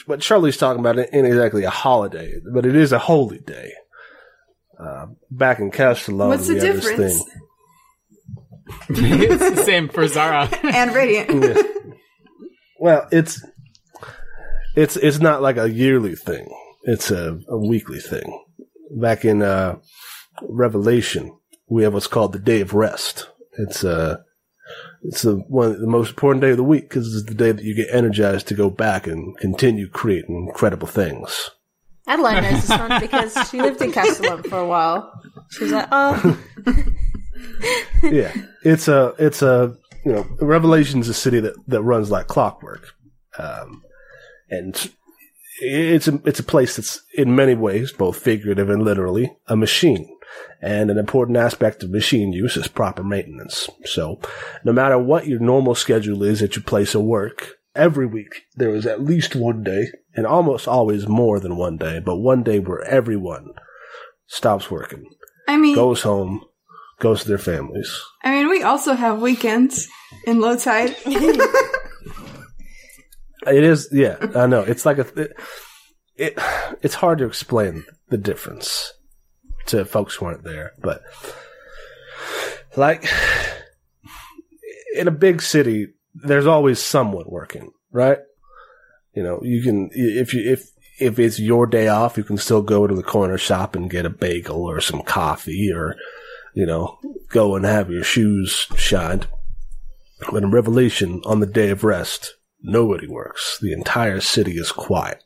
what 0.06 0.22
Charlie's 0.22 0.58
talking 0.58 0.80
about 0.80 0.98
it 1.00 1.10
ain't 1.14 1.28
exactly 1.28 1.64
a 1.64 1.70
holiday, 1.70 2.34
but 2.54 2.66
it 2.66 2.76
is 2.76 2.92
a 2.92 3.00
holy 3.00 3.40
day. 3.40 3.72
Uh, 4.80 5.08
back 5.32 5.60
in 5.60 5.72
Castellon, 5.72 6.30
What's 6.30 6.48
the 6.48 6.54
we 6.56 6.60
have 6.60 6.76
this 6.76 6.86
difference? 6.86 7.24
thing. 7.24 7.42
it's 8.90 9.56
the 9.56 9.64
same 9.64 9.90
for 9.90 10.08
Zara. 10.08 10.50
And 10.64 10.94
Radiant. 10.94 11.66
Well, 12.80 13.08
it's 13.12 13.44
it's 14.76 14.96
it's 14.98 15.20
not 15.20 15.42
like 15.42 15.58
a 15.58 15.70
yearly 15.70 16.16
thing. 16.16 16.48
It's 16.84 17.10
a, 17.10 17.40
a 17.48 17.58
weekly 17.58 18.00
thing. 18.00 18.44
Back 18.92 19.26
in 19.26 19.42
uh, 19.42 19.78
Revelation, 20.44 21.38
we 21.68 21.84
have 21.84 21.94
what's 21.94 22.08
called 22.08 22.34
the 22.34 22.40
Day 22.40 22.62
of 22.62 22.74
Rest. 22.76 23.30
It's 23.58 23.84
uh 23.84 24.18
it's 25.08 25.22
the 25.22 25.36
one 25.48 25.80
the 25.80 25.88
most 25.88 26.10
important 26.10 26.42
day 26.42 26.52
of 26.52 26.58
the 26.58 26.64
week 26.64 26.90
because 26.90 27.16
it's 27.16 27.26
the 27.26 27.34
day 27.34 27.54
that 27.54 27.64
you 27.64 27.74
get 27.74 27.88
energized 27.94 28.48
to 28.48 28.54
go 28.54 28.70
back 28.70 29.08
and 29.08 29.38
continue 29.38 29.88
creating 29.88 30.36
incredible 30.36 30.88
things. 30.88 31.50
Adeline 32.08 32.44
knows 32.44 32.68
this 32.68 32.78
one 32.78 33.00
because 33.00 33.50
she 33.50 33.62
lived 33.62 33.82
in 33.82 33.94
Castellon 33.94 34.44
for 34.44 34.60
a 34.60 34.68
while. 34.68 35.10
She 35.52 35.64
was 35.64 35.72
like, 35.72 35.88
oh, 35.94 36.38
yeah, 38.04 38.34
it's 38.64 38.90
a 38.90 39.16
it's 39.18 39.42
a 39.42 39.78
you 40.06 40.12
know 40.12 40.28
Revelation's 40.42 41.08
a 41.08 41.14
city 41.14 41.40
that 41.40 41.56
that 41.68 41.82
runs 41.84 42.12
like 42.12 42.28
clockwork, 42.28 42.94
um, 43.40 43.84
and 44.50 44.92
it's 45.62 46.10
a 46.10 46.20
it's 46.26 46.40
a 46.40 46.44
place 46.44 46.76
that's 46.76 47.02
in 47.16 47.34
many 47.34 47.56
ways 47.56 47.94
both 47.94 48.20
figurative 48.20 48.70
and 48.70 48.84
literally 48.84 49.38
a 49.48 49.56
machine. 49.56 50.17
And 50.62 50.90
an 50.90 50.98
important 50.98 51.38
aspect 51.38 51.84
of 51.84 51.92
machine 51.92 52.34
use 52.34 52.58
is 52.58 52.68
proper 52.68 53.04
maintenance. 53.04 53.70
So, 53.86 54.20
no 54.64 54.74
matter 54.74 54.98
what 54.98 55.28
your 55.28 55.40
normal 55.40 55.76
schedule 55.76 56.24
is 56.24 56.42
at 56.42 56.56
your 56.56 56.64
place 56.64 56.96
of 56.96 57.04
work, 57.04 57.58
every 57.76 58.08
week 58.08 58.44
there 58.56 58.74
is 58.74 58.86
at 58.86 59.04
least 59.04 59.36
one 59.36 59.64
day, 59.64 59.88
and 60.16 60.26
almost 60.26 60.68
always 60.68 61.08
more 61.08 61.40
than 61.40 61.58
one 61.58 61.78
day, 61.78 62.00
but 62.00 62.18
one 62.18 62.44
day 62.44 62.60
where 62.60 62.82
everyone 62.82 63.50
stops 64.26 64.72
working, 64.72 65.06
I 65.48 65.58
mean, 65.58 65.76
goes 65.76 66.02
home, 66.02 66.44
goes 67.00 67.22
to 67.22 67.28
their 67.28 67.38
families. 67.38 68.02
I 68.24 68.32
mean, 68.32 68.50
we 68.50 68.64
also 68.64 68.94
have 68.94 69.22
weekends 69.22 69.88
in 70.26 70.42
low 70.42 70.58
tide. 70.58 70.96
It 73.48 73.64
is, 73.64 73.90
yeah, 73.92 74.18
I 74.36 74.48
know. 74.48 74.62
It's 74.62 74.86
like 74.86 74.98
a, 74.98 75.08
it, 75.22 75.34
it, 76.16 76.40
it's 76.82 76.96
hard 76.96 77.20
to 77.20 77.26
explain 77.26 77.86
the 78.10 78.18
difference 78.18 78.94
to 79.68 79.86
folks 79.86 80.16
who 80.16 80.26
aren't 80.26 80.44
there, 80.44 80.74
but 80.80 81.02
like 82.76 83.06
in 84.96 85.08
a 85.08 85.12
big 85.12 85.42
city, 85.42 85.94
there's 86.14 86.48
always 86.48 86.80
someone 86.80 87.26
working, 87.28 87.72
right? 87.92 88.20
You 89.14 89.24
know, 89.24 89.40
you 89.44 89.62
can 89.62 89.90
if 89.94 90.34
you 90.34 90.52
if 90.52 90.72
if 91.00 91.20
it's 91.20 91.40
your 91.40 91.68
day 91.68 91.88
off, 91.88 92.18
you 92.18 92.24
can 92.24 92.38
still 92.38 92.62
go 92.62 92.88
to 92.88 92.96
the 92.96 93.04
corner 93.04 93.38
shop 93.38 93.76
and 93.76 93.90
get 93.90 94.06
a 94.06 94.10
bagel 94.10 94.64
or 94.64 94.82
some 94.82 95.02
coffee, 95.04 95.72
or 95.74 95.96
you 96.54 96.66
know, 96.66 97.00
go 97.30 97.56
and 97.56 97.66
have 97.66 97.90
your 97.90 98.04
shoes 98.04 98.68
shined. 98.76 99.28
But 100.32 100.44
in 100.44 100.52
Revelation, 100.52 101.22
on 101.26 101.40
the 101.40 101.46
day 101.46 101.70
of 101.70 101.84
rest, 101.84 102.34
nobody 102.62 103.08
works. 103.08 103.60
The 103.62 103.74
entire 103.74 104.20
city 104.20 104.54
is 104.54 104.72
quiet. 104.72 105.24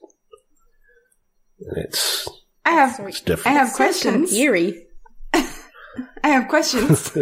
And 1.60 1.86
it's 1.86 2.28
I 2.66 2.72
have, 2.72 3.00
it's 3.00 3.24
I 3.46 3.50
have 3.52 3.70
sounds 3.70 3.78
kind 3.78 3.90
questions. 3.90 4.34
eerie. 4.34 4.86
I 5.34 5.48
have 6.24 6.48
questions. 6.48 7.18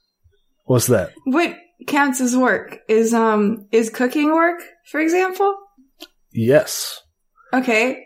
What's 0.64 0.86
that? 0.86 1.12
what 1.24 1.56
counts 1.86 2.20
as 2.20 2.36
work? 2.36 2.78
Is 2.88 3.12
um 3.12 3.66
is 3.72 3.90
cooking 3.90 4.32
work, 4.32 4.62
for 4.90 5.00
example? 5.00 5.56
Yes. 6.32 7.00
Okay. 7.52 8.04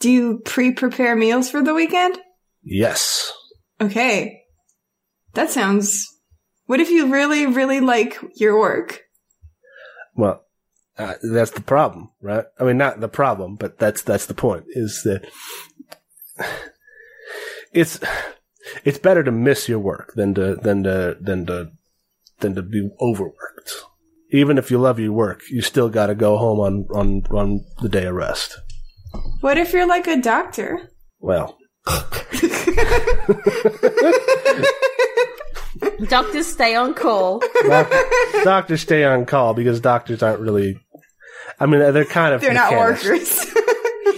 Do 0.00 0.10
you 0.10 0.40
pre-prepare 0.44 1.16
meals 1.16 1.50
for 1.50 1.62
the 1.62 1.74
weekend? 1.74 2.18
Yes. 2.62 3.32
Okay. 3.80 4.42
That 5.34 5.50
sounds. 5.50 6.06
What 6.66 6.80
if 6.80 6.90
you 6.90 7.12
really, 7.12 7.46
really 7.46 7.80
like 7.80 8.18
your 8.36 8.58
work? 8.58 9.00
Well, 10.14 10.42
uh, 10.98 11.14
that's 11.22 11.52
the 11.52 11.62
problem, 11.62 12.10
right? 12.20 12.44
I 12.60 12.64
mean, 12.64 12.76
not 12.76 13.00
the 13.00 13.08
problem, 13.08 13.56
but 13.56 13.78
that's 13.78 14.02
that's 14.02 14.26
the 14.26 14.34
point. 14.34 14.64
Is 14.68 15.02
that 15.04 15.26
it's 17.72 17.98
it's 18.84 18.98
better 18.98 19.22
to 19.24 19.32
miss 19.32 19.68
your 19.68 19.78
work 19.78 20.12
than 20.14 20.34
to 20.34 20.56
than 20.56 20.82
to 20.84 21.16
than 21.20 21.46
to 21.46 21.70
than 22.40 22.54
to 22.54 22.62
be 22.62 22.90
overworked. 23.00 23.72
Even 24.30 24.56
if 24.58 24.70
you 24.70 24.78
love 24.78 24.98
your 24.98 25.12
work, 25.12 25.42
you 25.50 25.60
still 25.62 25.88
got 25.88 26.06
to 26.06 26.14
go 26.14 26.38
home 26.38 26.58
on 26.60 26.86
on 26.94 27.22
on 27.36 27.64
the 27.82 27.88
day 27.88 28.06
of 28.06 28.14
rest. 28.14 28.58
What 29.40 29.58
if 29.58 29.72
you're 29.72 29.86
like 29.86 30.06
a 30.06 30.16
doctor? 30.20 30.90
Well, 31.20 31.58
Doctors 36.08 36.46
stay 36.46 36.74
on 36.74 36.94
call. 36.94 37.40
doc- 37.66 37.92
doctors 38.44 38.80
stay 38.80 39.04
on 39.04 39.24
call 39.26 39.54
because 39.54 39.80
doctors 39.80 40.22
aren't 40.22 40.40
really. 40.40 40.78
I 41.58 41.66
mean, 41.66 41.80
they're 41.92 42.04
kind 42.04 42.34
of 42.34 42.40
They're 42.40 42.52
not 42.52 42.72
workers. 42.72 43.46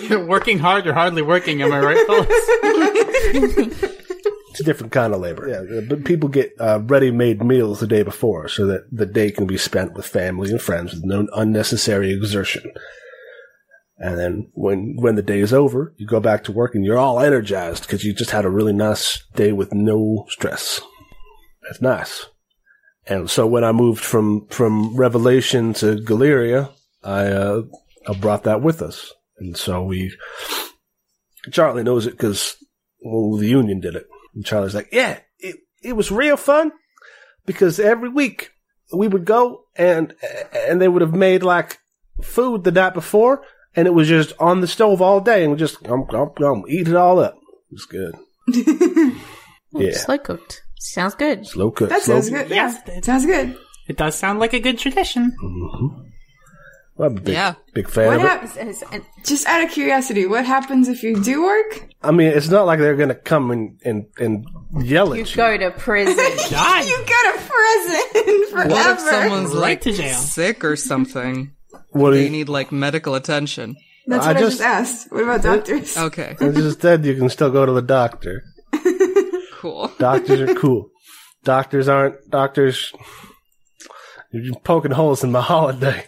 You're 0.09 0.27
working 0.35 0.59
hard, 0.59 0.85
you're 0.85 0.95
hardly 0.95 1.23
working, 1.23 1.63
am 1.63 1.73
I 1.73 1.81
right, 1.81 2.07
fellas? 2.07 2.29
It's 4.51 4.61
a 4.61 4.65
different 4.65 4.93
kind 4.93 5.13
of 5.13 5.21
labor. 5.21 5.49
Yeah, 5.49 5.81
but 5.89 6.05
people 6.05 6.29
get 6.29 6.53
uh, 6.61 6.81
ready-made 6.85 7.43
meals 7.43 7.81
the 7.81 7.89
day 7.89 8.05
before, 8.05 8.47
so 8.47 8.67
that 8.67 8.83
the 8.93 9.05
day 9.05 9.33
can 9.33 9.49
be 9.49 9.59
spent 9.59 9.95
with 9.95 10.07
family 10.07 10.49
and 10.51 10.63
friends 10.63 10.95
with 10.95 11.05
no 11.05 11.27
unnecessary 11.35 12.13
exertion. 12.13 12.71
And 13.99 14.17
then 14.17 14.51
when 14.55 14.95
when 14.97 15.17
the 15.17 15.23
day 15.23 15.41
is 15.41 15.53
over, 15.53 15.93
you 15.97 16.07
go 16.07 16.21
back 16.21 16.45
to 16.45 16.53
work 16.53 16.75
and 16.77 16.85
you're 16.85 16.99
all 16.99 17.19
energized 17.19 17.83
because 17.83 18.05
you 18.05 18.13
just 18.13 18.31
had 18.31 18.45
a 18.45 18.51
really 18.51 18.73
nice 18.73 19.25
day 19.35 19.51
with 19.51 19.73
no 19.73 20.27
stress. 20.29 20.81
That's 21.63 21.83
nice. 21.83 22.27
And 23.07 23.29
so 23.29 23.47
when 23.47 23.65
I 23.65 23.73
moved 23.73 24.05
from 24.05 24.47
from 24.49 24.97
Revelation 24.97 25.73
to 25.75 25.97
Galeria, 25.97 26.71
I 27.03 27.27
uh, 27.27 27.63
I 28.07 28.15
brought 28.15 28.45
that 28.45 28.63
with 28.63 28.83
us, 28.83 29.13
and 29.39 29.57
so 29.57 29.83
we. 29.83 30.17
Charlie 31.53 31.83
knows 31.83 32.07
it 32.07 32.13
because 32.13 32.57
well, 33.05 33.37
the 33.37 33.47
union 33.47 33.81
did 33.81 33.95
it. 33.97 34.07
And 34.35 34.45
Charlie's 34.45 34.75
like, 34.75 34.89
yeah, 34.93 35.21
it, 35.39 35.57
it 35.83 35.93
was 35.93 36.11
real 36.11 36.37
fun 36.37 36.73
because 37.47 37.79
every 37.79 38.09
week 38.09 38.51
we 38.93 39.09
would 39.09 39.25
go 39.25 39.65
and, 39.77 40.15
and 40.55 40.81
they 40.81 40.89
would 40.89 41.03
have 41.03 41.15
made 41.15 41.43
like 41.43 41.79
food 42.23 42.65
the 42.65 42.73
night 42.73 42.95
before 42.95 43.43
and 43.77 43.87
it 43.87 43.93
was 43.93 44.09
just 44.09 44.33
on 44.39 44.61
the 44.61 44.67
stove 44.67 45.03
all 45.03 45.21
day 45.21 45.43
and 45.43 45.53
we 45.53 45.59
just, 45.59 45.87
um, 45.89 46.07
um, 46.15 46.31
um, 46.43 46.65
eat 46.69 46.89
it 46.89 46.97
all 46.97 47.19
up. 47.19 47.35
It 47.71 47.73
was 47.73 47.87
good. 47.87 48.15
yeah. 49.73 49.93
Slow 49.99 50.19
cooked. 50.19 50.63
Sounds 50.79 51.15
good. 51.15 51.47
Slow 51.47 51.71
cooked. 51.71 51.91
That 51.91 52.03
slow 52.03 52.17
sounds 52.21 52.31
good. 52.31 52.51
Yes, 52.51 52.81
Yeah, 52.87 52.95
it- 52.95 53.05
sounds 53.05 53.27
good. 53.27 53.57
It 53.87 53.99
does 53.99 54.15
sound 54.15 54.39
like 54.39 54.55
a 54.55 54.61
good 54.61 54.79
tradition. 54.79 55.37
Well, 56.97 57.11
I'm 57.11 57.17
a 57.19 57.21
big, 57.21 57.35
Yeah. 57.35 57.55
big 57.73 57.89
fan 57.89 58.07
What 58.07 58.17
of 58.17 58.23
happens? 58.23 58.57
It's- 58.57 58.83
it's- 58.83 59.03
Just 59.27 59.47
out 59.49 59.65
of 59.65 59.71
curiosity, 59.71 60.27
what 60.27 60.45
happens 60.47 60.89
if 60.89 61.03
you 61.03 61.21
do 61.21 61.43
work? 61.43 61.89
I 62.03 62.13
mean, 62.13 62.29
it's 62.29 62.49
not 62.49 62.67
like 62.67 62.79
they're 62.79 62.95
going 62.95 63.09
to 63.09 63.15
come 63.17 63.51
and, 63.51 63.81
and, 63.85 64.07
and 64.19 64.47
yell 64.81 65.13
at 65.13 65.19
You 65.19 65.25
you. 65.25 65.37
go 65.37 65.57
to 65.59 65.71
prison. 65.73 66.17
Die! 66.51 66.83
You 66.83 67.05
got 67.07 67.35
a 67.35 67.39
present 67.39 68.51
forever. 68.51 68.69
What 68.75 68.91
if 68.93 69.01
someone's 69.01 69.55
like 69.55 69.83
sick 69.83 70.63
or 70.65 70.77
something? 70.77 71.51
What 71.91 72.11
do 72.11 72.17
They 72.17 72.25
you, 72.25 72.31
need 72.31 72.49
like 72.49 72.71
medical 72.71 73.15
attention. 73.17 73.77
That's 74.07 74.27
what 74.27 74.37
I 74.37 74.41
just- 74.41 74.59
just 74.59 74.63
asked. 74.63 75.13
What 75.13 75.25
about 75.25 75.43
doctors? 75.43 75.97
Okay, 76.07 76.37
It's 76.41 76.57
just 76.59 76.81
dead. 76.81 77.05
You 77.05 77.17
can 77.17 77.29
still 77.29 77.51
go 77.51 77.67
to 77.67 77.73
the 77.73 77.83
doctor. 77.83 78.43
cool. 79.61 79.91
Doctors 79.99 80.41
are 80.43 80.55
cool. 80.55 80.91
Doctors 81.43 81.89
aren't 81.89 82.17
doctors. 82.31 82.93
You're 84.33 84.55
poking 84.61 84.91
holes 84.93 85.25
in 85.25 85.33
my 85.33 85.41
holiday. 85.41 86.07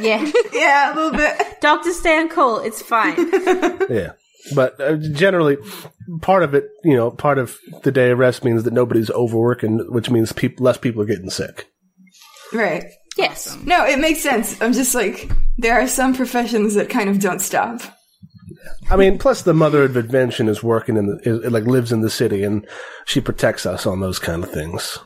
Yeah. 0.00 0.30
Yeah, 0.52 0.92
a 0.92 0.94
little 0.94 1.12
bit. 1.18 1.60
Doctors 1.60 1.98
stay 1.98 2.16
on 2.18 2.28
call. 2.28 2.60
It's 2.60 2.80
fine. 2.80 3.16
Yeah, 3.90 4.12
but 4.54 4.80
uh, 4.80 4.96
generally, 4.96 5.56
part 6.20 6.42
of 6.42 6.54
it, 6.54 6.68
you 6.84 6.96
know, 6.96 7.10
part 7.10 7.38
of 7.38 7.58
the 7.82 7.92
day 7.92 8.10
of 8.10 8.18
rest 8.18 8.44
means 8.44 8.62
that 8.64 8.72
nobody's 8.72 9.10
overworking, 9.10 9.78
which 9.90 10.10
means 10.10 10.32
peop 10.32 10.60
less 10.60 10.78
people 10.78 11.02
are 11.02 11.06
getting 11.06 11.30
sick. 11.30 11.66
Right. 12.52 12.84
Yes. 13.16 13.56
No, 13.64 13.84
it 13.84 13.98
makes 13.98 14.20
sense. 14.20 14.60
I'm 14.60 14.72
just 14.72 14.94
like, 14.94 15.30
there 15.56 15.80
are 15.80 15.86
some 15.86 16.14
professions 16.14 16.74
that 16.74 16.88
kind 16.88 17.08
of 17.08 17.20
don't 17.20 17.40
stop. 17.40 17.80
I 18.90 18.96
mean, 18.96 19.18
plus 19.18 19.42
the 19.42 19.54
mother 19.54 19.84
of 19.84 19.96
invention 19.96 20.48
is 20.48 20.62
working 20.62 20.96
in 20.96 21.06
the 21.06 21.20
is, 21.24 21.52
like 21.52 21.64
lives 21.64 21.92
in 21.92 22.00
the 22.00 22.10
city, 22.10 22.42
and 22.44 22.66
she 23.04 23.20
protects 23.20 23.66
us 23.66 23.86
on 23.86 24.00
those 24.00 24.18
kind 24.18 24.42
of 24.44 24.50
things. 24.50 24.98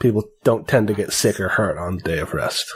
People 0.00 0.24
don't 0.44 0.66
tend 0.68 0.88
to 0.88 0.94
get 0.94 1.12
sick 1.12 1.38
or 1.40 1.48
hurt 1.48 1.78
on 1.78 1.96
the 1.96 2.02
day 2.02 2.18
of 2.18 2.34
rest. 2.34 2.72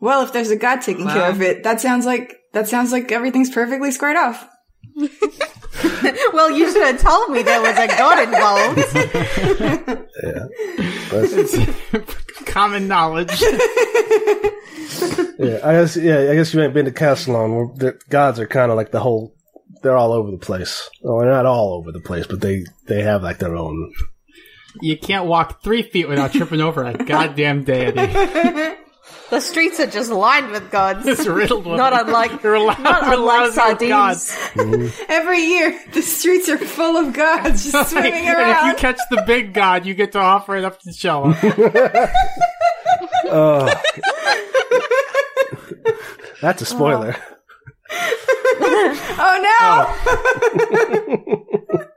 Well, 0.00 0.22
if 0.22 0.32
there's 0.32 0.50
a 0.50 0.56
god 0.56 0.82
taking 0.82 1.06
care 1.06 1.30
of 1.30 1.40
it, 1.42 1.62
that 1.64 1.80
sounds 1.80 2.04
like 2.06 2.36
that 2.52 2.68
sounds 2.68 2.92
like 2.92 3.10
everything's 3.12 3.50
perfectly 3.50 3.90
squared 3.90 4.16
off. 4.16 4.48
Well, 6.32 6.50
you 6.50 6.72
should 6.72 6.86
have 6.86 7.00
told 7.02 7.30
me 7.30 7.42
there 7.42 7.60
was 7.60 7.76
a 7.76 7.86
god 7.86 8.18
involved. 8.24 8.76
But, 11.10 12.16
Common 12.46 12.88
knowledge. 12.88 13.30
yeah, 15.38 15.60
I 15.62 15.72
guess 15.72 15.96
yeah, 15.96 16.30
I 16.30 16.34
guess 16.34 16.54
you 16.54 16.62
ain't 16.62 16.72
been 16.74 16.86
to 16.86 16.92
Castellon. 16.92 17.54
Where 17.54 17.66
the 17.76 17.98
gods 18.08 18.40
are 18.40 18.46
kind 18.46 18.70
of 18.70 18.76
like 18.76 18.90
the 18.90 19.00
whole. 19.00 19.34
They're 19.82 19.96
all 19.96 20.12
over 20.12 20.30
the 20.30 20.38
place. 20.38 20.88
Well, 21.02 21.18
they're 21.18 21.30
not 21.30 21.44
all 21.46 21.74
over 21.74 21.92
the 21.92 22.00
place, 22.00 22.26
but 22.26 22.40
they 22.40 22.64
they 22.86 23.02
have 23.02 23.22
like 23.22 23.38
their 23.38 23.54
own. 23.56 23.92
you 24.80 24.96
can't 24.96 25.26
walk 25.26 25.62
three 25.62 25.82
feet 25.82 26.08
without 26.08 26.32
tripping 26.32 26.60
over 26.62 26.84
a 26.84 26.94
goddamn 26.94 27.64
deity. 27.64 28.00
The 29.30 29.40
streets 29.40 29.78
are 29.80 29.86
just 29.86 30.10
lined 30.10 30.50
with 30.50 30.70
gods. 30.70 31.06
It's 31.06 31.26
riddled 31.26 31.66
with 31.66 31.76
Not 31.76 31.92
unlike, 32.06 32.40
They're 32.42 32.54
allowed- 32.54 32.78
not 32.80 33.02
they're 33.04 33.14
unlike 33.14 33.50
to 33.50 33.56
go 33.56 33.62
sardines. 33.76 34.30
Mm-hmm. 34.54 35.02
Every 35.08 35.40
year, 35.40 35.78
the 35.92 36.02
streets 36.02 36.48
are 36.48 36.58
full 36.58 36.96
of 36.96 37.12
gods 37.12 37.70
just 37.72 37.90
swimming 37.90 38.28
around. 38.28 38.40
and 38.40 38.50
if 38.68 38.72
you 38.72 38.78
catch 38.78 38.98
the 39.10 39.22
big 39.26 39.52
god, 39.52 39.84
you 39.86 39.94
get 39.94 40.12
to 40.12 40.18
offer 40.18 40.56
it 40.56 40.64
up 40.64 40.80
to 40.80 40.92
Cello. 40.92 41.34
Oh, 43.28 43.66
uh. 43.66 43.74
that's 46.40 46.62
a 46.62 46.66
spoiler. 46.66 47.16
Oh, 47.88 47.88
oh 49.18 49.36
no! 49.42 49.86
Oh. 51.68 51.92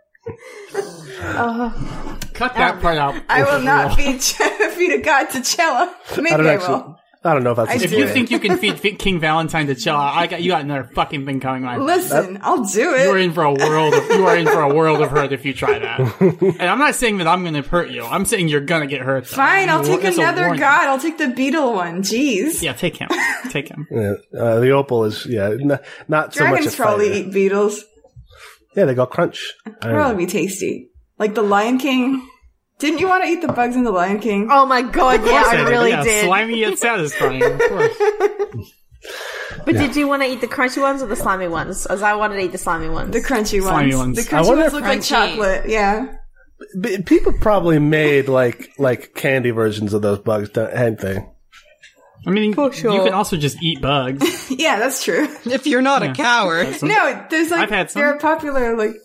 Oh. 1.41 2.17
Cut 2.33 2.53
that 2.55 2.75
um, 2.75 2.81
part 2.81 2.97
out. 2.97 3.15
I 3.27 3.43
will 3.43 3.61
not 3.61 3.95
feed 3.95 4.21
feed 4.21 4.93
a 4.93 5.01
god 5.01 5.25
to 5.31 5.43
Cella. 5.43 5.93
Maybe 6.17 6.31
I 6.31 6.33
I, 6.33 6.37
don't 6.37 6.47
actually. 6.47 6.73
will. 6.75 6.95
I 7.21 7.33
don't 7.33 7.43
know 7.43 7.51
if 7.51 7.57
that's. 7.57 7.69
I 7.69 7.73
a 7.73 7.77
If 7.77 7.91
you 7.91 8.05
it. 8.05 8.13
think 8.13 8.31
you 8.31 8.39
can 8.39 8.57
feed 8.57 8.79
King 8.99 9.19
Valentine 9.19 9.67
to 9.67 9.75
Cello, 9.75 9.99
I 9.99 10.27
got 10.27 10.41
you 10.41 10.49
got 10.51 10.61
another 10.61 10.85
fucking 10.95 11.25
thing 11.25 11.41
coming. 11.41 11.63
My 11.63 11.73
friend. 11.75 11.85
Listen, 11.85 12.39
I'll 12.41 12.63
do 12.63 12.93
it. 12.95 13.03
You 13.03 13.09
are 13.11 13.17
it. 13.17 13.25
in 13.25 13.33
for 13.33 13.43
a 13.43 13.53
world. 13.53 13.93
Of, 13.93 14.09
you 14.09 14.25
are 14.25 14.37
in 14.37 14.45
for 14.45 14.61
a 14.61 14.73
world 14.73 15.01
of 15.01 15.09
hurt 15.11 15.33
if 15.33 15.43
you 15.45 15.53
try 15.53 15.79
that. 15.79 15.99
And 16.59 16.61
I'm 16.61 16.79
not 16.79 16.95
saying 16.95 17.17
that 17.17 17.27
I'm 17.27 17.41
going 17.41 17.61
to 17.61 17.61
hurt 17.67 17.89
you. 17.89 18.03
I'm 18.05 18.23
saying 18.23 18.47
you're 18.47 18.61
going 18.61 18.81
to 18.81 18.87
get 18.87 19.01
hurt. 19.01 19.25
though. 19.25 19.35
Fine, 19.35 19.69
I'll 19.69 19.83
take 19.83 20.03
a 20.05 20.13
another 20.13 20.55
god. 20.55 20.87
I'll 20.87 20.99
take 20.99 21.17
the 21.17 21.27
beetle 21.27 21.73
one. 21.73 22.03
Jeez. 22.03 22.61
Yeah, 22.61 22.73
take 22.73 22.95
him. 22.95 23.09
Take 23.49 23.67
him. 23.67 23.85
Yeah, 23.99 24.13
uh, 24.39 24.59
the 24.61 24.69
opal 24.71 25.03
is 25.05 25.25
yeah, 25.25 25.49
n- 25.49 25.79
not 26.07 26.33
so 26.33 26.43
much 26.45 26.51
a 26.51 26.55
Dragons 26.55 26.75
probably 26.75 27.13
eat 27.19 27.33
beetles. 27.33 27.83
Yeah, 28.75 28.85
they 28.85 28.93
go 28.93 29.05
crunch. 29.05 29.53
I 29.65 29.69
don't 29.69 29.81
know. 29.91 29.97
Probably 29.97 30.25
be 30.25 30.31
tasty. 30.31 30.89
Like 31.17 31.33
the 31.35 31.41
Lion 31.41 31.79
King. 31.79 32.25
Didn't 32.79 32.99
you 32.99 33.07
want 33.07 33.23
to 33.25 33.29
eat 33.29 33.41
the 33.41 33.49
bugs 33.51 33.75
in 33.75 33.83
the 33.83 33.91
Lion 33.91 34.19
King? 34.19 34.47
Oh 34.49 34.65
my 34.65 34.81
god, 34.81 35.25
yeah, 35.25 35.43
I 35.47 35.57
did. 35.57 35.67
really 35.69 35.89
yeah, 35.89 36.03
did. 36.03 36.25
Slimy 36.25 36.59
yet 36.59 36.79
satisfying. 36.79 37.43
Of 37.43 37.59
course. 37.69 37.97
But 39.65 39.75
did 39.75 39.95
you 39.95 40.07
want 40.07 40.23
to 40.23 40.29
eat 40.29 40.41
the 40.41 40.47
crunchy 40.47 40.81
ones 40.81 41.01
or 41.01 41.07
the 41.07 41.15
slimy 41.15 41.47
ones? 41.47 41.85
As 41.85 42.01
I 42.01 42.13
wanted 42.15 42.35
to 42.35 42.41
eat 42.45 42.51
the 42.51 42.57
slimy 42.57 42.89
ones. 42.89 43.11
The 43.11 43.19
crunchy 43.19 43.59
ones. 43.61 43.67
Slimy 43.69 43.95
ones. 43.95 44.15
The 44.17 44.29
crunchy 44.29 44.47
ones 44.47 44.67
if 44.67 44.73
look 44.73 44.83
like 44.83 45.01
chocolate. 45.03 45.69
Yeah. 45.69 46.15
B- 46.79 47.01
People 47.03 47.33
probably 47.33 47.79
made 47.79 48.27
like 48.29 48.69
like 48.77 49.13
candy 49.13 49.51
versions 49.51 49.93
of 49.93 50.01
those 50.01 50.19
bugs, 50.19 50.49
don't- 50.49 50.73
hadn't 50.75 50.99
they? 50.99 51.25
I 52.27 52.31
mean, 52.31 52.53
For 52.53 52.71
sure. 52.73 52.91
you 52.93 53.03
can 53.03 53.13
also 53.13 53.37
just 53.37 53.61
eat 53.63 53.81
bugs. 53.81 54.51
Yeah, 54.57 54.79
that's 54.79 55.03
true. 55.03 55.27
If 55.45 55.67
you're 55.67 55.81
not 55.81 56.03
a 56.03 56.11
coward, 56.13 56.81
No, 56.81 57.25
there's 57.29 57.49
like 57.51 57.59
I've 57.61 57.69
had 57.69 57.91
some. 57.91 58.01
they're 58.01 58.17
popular 58.17 58.75
like 58.77 58.95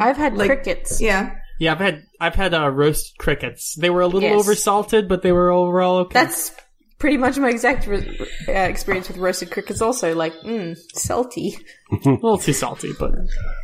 I've 0.00 0.16
had 0.16 0.36
Like- 0.36 0.48
crickets. 0.48 1.00
yeah. 1.00 1.36
Yeah, 1.62 1.70
I've 1.74 1.78
had 1.78 2.02
I've 2.18 2.34
had 2.34 2.54
uh, 2.54 2.68
roast 2.70 3.18
crickets. 3.18 3.76
They 3.76 3.88
were 3.88 4.00
a 4.00 4.06
little 4.08 4.28
Yes. 4.28 4.40
over 4.40 4.56
salted, 4.56 5.06
but 5.06 5.22
they 5.22 5.30
were 5.30 5.52
overall 5.52 5.98
okay. 5.98 6.14
That's 6.14 6.50
pretty 6.98 7.18
much 7.18 7.38
my 7.38 7.50
exact 7.50 7.86
re- 7.86 8.18
uh, 8.48 8.52
experience 8.52 9.06
with 9.06 9.16
roasted 9.18 9.52
crickets. 9.52 9.80
Also, 9.80 10.12
like, 10.12 10.32
mmm, 10.44 10.76
salty. 10.94 11.56
a 12.04 12.08
little 12.08 12.38
too 12.38 12.52
salty, 12.52 12.90
but 12.98 13.12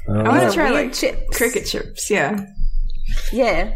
I 0.09 0.22
want 0.28 0.49
to 0.49 0.55
try 0.55 0.70
like 0.70 0.92
chips. 0.92 1.36
cricket 1.36 1.66
chips. 1.66 2.09
Yeah. 2.09 2.38
Yeah. 3.32 3.72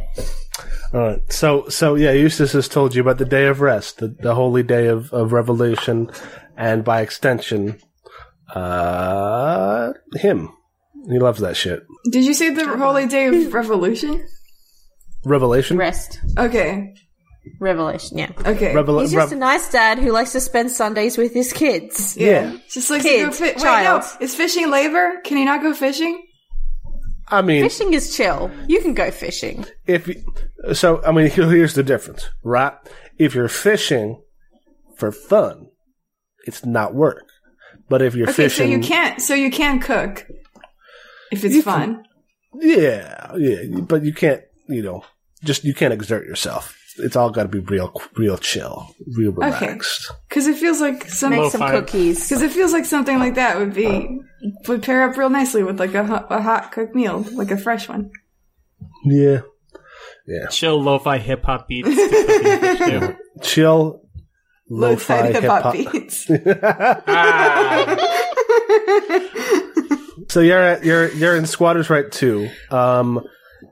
All 0.94 1.00
right. 1.00 1.32
So 1.32 1.68
so 1.68 1.96
yeah, 1.96 2.12
Eustace 2.12 2.52
has 2.52 2.68
told 2.68 2.94
you 2.94 3.00
about 3.02 3.18
the 3.18 3.24
day 3.24 3.46
of 3.46 3.60
rest, 3.60 3.98
the, 3.98 4.06
the 4.06 4.36
holy 4.36 4.62
day 4.62 4.86
of, 4.86 5.12
of 5.12 5.32
revelation, 5.32 6.12
and 6.56 6.84
by 6.84 7.00
extension, 7.00 7.80
uh, 8.54 9.92
him. 10.14 10.50
He 11.08 11.18
loves 11.18 11.40
that 11.40 11.56
shit. 11.56 11.82
Did 12.10 12.24
you 12.24 12.34
say 12.34 12.50
the 12.50 12.66
holy 12.76 13.06
day 13.06 13.26
of 13.26 13.52
revolution? 13.54 14.26
Revelation. 15.24 15.76
Rest. 15.76 16.20
Okay. 16.38 16.94
Revelation, 17.60 18.18
yeah. 18.18 18.30
Okay. 18.46 18.74
Revel- 18.74 19.00
He's 19.00 19.12
just 19.12 19.30
rev- 19.30 19.32
a 19.32 19.40
nice 19.40 19.70
dad 19.70 19.98
who 19.98 20.12
likes 20.12 20.32
to 20.32 20.40
spend 20.40 20.70
Sundays 20.70 21.18
with 21.18 21.32
his 21.34 21.52
kids. 21.52 22.16
yeah. 22.16 22.56
Just 22.70 22.88
like 22.90 23.02
Kid, 23.02 23.18
to 23.18 23.26
go 23.26 23.32
fi- 23.32 23.44
Wait, 23.46 23.56
no. 23.56 23.62
child. 23.62 24.04
Is 24.20 24.34
fishing 24.34 24.70
labor? 24.70 25.20
Can 25.24 25.36
he 25.36 25.44
not 25.44 25.60
go 25.62 25.74
fishing? 25.74 26.22
I 27.28 27.40
mean, 27.40 27.62
Fishing 27.64 27.94
is 27.94 28.14
chill. 28.16 28.50
You 28.68 28.80
can 28.82 28.94
go 28.94 29.10
fishing. 29.10 29.64
if 29.86 30.06
you, 30.06 30.22
so, 30.74 31.02
I 31.04 31.12
mean, 31.12 31.30
here's 31.30 31.74
the 31.74 31.82
difference, 31.82 32.28
right? 32.44 32.74
If 33.18 33.34
you're 33.34 33.48
fishing 33.48 34.20
for 34.96 35.10
fun, 35.10 35.68
it's 36.46 36.64
not 36.66 36.94
work. 36.94 37.24
But 37.88 38.02
if 38.02 38.14
you're 38.14 38.28
Okay, 38.28 38.34
fishing, 38.48 38.66
so 38.66 38.76
you 38.76 38.80
can't. 38.80 39.20
So 39.22 39.34
you 39.34 39.50
can 39.50 39.80
cook 39.80 40.26
if 41.32 41.44
it's 41.44 41.54
You 41.56 41.62
fun. 41.62 42.04
yeah, 42.60 43.32
yeah, 43.36 43.80
but 43.80 44.04
you 44.04 44.12
can't, 44.14 44.42
you 44.68 44.82
know, 44.82 45.04
just 45.42 45.64
you 45.64 45.74
can't 45.74 45.92
exert 45.92 46.26
yourself. 46.26 46.78
It's 46.98 47.16
all 47.16 47.30
got 47.30 47.44
to 47.44 47.48
be 47.48 47.60
real, 47.60 47.90
real 48.16 48.36
chill, 48.36 48.94
real 49.16 49.32
relaxed. 49.32 50.12
Because 50.28 50.46
it 50.46 50.56
feels 50.58 50.78
like 50.80 51.08
some. 51.08 51.30
Make 51.30 51.50
some 51.50 51.62
Lo-fi. 51.62 51.80
cookies. 51.80 52.28
Because 52.28 52.42
it 52.42 52.52
feels 52.52 52.72
like 52.74 52.84
something 52.84 53.18
like 53.18 53.34
that 53.36 53.58
would 53.58 53.72
be 53.74 54.20
would 54.68 54.82
pair 54.82 55.08
up 55.08 55.16
real 55.16 55.30
nicely 55.30 55.62
with 55.62 55.80
like 55.80 55.94
a, 55.94 56.04
hot- 56.04 56.26
a 56.30 56.42
hot 56.42 56.70
cooked 56.70 56.94
meal, 56.94 57.24
like 57.32 57.50
a 57.50 57.56
fresh 57.56 57.88
one. 57.88 58.10
Yeah, 59.06 59.40
yeah, 60.26 60.48
chill 60.50 60.82
lo-fi 60.82 61.16
hip 61.18 61.44
hop 61.44 61.66
beats. 61.66 61.88
to 61.88 61.94
cooking 61.96 62.60
fish 62.60 62.78
too. 62.78 63.16
chill, 63.40 64.02
Lo-fi 64.68 65.14
lo-fi 65.14 65.26
hip 65.32 65.42
hip 65.42 65.50
hop 65.50 65.62
hop. 65.62 65.72
beats. 65.72 66.30
Ah. 67.06 67.96
So 70.32 70.40
you're 70.40 70.62
at, 70.62 70.82
you're 70.82 71.12
you're 71.12 71.36
in 71.36 71.44
Squatters 71.44 71.90
Right 71.90 72.10
Two, 72.10 72.48
um, 72.70 73.20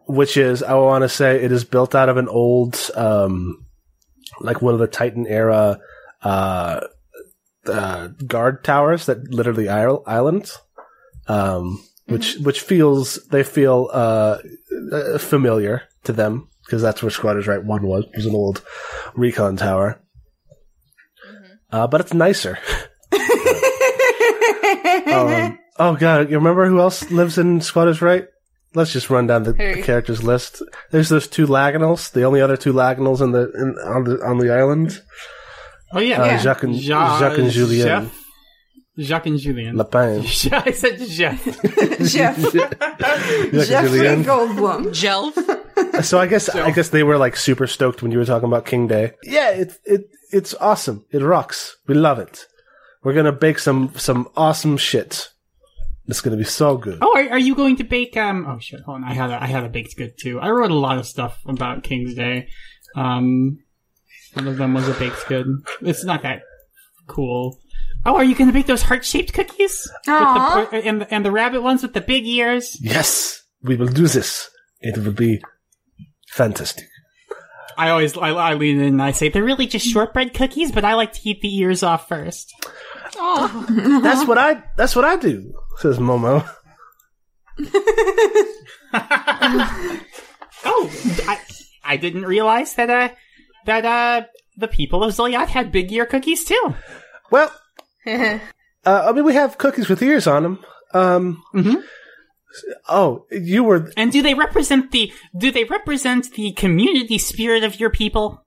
which 0.06 0.36
is 0.36 0.62
I 0.62 0.74
want 0.74 1.00
to 1.04 1.08
say 1.08 1.42
it 1.42 1.52
is 1.52 1.64
built 1.64 1.94
out 1.94 2.10
of 2.10 2.18
an 2.18 2.28
old, 2.28 2.78
um, 2.94 3.64
like 4.42 4.60
one 4.60 4.74
of 4.74 4.80
the 4.80 4.86
Titan 4.86 5.26
era 5.26 5.80
uh, 6.20 6.80
uh, 7.64 8.08
guard 8.26 8.62
towers 8.62 9.06
that 9.06 9.32
literally 9.32 9.70
islands, 9.70 10.58
um, 11.28 11.82
which 12.08 12.36
which 12.36 12.60
feels 12.60 13.18
they 13.30 13.42
feel 13.42 13.88
uh, 13.90 14.36
uh, 14.92 15.16
familiar 15.16 15.84
to 16.04 16.12
them 16.12 16.50
because 16.66 16.82
that's 16.82 17.02
where 17.02 17.10
Squatters 17.10 17.46
Right 17.46 17.64
One 17.64 17.86
was. 17.86 18.04
It 18.04 18.16
was 18.16 18.26
an 18.26 18.34
old 18.34 18.62
recon 19.14 19.56
tower, 19.56 19.98
uh, 21.72 21.86
but 21.86 22.02
it's 22.02 22.12
nicer. 22.12 22.58
um, 25.10 25.58
oh 25.80 25.96
god, 25.96 26.30
you 26.30 26.36
remember 26.38 26.66
who 26.68 26.78
else 26.78 27.10
lives 27.10 27.38
in 27.38 27.60
Squatters 27.60 28.00
Right? 28.00 28.26
Let's 28.72 28.92
just 28.92 29.10
run 29.10 29.26
down 29.26 29.42
the, 29.42 29.52
the 29.52 29.82
characters 29.82 30.22
list. 30.22 30.62
There's 30.92 31.08
those 31.08 31.26
two 31.26 31.48
Laganals, 31.48 32.12
the 32.12 32.22
only 32.22 32.40
other 32.40 32.56
two 32.56 32.72
Laganals 32.72 33.20
in 33.20 33.32
the 33.32 33.50
in, 33.52 33.74
on 33.84 34.04
the 34.04 34.24
on 34.24 34.38
the 34.38 34.52
island. 34.54 35.02
Oh 35.92 35.98
yeah, 35.98 36.22
Uh, 36.22 36.26
Yeah. 36.26 36.38
Jacques 36.38 36.62
and 36.62 36.76
Ja- 36.76 37.18
Jacques 37.18 37.38
and 37.38 37.50
Julien 37.50 37.86
Chef. 37.86 38.16
Jacques 38.98 39.26
and 39.26 39.38
Julien. 39.40 39.76
Lapin. 39.76 40.20
I 40.22 40.70
said 40.70 40.98
Jeff. 41.00 41.42
Jeff 42.06 42.38
Jacques 42.52 42.76
and 42.80 43.64
Julien. 43.66 44.24
Goldblum. 44.30 44.90
Jelf. 44.94 46.04
So 46.04 46.20
I 46.20 46.26
guess 46.26 46.48
I 46.48 46.70
guess 46.70 46.90
they 46.90 47.02
were 47.02 47.18
like 47.18 47.36
super 47.36 47.66
stoked 47.66 48.02
when 48.02 48.12
you 48.12 48.18
were 48.18 48.24
talking 48.24 48.46
about 48.48 48.66
King 48.66 48.86
Day. 48.86 49.12
Yeah, 49.24 49.50
it 49.50 49.72
it 49.84 50.02
it's 50.30 50.54
awesome. 50.60 51.04
It 51.10 51.22
rocks. 51.22 51.76
We 51.88 51.94
love 51.94 52.18
it. 52.20 52.46
We're 53.02 53.14
gonna 53.14 53.32
bake 53.32 53.58
some 53.58 53.92
some 53.96 54.28
awesome 54.36 54.76
shit. 54.76 55.28
It's 56.06 56.20
gonna 56.20 56.36
be 56.36 56.44
so 56.44 56.76
good. 56.76 56.98
Oh, 57.00 57.16
are, 57.16 57.30
are 57.30 57.38
you 57.38 57.54
going 57.54 57.76
to 57.76 57.84
bake? 57.84 58.16
Um. 58.16 58.46
Oh 58.46 58.58
shit. 58.58 58.80
Hold 58.80 58.96
on. 58.96 59.04
I 59.04 59.14
had 59.14 59.30
a, 59.30 59.42
I 59.42 59.46
had 59.46 59.64
a 59.64 59.68
baked 59.68 59.96
good 59.96 60.14
too. 60.18 60.40
I 60.40 60.50
wrote 60.50 60.70
a 60.70 60.74
lot 60.74 60.98
of 60.98 61.06
stuff 61.06 61.38
about 61.46 61.82
King's 61.84 62.14
Day. 62.14 62.48
Um. 62.96 63.58
One 64.34 64.46
of 64.46 64.56
them 64.58 64.74
was 64.74 64.88
a 64.88 64.94
baked 64.94 65.26
good. 65.26 65.46
It's 65.82 66.04
not 66.04 66.22
that 66.22 66.42
cool. 67.08 67.58
Oh, 68.06 68.14
are 68.14 68.24
you 68.24 68.34
going 68.34 68.48
to 68.48 68.54
bake 68.54 68.66
those 68.66 68.82
heart 68.82 69.04
shaped 69.04 69.34
cookies? 69.34 69.90
Aw. 70.06 70.60
With 70.60 70.70
the, 70.70 70.88
and 70.88 71.06
and 71.10 71.24
the 71.24 71.32
rabbit 71.32 71.62
ones 71.62 71.82
with 71.82 71.94
the 71.94 72.00
big 72.00 72.26
ears. 72.26 72.78
Yes, 72.80 73.42
we 73.62 73.76
will 73.76 73.88
do 73.88 74.06
this. 74.06 74.48
It 74.80 74.96
will 74.96 75.12
be 75.12 75.42
fantastic. 76.28 76.86
I 77.76 77.90
always 77.90 78.16
I, 78.16 78.30
I 78.30 78.54
lean 78.54 78.78
in 78.78 78.86
and 78.86 79.02
I 79.02 79.12
say 79.12 79.28
they're 79.28 79.42
really 79.42 79.66
just 79.66 79.86
shortbread 79.86 80.34
cookies, 80.34 80.70
but 80.70 80.84
I 80.84 80.94
like 80.94 81.12
to 81.14 81.20
eat 81.28 81.40
the 81.40 81.54
ears 81.56 81.82
off 81.82 82.08
first. 82.08 82.52
Oh, 83.22 84.00
That's 84.02 84.26
what 84.26 84.38
I. 84.38 84.62
That's 84.76 84.96
what 84.96 85.04
I 85.04 85.16
do. 85.16 85.52
Says 85.78 85.98
Momo. 85.98 86.48
Oh, 90.62 90.90
I, 91.26 91.38
I 91.84 91.96
didn't 91.96 92.24
realize 92.26 92.74
that 92.74 92.90
uh 92.90 93.08
that 93.66 93.84
uh 93.84 94.26
the 94.56 94.68
people 94.68 95.02
of 95.02 95.14
Ziliad 95.14 95.46
had 95.48 95.72
big 95.72 95.90
ear 95.92 96.04
cookies 96.06 96.44
too. 96.44 96.74
Well, 97.30 97.50
uh, 98.06 98.38
I 98.84 99.12
mean, 99.12 99.24
we 99.24 99.34
have 99.34 99.56
cookies 99.58 99.88
with 99.88 100.02
ears 100.02 100.26
on 100.26 100.42
them. 100.42 100.64
Um. 100.92 101.42
Mhm. 101.54 101.82
Oh, 102.88 103.26
you 103.30 103.62
were. 103.64 103.90
And 103.96 104.10
do 104.12 104.20
they 104.22 104.34
represent 104.34 104.90
the 104.90 105.12
do 105.36 105.50
they 105.50 105.64
represent 105.64 106.32
the 106.32 106.52
community 106.52 107.16
spirit 107.18 107.64
of 107.64 107.80
your 107.80 107.90
people? 107.90 108.44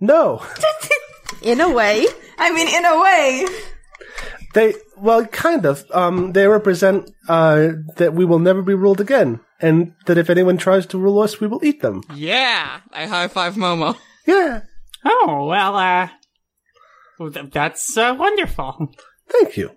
No, 0.00 0.42
In 1.42 1.60
a 1.60 1.70
way. 1.70 2.06
I 2.36 2.52
mean, 2.52 2.68
in 2.68 2.84
a 2.84 3.00
way. 3.00 3.46
They. 4.54 4.74
Well, 4.96 5.26
kind 5.26 5.64
of. 5.66 5.84
Um. 5.92 6.32
They 6.32 6.46
represent 6.46 7.10
uh 7.28 7.68
that 7.96 8.14
we 8.14 8.24
will 8.24 8.38
never 8.38 8.62
be 8.62 8.74
ruled 8.74 9.00
again, 9.00 9.40
and 9.60 9.94
that 10.06 10.18
if 10.18 10.30
anyone 10.30 10.56
tries 10.58 10.86
to 10.86 10.98
rule 10.98 11.20
us, 11.20 11.40
we 11.40 11.46
will 11.46 11.64
eat 11.64 11.80
them. 11.82 12.02
yeah. 12.14 12.80
I 12.92 13.06
high 13.06 13.28
five 13.28 13.54
Momo. 13.54 13.96
Yeah. 14.26 14.62
Oh 15.04 15.46
well, 15.46 15.76
uh, 15.76 16.08
that's 17.52 17.96
uh, 17.96 18.14
wonderful. 18.18 18.94
Thank 19.28 19.56
you. 19.56 19.70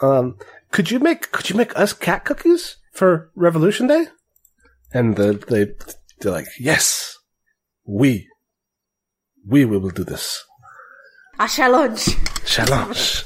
Um, 0.00 0.36
could 0.72 0.90
you 0.90 0.98
make 0.98 1.30
could 1.30 1.48
you 1.50 1.56
make 1.56 1.76
us 1.78 1.92
cat 1.92 2.24
cookies 2.24 2.76
for 2.92 3.30
Revolution 3.34 3.86
Day? 3.86 4.06
And 4.92 5.16
the, 5.16 5.34
they 5.48 5.74
they're 6.20 6.32
like, 6.32 6.46
yes, 6.58 7.16
we 7.84 8.28
we 9.46 9.64
will 9.64 9.90
do 9.90 10.04
this. 10.04 10.42
I 11.38 11.46
challenge. 11.46 12.08
Challenge. 12.44 13.24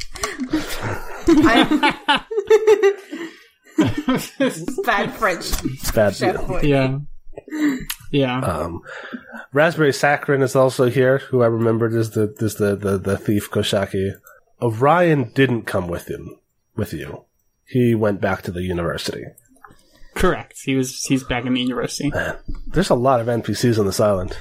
I- 1.28 2.24
Bad 4.84 5.14
French. 5.14 5.50
Bad 5.94 6.14
Chef 6.14 6.36
deal. 6.36 6.46
boy. 6.46 6.60
Yeah, 6.62 6.98
yeah. 8.10 8.38
Um, 8.40 8.82
Raspberry 9.52 9.90
Saccharin 9.92 10.42
is 10.42 10.54
also 10.56 10.88
here, 10.90 11.18
who 11.18 11.42
I 11.42 11.46
remembered 11.46 11.94
is 11.94 12.10
the 12.10 12.34
is 12.38 12.56
the, 12.56 12.76
the, 12.76 12.98
the 12.98 13.16
thief 13.16 13.50
Koshaki. 13.50 14.12
Orion 14.60 15.32
didn't 15.34 15.62
come 15.62 15.88
with 15.88 16.08
him 16.08 16.36
with 16.76 16.92
you. 16.92 17.24
He 17.64 17.94
went 17.94 18.20
back 18.20 18.42
to 18.42 18.50
the 18.52 18.62
university. 18.62 19.24
Correct. 20.14 20.58
He 20.64 20.76
was 20.76 21.04
he's 21.04 21.24
back 21.24 21.46
in 21.46 21.54
the 21.54 21.60
university. 21.60 22.10
Man, 22.10 22.36
there's 22.66 22.90
a 22.90 22.94
lot 22.94 23.20
of 23.20 23.26
NPCs 23.26 23.78
on 23.78 23.86
this 23.86 24.00
island. 24.00 24.36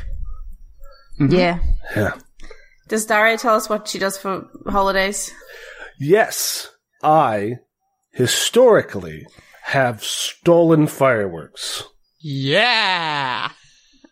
Yeah. 1.20 1.60
Yeah. 1.96 2.14
Does 2.92 3.06
Daria 3.06 3.38
tell 3.38 3.56
us 3.56 3.70
what 3.70 3.88
she 3.88 4.00
does 4.00 4.18
for 4.18 4.50
holidays? 4.68 5.34
Yes, 5.98 6.68
I 7.02 7.54
historically 8.12 9.26
have 9.64 10.04
stolen 10.04 10.88
fireworks. 10.88 11.86
Yeah. 12.20 13.50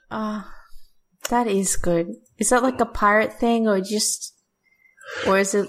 Oh, 0.10 0.50
that 1.30 1.48
is 1.48 1.76
good. 1.76 2.08
Is 2.38 2.52
that 2.52 2.64
like 2.64 2.80
a 2.80 2.86
pirate 2.86 3.38
thing 3.38 3.68
or 3.68 3.82
just, 3.82 4.34
or 5.28 5.38
is 5.38 5.54
it 5.54 5.68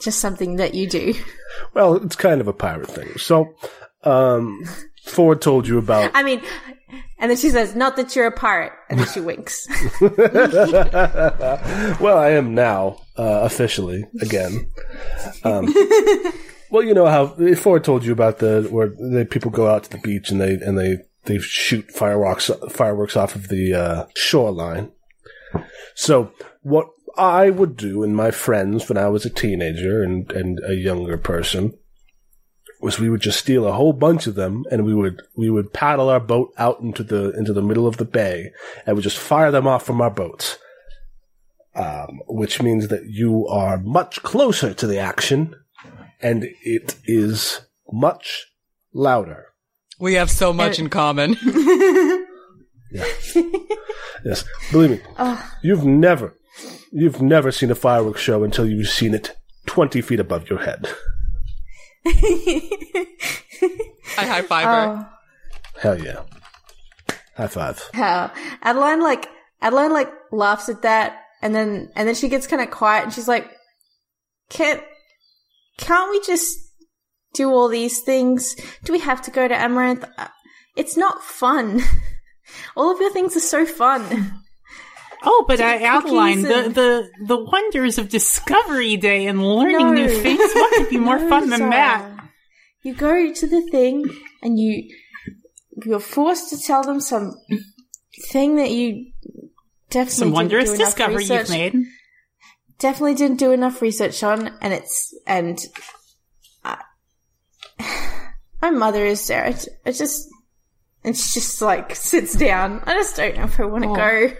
just 0.00 0.20
something 0.20 0.54
that 0.54 0.72
you 0.72 0.88
do? 0.88 1.14
Well, 1.74 1.96
it's 1.96 2.14
kind 2.14 2.40
of 2.40 2.46
a 2.46 2.52
pirate 2.52 2.90
thing. 2.90 3.18
So, 3.18 3.54
um, 4.04 4.62
Ford 5.04 5.42
told 5.42 5.66
you 5.66 5.78
about. 5.78 6.12
I 6.14 6.22
mean, 6.22 6.40
and 7.20 7.30
then 7.30 7.36
she 7.36 7.50
says, 7.50 7.74
not 7.74 7.96
that 7.96 8.16
you're 8.16 8.26
a 8.26 8.32
pirate. 8.32 8.72
And 8.88 8.98
then 8.98 9.06
she 9.06 9.20
winks. 9.20 9.68
well, 12.00 12.16
I 12.16 12.30
am 12.30 12.54
now 12.54 13.02
uh, 13.18 13.42
officially 13.42 14.06
again. 14.22 14.70
Um, 15.44 15.66
well, 16.70 16.82
you 16.82 16.94
know 16.94 17.06
how 17.06 17.36
Ford 17.56 17.84
told 17.84 18.06
you 18.06 18.12
about 18.12 18.38
the 18.38 18.66
where 18.70 18.88
the 18.88 19.26
people 19.30 19.50
go 19.50 19.68
out 19.68 19.84
to 19.84 19.90
the 19.90 19.98
beach 19.98 20.30
and 20.30 20.40
they 20.40 20.54
and 20.54 20.78
they 20.78 20.96
they 21.24 21.38
shoot 21.38 21.90
fireworks 21.92 22.50
fireworks 22.70 23.16
off 23.16 23.34
of 23.34 23.48
the 23.48 23.74
uh, 23.74 24.06
shoreline. 24.16 24.90
So 25.94 26.32
what 26.62 26.88
I 27.18 27.50
would 27.50 27.76
do 27.76 28.02
and 28.02 28.16
my 28.16 28.30
friends 28.30 28.88
when 28.88 28.96
I 28.96 29.08
was 29.08 29.26
a 29.26 29.30
teenager 29.30 30.02
and 30.02 30.32
and 30.32 30.58
a 30.66 30.74
younger 30.74 31.18
person 31.18 31.74
was 32.82 32.98
we 32.98 33.10
would 33.10 33.20
just 33.20 33.38
steal 33.38 33.66
a 33.66 33.72
whole 33.72 33.92
bunch 33.92 34.26
of 34.26 34.34
them 34.34 34.64
and 34.70 34.84
we 34.84 34.94
would 34.94 35.22
we 35.36 35.50
would 35.50 35.72
paddle 35.72 36.08
our 36.08 36.20
boat 36.20 36.52
out 36.58 36.80
into 36.80 37.02
the 37.02 37.30
into 37.36 37.52
the 37.52 37.62
middle 37.62 37.86
of 37.86 37.96
the 37.96 38.04
bay 38.04 38.50
and 38.86 38.96
we 38.96 39.02
just 39.02 39.18
fire 39.18 39.50
them 39.50 39.66
off 39.66 39.84
from 39.84 40.00
our 40.00 40.10
boats 40.10 40.58
um, 41.74 42.20
which 42.26 42.60
means 42.62 42.88
that 42.88 43.06
you 43.06 43.46
are 43.46 43.78
much 43.78 44.22
closer 44.22 44.74
to 44.74 44.86
the 44.86 44.98
action 44.98 45.54
and 46.20 46.44
it 46.62 46.96
is 47.04 47.60
much 47.90 48.46
louder. 48.92 49.46
We 49.98 50.14
have 50.14 50.30
so 50.30 50.52
much 50.52 50.78
in 50.78 50.88
common. 50.88 51.36
Yes, 54.24 54.44
believe 54.70 54.90
me, 54.90 55.00
you've 55.62 55.84
never, 55.84 56.36
you've 56.92 57.22
never 57.22 57.50
seen 57.50 57.70
a 57.70 57.74
fireworks 57.74 58.20
show 58.20 58.44
until 58.44 58.68
you've 58.68 58.88
seen 58.88 59.14
it 59.14 59.34
twenty 59.66 60.02
feet 60.02 60.20
above 60.20 60.50
your 60.50 60.58
head. 60.58 60.88
I 62.06 63.06
high 64.16 64.42
five 64.42 64.64
her. 64.64 64.70
oh. 64.70 65.06
Hell 65.80 65.98
yeah! 66.02 66.22
High 67.36 67.46
five. 67.46 67.82
How 67.92 68.32
Adeline 68.62 69.00
like 69.00 69.28
Adeline 69.62 69.92
like 69.92 70.10
laughs 70.32 70.68
at 70.68 70.82
that 70.82 71.22
and 71.42 71.54
then 71.54 71.90
and 71.96 72.08
then 72.08 72.14
she 72.14 72.28
gets 72.28 72.46
kind 72.46 72.62
of 72.62 72.70
quiet 72.70 73.04
and 73.04 73.12
she's 73.12 73.28
like 73.28 73.50
can't 74.48 74.82
can't 75.78 76.10
we 76.10 76.20
just 76.20 76.58
do 77.34 77.50
all 77.50 77.68
these 77.68 78.00
things 78.02 78.56
do 78.84 78.92
we 78.92 78.98
have 79.00 79.22
to 79.22 79.30
go 79.30 79.46
to 79.46 79.54
amaranth 79.54 80.04
Uh, 80.18 80.28
it's 80.76 80.96
not 80.96 81.22
fun 81.22 81.80
all 82.76 82.92
of 82.92 83.00
your 83.00 83.12
things 83.12 83.36
are 83.36 83.40
so 83.40 83.64
fun 83.64 84.32
Oh, 85.22 85.44
but 85.46 85.60
uh, 85.60 85.72
Cookies 85.72 85.86
Adeline, 85.86 86.42
the, 86.42 86.70
the 86.72 87.10
the 87.26 87.44
wonders 87.44 87.98
of 87.98 88.08
Discovery 88.08 88.96
Day 88.96 89.26
and 89.26 89.44
learning 89.44 89.78
No. 89.78 89.92
new 89.92 90.08
things. 90.08 90.38
What 90.54 90.72
could 90.74 90.88
be 90.88 90.96
more 91.08 91.18
No, 91.18 91.28
fun 91.28 91.50
than 91.50 91.70
that? 91.70 92.10
you 92.82 92.94
go 92.94 93.32
to 93.32 93.46
the 93.46 93.60
thing 93.70 94.04
and 94.42 94.58
you 94.58 94.88
you're 95.84 96.00
forced 96.00 96.48
to 96.50 96.58
tell 96.60 96.82
them 96.82 97.00
some 97.00 97.32
thing 98.30 98.56
that 98.56 98.70
you 98.70 99.12
definitely 99.90 100.12
Some 100.14 100.28
didn't 100.28 100.34
wondrous 100.36 100.68
do 100.70 100.74
enough 100.76 100.86
discovery 100.88 101.16
research. 101.16 101.48
you've 101.50 101.74
made. 101.74 101.74
definitely 102.78 103.14
didn't 103.14 103.38
do 103.38 103.52
enough 103.52 103.82
research 103.82 104.22
on, 104.22 104.56
and 104.62 104.72
it's 104.72 105.14
and 105.26 105.58
I, 106.64 106.78
my 108.62 108.70
mother 108.70 109.04
is 109.04 109.26
there. 109.26 109.46
It 109.84 109.92
just 109.92 110.28
and 111.04 111.16
she 111.16 111.40
just 111.40 111.60
like 111.62 111.94
sits 111.94 112.34
down. 112.34 112.82
I 112.86 112.94
just 112.94 113.16
don't 113.16 113.36
know 113.36 113.44
if 113.44 113.60
I 113.60 113.64
want 113.66 113.84
to 113.84 113.90
Oh. 113.90 113.94
go. 113.96 114.32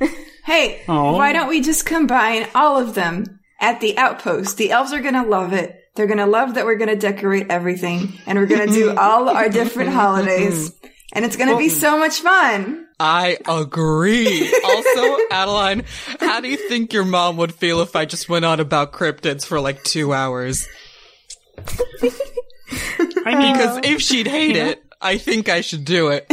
Hey, 0.44 0.82
Oh. 0.88 1.12
why 1.16 1.32
don't 1.32 1.48
we 1.48 1.62
just 1.62 1.86
combine 1.86 2.46
all 2.54 2.78
of 2.78 2.94
them 2.94 3.40
at 3.60 3.80
the 3.80 3.96
outpost? 3.96 4.58
The 4.58 4.72
elves 4.72 4.92
are 4.92 5.00
gonna 5.00 5.24
love 5.24 5.54
it. 5.54 5.74
They're 5.94 6.06
gonna 6.06 6.26
love 6.26 6.54
that 6.54 6.66
we're 6.66 6.76
gonna 6.76 6.96
decorate 6.96 7.46
everything 7.48 8.12
and 8.26 8.38
we're 8.38 8.44
gonna 8.46 8.66
do 8.66 8.94
all 8.98 9.28
our 9.30 9.48
different 9.48 9.90
holidays. 9.90 10.72
And 11.16 11.24
it's 11.24 11.36
gonna 11.36 11.56
be 11.56 11.68
so 11.68 11.96
much 11.96 12.18
fun. 12.22 12.86
I 12.98 13.38
agree. 13.46 14.52
also, 14.64 15.16
Adeline, 15.30 15.84
how 16.18 16.40
do 16.40 16.48
you 16.48 16.56
think 16.56 16.92
your 16.92 17.04
mom 17.04 17.36
would 17.36 17.54
feel 17.54 17.80
if 17.82 17.94
I 17.94 18.04
just 18.04 18.28
went 18.28 18.44
on 18.44 18.58
about 18.58 18.92
cryptids 18.92 19.46
for 19.46 19.60
like 19.60 19.84
two 19.84 20.12
hours? 20.12 20.66
I 21.58 23.34
mean, 23.38 23.52
Because 23.52 23.76
uh, 23.76 23.80
if 23.84 24.02
she'd 24.02 24.26
hate 24.26 24.56
it, 24.56 24.82
I 25.00 25.18
think 25.18 25.48
I 25.48 25.60
should 25.60 25.84
do 25.84 26.08
it. 26.08 26.26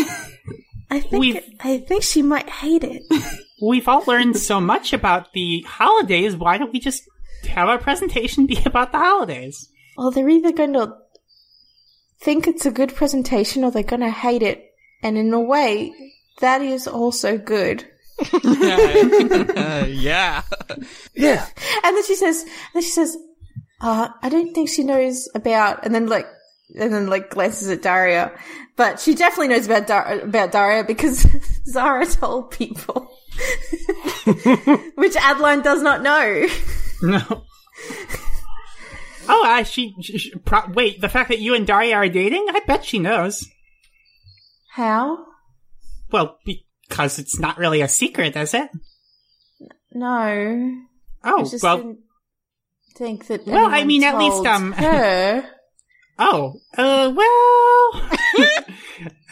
I 0.91 0.99
think 0.99 1.21
We've- 1.21 1.57
I 1.61 1.77
think 1.79 2.03
she 2.03 2.21
might 2.21 2.49
hate 2.49 2.83
it. 2.83 3.03
we've 3.61 3.87
all 3.87 4.03
learned 4.05 4.37
so 4.37 4.59
much 4.59 4.91
about 4.93 5.31
the 5.33 5.61
holidays. 5.67 6.35
Why 6.35 6.57
don't 6.57 6.73
we 6.73 6.79
just 6.79 7.03
have 7.49 7.69
our 7.69 7.77
presentation 7.79 8.45
be 8.45 8.59
about 8.65 8.91
the 8.91 8.97
holidays? 8.99 9.69
Well, 9.97 10.11
they're 10.11 10.29
either 10.29 10.51
going 10.51 10.73
to 10.73 10.93
think 12.21 12.45
it's 12.47 12.65
a 12.65 12.71
good 12.71 12.93
presentation 12.93 13.63
or 13.63 13.71
they're 13.71 13.83
going 13.83 14.01
to 14.01 14.11
hate 14.11 14.43
it. 14.43 14.65
And 15.01 15.17
in 15.17 15.33
a 15.33 15.39
way, 15.39 15.93
that 16.41 16.61
is 16.61 16.87
also 16.87 17.37
good. 17.37 17.85
Uh, 18.33 19.85
yeah. 19.89 20.43
Yeah, 21.13 21.45
And 21.83 21.85
and 21.85 21.97
then 21.97 22.03
she 22.05 22.15
says, 22.15 22.41
and 22.43 22.51
then 22.73 22.83
she 22.83 22.89
says, 22.89 23.17
uh, 23.81 24.09
I 24.21 24.29
don't 24.29 24.53
think 24.53 24.69
she 24.69 24.83
knows 24.83 25.27
about, 25.35 25.85
and 25.85 25.93
then 25.93 26.07
like, 26.07 26.25
and 26.77 26.93
then 26.93 27.07
like 27.07 27.29
glances 27.29 27.69
at 27.69 27.81
Daria, 27.81 28.31
but 28.75 28.99
she 28.99 29.15
definitely 29.15 29.49
knows 29.49 29.65
about 29.65 29.87
Dar- 29.87 30.19
about 30.21 30.51
Daria 30.51 30.83
because 30.83 31.25
Zara 31.65 32.05
told 32.05 32.51
people, 32.51 33.11
which 34.95 35.15
Adeline 35.17 35.61
does 35.61 35.81
not 35.81 36.01
know. 36.01 36.47
No. 37.01 37.43
Oh, 39.29 39.45
uh, 39.45 39.63
she, 39.63 39.95
she, 40.01 40.17
she 40.17 40.31
pro- 40.39 40.67
wait, 40.73 40.99
the 40.99 41.07
fact 41.07 41.29
that 41.29 41.39
you 41.39 41.53
and 41.53 41.65
Daria 41.65 41.95
are 41.95 42.09
dating? 42.09 42.47
I 42.49 42.59
bet 42.65 42.83
she 42.83 42.97
knows. 42.99 43.47
How? 44.71 45.25
Well, 46.11 46.37
because 46.43 47.19
it's 47.19 47.39
not 47.39 47.57
really 47.57 47.81
a 47.81 47.87
secret, 47.87 48.35
is 48.35 48.53
it? 48.55 48.69
No, 49.93 50.07
I 50.07 50.81
Oh, 51.23 51.43
just 51.49 51.63
well, 51.63 51.77
didn't 51.77 51.99
think 52.95 53.27
that. 53.27 53.45
Well, 53.45 53.67
I 53.71 53.83
mean, 53.85 54.03
at 54.03 54.17
least, 54.17 54.45
um, 54.45 54.71
her. 54.73 55.47
Oh, 56.21 56.59
uh, 56.77 57.11
well, 57.15 58.65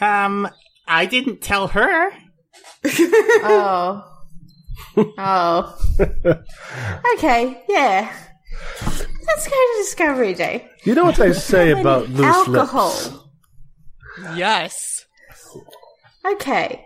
um, 0.00 0.48
I 0.86 1.06
didn't 1.06 1.40
tell 1.40 1.68
her. 1.68 2.10
oh. 2.84 4.06
Oh. 4.96 5.78
okay, 7.14 7.62
yeah. 7.68 8.12
Let's 8.82 9.46
go 9.46 9.50
to 9.50 9.74
Discovery 9.78 10.34
Day. 10.34 10.68
You 10.84 10.94
know 10.94 11.04
what 11.04 11.16
they 11.16 11.32
say 11.32 11.70
about 11.70 12.08
loose 12.08 12.26
Alcohol. 12.26 12.88
lips? 12.88 14.36
Yes. 14.36 15.06
Okay. 16.24 16.84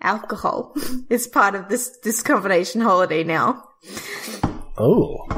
Alcohol 0.00 0.74
is 1.10 1.26
part 1.26 1.54
of 1.54 1.68
this, 1.68 1.96
this 2.02 2.22
combination 2.22 2.80
holiday 2.80 3.24
now. 3.24 3.64
Oh, 4.78 5.28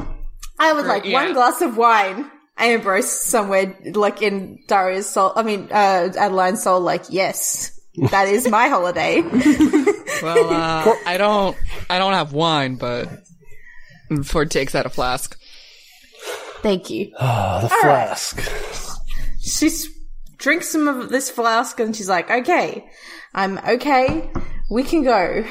I 0.59 0.73
would 0.73 0.85
like 0.85 1.05
yeah. 1.05 1.13
one 1.13 1.33
glass 1.33 1.61
of 1.61 1.77
wine. 1.77 2.31
Ambrose 2.57 3.11
somewhere 3.11 3.77
like 3.93 4.21
in 4.21 4.59
Daria's 4.67 5.09
soul, 5.09 5.33
I 5.35 5.43
mean, 5.43 5.67
uh, 5.71 6.09
Adeline's 6.17 6.63
soul, 6.63 6.79
like, 6.79 7.03
yes, 7.09 7.77
that 8.11 8.27
is 8.27 8.47
my 8.47 8.67
holiday. 8.67 9.21
Well, 10.23 10.49
uh, 10.49 10.95
I 11.05 11.17
don't, 11.17 11.57
I 11.89 11.99
don't 11.99 12.13
have 12.13 12.31
wine, 12.31 12.75
but 12.77 13.09
Ford 14.23 14.49
takes 14.49 14.73
out 14.73 14.85
a 14.85 14.89
flask. 14.89 15.37
Thank 16.61 16.89
you. 16.89 17.11
oh 17.19 17.59
the 17.61 17.69
flask. 17.69 18.41
she 19.41 19.69
drinks 20.37 20.69
some 20.69 20.87
of 20.87 21.09
this 21.09 21.29
flask 21.29 21.79
and 21.81 21.93
she's 21.93 22.07
like, 22.07 22.31
okay, 22.31 22.85
I'm 23.33 23.59
okay. 23.59 24.31
We 24.71 24.83
can 24.83 25.03
go. 25.03 25.45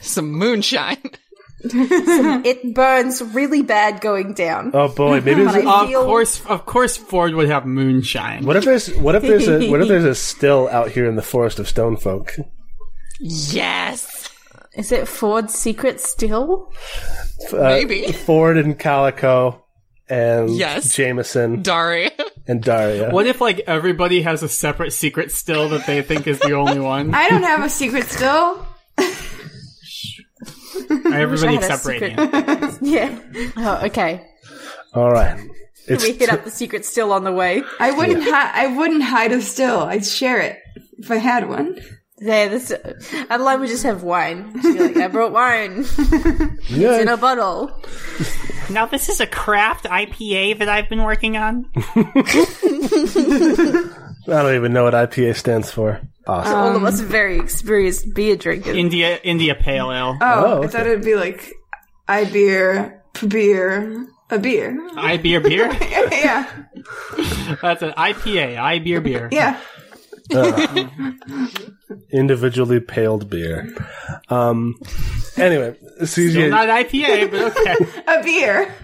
Some 0.00 0.30
moonshine. 0.30 1.02
It 2.44 2.74
burns 2.74 3.22
really 3.22 3.62
bad 3.62 4.00
going 4.00 4.34
down. 4.34 4.70
Oh 4.74 4.88
boy, 4.88 5.20
maybe 5.24 5.44
But 5.44 5.52
there's 5.52 5.66
Of 5.66 5.88
feel- 5.88 6.04
course, 6.04 6.44
of 6.46 6.66
course, 6.66 6.96
Ford 6.96 7.34
would 7.34 7.48
have 7.48 7.66
moonshine. 7.66 8.44
what 8.44 8.56
if 8.56 8.64
there's 8.64 8.94
what 8.96 9.14
if 9.14 9.22
there's 9.22 9.48
a 9.48 9.70
what 9.70 9.80
if 9.82 9.88
there's 9.88 10.04
a 10.04 10.14
still 10.32 10.68
out 10.68 10.90
here 10.90 11.06
in 11.08 11.16
the 11.16 11.22
forest 11.22 11.58
of 11.58 11.68
stone 11.68 11.96
folk? 11.96 12.34
Yes. 13.20 14.28
Is 14.74 14.92
it 14.92 15.08
Ford's 15.08 15.54
secret 15.54 16.00
still? 16.00 16.70
Uh, 17.52 17.56
Maybe. 17.56 18.12
Ford 18.12 18.58
and 18.58 18.78
Calico 18.78 19.64
and 20.08 20.50
Yes. 20.54 20.94
Jameson 20.94 21.62
Dari. 21.62 22.10
and 22.46 22.62
Daria. 22.62 23.10
What 23.10 23.26
if 23.26 23.40
like 23.40 23.60
everybody 23.60 24.22
has 24.22 24.42
a 24.42 24.48
separate 24.48 24.92
secret 24.92 25.32
still 25.32 25.70
that 25.70 25.86
they 25.86 26.02
think 26.02 26.26
is 26.26 26.38
the 26.40 26.52
only 26.52 26.78
one? 26.78 27.14
I 27.14 27.28
don't 27.30 27.42
have 27.42 27.64
a 27.64 27.70
secret 27.70 28.04
still. 28.04 28.66
Everybody 31.12 31.54
had 31.54 31.62
a 31.62 31.66
except 31.66 31.82
secret- 31.84 32.16
Radiant. 32.18 32.78
Yeah. 32.82 33.18
Oh, 33.56 33.80
okay. 33.86 34.26
All 34.94 35.10
right. 35.10 35.38
It's 35.88 36.02
We 36.04 36.12
hit 36.12 36.28
up 36.30 36.44
the 36.44 36.50
secret 36.50 36.84
still 36.84 37.12
on 37.12 37.24
the 37.24 37.32
way. 37.32 37.62
I 37.78 37.92
wouldn't. 37.92 38.22
Hi- 38.24 38.64
I 38.64 38.66
wouldn't 38.76 39.02
hide 39.04 39.32
a 39.32 39.40
still. 39.40 39.80
I'd 39.80 40.04
share 40.04 40.40
it 40.40 40.58
if 40.98 41.10
I 41.10 41.16
had 41.16 41.48
one. 41.48 41.80
There, 42.18 42.48
this 42.48 42.72
Adeline 43.28 43.60
would 43.60 43.68
just 43.68 43.82
have 43.82 44.02
wine. 44.02 44.58
She'd 44.62 44.80
like, 44.80 44.96
I 44.96 45.06
brought 45.08 45.32
wine 45.32 45.84
yeah, 46.70 47.00
in 47.00 47.08
a 47.08 47.16
bottle. 47.18 47.70
Now 48.70 48.86
this 48.86 49.08
is 49.10 49.20
a 49.20 49.26
craft 49.26 49.84
IPA 49.84 50.58
that 50.60 50.68
I've 50.68 50.88
been 50.88 51.02
working 51.02 51.36
on. 51.36 51.66
I 54.28 54.42
don't 54.42 54.54
even 54.56 54.72
know 54.72 54.84
what 54.84 54.94
IPA 54.94 55.36
stands 55.36 55.70
for. 55.70 56.00
Awesome. 56.26 56.54
All 56.54 56.76
of 56.76 56.82
us 56.84 57.00
very 57.00 57.38
experienced 57.38 58.12
beer 58.14 58.34
drinkers. 58.36 58.76
India 58.76 59.18
India 59.22 59.54
Pale 59.54 59.92
Ale. 59.92 60.18
Oh, 60.20 60.44
Oh, 60.44 60.62
I 60.64 60.66
thought 60.66 60.86
it'd 60.86 61.04
be 61.04 61.14
like 61.14 61.52
I 62.08 62.24
beer, 62.24 63.02
beer, 63.28 64.06
a 64.30 64.38
beer. 64.38 64.76
I 64.96 65.16
beer 65.18 65.40
beer. 65.40 65.70
yeah, 65.80 66.50
That's 67.62 67.82
an 67.82 67.92
IPA. 67.92 68.58
I 68.58 68.78
beer 68.80 69.00
beer. 69.00 69.28
yeah. 69.30 69.60
Individually 72.12 72.80
paled 72.80 73.30
beer. 73.30 73.72
Um. 74.28 74.74
Anyway, 75.36 75.76
so 76.00 76.06
Still 76.06 76.50
not 76.50 76.68
IPA, 76.68 77.30
but 77.30 77.56
okay. 77.56 78.02
A 78.08 78.22
beer. 78.24 78.74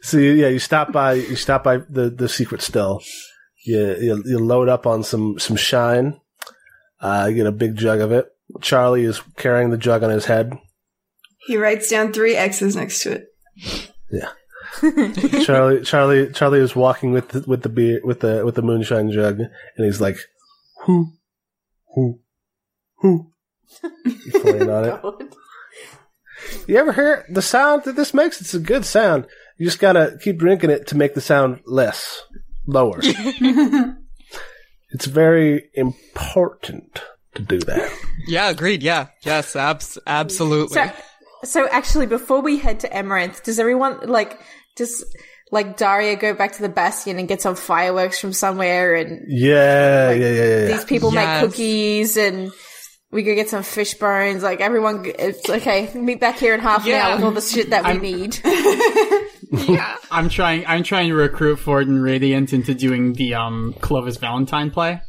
so 0.00 0.16
yeah, 0.18 0.48
you 0.48 0.58
stop 0.58 0.92
by 0.92 1.14
you 1.14 1.36
stop 1.36 1.64
by 1.64 1.78
the 1.88 2.08
the 2.10 2.28
secret 2.28 2.62
still. 2.62 3.02
You 3.64 3.96
you, 4.00 4.22
you 4.24 4.38
load 4.38 4.68
up 4.68 4.86
on 4.86 5.02
some 5.02 5.38
some 5.38 5.56
shine. 5.56 6.20
Uh, 7.00 7.26
you 7.28 7.36
get 7.36 7.46
a 7.46 7.52
big 7.52 7.76
jug 7.76 8.00
of 8.00 8.12
it. 8.12 8.26
Charlie 8.60 9.04
is 9.04 9.20
carrying 9.36 9.70
the 9.70 9.76
jug 9.76 10.02
on 10.02 10.10
his 10.10 10.26
head. 10.26 10.52
He 11.38 11.56
writes 11.56 11.90
down 11.90 12.12
three 12.12 12.36
X's 12.36 12.76
next 12.76 13.02
to 13.02 13.12
it. 13.12 13.28
Yeah. 14.10 14.28
Charlie, 15.44 15.82
Charlie, 15.82 16.32
Charlie 16.32 16.60
is 16.60 16.76
walking 16.76 17.12
with 17.12 17.28
the, 17.28 17.44
with 17.46 17.62
the 17.62 17.68
beer 17.68 18.00
with 18.04 18.20
the 18.20 18.44
with 18.44 18.54
the 18.54 18.62
moonshine 18.62 19.10
jug, 19.10 19.40
and 19.40 19.86
he's 19.86 20.00
like, 20.00 20.16
"Who, 20.84 21.12
who, 21.94 22.20
who?" 22.98 23.32
Playing 24.40 24.70
on 24.70 24.84
it. 24.84 25.34
You 26.66 26.76
ever 26.76 26.92
hear 26.92 27.24
the 27.28 27.40
sound 27.40 27.84
that 27.84 27.94
this 27.94 28.12
makes? 28.12 28.40
It's 28.40 28.52
a 28.52 28.58
good 28.58 28.84
sound. 28.84 29.26
You 29.58 29.66
just 29.66 29.78
gotta 29.78 30.18
keep 30.20 30.38
drinking 30.38 30.70
it 30.70 30.88
to 30.88 30.96
make 30.96 31.14
the 31.14 31.20
sound 31.20 31.60
less, 31.66 32.22
lower. 32.66 33.00
it's 33.02 35.06
very 35.06 35.68
important 35.74 37.02
to 37.34 37.42
do 37.42 37.58
that. 37.60 37.90
Yeah, 38.26 38.50
agreed. 38.50 38.82
Yeah. 38.82 39.08
Yes, 39.22 39.56
abs- 39.56 39.98
absolutely. 40.06 40.74
So, 40.74 40.90
so 41.44 41.68
actually, 41.70 42.06
before 42.06 42.40
we 42.42 42.58
head 42.58 42.80
to 42.80 42.96
Amaranth, 42.96 43.42
does 43.42 43.58
everyone 43.58 44.00
like 44.08 44.38
does 44.76 45.04
like 45.50 45.76
Daria 45.76 46.16
go 46.16 46.34
back 46.34 46.52
to 46.52 46.62
the 46.62 46.68
Bastion 46.68 47.18
and 47.18 47.28
get 47.28 47.42
some 47.42 47.54
fireworks 47.56 48.18
from 48.18 48.32
somewhere, 48.32 48.94
and 48.94 49.24
Yeah, 49.28 50.12
yeah, 50.12 50.12
yeah, 50.12 50.32
yeah. 50.32 50.44
yeah. 50.60 50.64
these 50.66 50.84
people 50.84 51.12
Yes. 51.12 51.42
make 51.42 51.50
cookies, 51.50 52.16
and 52.16 52.52
we 53.10 53.22
go 53.22 53.34
get 53.34 53.48
some 53.50 53.62
fish 53.62 53.94
bones. 53.94 54.42
Like 54.42 54.60
everyone, 54.60 55.04
it's 55.06 55.48
okay. 55.48 55.90
Meet 55.94 56.20
back 56.20 56.38
here 56.38 56.54
in 56.54 56.60
half 56.60 56.86
an 56.86 56.92
hour 56.92 57.16
with 57.16 57.24
all 57.24 57.30
the 57.32 57.40
shit 57.40 57.70
that 57.70 57.84
we 57.84 57.90
I'm- 57.90 58.00
need. 58.00 58.38
yeah. 59.50 59.96
I'm 60.10 60.28
trying. 60.28 60.66
I'm 60.66 60.82
trying 60.82 61.08
to 61.08 61.14
recruit 61.14 61.56
Ford 61.56 61.88
and 61.88 62.02
Radiant 62.02 62.52
into 62.52 62.74
doing 62.74 63.14
the 63.14 63.34
um 63.34 63.74
Clovis 63.80 64.16
Valentine 64.16 64.70
play. 64.70 65.00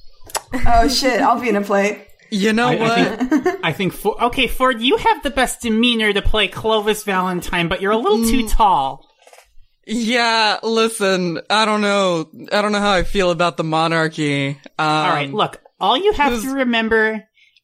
Oh 0.66 0.88
shit! 0.88 1.22
I'll 1.22 1.40
be 1.40 1.50
in 1.50 1.56
a 1.56 1.62
play. 1.62 2.08
You 2.30 2.54
know 2.54 2.70
I, 2.70 2.76
what? 2.76 2.92
I 2.92 3.16
think. 3.16 3.60
I 3.64 3.74
think. 3.74 3.94
Fo- 3.94 4.18
okay, 4.20 4.48
Ford, 4.48 4.82
you 4.82 4.98
have 4.98 5.24
the 5.24 5.30
best 5.30 5.62
demeanor 5.62 6.12
to 6.14 6.22
play 6.22 6.48
Clovis 6.48 7.04
Valentine, 7.04 7.68
but 7.68 7.82
you're 7.82 7.92
a 7.92 7.98
little 7.98 8.24
too 8.26 8.48
tall. 8.48 9.08
yeah, 9.86 10.58
listen, 10.64 11.42
I 11.50 11.66
don't 11.66 11.82
know. 11.82 12.30
I 12.52 12.62
don't 12.62 12.72
know 12.72 12.80
how 12.80 12.94
I 12.94 13.04
feel 13.04 13.30
about 13.30 13.58
the 13.58 13.64
monarchy. 13.64 14.50
Um, 14.50 14.58
All 14.80 15.10
right, 15.10 15.32
look. 15.32 15.62
All 15.80 15.98
you 15.98 16.14
have 16.14 16.42
to 16.42 16.54
remember. 16.56 17.24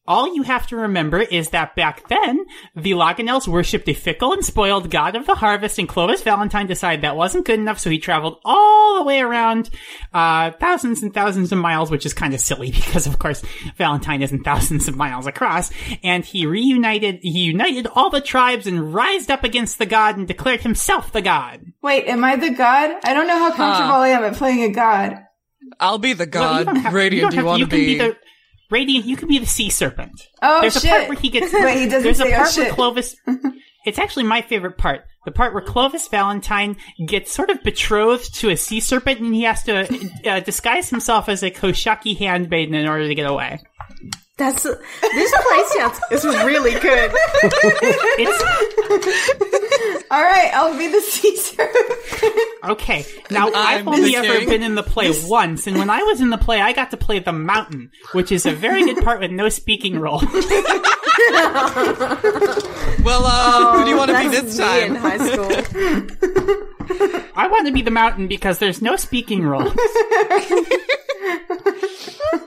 All 0.10 0.34
you 0.36 0.42
have 0.42 0.66
to 0.68 0.76
remember 0.76 1.20
is 1.20 1.52
that 1.52 1.76
back 1.76 2.10
then, 2.10 2.44
the 2.76 2.94
Laganels 2.94 3.48
worshipped 3.48 3.88
a 3.88 3.94
fickle 3.94 4.34
and 4.34 4.44
spoiled 4.44 4.90
god 4.90 5.16
of 5.16 5.28
the 5.28 5.36
harvest, 5.36 5.78
and 5.78 5.88
Clovis 5.88 6.24
Valentine 6.24 6.66
decided 6.66 7.04
that 7.04 7.16
wasn't 7.16 7.46
good 7.46 7.60
enough, 7.60 7.78
so 7.78 7.92
he 7.92 8.00
traveled 8.00 8.40
all 8.44 8.98
the 8.98 9.04
way 9.06 9.20
around, 9.20 9.70
uh, 10.12 10.50
thousands 10.60 11.04
and 11.04 11.14
thousands 11.14 11.52
of 11.52 11.60
miles, 11.60 11.92
which 11.92 12.08
is 12.08 12.14
kind 12.16 12.34
of 12.34 12.40
silly 12.40 12.72
because, 12.72 13.06
of 13.06 13.20
course, 13.20 13.44
Valentine 13.78 14.24
isn't 14.24 14.44
thousands 14.44 14.88
of 14.88 14.96
miles 14.98 15.28
across, 15.28 15.70
and 16.04 16.26
he 16.26 16.48
reunited, 16.48 17.20
he 17.22 17.42
united 17.44 17.86
all 17.94 18.10
the 18.10 18.20
tribes 18.20 18.66
and 18.66 18.92
rised 18.92 19.30
up 19.30 19.44
against 19.44 19.78
the 19.78 19.86
god 19.86 20.18
and 20.18 20.28
declared 20.28 20.62
himself 20.62 21.12
the 21.12 21.22
god. 21.22 21.62
Wait, 21.84 22.08
am 22.08 22.24
I 22.24 22.36
the 22.36 22.50
god? 22.50 22.96
I 23.04 23.14
don't 23.14 23.28
know 23.28 23.38
how 23.38 23.54
comfortable 23.54 23.94
I 23.94 24.08
am 24.08 24.24
at 24.24 24.34
playing 24.34 24.64
a 24.64 24.74
god. 24.74 25.20
I'll 25.80 26.00
be 26.00 26.14
the 26.14 26.26
god. 26.26 26.66
don't 26.66 26.76
have- 26.78 26.94
Radiant, 26.96 27.30
do 27.30 27.38
you 27.38 27.44
don't 27.44 27.48
want 27.48 27.60
to 27.60 27.66
have- 27.66 27.70
can 27.70 27.80
be? 27.80 27.98
the 28.00 28.18
Radiant? 28.70 29.06
You 29.06 29.16
can 29.16 29.28
be 29.28 29.40
the 29.40 29.46
sea 29.46 29.70
serpent. 29.70 30.28
Oh 30.42 30.62
There's 30.62 30.74
shit! 30.74 30.86
a 30.86 30.88
part 30.90 31.08
where 31.10 31.18
he 31.18 31.30
gets. 31.30 31.52
Wait, 31.54 31.78
he 31.80 31.86
doesn't 31.86 32.04
There's 32.04 32.18
say 32.18 32.32
a 32.32 32.36
oh 32.36 32.38
part 32.38 32.54
where. 32.56 32.74
Clovis. 32.74 33.16
It's 33.86 33.98
actually 33.98 34.26
my 34.26 34.42
favorite 34.42 34.78
part. 34.78 35.06
The 35.24 35.32
part 35.32 35.54
where 35.54 35.64
Clovis 35.64 36.10
Valentine 36.10 36.76
gets 37.08 37.32
sort 37.32 37.50
of 37.50 37.64
betrothed 37.64 38.36
to 38.36 38.50
a 38.50 38.58
sea 38.58 38.82
serpent, 38.82 39.22
and 39.22 39.34
he 39.34 39.44
has 39.44 39.64
to 39.64 40.10
uh, 40.30 40.42
disguise 40.42 40.90
himself 40.90 41.30
as 41.30 41.44
a 41.44 41.50
Koshaki 41.50 42.18
handmaiden 42.18 42.76
in 42.76 42.90
order 42.90 43.08
to 43.08 43.16
get 43.16 43.26
away. 43.26 43.58
That's 44.38 44.64
this 44.64 44.76
play 45.02 45.64
sounds 45.78 46.00
is 46.12 46.26
really 46.26 46.72
good. 46.80 47.12
It's 48.20 49.59
All 50.12 50.22
right, 50.24 50.52
I'll 50.54 50.78
be 50.78 50.88
the 50.88 51.02
Caesar. 51.02 51.70
Okay, 52.72 53.06
now 53.32 53.50
I've 53.54 53.88
only 53.88 54.16
ever 54.16 54.40
king. 54.40 54.50
been 54.50 54.64
in 54.64 54.76
the 54.76 54.84
play 54.84 55.12
once, 55.26 55.68
and 55.68 55.78
when 55.78 55.90
I 55.90 56.02
was 56.04 56.20
in 56.22 56.30
the 56.30 56.38
play, 56.38 56.60
I 56.62 56.74
got 56.74 56.92
to 56.92 56.98
play 56.98 57.20
the 57.20 57.32
mountain, 57.32 57.92
which 58.14 58.32
is 58.32 58.46
a 58.46 58.52
very 58.52 58.84
good 58.84 59.04
part 59.04 59.20
with 59.20 59.32
no 59.32 59.50
speaking 59.50 60.00
role. 60.00 60.22
Well, 63.04 63.22
uh, 63.26 63.78
who 63.78 63.84
do 63.86 63.90
you 63.92 63.98
want 63.98 64.12
to 64.12 64.20
be 64.20 64.28
this 64.28 64.58
me 64.60 64.84
in 64.84 64.96
time? 64.96 65.02
high 65.02 65.18
school. 65.18 65.50
I 67.36 67.48
want 67.48 67.68
to 67.68 67.74
be 67.74 67.82
the 67.82 67.92
mountain 67.92 68.28
because 68.28 68.60
there's 68.60 68.82
no 68.82 68.96
speaking 68.98 69.44
role. 69.44 69.64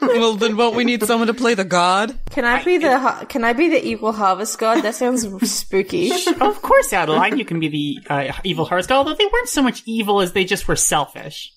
well, 0.01 0.35
then 0.35 0.57
won't 0.57 0.76
we 0.76 0.85
need 0.85 1.03
someone 1.05 1.28
to 1.28 1.35
play 1.35 1.55
the 1.55 1.64
god? 1.64 2.18
Can 2.30 2.45
I 2.45 2.62
be 2.62 2.78
the 2.78 2.99
ha- 2.99 3.24
Can 3.28 3.45
I 3.45 3.53
be 3.55 3.68
the 3.70 3.83
evil 3.85 4.12
harvest 4.12 4.59
god? 4.59 4.83
That 4.83 4.95
sounds 4.95 5.26
spooky. 5.51 6.11
of 6.41 6.61
course, 6.62 6.93
You 7.29 7.45
can 7.45 7.61
be 7.61 7.68
the 7.68 8.12
uh, 8.12 8.33
evil 8.45 8.64
god, 8.66 8.91
although 8.91 9.14
they 9.14 9.27
weren't 9.27 9.49
so 9.49 9.62
much 9.62 9.83
evil 9.87 10.20
as 10.20 10.33
they 10.33 10.45
just 10.45 10.68
were 10.68 10.77
selfish. 10.77 11.53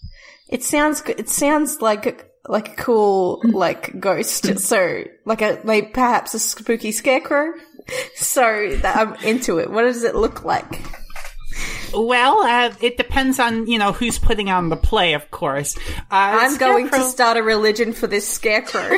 It 0.47 0.63
sounds. 0.63 1.01
It 1.07 1.29
sounds 1.29 1.81
like 1.81 2.05
a, 2.05 2.15
like 2.51 2.73
a 2.73 2.75
cool 2.75 3.41
like 3.43 3.99
ghost. 3.99 4.45
So 4.59 5.03
like 5.25 5.41
a 5.41 5.59
like 5.63 5.93
perhaps 5.93 6.33
a 6.33 6.39
spooky 6.39 6.91
scarecrow. 6.91 7.53
So 8.15 8.75
that 8.81 8.95
I'm 8.95 9.15
into 9.23 9.59
it. 9.59 9.69
What 9.69 9.83
does 9.83 10.03
it 10.03 10.15
look 10.15 10.43
like? 10.43 10.81
Well, 11.93 12.41
uh, 12.41 12.73
it 12.81 12.97
depends 12.97 13.39
on 13.39 13.67
you 13.67 13.77
know 13.77 13.91
who's 13.91 14.19
putting 14.19 14.49
on 14.49 14.69
the 14.69 14.75
play, 14.75 15.13
of 15.13 15.31
course. 15.31 15.77
Uh, 15.77 16.03
I'm 16.11 16.57
going 16.57 16.89
to 16.89 17.01
start 17.01 17.37
a 17.37 17.43
religion 17.43 17.93
for 17.93 18.07
this 18.07 18.27
scarecrow. 18.27 18.81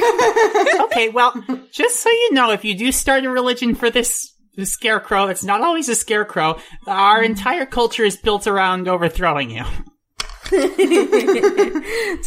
okay, 0.86 1.09
well, 1.09 1.34
just 1.72 1.99
so 1.99 2.09
you 2.09 2.34
know, 2.34 2.51
if 2.51 2.65
you 2.65 2.76
do 2.76 2.91
start 2.91 3.26
a 3.26 3.30
religion 3.30 3.76
for 3.76 3.89
this, 3.89 4.34
this 4.58 4.72
scarecrow, 4.74 5.28
it's 5.28 5.43
not 5.45 5.62
always 5.62 5.88
a 5.88 5.95
scarecrow. 5.95 6.60
Our 6.86 7.24
entire 7.24 7.66
culture 7.66 8.03
is 8.03 8.18
built 8.18 8.47
around 8.47 8.88
overthrowing 8.89 9.51
you. 9.51 9.64
Don't 10.49 10.64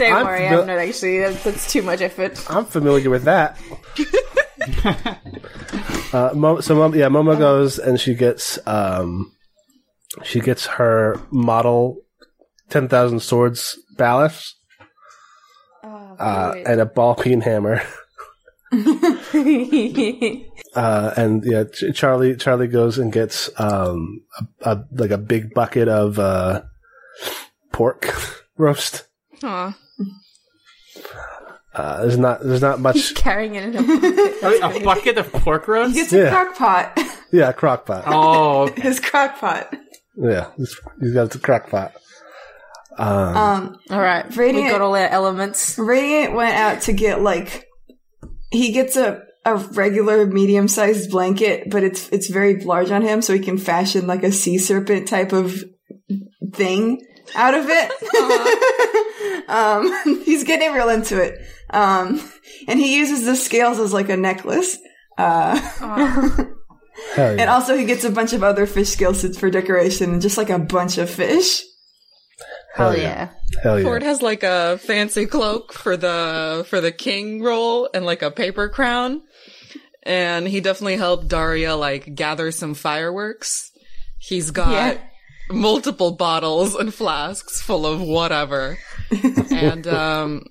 I'm 0.00 0.26
worry, 0.26 0.48
the- 0.48 0.60
I'm 0.60 0.66
not 0.66 0.78
actually. 0.78 1.18
That's, 1.20 1.42
that's 1.44 1.72
too 1.72 1.82
much 1.82 2.00
effort. 2.00 2.42
I'm 2.50 2.64
familiar 2.66 3.10
with 3.10 3.24
that. 3.24 3.58
uh, 6.12 6.30
Mo- 6.34 6.60
so, 6.60 6.74
Mom, 6.76 6.94
yeah, 6.94 7.08
Momo 7.08 7.38
goes 7.38 7.78
and 7.78 7.98
she 8.00 8.14
gets 8.14 8.58
um, 8.66 9.32
she 10.22 10.40
gets 10.40 10.66
her 10.66 11.16
model 11.30 11.96
ten 12.68 12.88
thousand 12.88 13.20
swords 13.20 13.78
ballast 13.96 14.54
Oh, 15.82 15.88
uh, 16.18 16.54
and 16.66 16.80
a 16.80 16.86
ball 16.86 17.14
peen 17.14 17.40
hammer. 17.40 17.80
Uh, 20.74 21.12
and 21.16 21.44
yeah, 21.44 21.64
Ch- 21.64 21.92
Charlie 21.94 22.36
Charlie 22.36 22.68
goes 22.68 22.96
and 22.98 23.12
gets 23.12 23.50
um, 23.60 24.22
a, 24.36 24.46
a 24.76 24.84
like 24.92 25.10
a 25.10 25.18
big 25.18 25.52
bucket 25.52 25.88
of 25.88 26.18
uh, 26.18 26.62
pork 27.72 28.14
roast. 28.56 29.06
Aw. 29.42 29.76
Uh, 31.74 32.00
there's 32.02 32.18
not 32.18 32.40
there's 32.42 32.60
not 32.62 32.80
much. 32.80 33.14
Carrying 33.14 33.54
it 33.54 33.64
in 33.64 33.76
a 33.76 33.82
bucket. 33.82 34.42
A 34.82 34.84
bucket 34.84 35.18
of 35.18 35.32
pork 35.32 35.68
roast? 35.68 35.94
He 35.94 36.00
gets 36.00 36.12
a 36.12 36.18
Yeah. 36.18 36.30
crock 36.30 36.56
pot. 36.56 36.98
Yeah, 37.32 37.52
crock 37.52 37.86
pot. 37.86 38.02
Oh, 38.08 38.66
His 38.72 38.98
crock 38.98 39.38
pot. 39.38 39.72
Yeah, 40.16 40.50
he's, 40.56 40.76
he's 41.00 41.14
got 41.14 41.30
the 41.30 41.38
crock 41.38 41.70
pot. 41.70 41.92
Um, 42.98 43.36
Um, 43.36 43.76
All 43.88 44.00
right, 44.00 44.28
we 44.28 44.36
Radiant- 44.36 44.70
got 44.72 44.80
all 44.80 44.96
our 44.96 45.06
elements. 45.06 45.78
Radiant 45.78 46.34
went 46.34 46.56
out 46.56 46.82
to 46.82 46.92
get 46.92 47.20
like 47.22 47.68
he 48.50 48.72
gets 48.72 48.96
a 48.96 49.22
a 49.44 49.56
regular 49.56 50.26
medium 50.26 50.68
sized 50.68 51.10
blanket, 51.10 51.70
but 51.70 51.82
it's 51.82 52.08
it's 52.10 52.28
very 52.28 52.62
large 52.62 52.90
on 52.90 53.02
him, 53.02 53.22
so 53.22 53.32
he 53.32 53.40
can 53.40 53.58
fashion 53.58 54.06
like 54.06 54.22
a 54.22 54.32
sea 54.32 54.58
serpent 54.58 55.08
type 55.08 55.32
of 55.32 55.64
thing 56.52 57.00
out 57.34 57.54
of 57.54 57.66
it. 57.68 59.44
um, 59.48 60.22
he's 60.24 60.44
getting 60.44 60.72
real 60.72 60.88
into 60.88 61.20
it. 61.20 61.38
Um, 61.70 62.20
and 62.66 62.78
he 62.78 62.98
uses 62.98 63.24
the 63.24 63.36
scales 63.36 63.78
as 63.78 63.92
like 63.92 64.08
a 64.08 64.16
necklace. 64.16 64.78
Uh, 65.16 65.56
hell 67.14 67.34
yeah. 67.34 67.42
and 67.42 67.50
also 67.50 67.76
he 67.76 67.84
gets 67.84 68.04
a 68.04 68.10
bunch 68.10 68.32
of 68.32 68.42
other 68.42 68.66
fish 68.66 68.88
scales 68.88 69.24
for 69.36 69.50
decoration 69.50 70.12
and 70.12 70.22
just 70.22 70.38
like 70.38 70.50
a 70.50 70.58
bunch 70.58 70.98
of 70.98 71.10
fish. 71.10 71.62
Hell 72.74 72.92
Hell 72.92 73.00
yeah. 73.00 73.28
Hell 73.62 73.78
yeah. 73.78 73.84
Ford 73.84 74.02
has 74.02 74.22
like 74.22 74.42
a 74.42 74.78
fancy 74.78 75.26
cloak 75.26 75.72
for 75.72 75.96
the 75.96 76.64
for 76.68 76.80
the 76.80 76.92
king 76.92 77.42
role 77.42 77.88
and 77.92 78.04
like 78.06 78.22
a 78.22 78.30
paper 78.30 78.68
crown. 78.68 79.22
And 80.02 80.46
he 80.48 80.60
definitely 80.60 80.96
helped 80.96 81.28
Daria 81.28 81.76
like 81.76 82.14
gather 82.14 82.50
some 82.52 82.74
fireworks. 82.74 83.70
He's 84.18 84.50
got 84.50 84.70
Yeah. 84.72 84.98
multiple 85.50 86.12
bottles 86.12 86.74
and 86.74 86.92
flasks 86.94 87.60
full 87.60 87.86
of 87.86 88.00
whatever. 88.00 88.78
and 89.50 89.86
um 89.86 90.44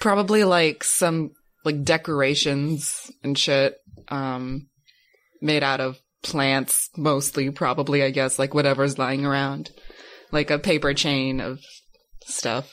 probably 0.00 0.44
like 0.44 0.82
some 0.82 1.32
like 1.64 1.84
decorations 1.84 3.10
and 3.22 3.36
shit 3.38 3.76
um 4.08 4.68
made 5.42 5.62
out 5.62 5.80
of 5.80 5.98
plants 6.22 6.88
mostly 6.96 7.50
probably 7.50 8.02
I 8.02 8.10
guess 8.10 8.38
like 8.38 8.54
whatever's 8.54 8.98
lying 8.98 9.26
around. 9.26 9.70
Like 10.36 10.50
a 10.50 10.58
paper 10.58 10.92
chain 10.92 11.40
of 11.40 11.60
stuff. 12.26 12.70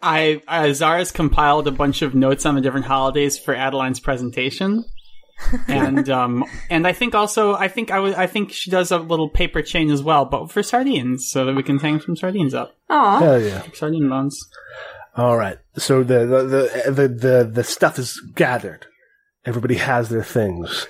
I 0.00 0.40
uh, 0.46 0.72
Zara's 0.72 1.10
compiled 1.10 1.66
a 1.66 1.72
bunch 1.72 2.02
of 2.02 2.14
notes 2.14 2.46
on 2.46 2.54
the 2.54 2.60
different 2.60 2.86
holidays 2.86 3.36
for 3.36 3.52
Adeline's 3.52 3.98
presentation, 3.98 4.84
and 5.68 6.08
um, 6.08 6.44
and 6.70 6.86
I 6.86 6.92
think 6.92 7.16
also 7.16 7.54
I 7.54 7.66
think 7.66 7.90
I 7.90 7.98
would 7.98 8.14
I 8.14 8.28
think 8.28 8.52
she 8.52 8.70
does 8.70 8.92
a 8.92 8.98
little 8.98 9.28
paper 9.28 9.60
chain 9.60 9.90
as 9.90 10.00
well, 10.00 10.24
but 10.24 10.52
for 10.52 10.62
sardines, 10.62 11.28
so 11.28 11.44
that 11.44 11.56
we 11.56 11.64
can 11.64 11.78
hang 11.80 12.00
some 12.00 12.14
sardines 12.14 12.54
up, 12.54 12.76
Aw. 12.90 13.18
Hell 13.18 13.42
yeah. 13.42 13.62
sardine 13.74 14.08
bones. 14.08 14.38
All 15.16 15.36
right. 15.36 15.58
So 15.78 16.04
the 16.04 16.20
the, 16.26 16.42
the 16.44 16.92
the 16.92 17.08
the 17.08 17.50
the 17.54 17.64
stuff 17.64 17.98
is 17.98 18.20
gathered. 18.36 18.86
Everybody 19.44 19.74
has 19.78 20.10
their 20.10 20.22
things, 20.22 20.86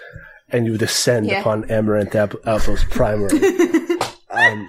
and 0.50 0.66
you 0.66 0.76
descend 0.76 1.28
Yeah. 1.28 1.40
upon 1.40 1.70
Amaranth 1.70 2.14
Ap- 2.14 2.46
Alpha's 2.46 2.84
primary. 2.90 3.30
um, 4.30 4.68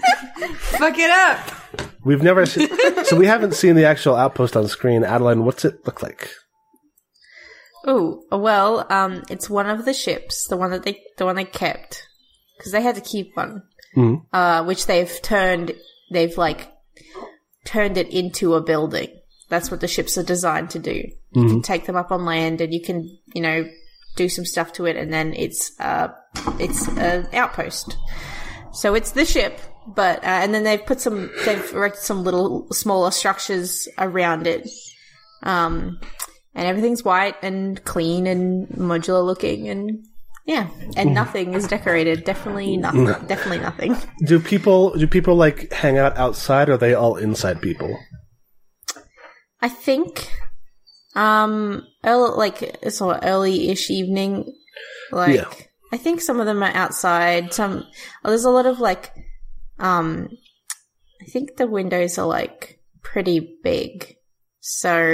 Fuck 0.58 0.98
it 0.98 1.10
up. 1.10 1.90
we've 2.06 2.24
never 2.24 2.46
seen, 2.46 2.70
so 3.06 3.16
we 3.16 3.26
haven't 3.28 3.54
seen 3.54 3.76
the 3.76 3.86
actual 3.86 4.16
outpost 4.16 4.56
on 4.56 4.68
screen. 4.68 5.04
Adeline, 5.04 5.44
what's 5.46 5.66
it 5.66 5.86
look 5.86 6.02
like? 6.02 6.30
Oh 7.86 8.24
well, 8.32 8.86
um, 8.92 9.24
it's 9.30 9.50
one 9.50 9.70
of 9.70 9.86
the 9.86 9.94
ships, 9.94 10.48
the 10.48 10.58
one 10.58 10.72
that 10.72 10.84
they, 10.84 11.02
the 11.18 11.26
one 11.26 11.36
they 11.38 11.46
kept, 11.46 12.04
because 12.58 12.72
they 12.74 12.82
had 12.82 12.96
to 12.96 13.02
keep 13.02 13.36
one, 13.36 13.64
Mhm. 13.96 14.22
uh, 14.34 14.64
which 14.66 14.86
they've 14.86 15.22
turned, 15.22 15.74
they've 16.12 16.38
like 16.38 16.72
turned 17.66 17.98
it 17.98 18.10
into 18.10 18.56
a 18.56 18.62
building. 18.62 19.10
That's 19.50 19.72
what 19.72 19.80
the 19.80 19.88
ships 19.88 20.18
are 20.18 20.24
designed 20.24 20.70
to 20.72 20.80
do. 20.80 21.04
You 21.32 21.48
can 21.48 21.62
take 21.62 21.86
them 21.86 21.96
up 21.96 22.12
on 22.12 22.26
land, 22.26 22.60
and 22.62 22.74
you 22.74 22.82
can, 22.82 23.18
you 23.34 23.42
know, 23.42 23.66
do 24.16 24.28
some 24.30 24.46
stuff 24.46 24.74
to 24.74 24.86
it, 24.86 24.96
and 24.98 25.12
then 25.14 25.34
it's, 25.34 25.72
uh, 25.80 26.10
it's 26.60 26.88
an 26.90 27.28
outpost. 27.34 27.96
So 28.74 28.96
it's 28.96 29.12
the 29.12 29.26
ship, 29.26 29.60
but 29.88 30.20
uh, 30.24 30.28
and 30.28 30.54
then 30.54 30.64
they've 30.64 30.86
put 30.86 31.02
some, 31.02 31.32
they've 31.46 31.74
erected 31.74 32.02
some 32.04 32.24
little 32.24 32.68
smaller 32.72 33.12
structures 33.12 33.88
around 33.98 34.48
it. 34.48 34.70
Um, 35.44 36.00
and 36.56 36.68
everything's 36.68 37.04
white 37.04 37.36
and 37.42 37.84
clean 37.86 38.28
and 38.28 38.68
modular 38.70 39.26
looking 39.26 39.70
and 39.70 40.06
yeah 40.46 40.68
and 40.98 41.14
nothing 41.14 41.54
is 41.54 41.68
decorated 41.68 42.24
definitely 42.26 42.76
nothing 42.76 43.06
definitely 43.28 43.60
nothing 43.60 43.96
Do 44.26 44.40
people 44.40 44.92
do 44.98 45.08
people 45.08 45.36
like 45.36 45.72
hang 45.72 45.98
out 45.98 46.18
outside, 46.18 46.68
or 46.68 46.74
are 46.74 46.78
they 46.78 46.94
all 46.94 47.16
inside 47.16 47.62
people? 47.62 47.98
i 49.62 49.70
think 49.70 50.30
um 51.16 51.84
early, 52.04 52.36
like 52.36 52.62
it's 52.82 52.98
sort 52.98 53.18
of 53.18 53.24
early-ish 53.24 53.90
evening 53.90 54.54
like 55.12 55.36
Yeah. 55.36 55.54
I 55.92 55.98
think 55.98 56.22
some 56.22 56.40
of 56.40 56.46
them 56.46 56.62
are 56.64 56.72
outside 56.76 57.54
some 57.54 57.86
oh, 58.24 58.30
there's 58.30 58.46
a 58.46 58.50
lot 58.50 58.66
of 58.66 58.80
like 58.80 59.14
um 59.80 60.30
i 61.22 61.26
think 61.26 61.58
the 61.58 61.68
windows 61.68 62.18
are 62.18 62.28
like 62.28 62.80
pretty 63.02 63.58
big 63.64 64.16
so 64.60 65.06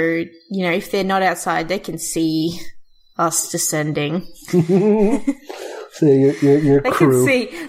you 0.50 0.62
know 0.62 0.72
if 0.72 0.90
they're 0.90 1.04
not 1.04 1.22
outside 1.22 1.68
they 1.68 1.78
can 1.78 1.98
see 1.98 2.58
us 3.18 3.50
descending 3.50 4.26
So 5.98 6.04
your 6.06 6.34
your, 6.34 6.58
your 6.58 6.80
They 6.82 6.90
crew. 6.90 7.24
can 7.26 7.48
see. 7.48 7.68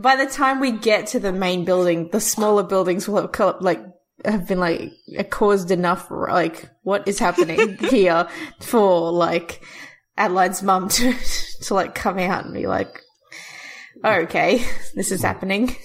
By 0.00 0.16
the 0.16 0.26
time 0.26 0.58
we 0.58 0.72
get 0.72 1.06
to 1.08 1.20
the 1.20 1.32
main 1.32 1.64
building, 1.64 2.08
the 2.10 2.20
smaller 2.20 2.64
buildings 2.64 3.06
will 3.08 3.30
have 3.32 3.60
like 3.60 3.80
have 4.24 4.48
been 4.48 4.58
like 4.58 4.90
caused 5.30 5.70
enough. 5.70 6.10
Like, 6.10 6.68
what 6.82 7.06
is 7.06 7.20
happening 7.20 7.76
here 7.90 8.28
for 8.60 9.12
like 9.12 9.64
Adeline's 10.18 10.64
mum 10.64 10.88
to 10.88 11.14
to 11.62 11.74
like 11.74 11.94
come 11.94 12.18
out 12.18 12.44
and 12.44 12.54
be 12.54 12.66
like, 12.66 13.00
oh, 14.04 14.20
"Okay, 14.22 14.64
this 14.94 15.10
is 15.12 15.22
happening." 15.22 15.76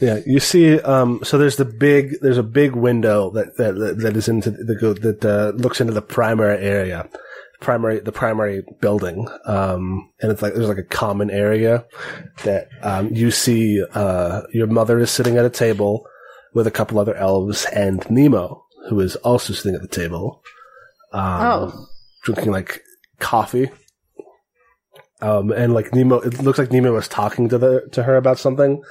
Yeah, 0.00 0.20
you 0.26 0.40
see. 0.40 0.78
Um, 0.80 1.20
so 1.24 1.38
there's 1.38 1.56
the 1.56 1.64
big. 1.64 2.20
There's 2.20 2.38
a 2.38 2.42
big 2.42 2.74
window 2.76 3.30
that 3.30 3.56
that 3.56 3.98
that 4.02 4.16
is 4.16 4.28
into 4.28 4.50
the 4.50 4.76
go 4.76 4.92
that 4.92 5.24
uh, 5.24 5.52
looks 5.56 5.80
into 5.80 5.92
the 5.92 6.02
primary 6.02 6.62
area, 6.62 7.08
primary 7.60 8.00
the 8.00 8.12
primary 8.12 8.62
building, 8.80 9.28
um, 9.46 10.10
and 10.20 10.30
it's 10.30 10.42
like 10.42 10.54
there's 10.54 10.68
like 10.68 10.78
a 10.78 10.82
common 10.84 11.30
area 11.30 11.84
that 12.44 12.68
um, 12.82 13.08
you 13.14 13.30
see. 13.30 13.82
Uh, 13.94 14.42
your 14.52 14.66
mother 14.66 14.98
is 14.98 15.10
sitting 15.10 15.36
at 15.36 15.44
a 15.44 15.50
table 15.50 16.06
with 16.54 16.66
a 16.66 16.70
couple 16.72 16.98
other 16.98 17.14
elves 17.14 17.66
and 17.74 18.08
Nemo, 18.10 18.64
who 18.88 19.00
is 19.00 19.16
also 19.16 19.52
sitting 19.52 19.74
at 19.74 19.82
the 19.82 19.88
table, 19.88 20.42
um, 21.12 21.22
Oh. 21.42 21.86
drinking 22.24 22.52
like 22.52 22.82
coffee. 23.20 23.70
Um, 25.20 25.50
and 25.50 25.74
like 25.74 25.94
Nemo, 25.94 26.20
it 26.20 26.40
looks 26.42 26.58
like 26.58 26.70
Nemo 26.70 26.92
was 26.92 27.08
talking 27.08 27.48
to 27.48 27.58
the 27.58 27.88
to 27.92 28.02
her 28.04 28.16
about 28.16 28.38
something, 28.38 28.82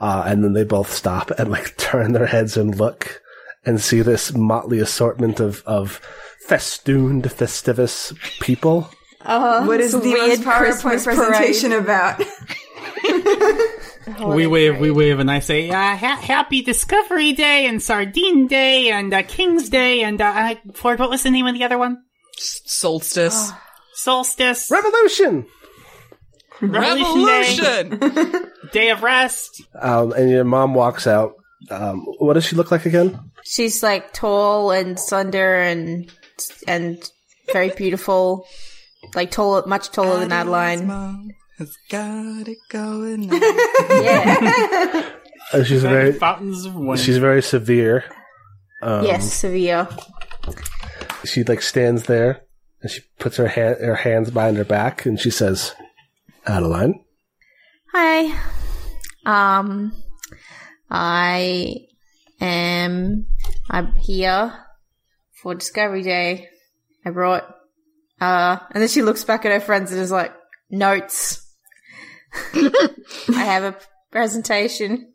uh, 0.00 0.24
and 0.26 0.42
then 0.42 0.52
they 0.52 0.64
both 0.64 0.92
stop 0.92 1.30
and 1.38 1.50
like 1.50 1.76
turn 1.78 2.12
their 2.12 2.26
heads 2.26 2.56
and 2.56 2.74
look 2.78 3.22
and 3.64 3.80
see 3.80 4.00
this 4.02 4.34
motley 4.34 4.80
assortment 4.80 5.38
of 5.40 5.62
of 5.66 6.00
festooned, 6.46 7.24
festivus 7.24 8.12
people. 8.40 8.90
Oh, 9.24 9.66
What 9.66 9.80
is 9.80 9.92
the 9.92 9.98
weird 9.98 10.28
most 10.28 10.42
PowerPoint 10.42 10.58
Christmas 10.80 11.04
presentation 11.04 11.72
about? 11.72 12.22
we 14.34 14.46
wave, 14.46 14.78
we 14.78 14.90
wave, 14.90 15.18
and 15.18 15.30
I 15.30 15.40
say, 15.40 15.68
uh, 15.70 15.96
ha- 15.96 16.20
"Happy 16.22 16.62
Discovery 16.62 17.32
Day 17.32 17.66
and 17.66 17.82
Sardine 17.82 18.46
Day 18.46 18.90
and 18.90 19.12
uh, 19.12 19.22
King's 19.22 19.68
Day 19.68 20.02
and 20.02 20.20
uh, 20.20 20.54
Ford. 20.74 20.98
What 20.98 21.10
was 21.10 21.22
the 21.22 21.30
name 21.30 21.46
of 21.46 21.54
the 21.54 21.64
other 21.64 21.78
one? 21.78 21.98
Solstice. 22.36 23.52
Solstice, 23.94 24.70
Revolution. 24.70 25.46
Revolution, 26.60 27.98
Day, 27.98 28.30
Day 28.72 28.90
of 28.90 29.02
Rest. 29.02 29.62
Um, 29.80 30.12
and 30.12 30.30
your 30.30 30.44
mom 30.44 30.74
walks 30.74 31.06
out. 31.06 31.34
Um, 31.70 32.04
what 32.18 32.34
does 32.34 32.44
she 32.44 32.56
look 32.56 32.70
like 32.70 32.86
again? 32.86 33.18
She's 33.44 33.82
like 33.82 34.12
tall 34.12 34.70
and 34.70 34.98
slender 34.98 35.56
and 35.60 36.10
and 36.66 37.02
very 37.52 37.70
beautiful, 37.70 38.46
like 39.14 39.30
tall, 39.30 39.64
much 39.66 39.90
taller 39.90 40.20
than 40.20 40.32
Adeline. 40.32 40.86
Mom 40.86 41.30
has 41.58 41.74
got 41.90 42.46
it 42.48 42.58
going 42.68 43.32
on. 43.32 43.40
Yeah. 44.02 45.10
Uh, 45.50 45.64
she's 45.64 45.82
very 45.82 46.12
Fountains 46.12 46.66
of 46.66 46.74
Wonder. 46.74 47.02
she's 47.02 47.16
very 47.16 47.40
severe. 47.40 48.04
Um, 48.82 49.02
yes, 49.06 49.32
severe. 49.32 49.88
She 51.24 51.42
like 51.42 51.62
stands 51.62 52.02
there 52.02 52.42
and 52.82 52.90
she 52.90 53.00
puts 53.18 53.38
her 53.38 53.48
hand 53.48 53.78
her 53.80 53.94
hands 53.94 54.30
behind 54.30 54.58
her 54.58 54.64
back 54.64 55.06
and 55.06 55.18
she 55.18 55.30
says, 55.30 55.74
"Adeline." 56.48 57.04
Hi. 57.92 58.38
Um, 59.24 59.92
I 60.90 61.86
am. 62.40 63.26
I'm 63.70 63.94
here 63.94 64.54
for 65.42 65.54
Discovery 65.54 66.02
Day. 66.02 66.48
I 67.04 67.10
brought. 67.10 67.44
Uh, 68.20 68.58
and 68.72 68.82
then 68.82 68.88
she 68.88 69.02
looks 69.02 69.24
back 69.24 69.44
at 69.44 69.52
her 69.52 69.60
friends 69.60 69.92
and 69.92 70.00
is 70.00 70.10
like, 70.10 70.32
"Notes. 70.70 71.46
I 72.54 72.70
have 73.28 73.64
a 73.64 73.76
presentation. 74.10 75.12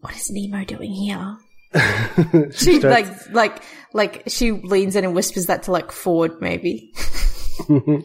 What 0.00 0.14
is 0.14 0.30
Nemo 0.30 0.64
doing 0.64 0.92
here?" 0.92 1.36
she 2.52 2.74
She 2.74 2.80
like, 2.80 3.06
like, 3.32 3.62
like 3.92 4.24
she 4.28 4.52
leans 4.52 4.96
in 4.96 5.04
and 5.04 5.14
whispers 5.14 5.46
that 5.46 5.64
to 5.64 5.72
like 5.72 5.90
Ford, 5.90 6.40
maybe. 6.40 6.92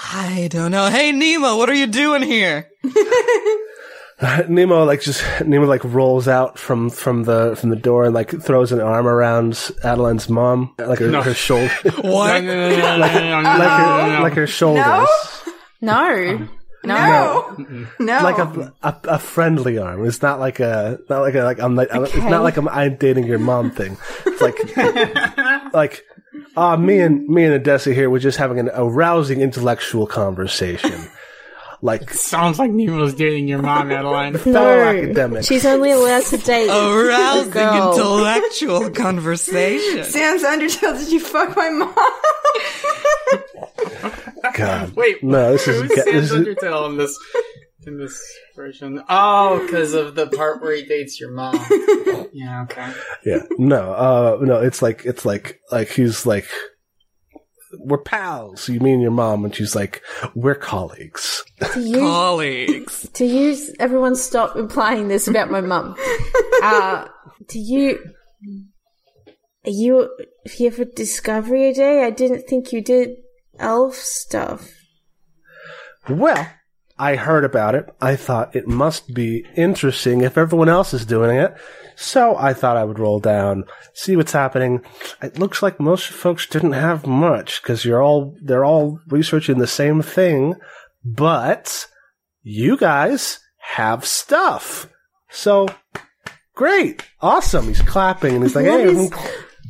I 0.00 0.48
don't 0.50 0.70
know. 0.70 0.88
Hey, 0.90 1.12
Nemo, 1.12 1.56
what 1.56 1.68
are 1.68 1.74
you 1.74 1.86
doing 1.86 2.22
here? 2.22 2.70
Nemo 4.48 4.82
like 4.84 5.00
just 5.00 5.22
Nemo 5.46 5.64
like 5.66 5.84
rolls 5.84 6.26
out 6.26 6.58
from 6.58 6.90
from 6.90 7.22
the 7.22 7.54
from 7.56 7.70
the 7.70 7.76
door 7.76 8.04
and 8.06 8.14
like 8.14 8.30
throws 8.42 8.72
an 8.72 8.80
arm 8.80 9.06
around 9.06 9.52
Adeline's 9.84 10.28
mom, 10.28 10.74
like 10.78 10.98
her, 10.98 11.08
No. 11.08 11.22
her 11.22 11.34
shoulder, 11.34 11.68
What? 12.00 12.42
No, 12.42 12.68
no, 12.68 12.68
no, 12.68 12.96
no, 12.96 12.96
no, 12.96 13.42
no, 13.42 13.42
no, 13.42 13.58
like 13.58 13.70
her 14.16 14.20
like 14.22 14.32
her 14.34 14.46
shoulders, 14.48 15.08
No, 15.80 16.08
no, 16.08 16.48
No, 16.84 17.54
no. 18.00 18.22
like 18.24 18.38
a, 18.38 18.72
a 18.82 18.96
a 19.04 19.18
friendly 19.20 19.78
arm. 19.78 20.04
It's 20.04 20.20
not 20.20 20.40
like 20.40 20.58
a 20.58 20.98
not 21.08 21.20
like 21.20 21.36
a 21.36 21.42
like 21.44 21.60
I'm 21.60 21.76
like 21.76 21.94
I'm, 21.94 22.04
it's 22.04 22.16
not 22.16 22.42
like 22.42 22.56
I'm, 22.56 22.68
I'm 22.68 22.96
dating 22.96 23.24
your 23.26 23.38
mom 23.38 23.70
thing. 23.70 23.96
It's 24.26 24.40
like 24.42 24.76
like 25.72 26.02
uh 26.56 26.76
me 26.76 27.00
and 27.00 27.26
me 27.28 27.44
and 27.44 27.54
Odessa 27.54 27.92
here 27.94 28.08
we're 28.10 28.18
just 28.18 28.38
having 28.38 28.58
an 28.58 28.70
arousing 28.74 29.40
intellectual 29.40 30.06
conversation. 30.06 30.92
Like 31.80 32.10
Sounds 32.12 32.58
like 32.58 32.72
Nemo's 32.72 33.14
dating 33.14 33.46
your 33.46 33.62
mom, 33.62 33.92
Adeline. 33.92 34.36
fellow 34.38 34.80
academics. 34.80 35.46
She's 35.46 35.64
only 35.64 35.92
allowed 35.92 36.24
to 36.24 36.36
date 36.38 36.68
Arousing 36.68 37.50
Girl. 37.52 37.92
intellectual 37.92 38.90
conversation. 39.04 40.02
Sans 40.02 40.42
Undertale, 40.42 40.98
did 40.98 41.12
you 41.12 41.20
fuck 41.20 41.56
my 41.56 41.68
mom? 41.70 41.94
God. 44.54 44.96
Wait, 44.96 45.22
No, 45.22 45.52
this 45.52 45.68
is 45.68 45.82
who's 45.82 45.90
ga- 45.90 46.02
Sans 46.02 46.14
this 46.14 46.30
is- 46.32 46.36
Undertale 46.36 46.88
in 46.90 46.96
this 46.96 47.18
in 47.86 47.98
this 47.98 48.20
version? 48.58 49.02
Oh, 49.08 49.62
because 49.64 49.94
of 49.94 50.14
the 50.14 50.26
part 50.26 50.60
where 50.60 50.74
he 50.74 50.84
dates 50.84 51.18
your 51.18 51.30
mom. 51.30 51.54
yeah, 52.34 52.64
okay. 52.64 52.92
Yeah. 53.24 53.44
No, 53.56 53.92
uh, 53.92 54.38
no, 54.42 54.60
it's 54.60 54.82
like, 54.82 55.06
it's 55.06 55.24
like, 55.24 55.60
like 55.72 55.88
he's 55.88 56.26
like, 56.26 56.46
we're 57.78 57.98
pals. 58.02 58.68
You 58.68 58.80
mean 58.80 59.00
your 59.00 59.10
mom? 59.12 59.44
And 59.44 59.54
she's 59.54 59.76
like, 59.76 60.02
we're 60.34 60.54
colleagues. 60.54 61.44
To 61.72 61.80
you, 61.88 61.98
Colleagues. 62.00 63.08
to 63.14 63.24
use 63.24 63.72
everyone 63.78 64.16
stop 64.16 64.56
implying 64.56 65.08
this 65.08 65.28
about 65.28 65.50
my 65.50 65.62
mum. 65.62 65.96
Uh, 66.60 67.06
do 67.48 67.56
you, 67.60 68.00
are 69.64 69.70
you 69.70 70.10
here 70.44 70.72
for 70.72 70.84
Discovery 70.84 71.72
Day? 71.72 72.02
I 72.04 72.10
didn't 72.10 72.48
think 72.48 72.72
you 72.72 72.82
did 72.82 73.10
elf 73.60 73.94
stuff. 73.94 74.68
Well, 76.08 76.50
I 76.98 77.16
heard 77.16 77.44
about 77.44 77.74
it. 77.74 77.88
I 78.00 78.16
thought 78.16 78.56
it 78.56 78.66
must 78.66 79.14
be 79.14 79.46
interesting 79.56 80.20
if 80.22 80.36
everyone 80.36 80.68
else 80.68 80.92
is 80.92 81.06
doing 81.06 81.36
it. 81.36 81.54
So 81.96 82.36
I 82.36 82.54
thought 82.54 82.76
I 82.76 82.84
would 82.84 82.98
roll 82.98 83.18
down, 83.20 83.64
see 83.94 84.14
what's 84.16 84.32
happening. 84.32 84.82
It 85.22 85.38
looks 85.38 85.62
like 85.62 85.80
most 85.80 86.06
folks 86.08 86.46
didn't 86.46 86.72
have 86.72 87.06
much 87.06 87.60
because 87.62 87.84
you're 87.84 88.02
all, 88.02 88.36
they're 88.42 88.64
all 88.64 89.00
researching 89.08 89.58
the 89.58 89.66
same 89.66 90.02
thing, 90.02 90.54
but 91.04 91.86
you 92.42 92.76
guys 92.76 93.40
have 93.74 94.04
stuff. 94.04 94.88
So 95.30 95.66
great. 96.54 97.02
Awesome. 97.20 97.66
He's 97.66 97.82
clapping 97.82 98.34
and 98.34 98.44
he's 98.44 98.54
like, 98.54 98.66
What 98.66 98.80
hey, 98.80 98.86
is- 98.86 99.12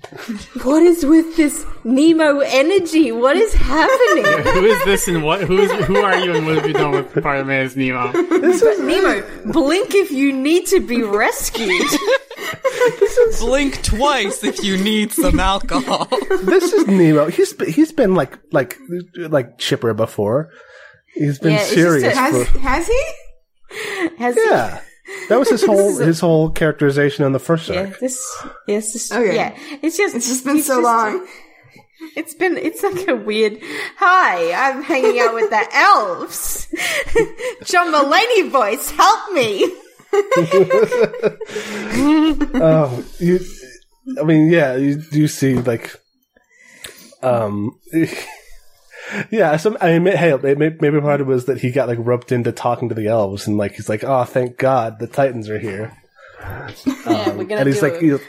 What 0.65 0.83
is 0.83 1.05
with 1.05 1.37
this 1.37 1.65
Nemo 1.85 2.41
energy? 2.41 3.13
What 3.13 3.37
is 3.37 3.53
happening? 3.55 4.25
Who 4.55 4.65
is 4.65 4.85
this 4.85 5.09
and 5.09 5.23
what? 5.23 5.43
Who 5.43 5.59
is? 5.59 5.71
Who 5.87 5.97
are 5.97 6.17
you 6.19 6.35
and 6.35 6.47
what 6.47 6.57
have 6.57 6.67
you 6.67 6.73
done 6.73 6.93
with 6.93 7.23
part 7.23 7.39
of 7.41 7.51
as 7.51 7.77
Nemo? 7.77 8.13
This 8.13 8.63
is 8.63 8.81
Nemo, 8.81 9.23
blink 9.53 9.95
if 9.95 10.11
you 10.11 10.33
need 10.33 10.67
to 10.69 10.81
be 10.81 11.03
rescued. 11.03 11.71
Blink 13.41 13.83
twice 13.83 14.43
if 14.45 14.63
you 14.65 14.77
need 14.79 15.13
some 15.13 15.39
alcohol. 15.41 16.07
this 16.43 16.73
is 16.73 16.87
Nemo. 16.87 17.27
He's 17.29 17.53
been, 17.53 17.71
he's 17.71 17.93
been 17.93 18.15
like 18.15 18.39
like 18.53 18.79
like 19.17 19.59
chipper 19.59 19.93
before. 19.95 20.51
He's 21.15 21.39
been 21.39 21.53
Yeah, 21.53 21.63
serious 21.65 22.15
a- 22.15 22.17
Has, 22.19 22.49
for 22.49 22.59
has 22.61 22.87
he? 22.87 23.03
Has 24.19 24.37
yeah. 24.37 24.81
That 25.29 25.39
was 25.39 25.49
his 25.51 25.65
whole 25.71 25.97
his 25.97 26.21
whole 26.21 26.51
characterization 26.51 27.25
on 27.25 27.33
the 27.33 27.39
first 27.39 27.69
yeah, 27.69 27.93
this, 28.01 28.19
yes, 28.67 28.93
this, 28.93 29.11
Okay. 29.13 29.35
yeah. 29.35 29.57
It's 29.83 29.97
just, 29.97 30.15
It's 30.17 30.29
just 30.29 30.45
been 30.45 30.57
he's 30.57 30.67
so 30.67 30.77
just- 30.77 30.85
long. 30.85 31.27
It's 32.17 32.33
been, 32.35 32.57
it's 32.57 32.83
like 32.85 33.09
a 33.09 33.17
weird, 33.17 33.59
hi, 33.97 34.53
I'm 34.53 34.83
hanging 34.83 35.19
out 35.21 35.35
with 35.35 35.51
the 35.51 35.67
elves. 35.75 36.69
John 37.65 37.93
Mulaney 37.93 38.51
voice, 38.51 38.91
help 38.93 39.33
me. 39.33 39.65
Oh, 42.61 43.05
you. 43.19 43.41
I 44.19 44.23
mean, 44.25 44.51
yeah, 44.51 44.77
you 44.77 44.97
do 45.11 45.27
see 45.29 45.55
like, 45.57 45.95
um, 47.23 47.79
yeah. 49.31 49.57
Some 49.57 49.77
I 49.81 49.99
mean, 49.99 50.17
hey, 50.17 50.35
maybe, 50.43 51.01
part 51.01 51.21
of 51.21 51.29
it 51.29 51.31
was 51.31 51.47
that 51.47 51.61
he 51.61 51.71
got 51.71 51.89
like 51.89 51.99
roped 52.01 52.33
into 52.33 52.53
talking 52.53 52.89
to 52.89 52.95
the 52.95 53.07
elves, 53.07 53.47
and 53.47 53.57
like 53.57 53.73
he's 53.73 53.89
like, 53.89 54.05
oh, 54.05 54.25
thank 54.25 54.57
God, 54.57 54.99
the 54.99 55.07
Titans 55.07 55.49
are 55.49 55.59
here. 55.59 55.97
Yeah, 56.87 57.31
we're 57.33 57.45
gonna 57.45 57.63
and 57.63 57.67
he's 57.67 57.81
do 57.81 57.89
like, 57.91 58.01
he's, 58.01 58.21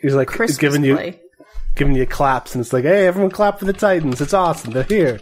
he's 0.00 0.14
like 0.14 0.28
Christmas 0.28 0.56
giving 0.56 0.84
you 0.84 0.94
play. 0.94 1.20
giving 1.74 1.96
you 1.96 2.06
claps, 2.06 2.54
and 2.54 2.62
it's 2.62 2.72
like, 2.72 2.84
hey, 2.84 3.08
everyone 3.08 3.30
clap 3.30 3.58
for 3.58 3.64
the 3.64 3.72
Titans. 3.72 4.20
It's 4.20 4.32
awesome. 4.32 4.72
They're 4.72 4.84
here. 4.84 5.20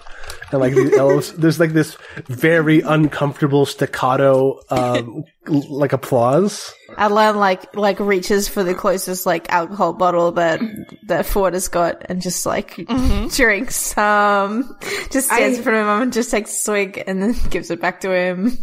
And 0.51 0.61
like 0.61 0.75
the 0.75 0.95
elves, 0.99 1.33
there's 1.33 1.59
like 1.59 1.73
this 1.73 1.97
very 2.27 2.81
uncomfortable 2.81 3.65
staccato, 3.65 4.61
um, 4.69 5.25
like 5.47 5.95
applause. 5.95 6.75
Adeline 6.97 7.37
like 7.37 7.75
like 7.77 7.99
reaches 8.01 8.49
for 8.49 8.63
the 8.65 8.75
closest 8.75 9.27
like 9.27 9.51
alcohol 9.53 9.93
bottle 9.93 10.33
that 10.33 10.61
that 11.07 11.27
Ford 11.27 11.55
has 11.55 11.69
got 11.69 12.05
and 12.09 12.21
just 12.23 12.45
like 12.47 12.77
drinks. 13.35 13.97
Um, 13.99 14.77
just 15.11 15.29
stands 15.29 15.57
I- 15.57 15.59
in 15.59 15.63
front 15.63 15.79
of 15.79 15.87
him 15.87 16.03
and 16.03 16.13
just 16.13 16.31
takes 16.31 16.53
a 16.53 16.57
swig 16.57 17.03
and 17.07 17.23
then 17.23 17.35
gives 17.51 17.71
it 17.71 17.81
back 17.81 18.01
to 18.03 18.11
him. 18.15 18.57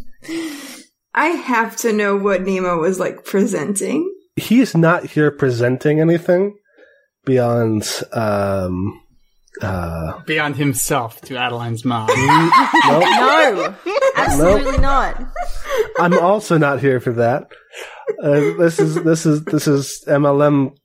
I 1.14 1.28
have 1.28 1.76
to 1.78 1.92
know 1.94 2.16
what 2.18 2.42
Nemo 2.44 2.78
was 2.78 3.00
like 3.00 3.26
presenting. 3.26 4.14
he's 4.36 4.76
not 4.76 5.06
here 5.06 5.32
presenting 5.32 6.00
anything 6.00 6.56
beyond 7.26 7.84
um 8.14 9.02
Uh, 9.62 10.22
Beyond 10.26 10.56
himself 10.56 11.20
to 11.22 11.36
Adeline's 11.36 11.84
mom. 11.84 12.08
nope. 12.88 13.04
No, 13.04 13.76
absolutely 14.16 14.78
not. 14.78 15.22
I'm 16.00 16.18
also 16.18 16.58
not 16.58 16.80
here 16.80 17.00
for 17.02 17.12
that. 17.14 17.48
Uh, 18.22 18.58
this 18.58 18.80
is 18.80 18.96
this 19.04 19.26
is 19.26 19.44
this 19.46 19.68
is 19.68 20.04
MLM 20.08 20.76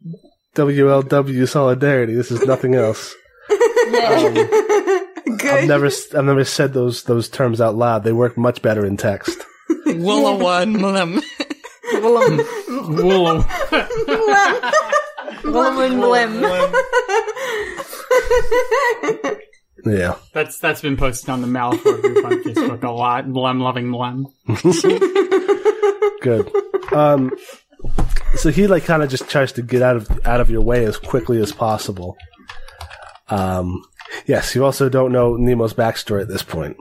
WLW 0.55 1.49
solidarity. 1.49 2.15
This 2.15 2.31
is 2.31 2.45
nothing 2.47 2.75
else. 2.75 3.15
Yeah. 3.91 4.33
Good. 5.25 5.45
I've 5.47 5.69
never 5.69 5.87
I've 5.87 6.25
never 6.25 6.45
said 6.45 6.73
those 6.75 7.05
those 7.05 7.29
terms 7.29 7.61
out 7.61 7.75
loud. 7.75 8.05
They 8.05 8.13
work 8.13 8.37
much 8.39 8.63
better 8.63 8.87
in 8.87 8.97
text. 8.97 9.37
Willa 9.87 10.37
one 10.37 10.75
lim. 10.75 11.21
Willem, 11.93 12.41
Willow. 12.69 13.45
Willem 15.45 15.79
and 15.79 16.03
Blim. 16.03 16.43
Yeah. 19.87 20.17
That's 20.33 20.59
that's 20.59 20.81
been 20.81 20.97
posted 20.97 21.29
on 21.31 21.43
the 21.43 21.47
Malfoy 21.47 22.01
group 22.01 22.25
on 22.25 22.43
Facebook 22.43 22.83
a 22.83 22.91
lot. 22.91 23.27
Blem 23.27 23.61
loving 23.61 23.89
Blem. 23.89 24.25
Good. 26.23 26.51
Um, 26.93 27.33
so 28.37 28.51
he 28.51 28.67
like 28.67 28.85
kind 28.85 29.03
of 29.03 29.09
just 29.11 29.29
tries 29.29 29.53
to 29.53 29.63
get 29.63 29.83
out 29.83 29.97
of 29.97 30.27
out 30.27 30.41
of 30.41 30.51
your 30.51 30.63
way 30.63 30.85
as 30.85 30.97
quickly 30.97 31.41
as 31.41 31.53
possible. 31.53 32.17
Um, 33.29 33.83
yes, 34.27 34.55
you 34.55 34.65
also 34.65 34.89
don't 34.89 35.13
know 35.13 35.37
Nemo's 35.37 35.75
backstory 35.75 36.23
at 36.23 36.29
this 36.29 36.43
point. 36.43 36.77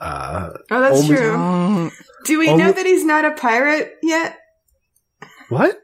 Uh, 0.00 0.50
Oh, 0.70 0.80
that's 0.80 1.00
Only- 1.02 1.16
true. 1.16 1.90
Do 2.24 2.38
we 2.38 2.48
only- 2.48 2.64
know 2.64 2.72
that 2.72 2.86
he's 2.86 3.04
not 3.04 3.24
a 3.24 3.32
pirate 3.32 3.94
yet? 4.02 4.36
what? 5.48 5.78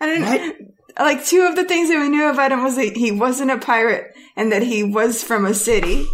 I 0.00 0.06
don't 0.06 0.56
Like 0.98 1.24
two 1.24 1.42
of 1.42 1.54
the 1.54 1.64
things 1.64 1.88
that 1.90 2.00
we 2.00 2.08
knew 2.08 2.28
about 2.28 2.50
him 2.50 2.64
was 2.64 2.74
that 2.76 2.96
he 2.96 3.12
wasn't 3.12 3.52
a 3.52 3.58
pirate 3.58 4.06
and 4.36 4.50
that 4.50 4.62
he 4.64 4.82
was 4.82 5.22
from 5.22 5.46
a 5.46 5.54
city. 5.54 6.04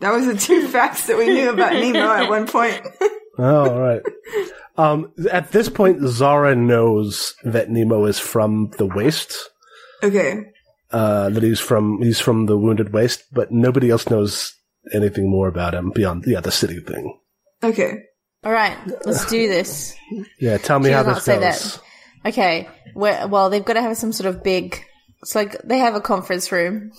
That 0.00 0.12
was 0.12 0.24
the 0.26 0.34
two 0.36 0.66
facts 0.68 1.06
that 1.08 1.18
we 1.18 1.26
knew 1.26 1.50
about 1.50 1.74
Nemo 1.74 1.98
at 2.10 2.28
one 2.30 2.46
point. 2.46 2.80
Oh, 3.38 3.70
all 3.70 3.80
right. 3.80 4.02
Um, 4.76 5.12
at 5.30 5.52
this 5.52 5.68
point, 5.68 6.00
Zara 6.06 6.54
knows 6.56 7.34
that 7.44 7.68
Nemo 7.68 8.06
is 8.06 8.18
from 8.18 8.70
the 8.78 8.86
Waste. 8.86 9.36
okay. 10.02 10.40
Uh, 10.90 11.28
that 11.28 11.42
he's 11.42 11.60
from 11.60 12.00
he's 12.00 12.18
from 12.18 12.46
the 12.46 12.56
Wounded 12.56 12.90
Waste, 12.92 13.24
but 13.30 13.52
nobody 13.52 13.90
else 13.90 14.08
knows 14.08 14.54
anything 14.94 15.28
more 15.28 15.48
about 15.48 15.74
him 15.74 15.90
beyond 15.90 16.24
yeah 16.26 16.40
the 16.40 16.50
city 16.50 16.80
thing. 16.80 17.18
Okay. 17.62 17.98
All 18.42 18.52
right, 18.52 18.78
let's 19.04 19.26
do 19.26 19.48
this. 19.48 19.94
Yeah, 20.40 20.56
tell 20.56 20.78
me 20.78 20.88
She 20.88 20.92
how 20.94 21.02
does 21.02 21.16
this 21.16 21.26
not 21.26 21.34
say 21.34 21.40
goes. 21.50 21.74
that. 22.22 22.28
Okay, 22.30 22.68
well, 22.94 23.28
well, 23.28 23.50
they've 23.50 23.64
got 23.64 23.74
to 23.74 23.82
have 23.82 23.98
some 23.98 24.12
sort 24.12 24.34
of 24.34 24.42
big. 24.42 24.82
It's 25.20 25.34
like 25.34 25.60
they 25.62 25.78
have 25.78 25.94
a 25.94 26.00
conference 26.00 26.50
room 26.50 26.90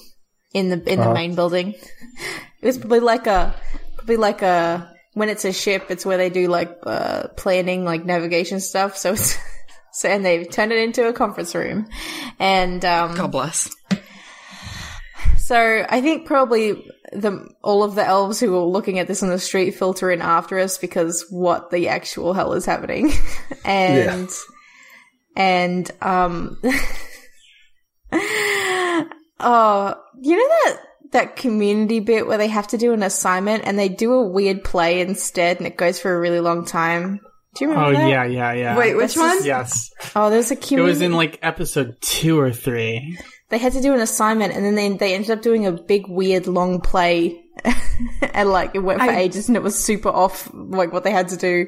in 0.53 0.69
the 0.69 0.77
in 0.91 0.99
Uh-huh. 0.99 1.09
the 1.09 1.15
main 1.15 1.33
building. 1.33 1.73
It's 2.61 2.77
probably 2.77 2.99
like 2.99 3.25
a 3.25 3.55
probably 3.97 4.17
like 4.17 4.43
a 4.43 4.93
when 5.13 5.29
it's 5.29 5.45
a 5.45 5.53
ship. 5.53 5.85
It's 5.89 6.05
where 6.05 6.17
they 6.17 6.29
do 6.29 6.47
like 6.47 6.77
uh, 6.83 7.29
planning, 7.35 7.85
like 7.85 8.05
navigation 8.05 8.59
stuff. 8.59 8.97
So 8.97 9.13
it's 9.13 9.37
so 9.91 10.09
and 10.09 10.25
they've 10.25 10.49
turned 10.49 10.71
it 10.71 10.79
into 10.79 11.07
a 11.07 11.13
conference 11.13 11.53
room, 11.55 11.87
and 12.39 12.83
um, 12.85 13.15
God 13.15 13.31
bless. 13.31 13.69
so 15.37 15.85
I 15.87 16.01
think 16.01 16.25
probably 16.25 16.85
the 17.11 17.47
all 17.61 17.83
of 17.83 17.95
the 17.95 18.05
elves 18.05 18.39
who 18.39 18.55
are 18.55 18.65
looking 18.65 18.99
at 18.99 19.07
this 19.07 19.21
on 19.21 19.29
the 19.29 19.39
street 19.39 19.71
filter 19.71 20.11
in 20.11 20.21
after 20.21 20.57
us 20.59 20.77
because 20.77 21.25
what 21.29 21.71
the 21.71 21.89
actual 21.89 22.33
hell 22.33 22.53
is 22.53 22.65
happening, 22.65 23.11
and 23.65 24.29
and 25.35 25.91
um, 26.01 26.57
oh, 29.41 29.95
you 30.21 30.37
know 30.37 30.47
that 30.47 30.77
that 31.11 31.35
community 31.35 31.99
bit 31.99 32.25
where 32.27 32.37
they 32.37 32.47
have 32.47 32.67
to 32.69 32.77
do 32.77 32.93
an 32.93 33.03
assignment 33.03 33.63
and 33.65 33.77
they 33.77 33.89
do 33.89 34.13
a 34.13 34.27
weird 34.27 34.63
play 34.63 35.01
instead, 35.01 35.57
and 35.57 35.67
it 35.67 35.77
goes 35.77 35.99
for 35.99 36.15
a 36.15 36.19
really 36.19 36.39
long 36.39 36.65
time. 36.65 37.19
Do 37.55 37.65
you 37.65 37.71
Oh 37.71 37.75
remember 37.75 37.97
that? 37.99 38.09
yeah, 38.09 38.23
yeah, 38.23 38.53
yeah. 38.53 38.77
Wait, 38.77 38.95
which 38.95 39.15
That's 39.15 39.17
one? 39.17 39.35
just- 39.37 39.45
Yes. 39.45 39.91
Oh, 40.15 40.29
there's 40.29 40.51
a 40.51 40.55
community. 40.55 40.89
It 40.89 40.93
was 40.93 41.01
in 41.01 41.11
like 41.13 41.37
episode 41.41 41.97
two 42.01 42.39
or 42.39 42.51
three. 42.53 43.17
they 43.49 43.57
had 43.57 43.73
to 43.73 43.81
do 43.81 43.93
an 43.93 43.99
assignment 43.99 44.53
and 44.53 44.63
then 44.65 44.75
they, 44.75 44.87
they 44.95 45.13
ended 45.13 45.31
up 45.31 45.41
doing 45.41 45.65
a 45.65 45.71
big 45.73 46.07
weird 46.07 46.47
long 46.47 46.79
play 46.79 47.43
and 48.33 48.49
like 48.49 48.71
it 48.73 48.79
went 48.79 49.01
for 49.01 49.09
I- 49.09 49.17
ages 49.19 49.49
and 49.49 49.57
it 49.57 49.63
was 49.63 49.77
super 49.77 50.07
off 50.07 50.49
like 50.53 50.93
what 50.93 51.03
they 51.03 51.11
had 51.11 51.27
to 51.29 51.35
do 51.37 51.65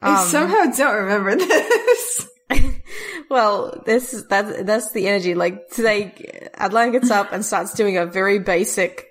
I 0.00 0.22
Um, 0.22 0.28
somehow 0.28 0.64
don't 0.74 0.94
remember 0.94 1.36
this. 1.36 2.26
well 3.30 3.82
this 3.86 4.14
is 4.14 4.26
that's 4.26 4.62
that's 4.62 4.92
the 4.92 5.08
energy. 5.08 5.34
Like 5.34 5.68
today 5.70 6.50
adeline 6.54 6.92
gets 6.92 7.10
up 7.10 7.32
and 7.32 7.44
starts 7.44 7.74
doing 7.74 7.96
a 7.96 8.06
very 8.06 8.38
basic 8.38 9.06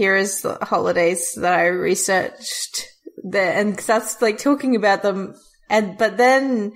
here 0.00 0.16
is 0.16 0.40
the 0.40 0.56
holidays 0.62 1.34
that 1.36 1.52
i 1.52 1.66
researched 1.66 2.86
there. 3.22 3.52
And 3.52 3.78
starts 3.78 4.22
like 4.22 4.38
talking 4.38 4.74
about 4.74 5.02
them. 5.02 5.34
And 5.68 5.98
but 5.98 6.16
then 6.16 6.72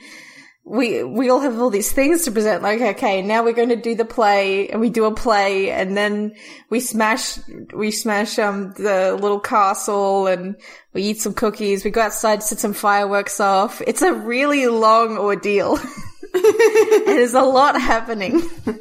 we 0.65 1.05
we 1.05 1.28
all 1.28 1.41
have 1.41 1.61
all 1.61 1.69
these 1.69 1.93
things 1.93 2.24
to 2.24 2.32
present. 2.32 2.62
Like, 2.62 2.81
okay, 2.81 3.20
now 3.20 3.45
we're 3.45 3.53
going 3.53 3.69
to 3.69 3.77
do 3.77 3.95
the 3.95 4.07
play, 4.07 4.69
and 4.70 4.81
we 4.81 4.89
do 4.89 5.05
a 5.05 5.15
play, 5.15 5.70
and 5.70 5.95
then 5.97 6.35
we 6.70 6.81
smash 6.81 7.39
we 7.74 7.91
smash 7.91 8.39
um 8.39 8.73
the 8.73 9.16
little 9.20 9.41
castle, 9.41 10.27
and 10.27 10.57
we 10.95 11.03
eat 11.03 11.20
some 11.20 11.35
cookies. 11.35 11.85
We 11.85 11.91
go 11.91 12.01
outside, 12.01 12.43
set 12.43 12.59
some 12.59 12.73
fireworks 12.73 13.41
off. 13.41 13.82
It's 13.86 14.01
a 14.01 14.15
really 14.15 14.66
long 14.66 15.19
ordeal. 15.19 15.78
There's 16.32 17.35
a 17.35 17.43
lot 17.43 17.81
happening. 17.81 18.43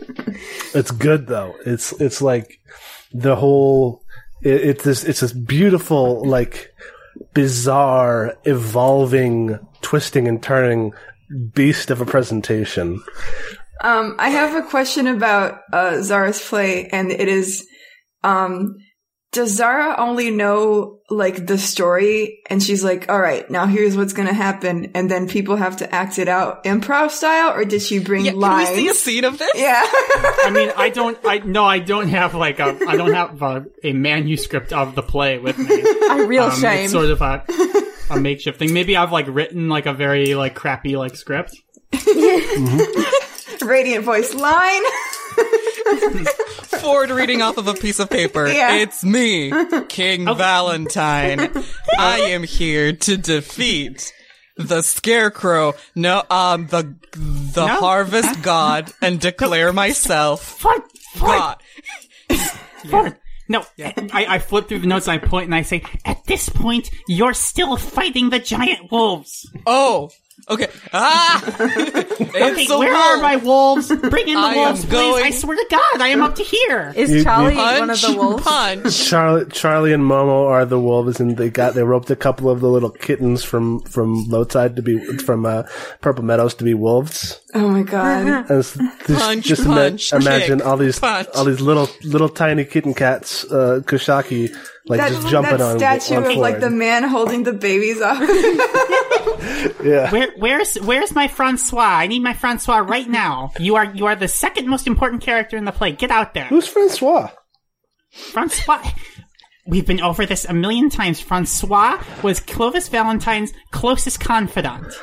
It's 0.75 0.89
good 0.89 1.27
though. 1.27 1.55
It's 1.65 1.91
it's 2.01 2.21
like 2.21 2.59
the 3.13 3.35
whole. 3.35 4.03
It, 4.41 4.61
it's 4.61 4.83
this. 4.83 5.03
It's 5.03 5.19
this 5.19 5.31
beautiful, 5.31 6.25
like 6.25 6.73
bizarre, 7.33 8.35
evolving, 8.43 9.59
twisting 9.81 10.27
and 10.27 10.41
turning 10.41 10.93
beast 11.53 11.91
of 11.91 12.01
a 12.01 12.05
presentation. 12.05 13.01
Um, 13.81 14.15
I 14.19 14.29
have 14.29 14.55
a 14.55 14.67
question 14.67 15.07
about 15.07 15.59
uh, 15.73 16.01
Zara's 16.01 16.41
play, 16.41 16.87
and 16.87 17.11
it 17.11 17.27
is, 17.27 17.67
um, 18.23 18.75
does 19.33 19.51
Zara 19.55 19.95
only 19.97 20.29
know 20.31 20.99
like 21.09 21.47
the 21.47 21.57
story, 21.57 22.39
and 22.49 22.61
she's 22.63 22.83
like, 22.83 23.09
"All 23.09 23.19
right, 23.19 23.49
now 23.49 23.65
here's 23.65 23.97
what's 23.97 24.13
gonna 24.13 24.33
happen," 24.33 24.91
and 24.95 25.09
then 25.11 25.27
people 25.27 25.55
have 25.57 25.77
to 25.77 25.93
act 25.93 26.17
it 26.19 26.27
out 26.29 26.63
improv 26.63 27.09
style, 27.09 27.51
or 27.53 27.65
did 27.65 27.81
she 27.81 27.99
bring 27.99 28.25
Yeah, 28.25 28.31
can 28.33 28.57
we 28.57 28.65
see 28.67 28.87
a 28.87 28.93
scene 28.93 29.25
of 29.25 29.37
this? 29.39 29.51
yeah. 29.55 29.81
I 29.85 30.51
mean, 30.53 30.71
I 30.77 30.89
don't. 30.89 31.17
I 31.25 31.39
no, 31.39 31.65
I 31.65 31.79
don't 31.79 32.07
have 32.09 32.35
like 32.35 32.59
a. 32.59 32.77
I 32.87 32.95
don't 32.95 33.13
have 33.13 33.41
a, 33.41 33.65
a 33.83 33.91
manuscript 33.93 34.71
of 34.71 34.95
the 34.95 35.01
play 35.03 35.39
with 35.39 35.57
me. 35.57 35.81
A 36.11 36.25
real 36.27 36.43
Um, 36.43 36.51
shame. 36.61 36.83
It's 36.85 36.93
sort 36.93 37.09
of 37.09 37.21
a 37.21 37.43
a 38.09 38.19
makeshift 38.19 38.59
thing. 38.59 38.73
Maybe 38.73 38.95
I've 38.97 39.11
like 39.11 39.25
written 39.29 39.69
like 39.69 39.85
a 39.85 39.93
very 39.93 40.35
like 40.35 40.55
crappy 40.55 40.95
like 40.97 41.15
script. 41.15 41.55
Radiant 43.61 44.03
voice 44.03 44.33
line. 44.33 44.81
Ford 46.81 47.09
reading 47.11 47.41
off 47.41 47.57
of 47.57 47.67
a 47.67 47.73
piece 47.73 47.99
of 47.99 48.09
paper. 48.09 48.47
Yeah. 48.47 48.75
It's 48.75 49.03
me, 49.03 49.51
King 49.87 50.25
Valentine. 50.25 51.51
I 51.97 52.19
am 52.31 52.43
here 52.43 52.91
to 52.93 53.17
defeat 53.17 54.11
the 54.57 54.81
scarecrow. 54.81 55.73
No, 55.95 56.23
um, 56.29 56.67
the 56.67 56.95
the 57.13 57.67
No. 57.67 57.79
harvest 57.79 58.41
god, 58.41 58.91
and 59.01 59.19
declare 59.19 59.71
myself 59.71 60.43
Ford, 60.43 60.81
Ford, 61.15 61.29
God. 61.39 61.57
Ford. 62.89 63.17
No, 63.47 63.65
eh, 63.77 63.91
I, 64.13 64.25
I 64.35 64.39
flip 64.39 64.67
through 64.67 64.79
the 64.79 64.87
notes 64.87 65.07
and 65.07 65.21
I 65.21 65.25
point 65.25 65.45
and 65.45 65.55
I 65.55 65.63
say, 65.63 65.83
at 66.05 66.23
this 66.25 66.49
point, 66.49 66.89
you're 67.07 67.33
still 67.33 67.75
fighting 67.77 68.29
the 68.29 68.39
giant 68.39 68.91
wolves. 68.91 69.51
Oh, 69.65 70.09
okay. 70.49 70.67
Ah, 70.91 71.43
it's 71.59 72.69
a 72.69 72.77
Where 72.77 72.91
wolf. 72.91 73.03
are 73.05 73.17
my 73.21 73.35
wolves? 73.37 73.87
Bring 73.87 74.27
in 74.27 74.35
the 74.35 74.39
I 74.39 74.55
wolves, 74.55 74.81
please. 74.85 74.91
going- 74.91 75.23
I 75.25 75.29
swear 75.31 75.57
to 75.57 75.65
God, 75.69 76.01
I 76.01 76.09
am 76.09 76.21
up 76.21 76.35
to 76.35 76.43
here. 76.43 76.93
Is 76.95 77.09
You- 77.09 77.17
you- 77.17 77.23
Charlie 77.23 77.55
punch, 77.55 77.79
one 77.79 77.89
of 77.89 78.01
the 78.01 78.15
wolves? 78.15 78.43
punch. 78.43 79.05
Charlie, 79.09 79.45
Charlie 79.51 79.93
and 79.93 80.03
Momo 80.03 80.47
are 80.47 80.65
the 80.65 80.79
wolves, 80.79 81.19
and 81.19 81.35
they 81.37 81.49
got 81.49 81.73
they 81.73 81.83
roped 81.83 82.09
a 82.11 82.15
couple 82.15 82.49
of 82.49 82.59
the 82.61 82.69
little 82.69 82.89
kittens 82.89 83.43
from 83.43 83.81
from 83.81 84.25
Low 84.29 84.43
Tide 84.43 84.75
to 84.75 84.81
be 84.81 84.99
from 85.17 85.45
uh, 85.45 85.63
Purple 86.01 86.23
Meadows 86.23 86.53
to 86.55 86.63
be 86.63 86.73
wolves. 86.73 87.39
Oh 87.53 87.67
my 87.69 87.83
god. 87.83 88.03
And 88.49 88.59
it's 88.59 88.73
just, 88.75 89.19
Punch, 89.21 89.45
just 89.45 89.61
ima- 89.63 89.75
punch, 89.75 90.11
imagine 90.13 90.59
kick, 90.59 90.67
all 90.67 90.77
these 90.77 90.99
punch. 90.99 91.27
all 91.35 91.45
these 91.45 91.61
little 91.61 91.89
little 92.03 92.29
tiny 92.29 92.65
kitten 92.65 92.93
cats, 92.93 93.43
uh, 93.45 93.81
Koshaki, 93.85 94.55
like 94.87 94.99
That, 94.99 95.09
just 95.11 95.27
jumping 95.27 95.57
that 95.57 95.61
on 95.61 95.77
statue 95.79 96.15
on 96.15 96.25
of 96.25 96.35
like 96.37 96.55
the 96.55 96.61
Ford. 96.67 96.73
man 96.73 97.03
holding 97.03 97.43
the 97.43 97.53
babies 97.53 98.01
off. 98.01 98.17
yeah. 99.83 100.11
Where, 100.11 100.31
where's 100.37 100.75
where's 100.75 101.13
my 101.13 101.27
Francois? 101.27 101.81
I 101.81 102.07
need 102.07 102.21
my 102.21 102.33
Francois 102.33 102.77
right 102.77 103.07
now. 103.07 103.51
You 103.59 103.75
are 103.75 103.85
you 103.85 104.05
are 104.05 104.15
the 104.15 104.27
second 104.27 104.67
most 104.67 104.87
important 104.87 105.21
character 105.21 105.57
in 105.57 105.65
the 105.65 105.71
play. 105.71 105.91
Get 105.91 106.11
out 106.11 106.33
there, 106.33 106.45
Who's 106.45 106.67
Francois? 106.67 107.29
Francois. 108.11 108.83
We've 109.65 109.85
been 109.87 110.01
over 110.01 110.25
this 110.25 110.45
a 110.45 110.53
million 110.53 110.89
times. 110.89 111.21
Francois 111.21 112.03
was 112.21 112.39
Clovis 112.39 112.89
Valentine's 112.89 113.53
closest 113.71 114.19
confidant. 114.19 114.93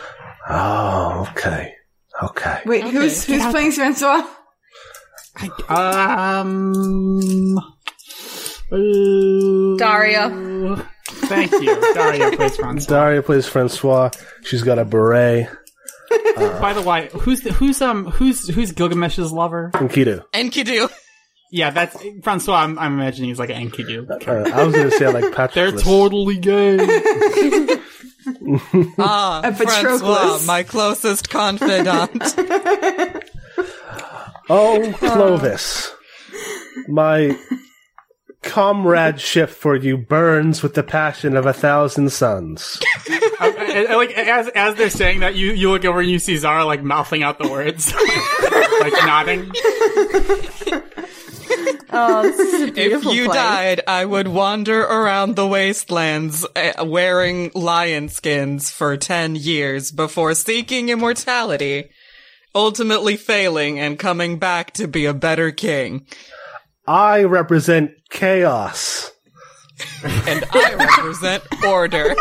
Oh, 0.49 1.27
okay, 1.31 1.75
okay. 2.23 2.61
Wait, 2.67 2.85
who's 2.85 3.25
who's 3.25 3.47
playing 3.47 3.73
Francois? 3.73 4.27
Um. 5.69 7.57
uh, 8.71 9.77
Daria. 9.79 10.87
Thank 11.31 11.53
you. 11.53 11.95
Daria 11.95 12.37
plays 12.37 12.57
Francois. 12.57 12.87
Daria 12.89 13.23
plays 13.23 13.47
Francois. 13.47 14.11
She's 14.43 14.63
got 14.63 14.79
a 14.79 14.85
beret. 14.85 15.49
By 16.37 16.73
the 16.73 16.83
way, 16.83 17.09
who's 17.13 17.41
the, 17.43 17.53
who's 17.53 17.81
um 17.81 18.07
who's 18.07 18.49
who's 18.49 18.73
Gilgamesh's 18.73 19.33
lover? 19.33 19.71
Enkidu. 19.75 20.25
Enkidu. 20.33 20.91
Yeah, 21.53 21.71
that's 21.71 21.97
Francois. 22.23 22.55
I'm, 22.63 22.79
I'm 22.79 22.95
imagining 22.95 23.31
he's 23.31 23.39
like 23.39 23.51
an 23.51 23.71
Enkidu. 23.71 24.09
Uh, 24.11 24.51
I 24.55 24.65
was 24.65 24.75
going 24.75 24.91
to 24.91 24.97
say 24.97 25.09
like 25.09 25.53
They're 25.55 25.73
totally 25.73 26.37
gay. 26.39 26.77
Ah, 28.99 29.41
A 29.43 29.55
Francois, 29.55 30.41
my 30.47 30.63
closest 30.63 31.31
confidant. 31.31 32.23
Oh, 34.51 34.93
Clovis, 34.99 35.91
my 36.87 37.37
comradeship 38.43 39.51
for 39.51 39.77
you 39.77 39.97
burns 39.97 40.63
with 40.63 40.75
the 40.75 40.83
passion 40.83 41.37
of 41.37 41.47
a 41.47 41.53
thousand 41.53 42.11
suns. 42.11 42.81
I- 43.09 43.87
I- 43.89 43.93
I 43.93 43.97
like 43.97 44.13
as 44.13 44.49
as 44.49 44.75
they're 44.77 44.91
saying 44.91 45.21
that, 45.21 45.35
you 45.35 45.53
you 45.53 45.71
look 45.71 45.85
over 45.85 46.01
and 46.01 46.11
you 46.11 46.19
see 46.19 46.37
Zara 46.37 46.65
like 46.65 46.83
mouthing 46.83 47.23
out 47.23 47.39
the 47.39 47.49
words, 47.49 47.93
like 48.81 48.93
nodding. 49.05 49.51
Oh, 51.93 52.23
this 52.23 52.39
is 52.39 52.63
a 52.71 52.81
if 52.81 53.05
you 53.05 53.25
play. 53.27 53.35
died, 53.35 53.81
I 53.89 54.05
would 54.05 54.29
wander 54.29 54.81
around 54.83 55.35
the 55.35 55.47
wastelands 55.47 56.47
uh, 56.55 56.85
wearing 56.85 57.51
lion 57.55 58.09
skins 58.09 58.71
for 58.71 58.97
10 58.97 59.35
years 59.35 59.91
before 59.91 60.35
seeking 60.35 60.89
immortality, 60.89 61.91
ultimately 62.55 63.17
failing 63.17 63.81
and 63.81 63.99
coming 63.99 64.39
back 64.39 64.73
to 64.75 64.87
be 64.87 65.05
a 65.07 65.13
better 65.15 65.51
king. 65.51 66.07
I 66.87 67.25
represent 67.25 67.93
chaos. 68.11 69.13
And 70.03 70.45
I 70.53 70.75
represent 70.75 71.43
order. 71.65 72.15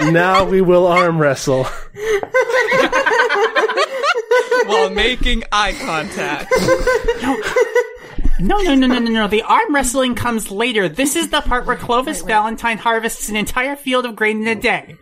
Now 0.00 0.44
we 0.44 0.60
will 0.60 0.86
arm 0.86 1.18
wrestle. 1.18 1.66
while 4.66 4.90
making 4.90 5.44
eye 5.50 5.72
contact. 5.72 6.52
No, 8.40 8.58
no, 8.62 8.74
no, 8.74 8.86
no, 8.86 8.98
no, 8.98 9.10
no. 9.10 9.28
The 9.28 9.42
arm 9.42 9.74
wrestling 9.74 10.14
comes 10.14 10.50
later. 10.50 10.88
This 10.88 11.16
is 11.16 11.30
the 11.30 11.40
part 11.40 11.66
where 11.66 11.76
Clovis 11.76 12.22
Valentine 12.22 12.78
harvests 12.78 13.28
an 13.28 13.36
entire 13.36 13.74
field 13.76 14.04
of 14.06 14.14
grain 14.16 14.42
in 14.42 14.48
a 14.48 14.60
day. 14.60 14.96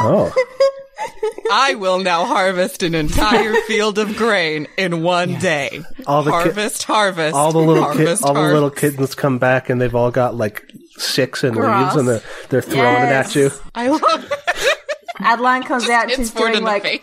Oh, 0.00 0.32
I 1.52 1.74
will 1.74 1.98
now 1.98 2.24
harvest 2.24 2.82
an 2.82 2.94
entire 2.94 3.54
field 3.66 3.98
of 3.98 4.16
grain 4.16 4.66
in 4.76 5.02
one 5.02 5.38
day. 5.38 5.82
all 6.06 6.22
the 6.22 6.30
ki- 6.30 6.36
harvest, 6.36 6.82
harvest, 6.84 7.34
all 7.34 7.52
the 7.52 7.58
little 7.58 7.84
kid, 7.86 7.96
harvest, 7.96 8.24
all 8.24 8.34
the 8.34 8.40
little 8.42 8.70
kittens 8.70 9.14
come 9.14 9.38
back 9.38 9.68
and 9.70 9.80
they've 9.80 9.94
all 9.94 10.10
got 10.10 10.34
like 10.34 10.64
sticks 10.96 11.44
and 11.44 11.54
Grass. 11.54 11.94
leaves 11.94 11.96
and 11.96 12.08
they're, 12.08 12.22
they're 12.48 12.62
throwing 12.62 12.84
Yes. 12.84 13.36
it 13.36 13.38
at 13.38 13.42
you. 13.42 13.50
I 13.74 13.88
love 13.88 14.24
it. 14.32 14.78
Adeline 15.20 15.62
comes 15.64 15.88
out 15.88 16.04
and 16.04 16.12
she's 16.12 16.30
doing 16.32 16.62
like 16.62 16.82
face. 16.82 17.00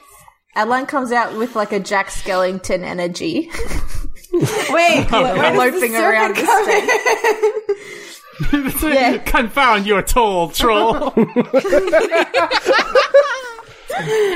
Adeline 0.55 0.85
comes 0.85 1.11
out 1.11 1.37
with 1.37 1.55
like 1.55 1.71
a 1.71 1.79
Jack 1.79 2.07
Skellington 2.07 2.83
energy. 2.83 3.49
Wait, 4.69 5.05
where 5.11 5.71
does 5.71 5.81
the 5.81 5.87
Loping 5.89 5.95
around 5.95 6.35
serpent 6.35 6.35
the 6.35 6.43
come 8.43 8.69
stage. 8.69 8.83
Yeah. 8.93 9.17
Confound 9.17 9.85
your 9.85 10.01
toll, 10.01 10.49
troll. 10.49 11.11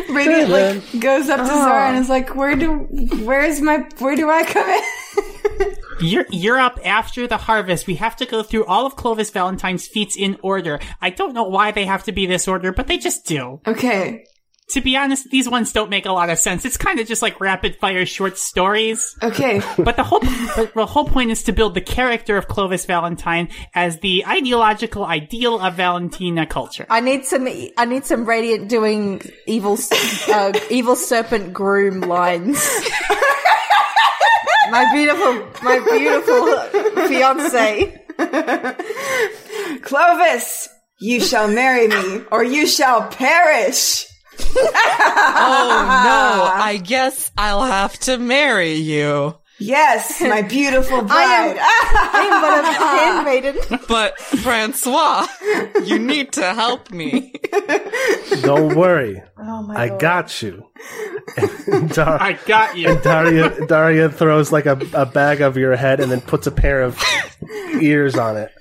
Radiant 0.09 0.49
like 0.49 0.99
goes 0.99 1.29
up 1.29 1.39
to 1.39 1.47
Zara 1.47 1.85
ah. 1.85 1.87
and 1.87 1.97
is 1.97 2.09
like, 2.09 2.35
"Where 2.35 2.55
do? 2.55 2.87
Where's 3.23 3.61
my? 3.61 3.87
Where 3.99 4.15
do 4.15 4.29
I 4.29 4.43
come 4.43 4.69
in?" 4.69 5.75
you're 6.01 6.25
you're 6.29 6.59
up 6.59 6.77
after 6.83 7.25
the 7.25 7.37
harvest. 7.37 7.87
We 7.87 7.95
have 7.95 8.15
to 8.17 8.25
go 8.25 8.43
through 8.43 8.65
all 8.65 8.85
of 8.85 8.95
Clovis 8.95 9.29
Valentine's 9.31 9.87
feats 9.87 10.15
in 10.15 10.37
order. 10.43 10.79
I 11.01 11.09
don't 11.09 11.33
know 11.33 11.43
why 11.45 11.71
they 11.71 11.85
have 11.85 12.03
to 12.03 12.11
be 12.11 12.25
this 12.25 12.47
order, 12.47 12.71
but 12.71 12.87
they 12.87 12.97
just 12.97 13.25
do. 13.25 13.61
okay, 13.65 14.25
To 14.69 14.81
be 14.81 14.97
honest, 14.97 15.29
these 15.29 15.47
ones 15.47 15.71
don't 15.71 15.91
make 15.91 16.07
a 16.07 16.11
lot 16.11 16.31
of 16.31 16.39
sense. 16.39 16.65
It's 16.65 16.75
kind 16.75 16.99
of 16.99 17.05
just 17.07 17.21
like 17.21 17.39
rapid 17.39 17.75
fire 17.75 18.03
short 18.05 18.35
stories. 18.37 19.15
okay, 19.21 19.61
But 19.77 19.95
the 19.95 20.01
whole 20.03 20.21
but 20.55 20.73
the 20.73 20.87
whole 20.87 21.05
point 21.05 21.29
is 21.29 21.43
to 21.43 21.51
build 21.53 21.75
the 21.75 21.81
character 21.81 22.35
of 22.35 22.47
Clovis 22.47 22.85
Valentine 22.85 23.49
as 23.75 23.99
the 23.99 24.25
ideological 24.25 25.05
ideal 25.05 25.59
of 25.59 25.75
Valentina 25.75 26.47
culture. 26.47 26.87
I 26.89 26.99
need 26.99 27.25
some. 27.25 27.47
I 27.77 27.85
need 27.85 28.05
some 28.05 28.25
radiant 28.25 28.67
doing 28.67 29.21
evil, 29.45 29.77
uh, 30.29 30.51
evil 30.71 30.95
serpent 30.95 31.53
groom 31.53 32.01
lines. 32.01 32.57
my 34.71 34.91
beautiful, 34.93 35.47
my 35.61 35.79
beautiful 35.79 37.07
fiance. 37.07 38.01
Clovis, 39.83 40.69
you 40.99 41.19
shall 41.19 41.47
marry 41.47 41.87
me, 41.87 42.23
or 42.31 42.43
you 42.43 42.65
shall 42.65 43.07
perish. 43.09 44.07
Oh 45.37 46.01
no, 46.03 46.49
I 46.53 46.77
guess 46.83 47.31
I'll 47.37 47.63
have 47.63 47.97
to 48.01 48.17
marry 48.17 48.73
you. 48.73 49.35
Yes, 49.57 50.19
my 50.21 50.41
beautiful 50.41 50.97
I 50.99 51.01
bride. 51.01 51.57
am, 51.57 51.57
I 51.59 52.21
am 52.31 52.41
but 53.31 53.45
a 53.45 53.47
handmaiden. 53.47 53.79
But 53.87 54.19
Francois, 54.19 55.27
you 55.85 55.97
need 55.99 56.33
to 56.33 56.53
help 56.53 56.91
me. 56.91 57.33
Don't 58.41 58.75
worry, 58.75 59.21
Oh 59.37 59.63
my 59.63 59.75
I 59.83 59.97
got 59.97 60.41
you. 60.41 60.65
Dar- 61.93 62.21
I 62.21 62.33
got 62.45 62.75
you. 62.77 62.99
Daria, 62.99 63.65
Daria 63.65 64.09
throws 64.09 64.51
like 64.51 64.65
a, 64.65 64.77
a 64.93 65.05
bag 65.05 65.41
over 65.41 65.59
your 65.59 65.75
head 65.77 65.99
and 66.01 66.11
then 66.11 66.19
puts 66.21 66.47
a 66.47 66.51
pair 66.51 66.81
of 66.81 67.01
ears 67.81 68.15
on 68.17 68.35
it. 68.37 68.51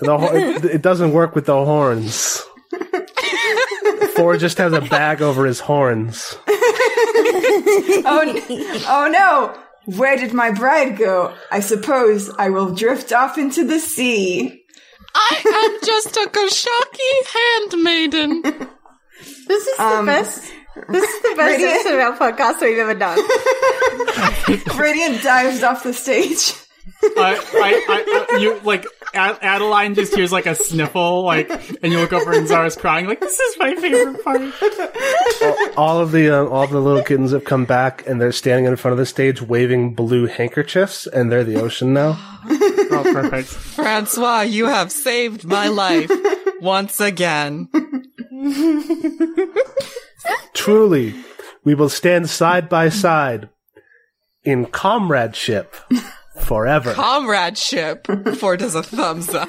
The, 0.00 0.18
ho- 0.18 0.34
it, 0.36 0.64
it 0.66 0.82
doesn't 0.82 1.12
work 1.12 1.34
with 1.34 1.46
the 1.46 1.64
horns. 1.64 2.42
Ford 4.08 4.40
just 4.40 4.58
has 4.58 4.72
a 4.72 4.80
bag 4.80 5.22
over 5.22 5.44
his 5.46 5.60
horns. 5.60 6.36
Oh, 8.04 8.84
oh 8.88 9.08
no! 9.12 9.58
Where 9.96 10.16
did 10.16 10.32
my 10.32 10.50
bride 10.50 10.96
go? 10.98 11.34
I 11.50 11.60
suppose 11.60 12.30
I 12.38 12.50
will 12.50 12.74
drift 12.74 13.12
off 13.12 13.38
into 13.38 13.64
the 13.64 13.78
sea. 13.78 14.64
I 15.14 15.42
am 15.72 15.86
just 15.86 16.16
a 16.16 16.28
Koshaki 16.30 17.12
handmaiden. 17.34 18.42
This 19.46 19.66
is 19.66 19.78
Um, 19.78 20.06
the 20.06 20.12
best. 20.12 20.52
This 20.88 21.04
is 21.08 21.22
the 21.22 21.34
best 21.36 21.52
Radiant- 21.52 21.74
episode 21.74 21.94
of 21.94 22.00
our 22.00 22.32
podcast 22.32 22.60
we've 22.62 22.78
ever 22.78 22.94
done. 22.94 23.18
Radiant 24.78 25.22
dives 25.22 25.62
off 25.62 25.82
the 25.82 25.92
stage. 25.92 26.54
I, 27.02 27.36
I, 27.54 27.84
I, 27.88 28.26
I, 28.32 28.38
you 28.38 28.58
like 28.60 28.86
Ad- 29.14 29.38
Adeline 29.40 29.94
just 29.94 30.14
hears 30.14 30.32
like 30.32 30.46
a 30.46 30.54
sniffle, 30.54 31.22
like, 31.22 31.48
and 31.82 31.92
you 31.92 31.98
look 31.98 32.12
over 32.12 32.32
and 32.32 32.48
Zara's 32.48 32.76
crying, 32.76 33.06
like, 33.06 33.20
this 33.20 33.38
is 33.38 33.56
my 33.58 33.74
favorite 33.76 34.24
part. 34.24 34.40
All 35.76 36.00
of 36.00 36.10
the 36.12 36.30
uh, 36.30 36.46
all 36.46 36.66
the 36.66 36.80
little 36.80 37.04
kittens 37.04 37.32
have 37.32 37.44
come 37.44 37.64
back 37.64 38.06
and 38.06 38.20
they're 38.20 38.32
standing 38.32 38.64
in 38.64 38.76
front 38.76 38.92
of 38.92 38.98
the 38.98 39.06
stage 39.06 39.40
waving 39.40 39.94
blue 39.94 40.26
handkerchiefs 40.26 41.06
and 41.06 41.30
they're 41.30 41.44
the 41.44 41.60
ocean 41.60 41.92
now. 41.92 42.18
Oh, 42.48 43.02
perfect. 43.12 43.48
Francois, 43.48 44.40
you 44.42 44.66
have 44.66 44.90
saved 44.90 45.44
my 45.44 45.68
life 45.68 46.10
once 46.60 47.00
again. 47.00 47.68
Truly, 50.52 51.14
we 51.64 51.74
will 51.74 51.88
stand 51.88 52.28
side 52.28 52.68
by 52.68 52.88
side 52.88 53.48
in 54.44 54.66
comradeship 54.66 55.76
forever. 56.42 56.92
Comradeship. 56.94 58.06
Ford 58.36 58.60
does 58.60 58.74
a 58.74 58.82
thumbs 58.82 59.30
up. 59.34 59.48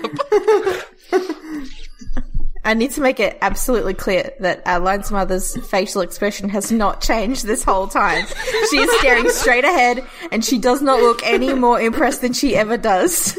I 2.65 2.73
need 2.75 2.91
to 2.91 3.01
make 3.01 3.19
it 3.19 3.37
absolutely 3.41 3.93
clear 3.93 4.31
that 4.39 4.65
Adeline's 4.65 5.11
mother's 5.11 5.57
facial 5.69 6.01
expression 6.01 6.47
has 6.49 6.71
not 6.71 7.01
changed 7.01 7.45
this 7.45 7.61
whole 7.61 7.87
time. 7.87 8.25
She 8.71 8.77
is 8.77 8.99
staring 8.99 9.29
straight 9.29 9.65
ahead, 9.65 10.05
and 10.31 10.45
she 10.45 10.57
does 10.59 10.81
not 10.81 11.01
look 11.01 11.21
any 11.25 11.53
more 11.53 11.81
impressed 11.81 12.21
than 12.21 12.31
she 12.31 12.55
ever 12.55 12.77
does. 12.77 13.37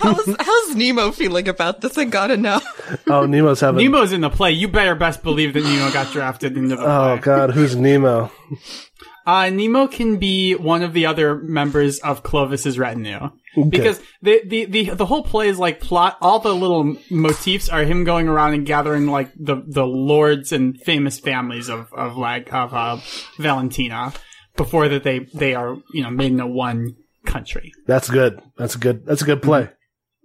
How's, 0.00 0.36
how's 0.38 0.76
Nemo 0.76 1.10
feeling 1.12 1.48
about 1.48 1.80
this? 1.80 1.96
I 1.96 2.04
gotta 2.04 2.36
know. 2.36 2.60
Oh, 3.06 3.24
Nemo's 3.24 3.60
having. 3.60 3.82
Nemo's 3.82 4.12
in 4.12 4.20
the 4.20 4.28
play. 4.28 4.50
You 4.52 4.68
better 4.68 4.94
best 4.94 5.22
believe 5.22 5.54
that 5.54 5.62
Nemo 5.64 5.90
got 5.90 6.12
drafted 6.12 6.58
into 6.58 6.76
the 6.76 6.82
Oh 6.82 7.16
play. 7.16 7.20
God, 7.20 7.52
who's 7.52 7.74
Nemo? 7.74 8.30
Uh, 9.26 9.50
Nemo 9.50 9.86
can 9.86 10.18
be 10.18 10.54
one 10.54 10.82
of 10.82 10.92
the 10.92 11.06
other 11.06 11.36
members 11.36 11.98
of 12.00 12.22
Clovis's 12.22 12.78
retinue. 12.78 13.30
Because 13.68 14.00
the, 14.20 14.42
the, 14.44 14.64
the, 14.64 14.90
the 14.90 15.06
whole 15.06 15.22
play 15.22 15.48
is 15.48 15.58
like 15.58 15.80
plot, 15.80 16.18
all 16.20 16.40
the 16.40 16.54
little 16.54 16.96
motifs 17.10 17.68
are 17.68 17.84
him 17.84 18.04
going 18.04 18.28
around 18.28 18.54
and 18.54 18.66
gathering 18.66 19.06
like 19.06 19.30
the, 19.36 19.62
the 19.66 19.86
lords 19.86 20.52
and 20.52 20.80
famous 20.80 21.20
families 21.20 21.68
of, 21.68 21.92
of 21.92 22.16
like, 22.16 22.52
of, 22.52 22.74
uh, 22.74 22.98
Valentina 23.38 24.12
before 24.56 24.88
that 24.88 25.04
they, 25.04 25.20
they 25.32 25.54
are, 25.54 25.76
you 25.92 26.02
know, 26.02 26.10
made 26.10 26.32
into 26.32 26.46
one 26.46 26.96
country. 27.24 27.72
That's 27.86 28.10
good. 28.10 28.40
That's 28.56 28.74
a 28.74 28.78
good. 28.78 29.06
That's 29.06 29.22
a 29.22 29.24
good 29.24 29.42
play. 29.42 29.70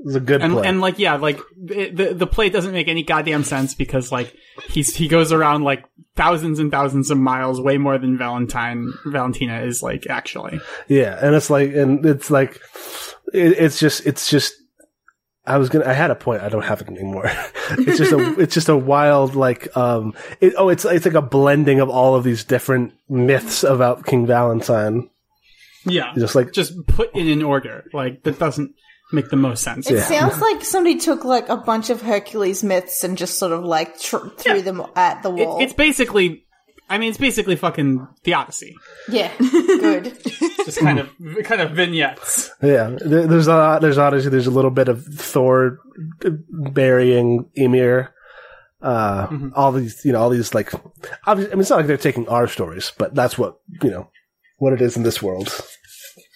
It's 0.06 0.16
a 0.16 0.20
good 0.20 0.42
And, 0.42 0.54
play. 0.54 0.68
and 0.68 0.80
like, 0.80 0.98
yeah, 0.98 1.16
like, 1.18 1.40
it, 1.68 1.96
the, 1.96 2.14
the 2.14 2.28
play 2.28 2.50
doesn't 2.50 2.72
make 2.72 2.88
any 2.88 3.04
goddamn 3.04 3.44
sense 3.44 3.74
because 3.76 4.12
like, 4.12 4.34
he's, 4.70 4.96
he 4.96 5.08
goes 5.10 5.34
around 5.34 5.64
like 5.64 5.84
thousands 6.16 6.60
and 6.60 6.72
thousands 6.72 7.12
of 7.12 7.18
miles, 7.18 7.60
way 7.60 7.78
more 7.78 7.98
than 7.98 8.18
Valentine 8.18 8.94
Valentina 9.06 9.62
is 9.62 9.84
like 9.84 10.08
actually. 10.10 10.62
Yeah, 10.88 11.20
and 11.22 11.36
it's 11.36 11.50
like, 11.50 11.74
and 11.74 12.06
it's 12.06 12.32
like, 12.32 12.62
it, 13.34 13.58
it's 13.60 13.80
just, 13.80 14.06
it's 14.06 14.30
just. 14.30 14.54
I 15.46 15.58
was 15.58 15.70
gonna. 15.70 15.86
I 15.86 15.94
had 15.94 16.12
a 16.12 16.16
point. 16.16 16.44
I 16.44 16.50
don't 16.50 16.64
have 16.64 16.80
it 16.82 16.88
anymore. 16.90 17.26
it's 17.72 17.98
just 17.98 18.12
a. 18.12 18.34
it's 18.40 18.54
just 18.54 18.70
a 18.70 18.78
wild, 18.78 19.36
like, 19.36 19.76
um. 19.76 20.14
It, 20.42 20.54
oh, 20.58 20.70
it's 20.70 20.86
it's 20.86 21.06
like 21.06 21.16
a 21.16 21.22
blending 21.24 21.80
of 21.80 21.90
all 21.90 22.14
of 22.16 22.24
these 22.24 22.44
different 22.44 22.94
myths 23.10 23.64
about 23.64 24.06
King 24.06 24.28
Valentine. 24.28 25.10
Yeah, 25.86 26.14
Just 26.16 26.36
like, 26.36 26.52
just 26.52 26.74
put 26.88 27.16
in 27.16 27.42
order. 27.42 27.86
Like 27.94 28.22
that 28.24 28.38
doesn't 28.38 28.76
make 29.12 29.30
the 29.30 29.36
most 29.36 29.64
sense. 29.64 29.90
It 29.90 29.96
Yeah. 29.96 30.04
sounds 30.04 30.40
like 30.42 30.64
somebody 30.64 30.98
took 30.98 31.24
like 31.26 31.50
a 31.50 31.58
bunch 31.58 31.90
of 31.90 32.02
Hercules 32.02 32.64
myths 32.64 33.04
and 33.04 33.18
just 33.18 33.38
sort 33.40 33.52
of 33.52 33.64
like 33.64 34.00
tr- 34.00 34.28
threw 34.38 34.62
them 34.62 34.84
at 34.96 35.24
the 35.24 35.30
It, 35.36 35.48
wall. 35.48 35.60
it's 35.62 35.74
basically, 35.74 36.46
I 36.90 36.98
mean, 36.98 37.10
it's 37.10 37.18
basically 37.18 37.56
fucking 37.56 38.08
the 38.24 38.34
Odyssey. 38.34 38.76
yeah, 39.10 39.32
good. 39.40 40.18
Just 40.66 40.80
kind 40.80 41.00
of, 41.00 41.10
kind 41.44 41.62
of 41.62 41.72
vignettes. 41.72 42.50
yeah. 42.62 42.96
There's 43.00 43.48
a. 43.48 43.80
There's 43.82 43.98
obviously 43.98 44.30
there's 44.32 44.48
a 44.48 44.52
little 44.52 44.72
bit 44.72 44.88
of 44.88 45.04
Thor 45.06 45.80
burying 46.50 47.50
Ymir. 47.56 48.14
Uh, 48.82 49.28
all 49.56 49.74
these, 49.74 50.06
you 50.06 50.14
know, 50.14 50.22
all 50.22 50.30
these 50.30 50.54
like, 50.54 50.72
obviously, 51.28 51.52
I 51.52 51.56
mean, 51.56 51.62
it's 51.62 51.70
not 51.70 51.78
like 51.78 51.88
they're 51.88 51.98
taking 51.98 52.28
our 52.30 52.48
stories, 52.48 52.94
but 52.98 53.14
that's 53.14 53.38
what 53.38 53.60
you 53.84 53.90
know, 53.92 54.10
what 54.58 54.72
it 54.74 54.82
is 54.82 54.96
in 54.96 55.04
this 55.04 55.22
world. 55.22 55.50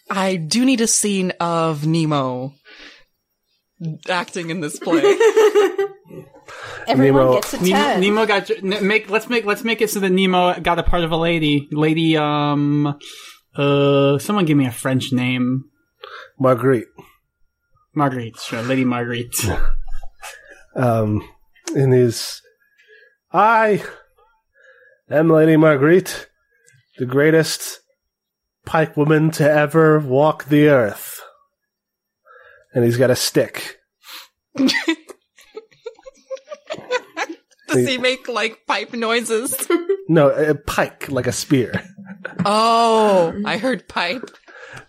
I 0.10 0.36
do 0.36 0.66
need 0.66 0.82
a 0.82 0.88
scene 0.88 1.32
of 1.40 1.88
Nemo 1.88 2.54
acting 4.10 4.50
in 4.50 4.62
this 4.62 4.80
play. 4.80 5.02
Everyone 6.88 7.24
Nemo- 7.24 7.34
gets 7.36 7.54
a 7.54 7.64
Nemo, 7.64 7.78
turn. 7.78 8.02
Nemo 8.02 8.26
got 8.26 8.50
n- 8.52 8.88
make. 8.88 9.10
Let's 9.10 9.30
make. 9.30 9.46
Let's 9.46 9.64
make 9.64 9.82
it 9.82 9.90
so 9.90 10.00
that 10.02 10.10
Nemo 10.10 10.60
got 10.60 10.80
a 10.80 10.84
part 10.84 11.04
of 11.04 11.12
a 11.12 11.18
lady. 11.18 11.68
Lady. 11.72 12.18
Um. 12.18 12.98
Uh. 13.56 14.18
Someone 14.20 14.46
give 14.46 14.58
me 14.58 14.66
a 14.66 14.72
French 14.72 15.14
name. 15.14 15.66
Marguerite. 16.40 16.88
Marguerite. 17.96 18.38
Sure. 18.40 18.62
Lady 18.62 18.84
Marguerite. 18.84 19.34
um, 20.76 21.28
in 21.76 21.92
his, 21.92 22.42
I 23.32 23.84
am 25.10 25.30
Lady 25.30 25.58
Marguerite, 25.58 26.28
the 26.98 27.06
greatest 27.06 27.80
pike 28.66 28.98
woman 28.98 29.32
to 29.32 29.50
ever 29.50 30.00
walk 30.00 30.46
the 30.46 30.68
earth. 30.70 31.22
And 32.74 32.84
he's 32.84 32.98
got 32.98 33.12
a 33.12 33.16
stick. 33.16 33.80
Does 37.68 37.88
he 37.88 37.98
make 37.98 38.28
like 38.28 38.66
pipe 38.68 38.94
noises? 38.94 39.68
No, 40.08 40.30
a 40.30 40.54
pike, 40.54 41.10
like 41.10 41.28
a 41.28 41.32
spear. 41.32 41.84
Oh, 42.46 43.34
I 43.46 43.58
heard 43.58 43.88
pipe. 43.88 44.30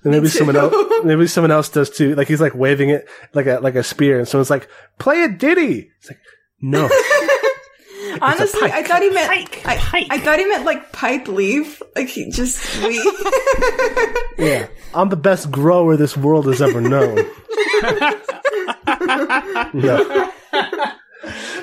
And 0.03 0.13
maybe 0.13 0.29
someone 0.29 0.57
else, 0.57 0.75
maybe 1.05 1.27
someone 1.27 1.51
else 1.51 1.69
does 1.69 1.91
too. 1.91 2.15
Like 2.15 2.29
he's 2.29 2.41
like 2.41 2.55
waving 2.55 2.91
it 2.91 3.09
like 3.33 3.47
a 3.47 3.61
like 3.61 3.75
a 3.75 3.83
spear, 3.83 4.19
and 4.19 4.27
someone's 4.27 4.51
like, 4.51 4.69
"Play 4.99 5.23
a 5.23 5.29
ditty." 5.29 5.91
It's 5.99 6.11
like, 6.11 6.21
no, 6.61 6.89
Honestly, 8.21 8.71
I 8.71 8.83
thought 8.83 9.03
he 9.03 9.11
meant 9.11 9.29
Pike, 9.29 9.63
I, 9.67 9.77
pike. 9.77 10.07
I 10.11 10.19
thought 10.19 10.39
he 10.39 10.47
meant 10.47 10.65
like 10.65 10.93
pipe 10.93 11.29
leaf. 11.29 11.83
Like 11.97 12.09
he 12.09 12.31
just 12.31 12.83
we. 12.83 12.97
yeah, 14.39 14.67
I'm 14.95 15.09
the 15.09 15.17
best 15.17 15.51
grower 15.51 15.97
this 15.97 16.17
world 16.17 16.47
has 16.47 16.63
ever 16.63 16.81
known. 16.81 17.19
No. 19.75 20.31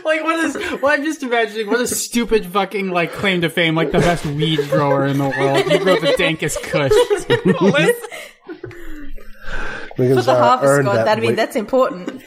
like 0.04 0.24
what 0.24 0.44
is? 0.44 0.56
Well, 0.82 0.92
I'm 0.94 1.04
just 1.04 1.22
imagining 1.24 1.68
what 1.68 1.80
a 1.80 1.88
stupid 1.88 2.46
fucking 2.48 2.90
like 2.90 3.12
claim 3.14 3.42
to 3.42 3.50
fame. 3.50 3.76
Like 3.76 3.92
the 3.92 4.00
best 4.00 4.26
weed 4.26 4.60
grower 4.70 5.06
in 5.06 5.18
the 5.18 5.30
world. 5.30 5.66
You 5.72 5.80
grow 5.80 6.00
the 6.00 6.16
dankest 6.18 6.62
kush. 6.64 6.92
Because, 9.98 10.16
For 10.16 10.22
the 10.24 10.32
uh, 10.32 10.58
harvest 10.58 10.84
god, 10.86 10.96
that 10.96 11.06
that, 11.06 11.18
I 11.18 11.22
mean, 11.22 11.30
wait. 11.32 11.36
that's 11.36 11.56
important. 11.56 12.24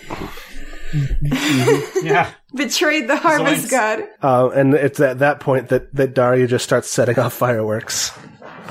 Yeah. 2.04 2.30
Betrayed 2.54 3.08
the 3.08 3.16
harvest 3.16 3.66
Zoinks. 3.66 3.70
god. 3.70 4.04
Uh, 4.22 4.50
and 4.50 4.74
it's 4.74 5.00
at 5.00 5.18
that 5.20 5.40
point 5.40 5.68
that, 5.70 5.92
that 5.94 6.14
Daria 6.14 6.46
just 6.46 6.62
starts 6.64 6.88
setting 6.88 7.18
off 7.18 7.32
fireworks. 7.34 8.12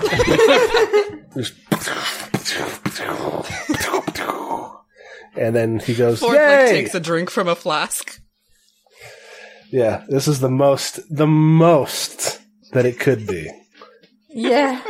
Just- 1.35 1.53
and 5.35 5.55
then 5.55 5.79
he 5.79 5.93
goes, 5.95 6.19
Ford 6.19 6.35
like 6.35 6.67
takes 6.67 6.93
a 6.95 6.99
drink 6.99 7.29
from 7.29 7.47
a 7.47 7.55
flask. 7.55 8.19
yeah, 9.71 10.03
this 10.07 10.27
is 10.27 10.39
the 10.39 10.49
most, 10.49 10.99
the 11.15 11.27
most 11.27 12.39
that 12.73 12.85
it 12.85 12.99
could 12.99 13.25
be. 13.27 13.49
Yeah. 14.29 14.81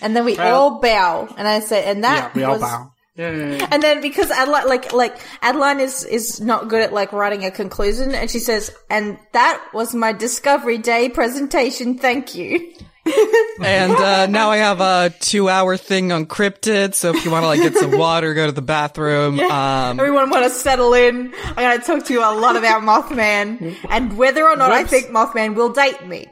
and 0.00 0.16
then 0.16 0.24
we 0.24 0.34
Well- 0.36 0.54
all 0.56 0.80
bow, 0.80 1.32
and 1.36 1.46
I 1.46 1.60
say, 1.60 1.84
and 1.84 2.00
Yeah. 2.00 2.10
that 2.20 2.34
We 2.34 2.42
all 2.44 2.52
was, 2.54 2.62
bow. 2.62 2.88
Yeah. 3.14 3.30
yeah, 3.30 3.56
yeah. 3.56 3.68
And 3.70 3.82
then 3.82 4.00
because 4.00 4.30
Adeline, 4.30 4.66
like, 4.68 4.92
like 4.94 5.16
Adeline 5.42 5.80
is 5.80 6.02
is 6.04 6.40
not 6.40 6.68
good 6.68 6.80
at 6.80 6.92
like 6.94 7.12
writing 7.12 7.44
a 7.44 7.50
conclusion, 7.50 8.14
and 8.14 8.30
she 8.30 8.38
says, 8.38 8.70
"And 8.88 9.18
that 9.34 9.62
was 9.74 9.94
my 9.94 10.12
Discovery 10.12 10.78
Day 10.78 11.10
presentation. 11.10 11.98
Thank 11.98 12.34
you." 12.34 12.72
And 13.62 13.92
uh, 13.92 14.26
now 14.26 14.50
I 14.50 14.56
have 14.56 14.80
a 14.80 15.14
two-hour 15.20 15.76
thing 15.76 16.10
on 16.10 16.26
cryptid. 16.26 16.94
So 16.94 17.14
if 17.14 17.24
you 17.24 17.30
want 17.30 17.44
to 17.44 17.46
like 17.46 17.60
get 17.60 17.76
some 17.76 17.96
water, 17.96 18.34
go 18.34 18.46
to 18.46 18.52
the 18.52 18.62
bathroom. 18.62 19.38
Um, 19.38 20.00
Everyone 20.00 20.30
want 20.30 20.44
to 20.44 20.50
settle 20.50 20.94
in. 20.94 21.32
I'm 21.44 21.54
going 21.54 21.78
to 21.78 21.86
talk 21.86 22.04
to 22.06 22.12
you 22.12 22.20
a 22.20 22.34
lot 22.34 22.56
about 22.56 22.82
Mothman 22.82 23.76
and 23.88 24.16
whether 24.16 24.48
or 24.48 24.56
not 24.56 24.72
I 24.72 24.84
think 24.84 25.08
Mothman 25.08 25.54
will 25.54 25.72
date 25.72 26.04
me. 26.06 26.26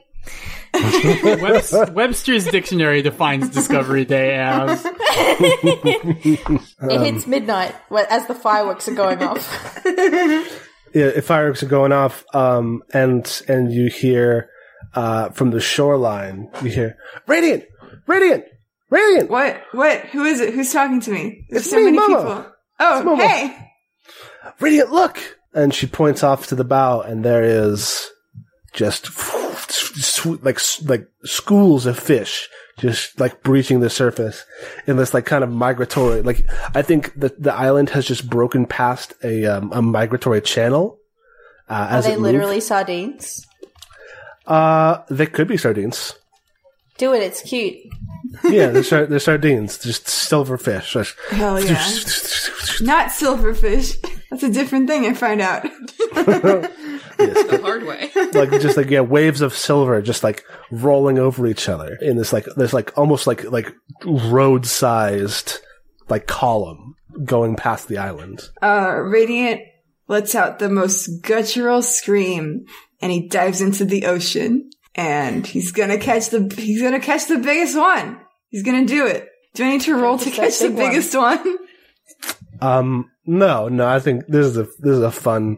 Webster's 1.93 2.47
dictionary 2.47 3.03
defines 3.03 3.51
Discovery 3.51 4.05
Day 4.05 4.37
as 4.37 4.85
It 4.87 7.01
hits 7.01 7.27
midnight 7.27 7.75
as 8.09 8.27
the 8.27 8.35
fireworks 8.35 8.89
are 8.89 8.95
going 8.95 9.23
off. 9.23 9.85
Yeah, 10.95 11.21
fireworks 11.21 11.63
are 11.63 11.67
going 11.69 11.93
off, 11.93 12.25
um, 12.35 12.83
and, 12.93 13.43
and 13.47 13.73
you 13.73 13.89
hear, 13.89 14.51
uh, 14.95 15.31
from 15.31 15.51
the 15.51 15.61
shoreline, 15.61 16.49
you 16.63 16.71
hear, 16.71 16.97
Radiant! 17.27 17.65
Radiant! 18.07 18.45
Radiant! 18.91 19.31
What? 19.31 19.61
What? 19.73 20.01
Who 20.07 20.25
is 20.25 20.41
it? 20.41 20.55
Who's 20.55 20.73
talking 20.73 21.01
to 21.03 21.11
me? 21.11 21.47
There's 21.51 21.63
It's 21.63 21.71
so 21.71 21.77
me, 21.77 21.85
many 21.93 21.99
Momo. 21.99 22.07
people. 22.09 22.53
Oh, 22.81 23.03
Momo. 23.05 23.21
hey! 23.21 23.71
Radiant, 24.61 24.91
look! 24.93 25.19
And 25.55 25.73
she 25.75 25.87
points 25.87 26.23
off 26.23 26.47
to 26.49 26.55
the 26.55 26.65
bow, 26.65 27.01
and 27.01 27.25
there 27.25 27.43
is 27.43 28.09
just 28.73 29.11
like 30.43 30.59
like 30.85 31.09
schools 31.25 31.87
of 31.87 31.99
fish 31.99 32.49
just 32.79 33.21
like 33.21 33.43
breaching 33.43 33.81
the 33.81 33.91
surface 33.91 34.45
in 34.87 34.97
this 34.97 35.13
like 35.13 35.27
kind 35.27 35.45
of 35.45 35.51
migratory. 35.51 36.23
Like 36.23 36.47
I 36.75 36.83
think 36.83 37.15
that 37.21 37.41
the 37.41 37.53
island 37.53 37.91
has 37.91 38.07
just 38.07 38.29
broken 38.29 38.67
past 38.67 39.13
a 39.23 39.45
um, 39.47 39.71
a 39.73 39.83
migratory 39.83 40.41
channel. 40.41 40.99
Uh, 41.69 41.87
as 41.91 42.05
they 42.07 42.13
it 42.13 42.21
moved. 42.21 42.33
literally 42.33 42.61
sardines? 42.61 43.47
Uh, 44.51 45.03
they 45.09 45.27
could 45.27 45.49
be 45.49 45.57
sardines. 45.57 46.15
Do 46.99 47.15
it. 47.15 47.23
It's 47.23 47.41
cute. 47.41 47.77
Yeah, 48.45 48.67
they're, 48.67 48.83
sar- 48.83 49.07
they're 49.07 49.19
sardines, 49.19 49.79
just 49.79 50.07
silverfish. 50.07 50.91
Just- 50.93 51.17
Hell 51.31 51.59
yeah. 51.65 51.89
Not 52.81 53.09
silverfish. 53.11 53.97
That's 54.31 54.43
a 54.43 54.51
different 54.51 54.89
thing, 54.89 55.07
I 55.07 55.15
find 55.15 55.41
out. 55.41 55.65
yes. 55.65 56.71
the 57.19 57.61
hard 57.63 57.85
way. 57.85 58.11
like 58.33 58.51
just 58.61 58.77
like 58.77 58.91
yeah, 58.91 59.01
waves 59.01 59.41
of 59.41 59.55
silver 59.57 60.01
just 60.03 60.23
like 60.25 60.45
rolling 60.71 61.19
over 61.19 61.47
each 61.47 61.69
other 61.69 61.97
in 62.01 62.17
this 62.17 62.33
like 62.33 62.47
this 62.57 62.73
like 62.73 62.97
almost 62.99 63.27
like 63.27 63.45
like 63.51 63.73
road 64.05 64.67
sized 64.67 65.59
like 66.09 66.27
column 66.27 66.95
going 67.25 67.57
past 67.57 67.89
the 67.89 67.99
island. 67.99 68.49
Uh, 68.63 68.95
Radiant 68.97 69.61
lets 70.09 70.35
out 70.35 70.59
the 70.59 70.69
most 70.69 71.23
guttural 71.23 71.83
scream 71.83 72.67
and 73.01 73.11
he 73.13 73.29
dives 73.29 73.61
into 73.61 73.85
the 73.85 74.07
ocean 74.07 74.71
and 74.95 75.47
he's 75.47 75.73
gonna 75.73 75.99
catch 75.99 76.31
the, 76.31 76.53
he's 76.57 76.83
gonna 76.83 77.01
catch 77.01 77.27
the 77.27 77.39
biggest 77.39 77.77
one. 77.77 78.19
He's 78.49 78.63
gonna 78.63 78.87
do 78.87 79.07
it. 79.07 79.29
Do 79.55 79.65
I 79.65 79.71
need 79.71 79.81
to 79.83 79.95
roll 79.97 80.19
to 80.19 80.31
Catch 80.31 80.59
the 80.61 80.71
biggest 80.71 81.15
one? 81.17 81.59
Um, 82.63 83.11
no, 83.25 83.69
no, 83.69 83.87
I 83.87 84.01
think 84.01 84.27
this 84.27 84.45
is 84.45 84.59
a 84.59 84.65
this 84.81 84.93
is 84.97 85.01
a 85.01 85.11
fun 85.11 85.57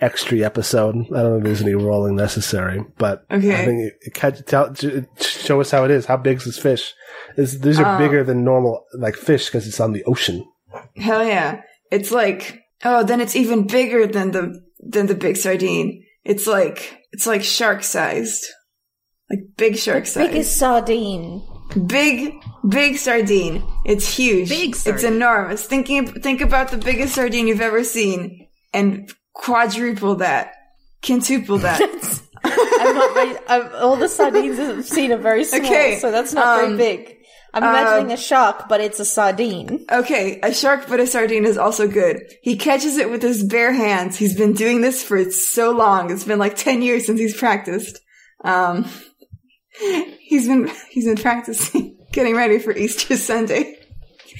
extra 0.00 0.40
episode. 0.40 0.96
I 0.96 1.22
don't 1.22 1.34
think 1.34 1.44
there's 1.44 1.62
any 1.62 1.74
rolling 1.74 2.16
necessary, 2.16 2.84
but 2.98 3.24
Okay. 3.30 3.54
I 3.54 3.64
think 3.64 3.80
it, 3.82 3.92
it 4.00 4.14
catch, 4.14 4.44
tell, 4.44 4.74
show 5.20 5.60
us 5.60 5.70
how 5.70 5.84
it 5.84 5.90
is. 5.92 6.06
How 6.06 6.16
big 6.16 6.38
is 6.38 6.44
this 6.44 6.58
fish? 6.58 6.92
Is 7.36 7.60
these 7.60 7.78
are 7.78 7.86
Um, 7.86 7.98
bigger 7.98 8.24
than 8.24 8.44
normal 8.44 8.84
like 8.94 9.14
fish 9.14 9.46
because 9.46 9.68
it's 9.68 9.78
on 9.80 9.92
the 9.92 10.02
ocean. 10.04 10.44
Hell 10.96 11.24
yeah. 11.24 11.60
It's 11.92 12.10
like, 12.10 12.62
oh, 12.84 13.04
then 13.04 13.20
it's 13.20 13.36
even 13.36 13.66
bigger 13.68 14.06
than 14.08 14.32
the, 14.32 14.60
than 14.80 15.06
the 15.06 15.14
big 15.14 15.36
sardine. 15.36 16.03
It's 16.24 16.46
like, 16.46 17.00
it's 17.12 17.26
like 17.26 17.42
shark 17.42 17.82
sized. 17.82 18.44
Like 19.30 19.40
big 19.56 19.76
shark 19.76 20.06
sized. 20.06 20.30
Biggest 20.30 20.56
sardine. 20.56 21.46
Big, 21.86 22.34
big 22.68 22.96
sardine. 22.96 23.62
It's 23.84 24.16
huge. 24.16 24.48
Big 24.48 24.76
It's 24.84 25.02
enormous. 25.02 25.64
Thinking, 25.66 26.06
think 26.06 26.40
about 26.40 26.70
the 26.70 26.76
biggest 26.76 27.14
sardine 27.14 27.48
you've 27.48 27.60
ever 27.60 27.84
seen 27.84 28.48
and 28.72 29.10
quadruple 29.32 30.16
that, 30.16 30.54
quintuple 31.02 31.58
that. 31.58 31.80
I 32.44 32.92
not 32.92 33.14
very, 33.14 33.36
um, 33.48 33.82
all 33.82 33.96
the 33.96 34.08
sardines 34.08 34.58
I've 34.58 34.84
seen 34.84 35.12
are 35.12 35.18
very 35.18 35.44
small, 35.44 35.62
Okay, 35.62 35.98
so 35.98 36.10
that's 36.10 36.32
not 36.32 36.64
um, 36.64 36.76
very 36.76 36.96
big. 36.96 37.23
I'm 37.54 37.62
imagining 37.62 38.12
a 38.12 38.16
shark, 38.16 38.68
but 38.68 38.80
it's 38.80 38.98
a 38.98 39.04
sardine. 39.04 39.86
Okay, 39.90 40.40
a 40.42 40.52
shark 40.52 40.86
but 40.88 40.98
a 40.98 41.06
sardine 41.06 41.44
is 41.44 41.56
also 41.56 41.86
good. 41.86 42.20
He 42.42 42.56
catches 42.56 42.96
it 42.96 43.10
with 43.10 43.22
his 43.22 43.44
bare 43.44 43.72
hands. 43.72 44.16
He's 44.16 44.36
been 44.36 44.54
doing 44.54 44.80
this 44.80 45.04
for 45.04 45.30
so 45.30 45.70
long. 45.70 46.10
It's 46.10 46.24
been 46.24 46.40
like 46.40 46.56
10 46.56 46.82
years 46.82 47.06
since 47.06 47.20
he's 47.20 47.36
practiced. 47.36 48.00
Um, 48.42 48.86
he's 50.20 50.48
been, 50.48 50.68
he's 50.90 51.04
been 51.04 51.16
practicing, 51.16 51.96
getting 52.12 52.34
ready 52.34 52.58
for 52.58 52.76
Easter 52.76 53.16
Sunday. 53.16 53.78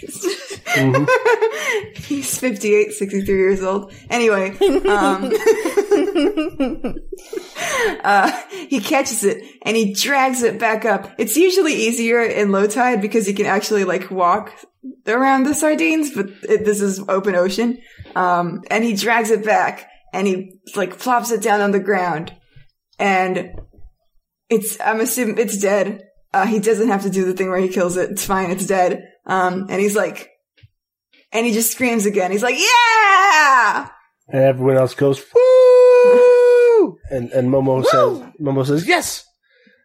he's 1.97 2.39
58, 2.39 2.93
63 2.93 3.35
years 3.37 3.63
old. 3.63 3.93
Anyway, 4.11 4.57
um, 4.87 5.33
uh, 8.05 8.43
he 8.69 8.81
catches 8.81 9.25
it 9.25 9.43
and 9.63 9.77
he 9.77 9.95
drags 9.95 10.43
it 10.43 10.59
back 10.59 10.85
up. 10.85 11.13
It's 11.19 11.37
usually 11.37 11.75
easier 11.75 12.23
in 12.23 12.53
low 12.53 12.67
tide 12.67 13.01
because 13.01 13.29
you 13.29 13.35
can 13.35 13.47
actually 13.47 13.85
like 13.85 14.11
walk 14.11 14.53
around 15.07 15.45
the 15.45 15.55
sardines, 15.55 16.13
but 16.15 16.27
it, 16.43 16.65
this 16.65 16.81
is 16.81 17.01
open 17.09 17.35
ocean. 17.35 17.79
Um, 18.17 18.63
and 18.71 18.85
he 18.85 18.95
drags 18.95 19.31
it 19.31 19.45
back 19.45 19.89
and 20.13 20.27
he 20.27 20.61
like 20.77 20.99
plops 20.99 21.31
it 21.31 21.43
down 21.43 21.61
on 21.61 21.71
the 21.73 21.81
ground 21.81 22.35
and 22.99 23.61
it's, 24.49 24.79
I'm 24.81 25.01
assuming 25.01 25.39
it's 25.39 25.59
dead. 25.59 26.03
Uh, 26.33 26.47
he 26.47 26.59
doesn't 26.59 26.89
have 26.89 27.03
to 27.03 27.11
do 27.11 27.25
the 27.25 27.33
thing 27.33 27.49
where 27.49 27.61
he 27.61 27.69
kills 27.69 27.97
it. 27.97 28.11
It's 28.11 28.27
fine. 28.27 28.51
It's 28.51 28.67
dead. 28.67 29.09
Um, 29.27 29.67
and 29.71 29.81
he's 29.81 29.97
like, 29.97 30.31
and 31.33 31.47
he 31.47 31.53
just 31.53 31.73
screams 31.73 32.07
again. 32.07 32.31
He's 32.31 32.43
like, 32.43 32.59
yeah! 32.59 33.89
And 34.29 34.43
everyone 34.43 34.77
else 34.77 34.95
goes, 34.95 35.23
woo! 35.35 36.97
And, 37.11 37.31
and 37.33 37.49
Momo 37.51 37.85
says, 37.85 38.33
Momo 38.41 38.67
says, 38.67 38.87
yes! 38.87 39.25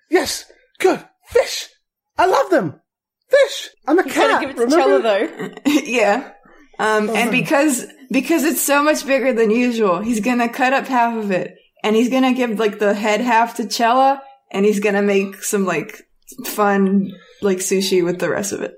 Yes! 0.09 0.45
Good! 0.79 1.03
Fish! 1.27 1.69
I 2.17 2.25
love 2.25 2.49
them! 2.49 2.81
Fish! 3.29 3.69
I'm 3.87 3.99
a 3.99 4.03
Gotta 4.03 4.13
cat! 4.13 4.41
give 4.41 4.49
it 4.51 4.55
to 4.57 4.65
remember? 4.65 5.01
Chella 5.01 5.01
though. 5.01 5.55
yeah. 5.83 6.31
Um, 6.79 7.09
and 7.09 7.31
because, 7.31 7.85
because 8.09 8.43
it's 8.43 8.61
so 8.61 8.83
much 8.83 9.05
bigger 9.05 9.33
than 9.33 9.51
usual, 9.51 9.99
he's 9.99 10.19
gonna 10.21 10.49
cut 10.49 10.73
up 10.73 10.87
half 10.87 11.15
of 11.17 11.31
it 11.31 11.55
and 11.83 11.95
he's 11.95 12.09
gonna 12.09 12.33
give 12.33 12.57
like 12.57 12.79
the 12.79 12.93
head 12.93 13.21
half 13.21 13.55
to 13.57 13.67
Chella 13.67 14.21
and 14.51 14.65
he's 14.65 14.79
gonna 14.79 15.01
make 15.01 15.43
some 15.43 15.65
like 15.65 16.03
fun 16.45 17.11
like 17.41 17.57
sushi 17.57 18.03
with 18.03 18.19
the 18.19 18.29
rest 18.29 18.53
of 18.53 18.61
it. 18.61 18.73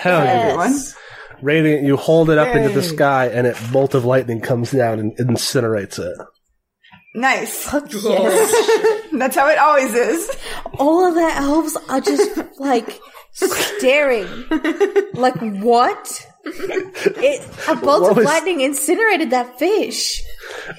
Hell 0.00 0.24
yeah. 0.24 0.30
Everyone. 0.32 0.70
Yes. 0.72 0.94
Radiant, 1.42 1.84
you 1.86 1.96
hold 1.96 2.28
it 2.30 2.38
up 2.38 2.54
into 2.54 2.68
the 2.68 2.82
sky 2.82 3.26
and 3.28 3.46
a 3.46 3.54
bolt 3.72 3.94
of 3.94 4.04
lightning 4.04 4.40
comes 4.40 4.70
down 4.72 4.98
and 4.98 5.16
incinerates 5.18 5.98
it. 5.98 6.16
Nice. 7.14 7.66
Yes. 7.72 9.02
That's 9.12 9.36
how 9.36 9.48
it 9.48 9.58
always 9.58 9.94
is. 9.94 10.30
All 10.78 11.06
of 11.06 11.14
the 11.14 11.30
elves 11.34 11.76
are 11.88 12.00
just 12.00 12.38
like 12.60 13.00
staring. 13.32 14.26
Like 15.14 15.36
what? 15.62 16.26
It, 16.44 17.46
a 17.68 17.76
bolt 17.76 18.02
What 18.02 18.10
of 18.12 18.16
was- 18.18 18.26
lightning 18.26 18.60
incinerated 18.60 19.30
that 19.30 19.58
fish. 19.58 20.22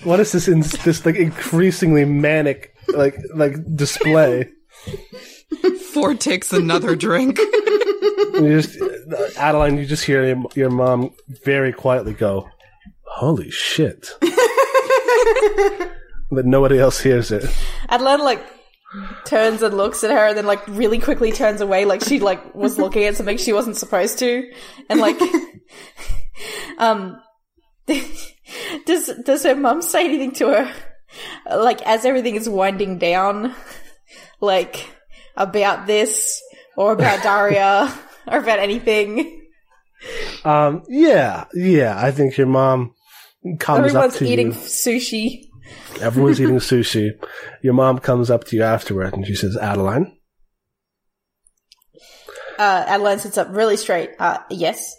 What 0.03 0.19
is 0.19 0.31
this? 0.31 0.48
In, 0.48 0.61
this 0.61 1.06
like 1.06 1.15
increasingly 1.15 2.06
manic 2.06 2.73
like 2.89 3.18
like 3.35 3.56
display? 3.76 4.49
Ford 5.93 6.19
takes 6.19 6.53
another 6.53 6.95
drink. 6.95 7.38
You 7.38 8.61
just, 8.61 8.77
Adeline, 9.38 9.77
you 9.77 9.85
just 9.85 10.03
hear 10.03 10.26
your, 10.26 10.43
your 10.55 10.69
mom 10.69 11.11
very 11.43 11.73
quietly 11.73 12.13
go, 12.13 12.49
"Holy 13.05 13.51
shit!" 13.51 14.09
but 16.31 16.45
nobody 16.45 16.80
else 16.80 16.99
hears 16.99 17.31
it. 17.31 17.45
Adeline 17.89 18.22
like 18.22 18.41
turns 19.26 19.61
and 19.61 19.76
looks 19.76 20.03
at 20.03 20.11
her 20.11 20.27
and 20.27 20.38
then 20.38 20.45
like 20.45 20.65
really 20.68 20.99
quickly 20.99 21.31
turns 21.31 21.61
away 21.61 21.85
like 21.85 22.03
she 22.03 22.19
like 22.19 22.53
was 22.53 22.77
looking 22.77 23.05
at 23.05 23.15
something 23.15 23.38
she 23.38 23.53
wasn't 23.53 23.77
supposed 23.77 24.19
to. 24.19 24.49
And 24.89 24.99
like 24.99 25.19
um 26.77 27.22
does 28.85 29.11
does 29.26 29.43
her 29.43 29.55
mom 29.55 29.81
say 29.81 30.05
anything 30.05 30.31
to 30.31 30.47
her 30.47 30.73
like 31.49 31.81
as 31.84 32.05
everything 32.05 32.35
is 32.35 32.49
winding 32.49 32.97
down 32.97 33.53
like 34.39 34.89
about 35.35 35.87
this 35.87 36.41
or 36.77 36.93
about 36.93 37.23
Daria 37.23 37.93
or 38.27 38.39
about 38.39 38.59
anything? 38.59 39.41
Um, 40.43 40.83
yeah, 40.89 41.45
yeah. 41.53 41.95
I 41.97 42.11
think 42.11 42.37
your 42.37 42.47
mom 42.47 42.93
comes 43.59 43.85
Everyone's 43.87 44.13
up 44.13 44.19
to 44.19 44.25
eating 44.25 44.47
you. 44.47 44.53
sushi. 44.53 45.43
Everyone's 45.99 46.41
eating 46.41 46.55
sushi. 46.57 47.11
Your 47.61 47.73
mom 47.73 47.99
comes 47.99 48.31
up 48.31 48.43
to 48.45 48.55
you 48.55 48.63
afterward 48.63 49.13
and 49.13 49.25
she 49.27 49.35
says, 49.35 49.55
"Adeline, 49.57 50.17
Uh 52.57 52.83
Adeline 52.87 53.19
sits 53.19 53.37
up 53.37 53.47
really 53.51 53.77
straight. 53.77 54.11
Uh 54.19 54.39
yes. 54.49 54.95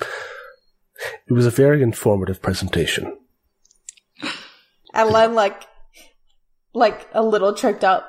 it 0.00 1.32
was 1.32 1.46
a 1.46 1.50
very 1.50 1.82
informative 1.82 2.42
presentation. 2.42 3.16
Adeline 4.92 5.34
like 5.34 5.62
like 6.74 7.08
a 7.12 7.22
little 7.22 7.54
choked 7.54 7.84
up. 7.84 8.08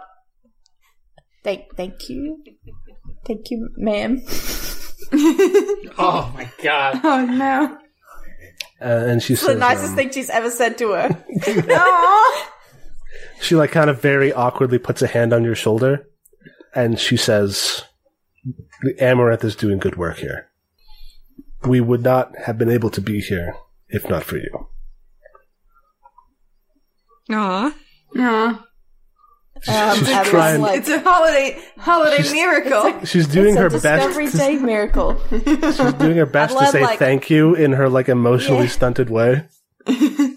Thank 1.46 1.76
thank 1.78 2.10
you. 2.10 2.44
Thank 3.24 3.52
you, 3.52 3.70
ma'am. 3.78 4.22
Oh 5.98 6.32
my 6.34 6.50
god. 6.64 7.00
Oh 7.04 7.26
no. 7.26 7.78
Uh, 8.82 9.06
and 9.08 9.22
she 9.22 9.34
It's 9.34 9.46
the 9.46 9.54
nicest 9.54 9.92
um, 9.92 9.96
thing 9.96 10.10
she's 10.12 10.32
ever 10.32 10.50
said 10.50 10.78
to 10.80 10.92
her. 10.92 11.10
Aw. 11.48 12.52
she 13.40 13.56
like 13.56 13.72
kind 13.72 13.90
of 13.92 14.02
very 14.02 14.34
awkwardly 14.34 14.80
puts 14.80 15.04
a 15.04 15.08
hand 15.08 15.32
on 15.32 15.44
your 15.44 15.54
shoulder, 15.56 16.08
and 16.74 17.00
she 17.00 17.16
says, 17.16 17.84
"The 18.82 18.96
Amaranth 19.00 19.44
is 19.44 19.56
doing 19.56 19.78
good 19.78 19.96
work 19.96 20.18
here. 20.18 20.50
We 21.64 21.80
would 21.80 22.02
not 22.02 22.36
have 22.46 22.58
been 22.58 22.72
able 22.72 22.90
to 22.90 23.02
be 23.02 23.22
here 23.22 23.56
if 23.88 24.10
not 24.10 24.24
for 24.24 24.38
you." 24.38 24.68
Aw. 27.30 27.76
Aw. 28.18 28.65
Um, 29.68 29.98
She's 29.98 30.10
Adeline's 30.10 30.30
trying- 30.30 30.62
like, 30.62 30.80
It's 30.80 30.90
a 30.90 31.00
holiday 31.00 31.60
holiday 31.78 32.32
miracle. 32.32 33.06
She's 33.06 33.26
doing 33.28 33.50
it's 33.56 33.58
a 33.58 33.62
her 33.62 33.70
Discovery 33.70 34.26
best. 34.26 34.38
Day 34.38 34.58
miracle. 34.60 35.20
She's 35.30 35.94
doing 35.94 36.18
her 36.18 36.26
best 36.26 36.58
to 36.58 36.68
say 36.68 36.82
like- 36.84 37.00
thank 37.00 37.30
you 37.30 37.56
in 37.56 37.72
her 37.74 37.90
like 37.90 38.10
emotionally 38.10 38.64
Yeah. 38.66 38.70
stunted 38.72 39.10
way. 39.10 39.48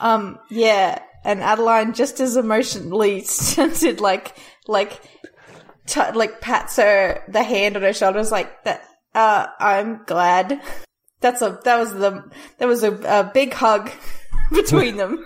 Um, 0.00 0.38
yeah, 0.48 1.02
and 1.24 1.40
Adeline 1.40 1.92
just 1.92 2.20
as 2.20 2.36
emotionally 2.36 3.22
stunted, 3.24 4.00
like, 4.00 4.36
like, 4.68 5.00
t- 5.88 6.12
like 6.14 6.40
pats 6.40 6.76
her 6.76 7.24
the 7.28 7.42
hand 7.42 7.74
on 7.76 7.82
her 7.82 7.92
shoulder. 7.92 8.20
Is 8.20 8.30
like 8.30 8.62
that. 8.62 8.84
Uh, 9.12 9.46
I'm 9.58 10.04
glad. 10.04 10.60
That's 11.20 11.42
a 11.42 11.58
that 11.64 11.78
was 11.80 11.92
the 11.94 12.22
that 12.58 12.68
was 12.68 12.84
a, 12.84 12.92
a 12.92 13.28
big 13.34 13.52
hug 13.54 13.90
between 14.52 14.98
them. 14.98 15.18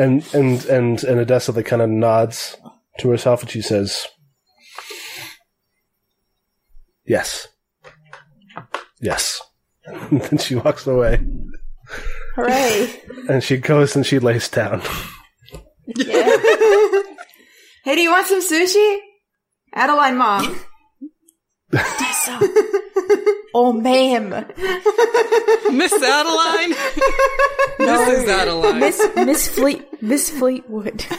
And 0.00 0.26
and 0.32 0.64
and 0.64 1.04
and 1.04 1.20
Odessa 1.20 1.52
like 1.52 1.66
kind 1.66 1.82
of 1.82 1.90
nods 1.90 2.56
to 3.00 3.10
herself 3.10 3.42
and 3.42 3.50
she 3.50 3.60
says, 3.60 4.06
"Yes, 7.04 7.48
yes." 8.98 9.42
And 9.86 10.20
then 10.22 10.38
she 10.38 10.54
walks 10.54 10.86
away, 10.86 11.20
Hooray! 12.36 13.02
and 13.28 13.42
she 13.42 13.56
goes 13.58 13.96
and 13.96 14.06
she 14.06 14.18
lays 14.18 14.48
down. 14.48 14.82
Yeah. 15.96 16.36
Hey, 17.82 17.94
do 17.94 18.02
you 18.02 18.10
want 18.10 18.26
some 18.26 18.42
sushi? 18.42 18.98
Adeline 19.74 20.18
mom. 20.18 20.60
Oh, 23.54 23.72
ma'am, 23.72 24.30
Miss 25.72 25.92
Adeline? 25.92 26.74
No. 27.80 27.98
Mrs. 27.98 28.28
Adeline. 28.28 28.78
Miss 28.78 29.08
Miss 29.16 29.48
Fleet 29.48 30.02
Miss 30.02 30.28
Fleetwood. 30.28 31.00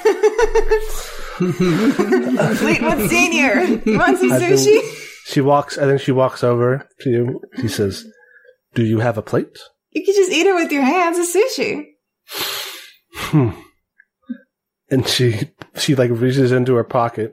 Fleetwood 1.41 3.10
Senior. 3.10 3.62
You 3.84 3.98
want 3.98 4.20
some 4.20 4.32
I 4.32 4.38
think- 4.40 4.60
sushi? 4.60 4.80
She 5.26 5.41
walks. 5.41 5.78
I 5.80 5.86
think 5.86 6.02
she 6.02 6.12
walks 6.12 6.44
over 6.44 6.88
to 7.02 7.10
you. 7.10 7.41
She 7.60 7.68
says, 7.68 8.06
"Do 8.76 8.84
you 8.84 8.99
have 8.99 9.18
a 9.18 9.22
plate?" 9.24 9.58
You 9.91 10.03
can 10.06 10.14
just 10.14 10.32
eat 10.32 10.45
it 10.45 10.53
with 10.53 10.72
your 10.72 10.84
hands. 10.84 11.18
It's 11.18 11.36
sushi. 11.36 11.86
Hmm. 13.14 13.49
And 14.90 15.08
she 15.08 15.49
she 15.78 15.95
like 15.95 16.12
reaches 16.12 16.52
into 16.52 16.76
her 16.76 16.84
pocket 16.84 17.32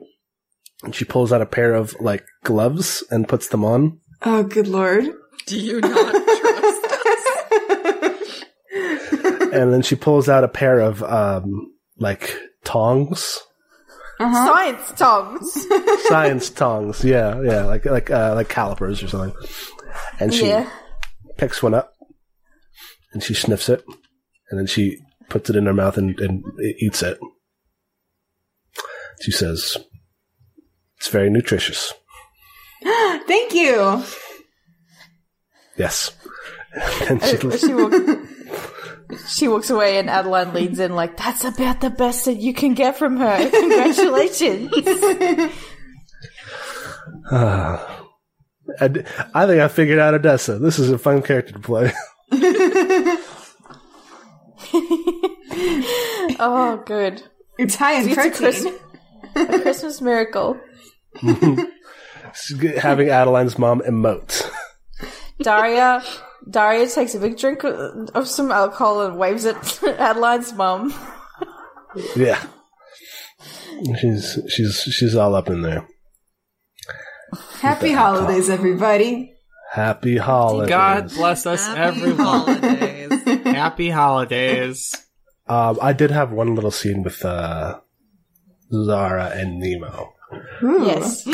and 0.83 0.95
she 0.95 1.05
pulls 1.05 1.31
out 1.33 1.41
a 1.41 1.45
pair 1.45 1.73
of 1.73 1.95
like 1.99 2.25
gloves 2.43 3.03
and 3.11 3.27
puts 3.27 3.49
them 3.49 3.63
on. 3.65 3.99
Oh, 4.21 4.43
good 4.43 4.67
lord. 4.67 5.05
Do 5.45 5.57
you 5.59 5.81
not 5.81 6.11
trust 6.39 6.85
us? 6.85 8.43
and 9.51 9.73
then 9.73 9.81
she 9.81 9.95
pulls 9.95 10.29
out 10.29 10.43
a 10.43 10.47
pair 10.47 10.79
of 10.79 11.01
um 11.03 11.73
like 11.97 12.37
tongs 12.63 13.39
Science 14.19 14.91
tongs. 14.97 15.67
science 16.07 16.49
tongs 16.51 17.03
yeah 17.03 17.41
yeah 17.41 17.63
like 17.63 17.85
like 17.85 18.11
uh 18.11 18.33
like 18.35 18.47
calipers 18.49 19.01
or 19.01 19.07
something 19.07 19.33
and 20.19 20.33
she 20.33 20.47
Yeah. 20.47 20.69
picks 21.37 21.63
one 21.63 21.73
up 21.73 21.93
and 23.13 23.23
she 23.23 23.33
sniffs 23.33 23.69
it 23.69 23.83
and 24.51 24.59
then 24.59 24.67
she 24.67 24.99
puts 25.29 25.49
it 25.49 25.55
in 25.55 25.65
her 25.65 25.73
mouth 25.73 25.97
and, 25.97 26.19
and 26.19 26.43
eats 26.79 27.01
it. 27.03 27.17
She 29.21 29.31
says, 29.31 29.77
"It's 30.97 31.07
very 31.09 31.29
nutritious." 31.29 31.93
Thank 33.27 33.53
you. 33.53 34.03
Yes. 35.77 36.11
and 37.09 37.23
she, 37.23 37.37
she, 37.57 37.73
walk, 37.73 37.93
she 39.27 39.47
walks 39.47 39.69
away, 39.69 39.97
and 39.97 40.09
Adeline 40.09 40.53
leads 40.53 40.79
in 40.79 40.93
like, 40.95 41.17
"That's 41.17 41.43
about 41.43 41.81
the 41.81 41.89
best 41.89 42.25
that 42.25 42.35
you 42.37 42.53
can 42.53 42.73
get 42.73 42.97
from 42.97 43.17
her. 43.17 43.49
Congratulations." 43.51 44.71
Ah. 47.31 47.99
I, 48.79 48.87
d- 48.87 49.03
I 49.33 49.45
think 49.45 49.61
I 49.61 49.67
figured 49.67 49.99
out 49.99 50.13
Odessa. 50.13 50.57
This 50.59 50.79
is 50.79 50.89
a 50.91 50.97
fun 50.97 51.21
character 51.21 51.53
to 51.53 51.59
play. 51.59 51.91
oh, 56.39 56.81
good. 56.85 57.23
It's 57.57 57.75
high 57.75 58.01
in 58.01 58.09
It's 58.09 58.13
a 58.13 58.15
protein. 58.15 58.31
Christmas, 58.33 58.73
a 59.35 59.61
Christmas 59.61 60.01
miracle. 60.01 60.59
Having 62.77 63.09
Adeline's 63.09 63.57
mom 63.57 63.81
emote. 63.81 64.49
Daria, 65.41 66.03
Daria 66.49 66.87
takes 66.87 67.15
a 67.15 67.19
big 67.19 67.37
drink 67.37 67.63
of 67.63 68.09
of 68.13 68.27
some 68.27 68.51
alcohol 68.51 69.01
and 69.05 69.17
waves 69.17 69.45
it 69.45 69.55
at 69.83 69.99
Adeline's 69.99 70.53
mum. 70.53 70.93
Yeah. 72.15 72.39
She's 73.99 74.37
she's 74.47 74.75
she's 74.81 75.15
all 75.15 75.33
up 75.33 75.49
in 75.49 75.63
there. 75.63 75.87
Happy 77.61 77.91
holidays, 77.93 78.47
everybody. 78.47 79.33
Happy 79.71 80.17
holidays. 80.17 80.69
God 80.69 81.09
bless 81.15 81.45
us, 81.47 81.65
Happy 81.65 82.01
everyone. 82.01 82.25
holidays. 82.27 83.23
Happy 83.43 83.89
holidays. 83.89 84.95
Um, 85.47 85.79
I 85.81 85.93
did 85.93 86.11
have 86.11 86.31
one 86.31 86.53
little 86.53 86.69
scene 86.69 87.01
with 87.01 87.25
uh, 87.25 87.79
Zara 88.71 89.31
and 89.33 89.59
Nemo 89.59 90.13
Ooh. 90.63 90.85
Yes. 90.85 91.25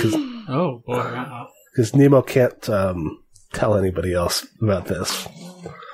Oh 0.47 0.81
boy. 0.85 0.97
wow. 0.97 1.47
because 1.71 1.95
Nemo 1.95 2.21
can't 2.21 2.69
um, 2.69 3.23
tell 3.53 3.75
anybody 3.75 4.13
else 4.13 4.45
about 4.61 4.85
this. 4.85 5.27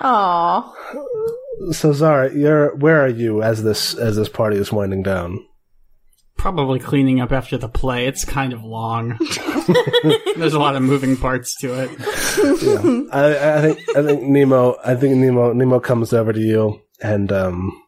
Aww. 0.01 0.71
So 1.71 1.93
Zara, 1.93 2.33
you're 2.33 2.75
where 2.75 3.01
are 3.01 3.09
you 3.09 3.43
as 3.43 3.63
this 3.63 3.93
as 3.93 4.15
this 4.15 4.29
party 4.29 4.57
is 4.57 4.71
winding 4.71 5.03
down? 5.03 5.45
Probably 6.37 6.79
cleaning 6.79 7.19
up 7.19 7.31
after 7.31 7.55
the 7.55 7.69
play. 7.69 8.07
It's 8.07 8.25
kind 8.25 8.51
of 8.51 8.63
long. 8.63 9.15
There's 10.37 10.55
a 10.55 10.59
lot 10.59 10.75
of 10.75 10.81
moving 10.81 11.15
parts 11.15 11.55
to 11.59 11.83
it. 11.83 11.91
I, 13.13 13.57
I 13.57 13.61
think 13.61 13.79
I 13.95 14.01
think 14.01 14.23
Nemo 14.23 14.75
I 14.83 14.95
think 14.95 15.17
Nemo 15.17 15.53
Nemo 15.53 15.79
comes 15.79 16.13
over 16.13 16.33
to 16.33 16.39
you 16.39 16.81
and 16.99 17.31
um 17.31 17.79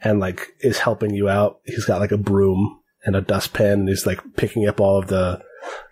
and 0.00 0.20
like 0.20 0.52
is 0.60 0.78
helping 0.78 1.12
you 1.12 1.28
out. 1.28 1.58
He's 1.64 1.84
got 1.84 2.00
like 2.00 2.12
a 2.12 2.18
broom 2.18 2.78
and 3.04 3.16
a 3.16 3.20
dustpan 3.20 3.80
and 3.80 3.88
he's 3.88 4.06
like 4.06 4.20
picking 4.36 4.68
up 4.68 4.80
all 4.80 4.98
of 4.98 5.08
the 5.08 5.42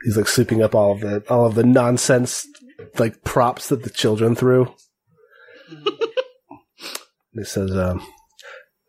he's 0.05 0.17
like 0.17 0.29
sweeping 0.29 0.63
up 0.63 0.75
all 0.75 0.93
of 0.93 1.01
the 1.01 1.25
all 1.29 1.47
of 1.47 1.55
the 1.55 1.65
nonsense 1.65 2.47
like 2.99 3.25
props 3.25 3.69
that 3.69 3.83
the 3.83 3.91
children 3.91 4.35
threw. 4.35 4.75
he 7.33 7.45
says, 7.45 7.77
um 7.77 8.07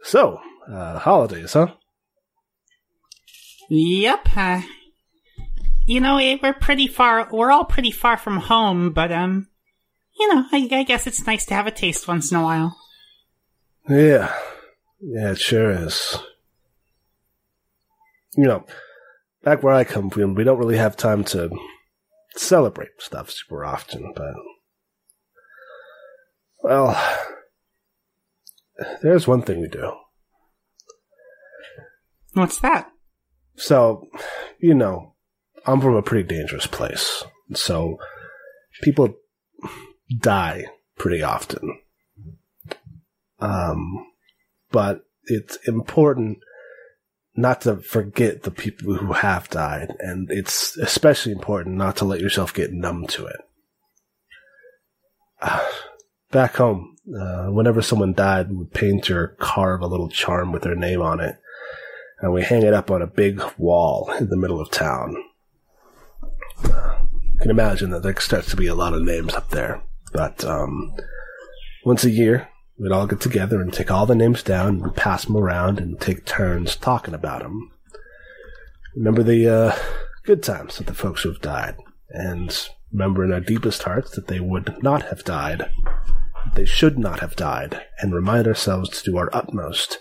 so, 0.04 0.40
uh 0.72 1.00
holidays, 1.00 1.54
huh? 1.54 1.68
Yep. 3.70 4.28
Uh, 4.36 4.62
you 5.86 6.00
know, 6.00 6.18
eh, 6.18 6.38
we're 6.42 6.54
pretty 6.54 6.88
far. 6.88 7.28
We're 7.32 7.52
all 7.52 7.66
pretty 7.66 7.92
far 7.92 8.18
from 8.18 8.38
home, 8.38 8.92
but 8.92 9.12
um, 9.12 9.48
you 10.20 10.34
know, 10.34 10.46
I, 10.52 10.68
I 10.72 10.84
guess 10.84 11.08
it's 11.08 11.26
nice 11.26 11.46
to 11.48 11.54
have 11.54 11.68
a 11.68 11.72
taste 11.72 12.08
once 12.08 12.32
in 12.32 12.38
a 12.38 12.44
while. 12.44 12.78
Yeah. 13.90 14.34
Yeah, 15.02 15.32
it 15.32 15.40
sure 15.40 15.72
is. 15.72 16.18
You 18.36 18.46
know, 18.46 18.66
back 19.46 19.64
where 19.64 19.74
I 19.74 19.86
come 19.86 20.10
from, 20.10 20.34
we 20.36 20.44
don't 20.44 20.58
really 20.58 20.78
have 20.78 20.98
time 20.98 21.24
to 21.26 21.50
celebrate 22.36 22.90
stuff 23.00 23.32
super 23.32 23.64
often, 23.64 24.12
but. 24.14 24.34
Well, 26.62 27.00
there's 29.04 29.28
one 29.28 29.44
thing 29.44 29.62
we 29.62 29.68
do. 29.68 29.94
What's 32.34 32.60
that? 32.60 32.90
So, 33.56 34.08
you 34.60 34.74
know, 34.74 35.14
I'm 35.66 35.80
from 35.80 35.96
a 35.96 36.02
pretty 36.02 36.28
dangerous 36.28 36.68
place. 36.68 37.24
So, 37.54 37.98
people 38.82 39.14
die 40.20 40.66
pretty 40.98 41.22
often. 41.22 41.80
Um, 43.40 44.08
but 44.72 45.06
it's 45.26 45.58
important 45.68 46.40
not 47.36 47.62
to 47.62 47.78
forget 47.78 48.44
the 48.44 48.52
people 48.52 48.96
who 48.96 49.14
have 49.14 49.50
died, 49.50 49.94
and 50.00 50.30
it's 50.32 50.78
especially 50.78 51.32
important 51.32 51.76
not 51.76 51.98
to 51.98 52.06
let 52.06 52.22
yourself 52.22 52.54
get 52.54 52.72
numb 52.72 53.06
to 53.08 53.26
it. 53.26 53.42
Uh, 55.42 55.66
back 56.32 56.56
home, 56.56 56.96
uh, 57.20 57.48
whenever 57.48 57.82
someone 57.82 58.14
died, 58.14 58.50
we 58.50 58.56
would 58.56 58.74
paint 58.74 59.10
or 59.10 59.36
carve 59.40 59.82
a 59.82 59.88
little 59.88 60.10
charm 60.10 60.52
with 60.52 60.64
their 60.64 60.76
name 60.76 61.02
on 61.02 61.20
it, 61.20 61.36
and 62.22 62.34
we 62.34 62.42
hang 62.42 62.64
it 62.64 62.74
up 62.74 62.90
on 62.90 63.02
a 63.02 63.08
big 63.08 63.42
wall 63.58 64.12
in 64.18 64.30
the 64.30 64.38
middle 64.38 64.62
of 64.62 64.72
town. 64.72 65.16
You 66.64 67.42
can 67.42 67.52
imagine 67.52 67.90
that 67.90 68.02
there 68.02 68.18
starts 68.20 68.50
to 68.52 68.56
be 68.56 68.68
a 68.68 68.76
lot 68.76 68.94
of 68.94 69.02
names 69.02 69.34
up 69.34 69.50
there, 69.50 69.84
but 70.14 70.46
um, 70.46 70.96
once 71.86 72.06
a 72.06 72.10
year, 72.10 72.48
we'd 72.78 72.92
all 72.92 73.08
get 73.08 73.22
together 73.22 73.62
and 73.62 73.74
take 73.74 73.92
all 73.92 74.06
the 74.06 74.16
names 74.16 74.44
down 74.44 74.82
and 74.82 74.96
pass 74.96 75.26
them 75.26 75.38
around 75.38 75.80
and 75.80 76.00
take 76.00 76.26
turns 76.26 76.76
talking 76.76 77.14
about 77.14 77.42
them. 77.42 77.72
Remember 78.96 79.24
the 79.24 79.48
uh, 79.48 79.76
good 80.24 80.44
times 80.44 80.80
of 80.80 80.86
the 80.86 80.94
folks 80.94 81.24
who 81.24 81.30
have 81.30 81.42
died, 81.42 81.76
and 82.10 82.70
remember 82.92 83.24
in 83.24 83.34
our 83.34 83.42
deepest 83.42 83.84
hearts 83.84 84.12
that 84.12 84.28
they 84.28 84.40
would 84.40 84.82
not 84.82 85.04
have 85.04 85.24
died, 85.24 85.70
they 86.54 86.66
should 86.66 86.98
not 86.98 87.20
have 87.20 87.36
died, 87.36 87.86
and 88.00 88.14
remind 88.14 88.48
ourselves 88.48 88.90
to 88.90 89.12
do 89.12 89.18
our 89.18 89.30
utmost 89.34 90.00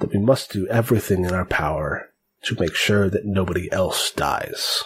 that 0.00 0.10
we 0.10 0.18
must 0.18 0.52
do 0.52 0.66
everything 0.68 1.24
in 1.24 1.32
our 1.32 1.44
power 1.44 2.08
to 2.42 2.58
make 2.58 2.74
sure 2.74 3.08
that 3.08 3.24
nobody 3.24 3.70
else 3.72 4.10
dies. 4.10 4.82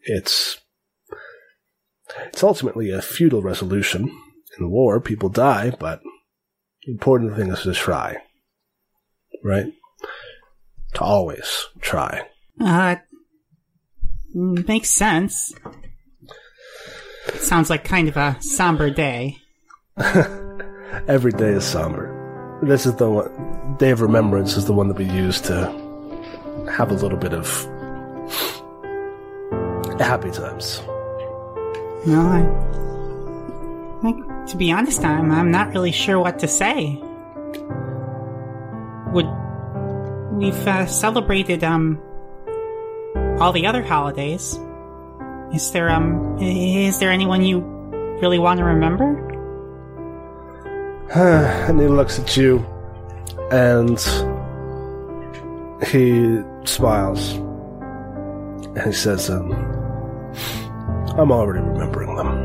It's 0.00 0.60
it's 2.26 2.42
ultimately 2.42 2.90
a 2.90 3.02
futile 3.02 3.42
resolution. 3.42 4.10
In 4.58 4.70
war, 4.70 5.00
people 5.00 5.28
die, 5.28 5.72
but 5.78 6.00
the 6.84 6.92
important 6.92 7.36
thing 7.36 7.50
is 7.50 7.62
to 7.62 7.74
try. 7.74 8.16
Right? 9.42 9.66
To 10.94 11.00
always 11.00 11.66
try. 11.80 12.22
Uh, 12.60 12.96
makes 14.34 14.90
sense. 14.90 15.52
Sounds 17.34 17.70
like 17.70 17.84
kind 17.84 18.08
of 18.08 18.16
a 18.16 18.36
somber 18.40 18.90
day. 18.90 19.38
Every 19.96 21.32
day 21.32 21.50
is 21.50 21.64
somber. 21.64 22.60
This 22.62 22.86
is 22.86 22.94
the 22.96 23.10
one, 23.10 23.76
Day 23.78 23.90
of 23.90 24.00
Remembrance 24.00 24.56
is 24.56 24.66
the 24.66 24.72
one 24.72 24.88
that 24.88 24.96
we 24.96 25.04
use 25.04 25.40
to 25.42 25.66
have 26.70 26.90
a 26.90 26.94
little 26.94 27.18
bit 27.18 27.34
of 27.34 27.46
happy 30.00 30.30
times. 30.30 30.80
No, 32.06 32.20
I, 32.20 32.40
like, 34.02 34.33
to 34.48 34.56
be 34.56 34.72
honest, 34.72 35.04
I'm 35.04 35.30
I'm 35.30 35.50
not 35.50 35.72
really 35.72 35.92
sure 35.92 36.18
what 36.18 36.38
to 36.40 36.48
say. 36.48 37.00
Would 39.12 39.28
we've 40.32 40.66
uh, 40.66 40.86
celebrated 40.86 41.64
um 41.64 42.00
all 43.40 43.52
the 43.52 43.66
other 43.66 43.82
holidays? 43.82 44.58
Is 45.52 45.72
there 45.72 45.90
um 45.90 46.38
is 46.40 46.98
there 46.98 47.10
anyone 47.10 47.42
you 47.42 47.60
really 48.20 48.38
want 48.38 48.58
to 48.58 48.64
remember? 48.64 49.20
and 51.14 51.80
he 51.80 51.86
looks 51.86 52.18
at 52.18 52.36
you 52.36 52.64
and 53.50 54.00
he 55.86 56.40
smiles 56.64 57.34
and 58.74 58.82
he 58.82 58.92
says, 58.92 59.30
um, 59.30 59.52
I'm 61.16 61.30
already 61.30 61.64
remembering 61.64 62.16
them. 62.16 62.43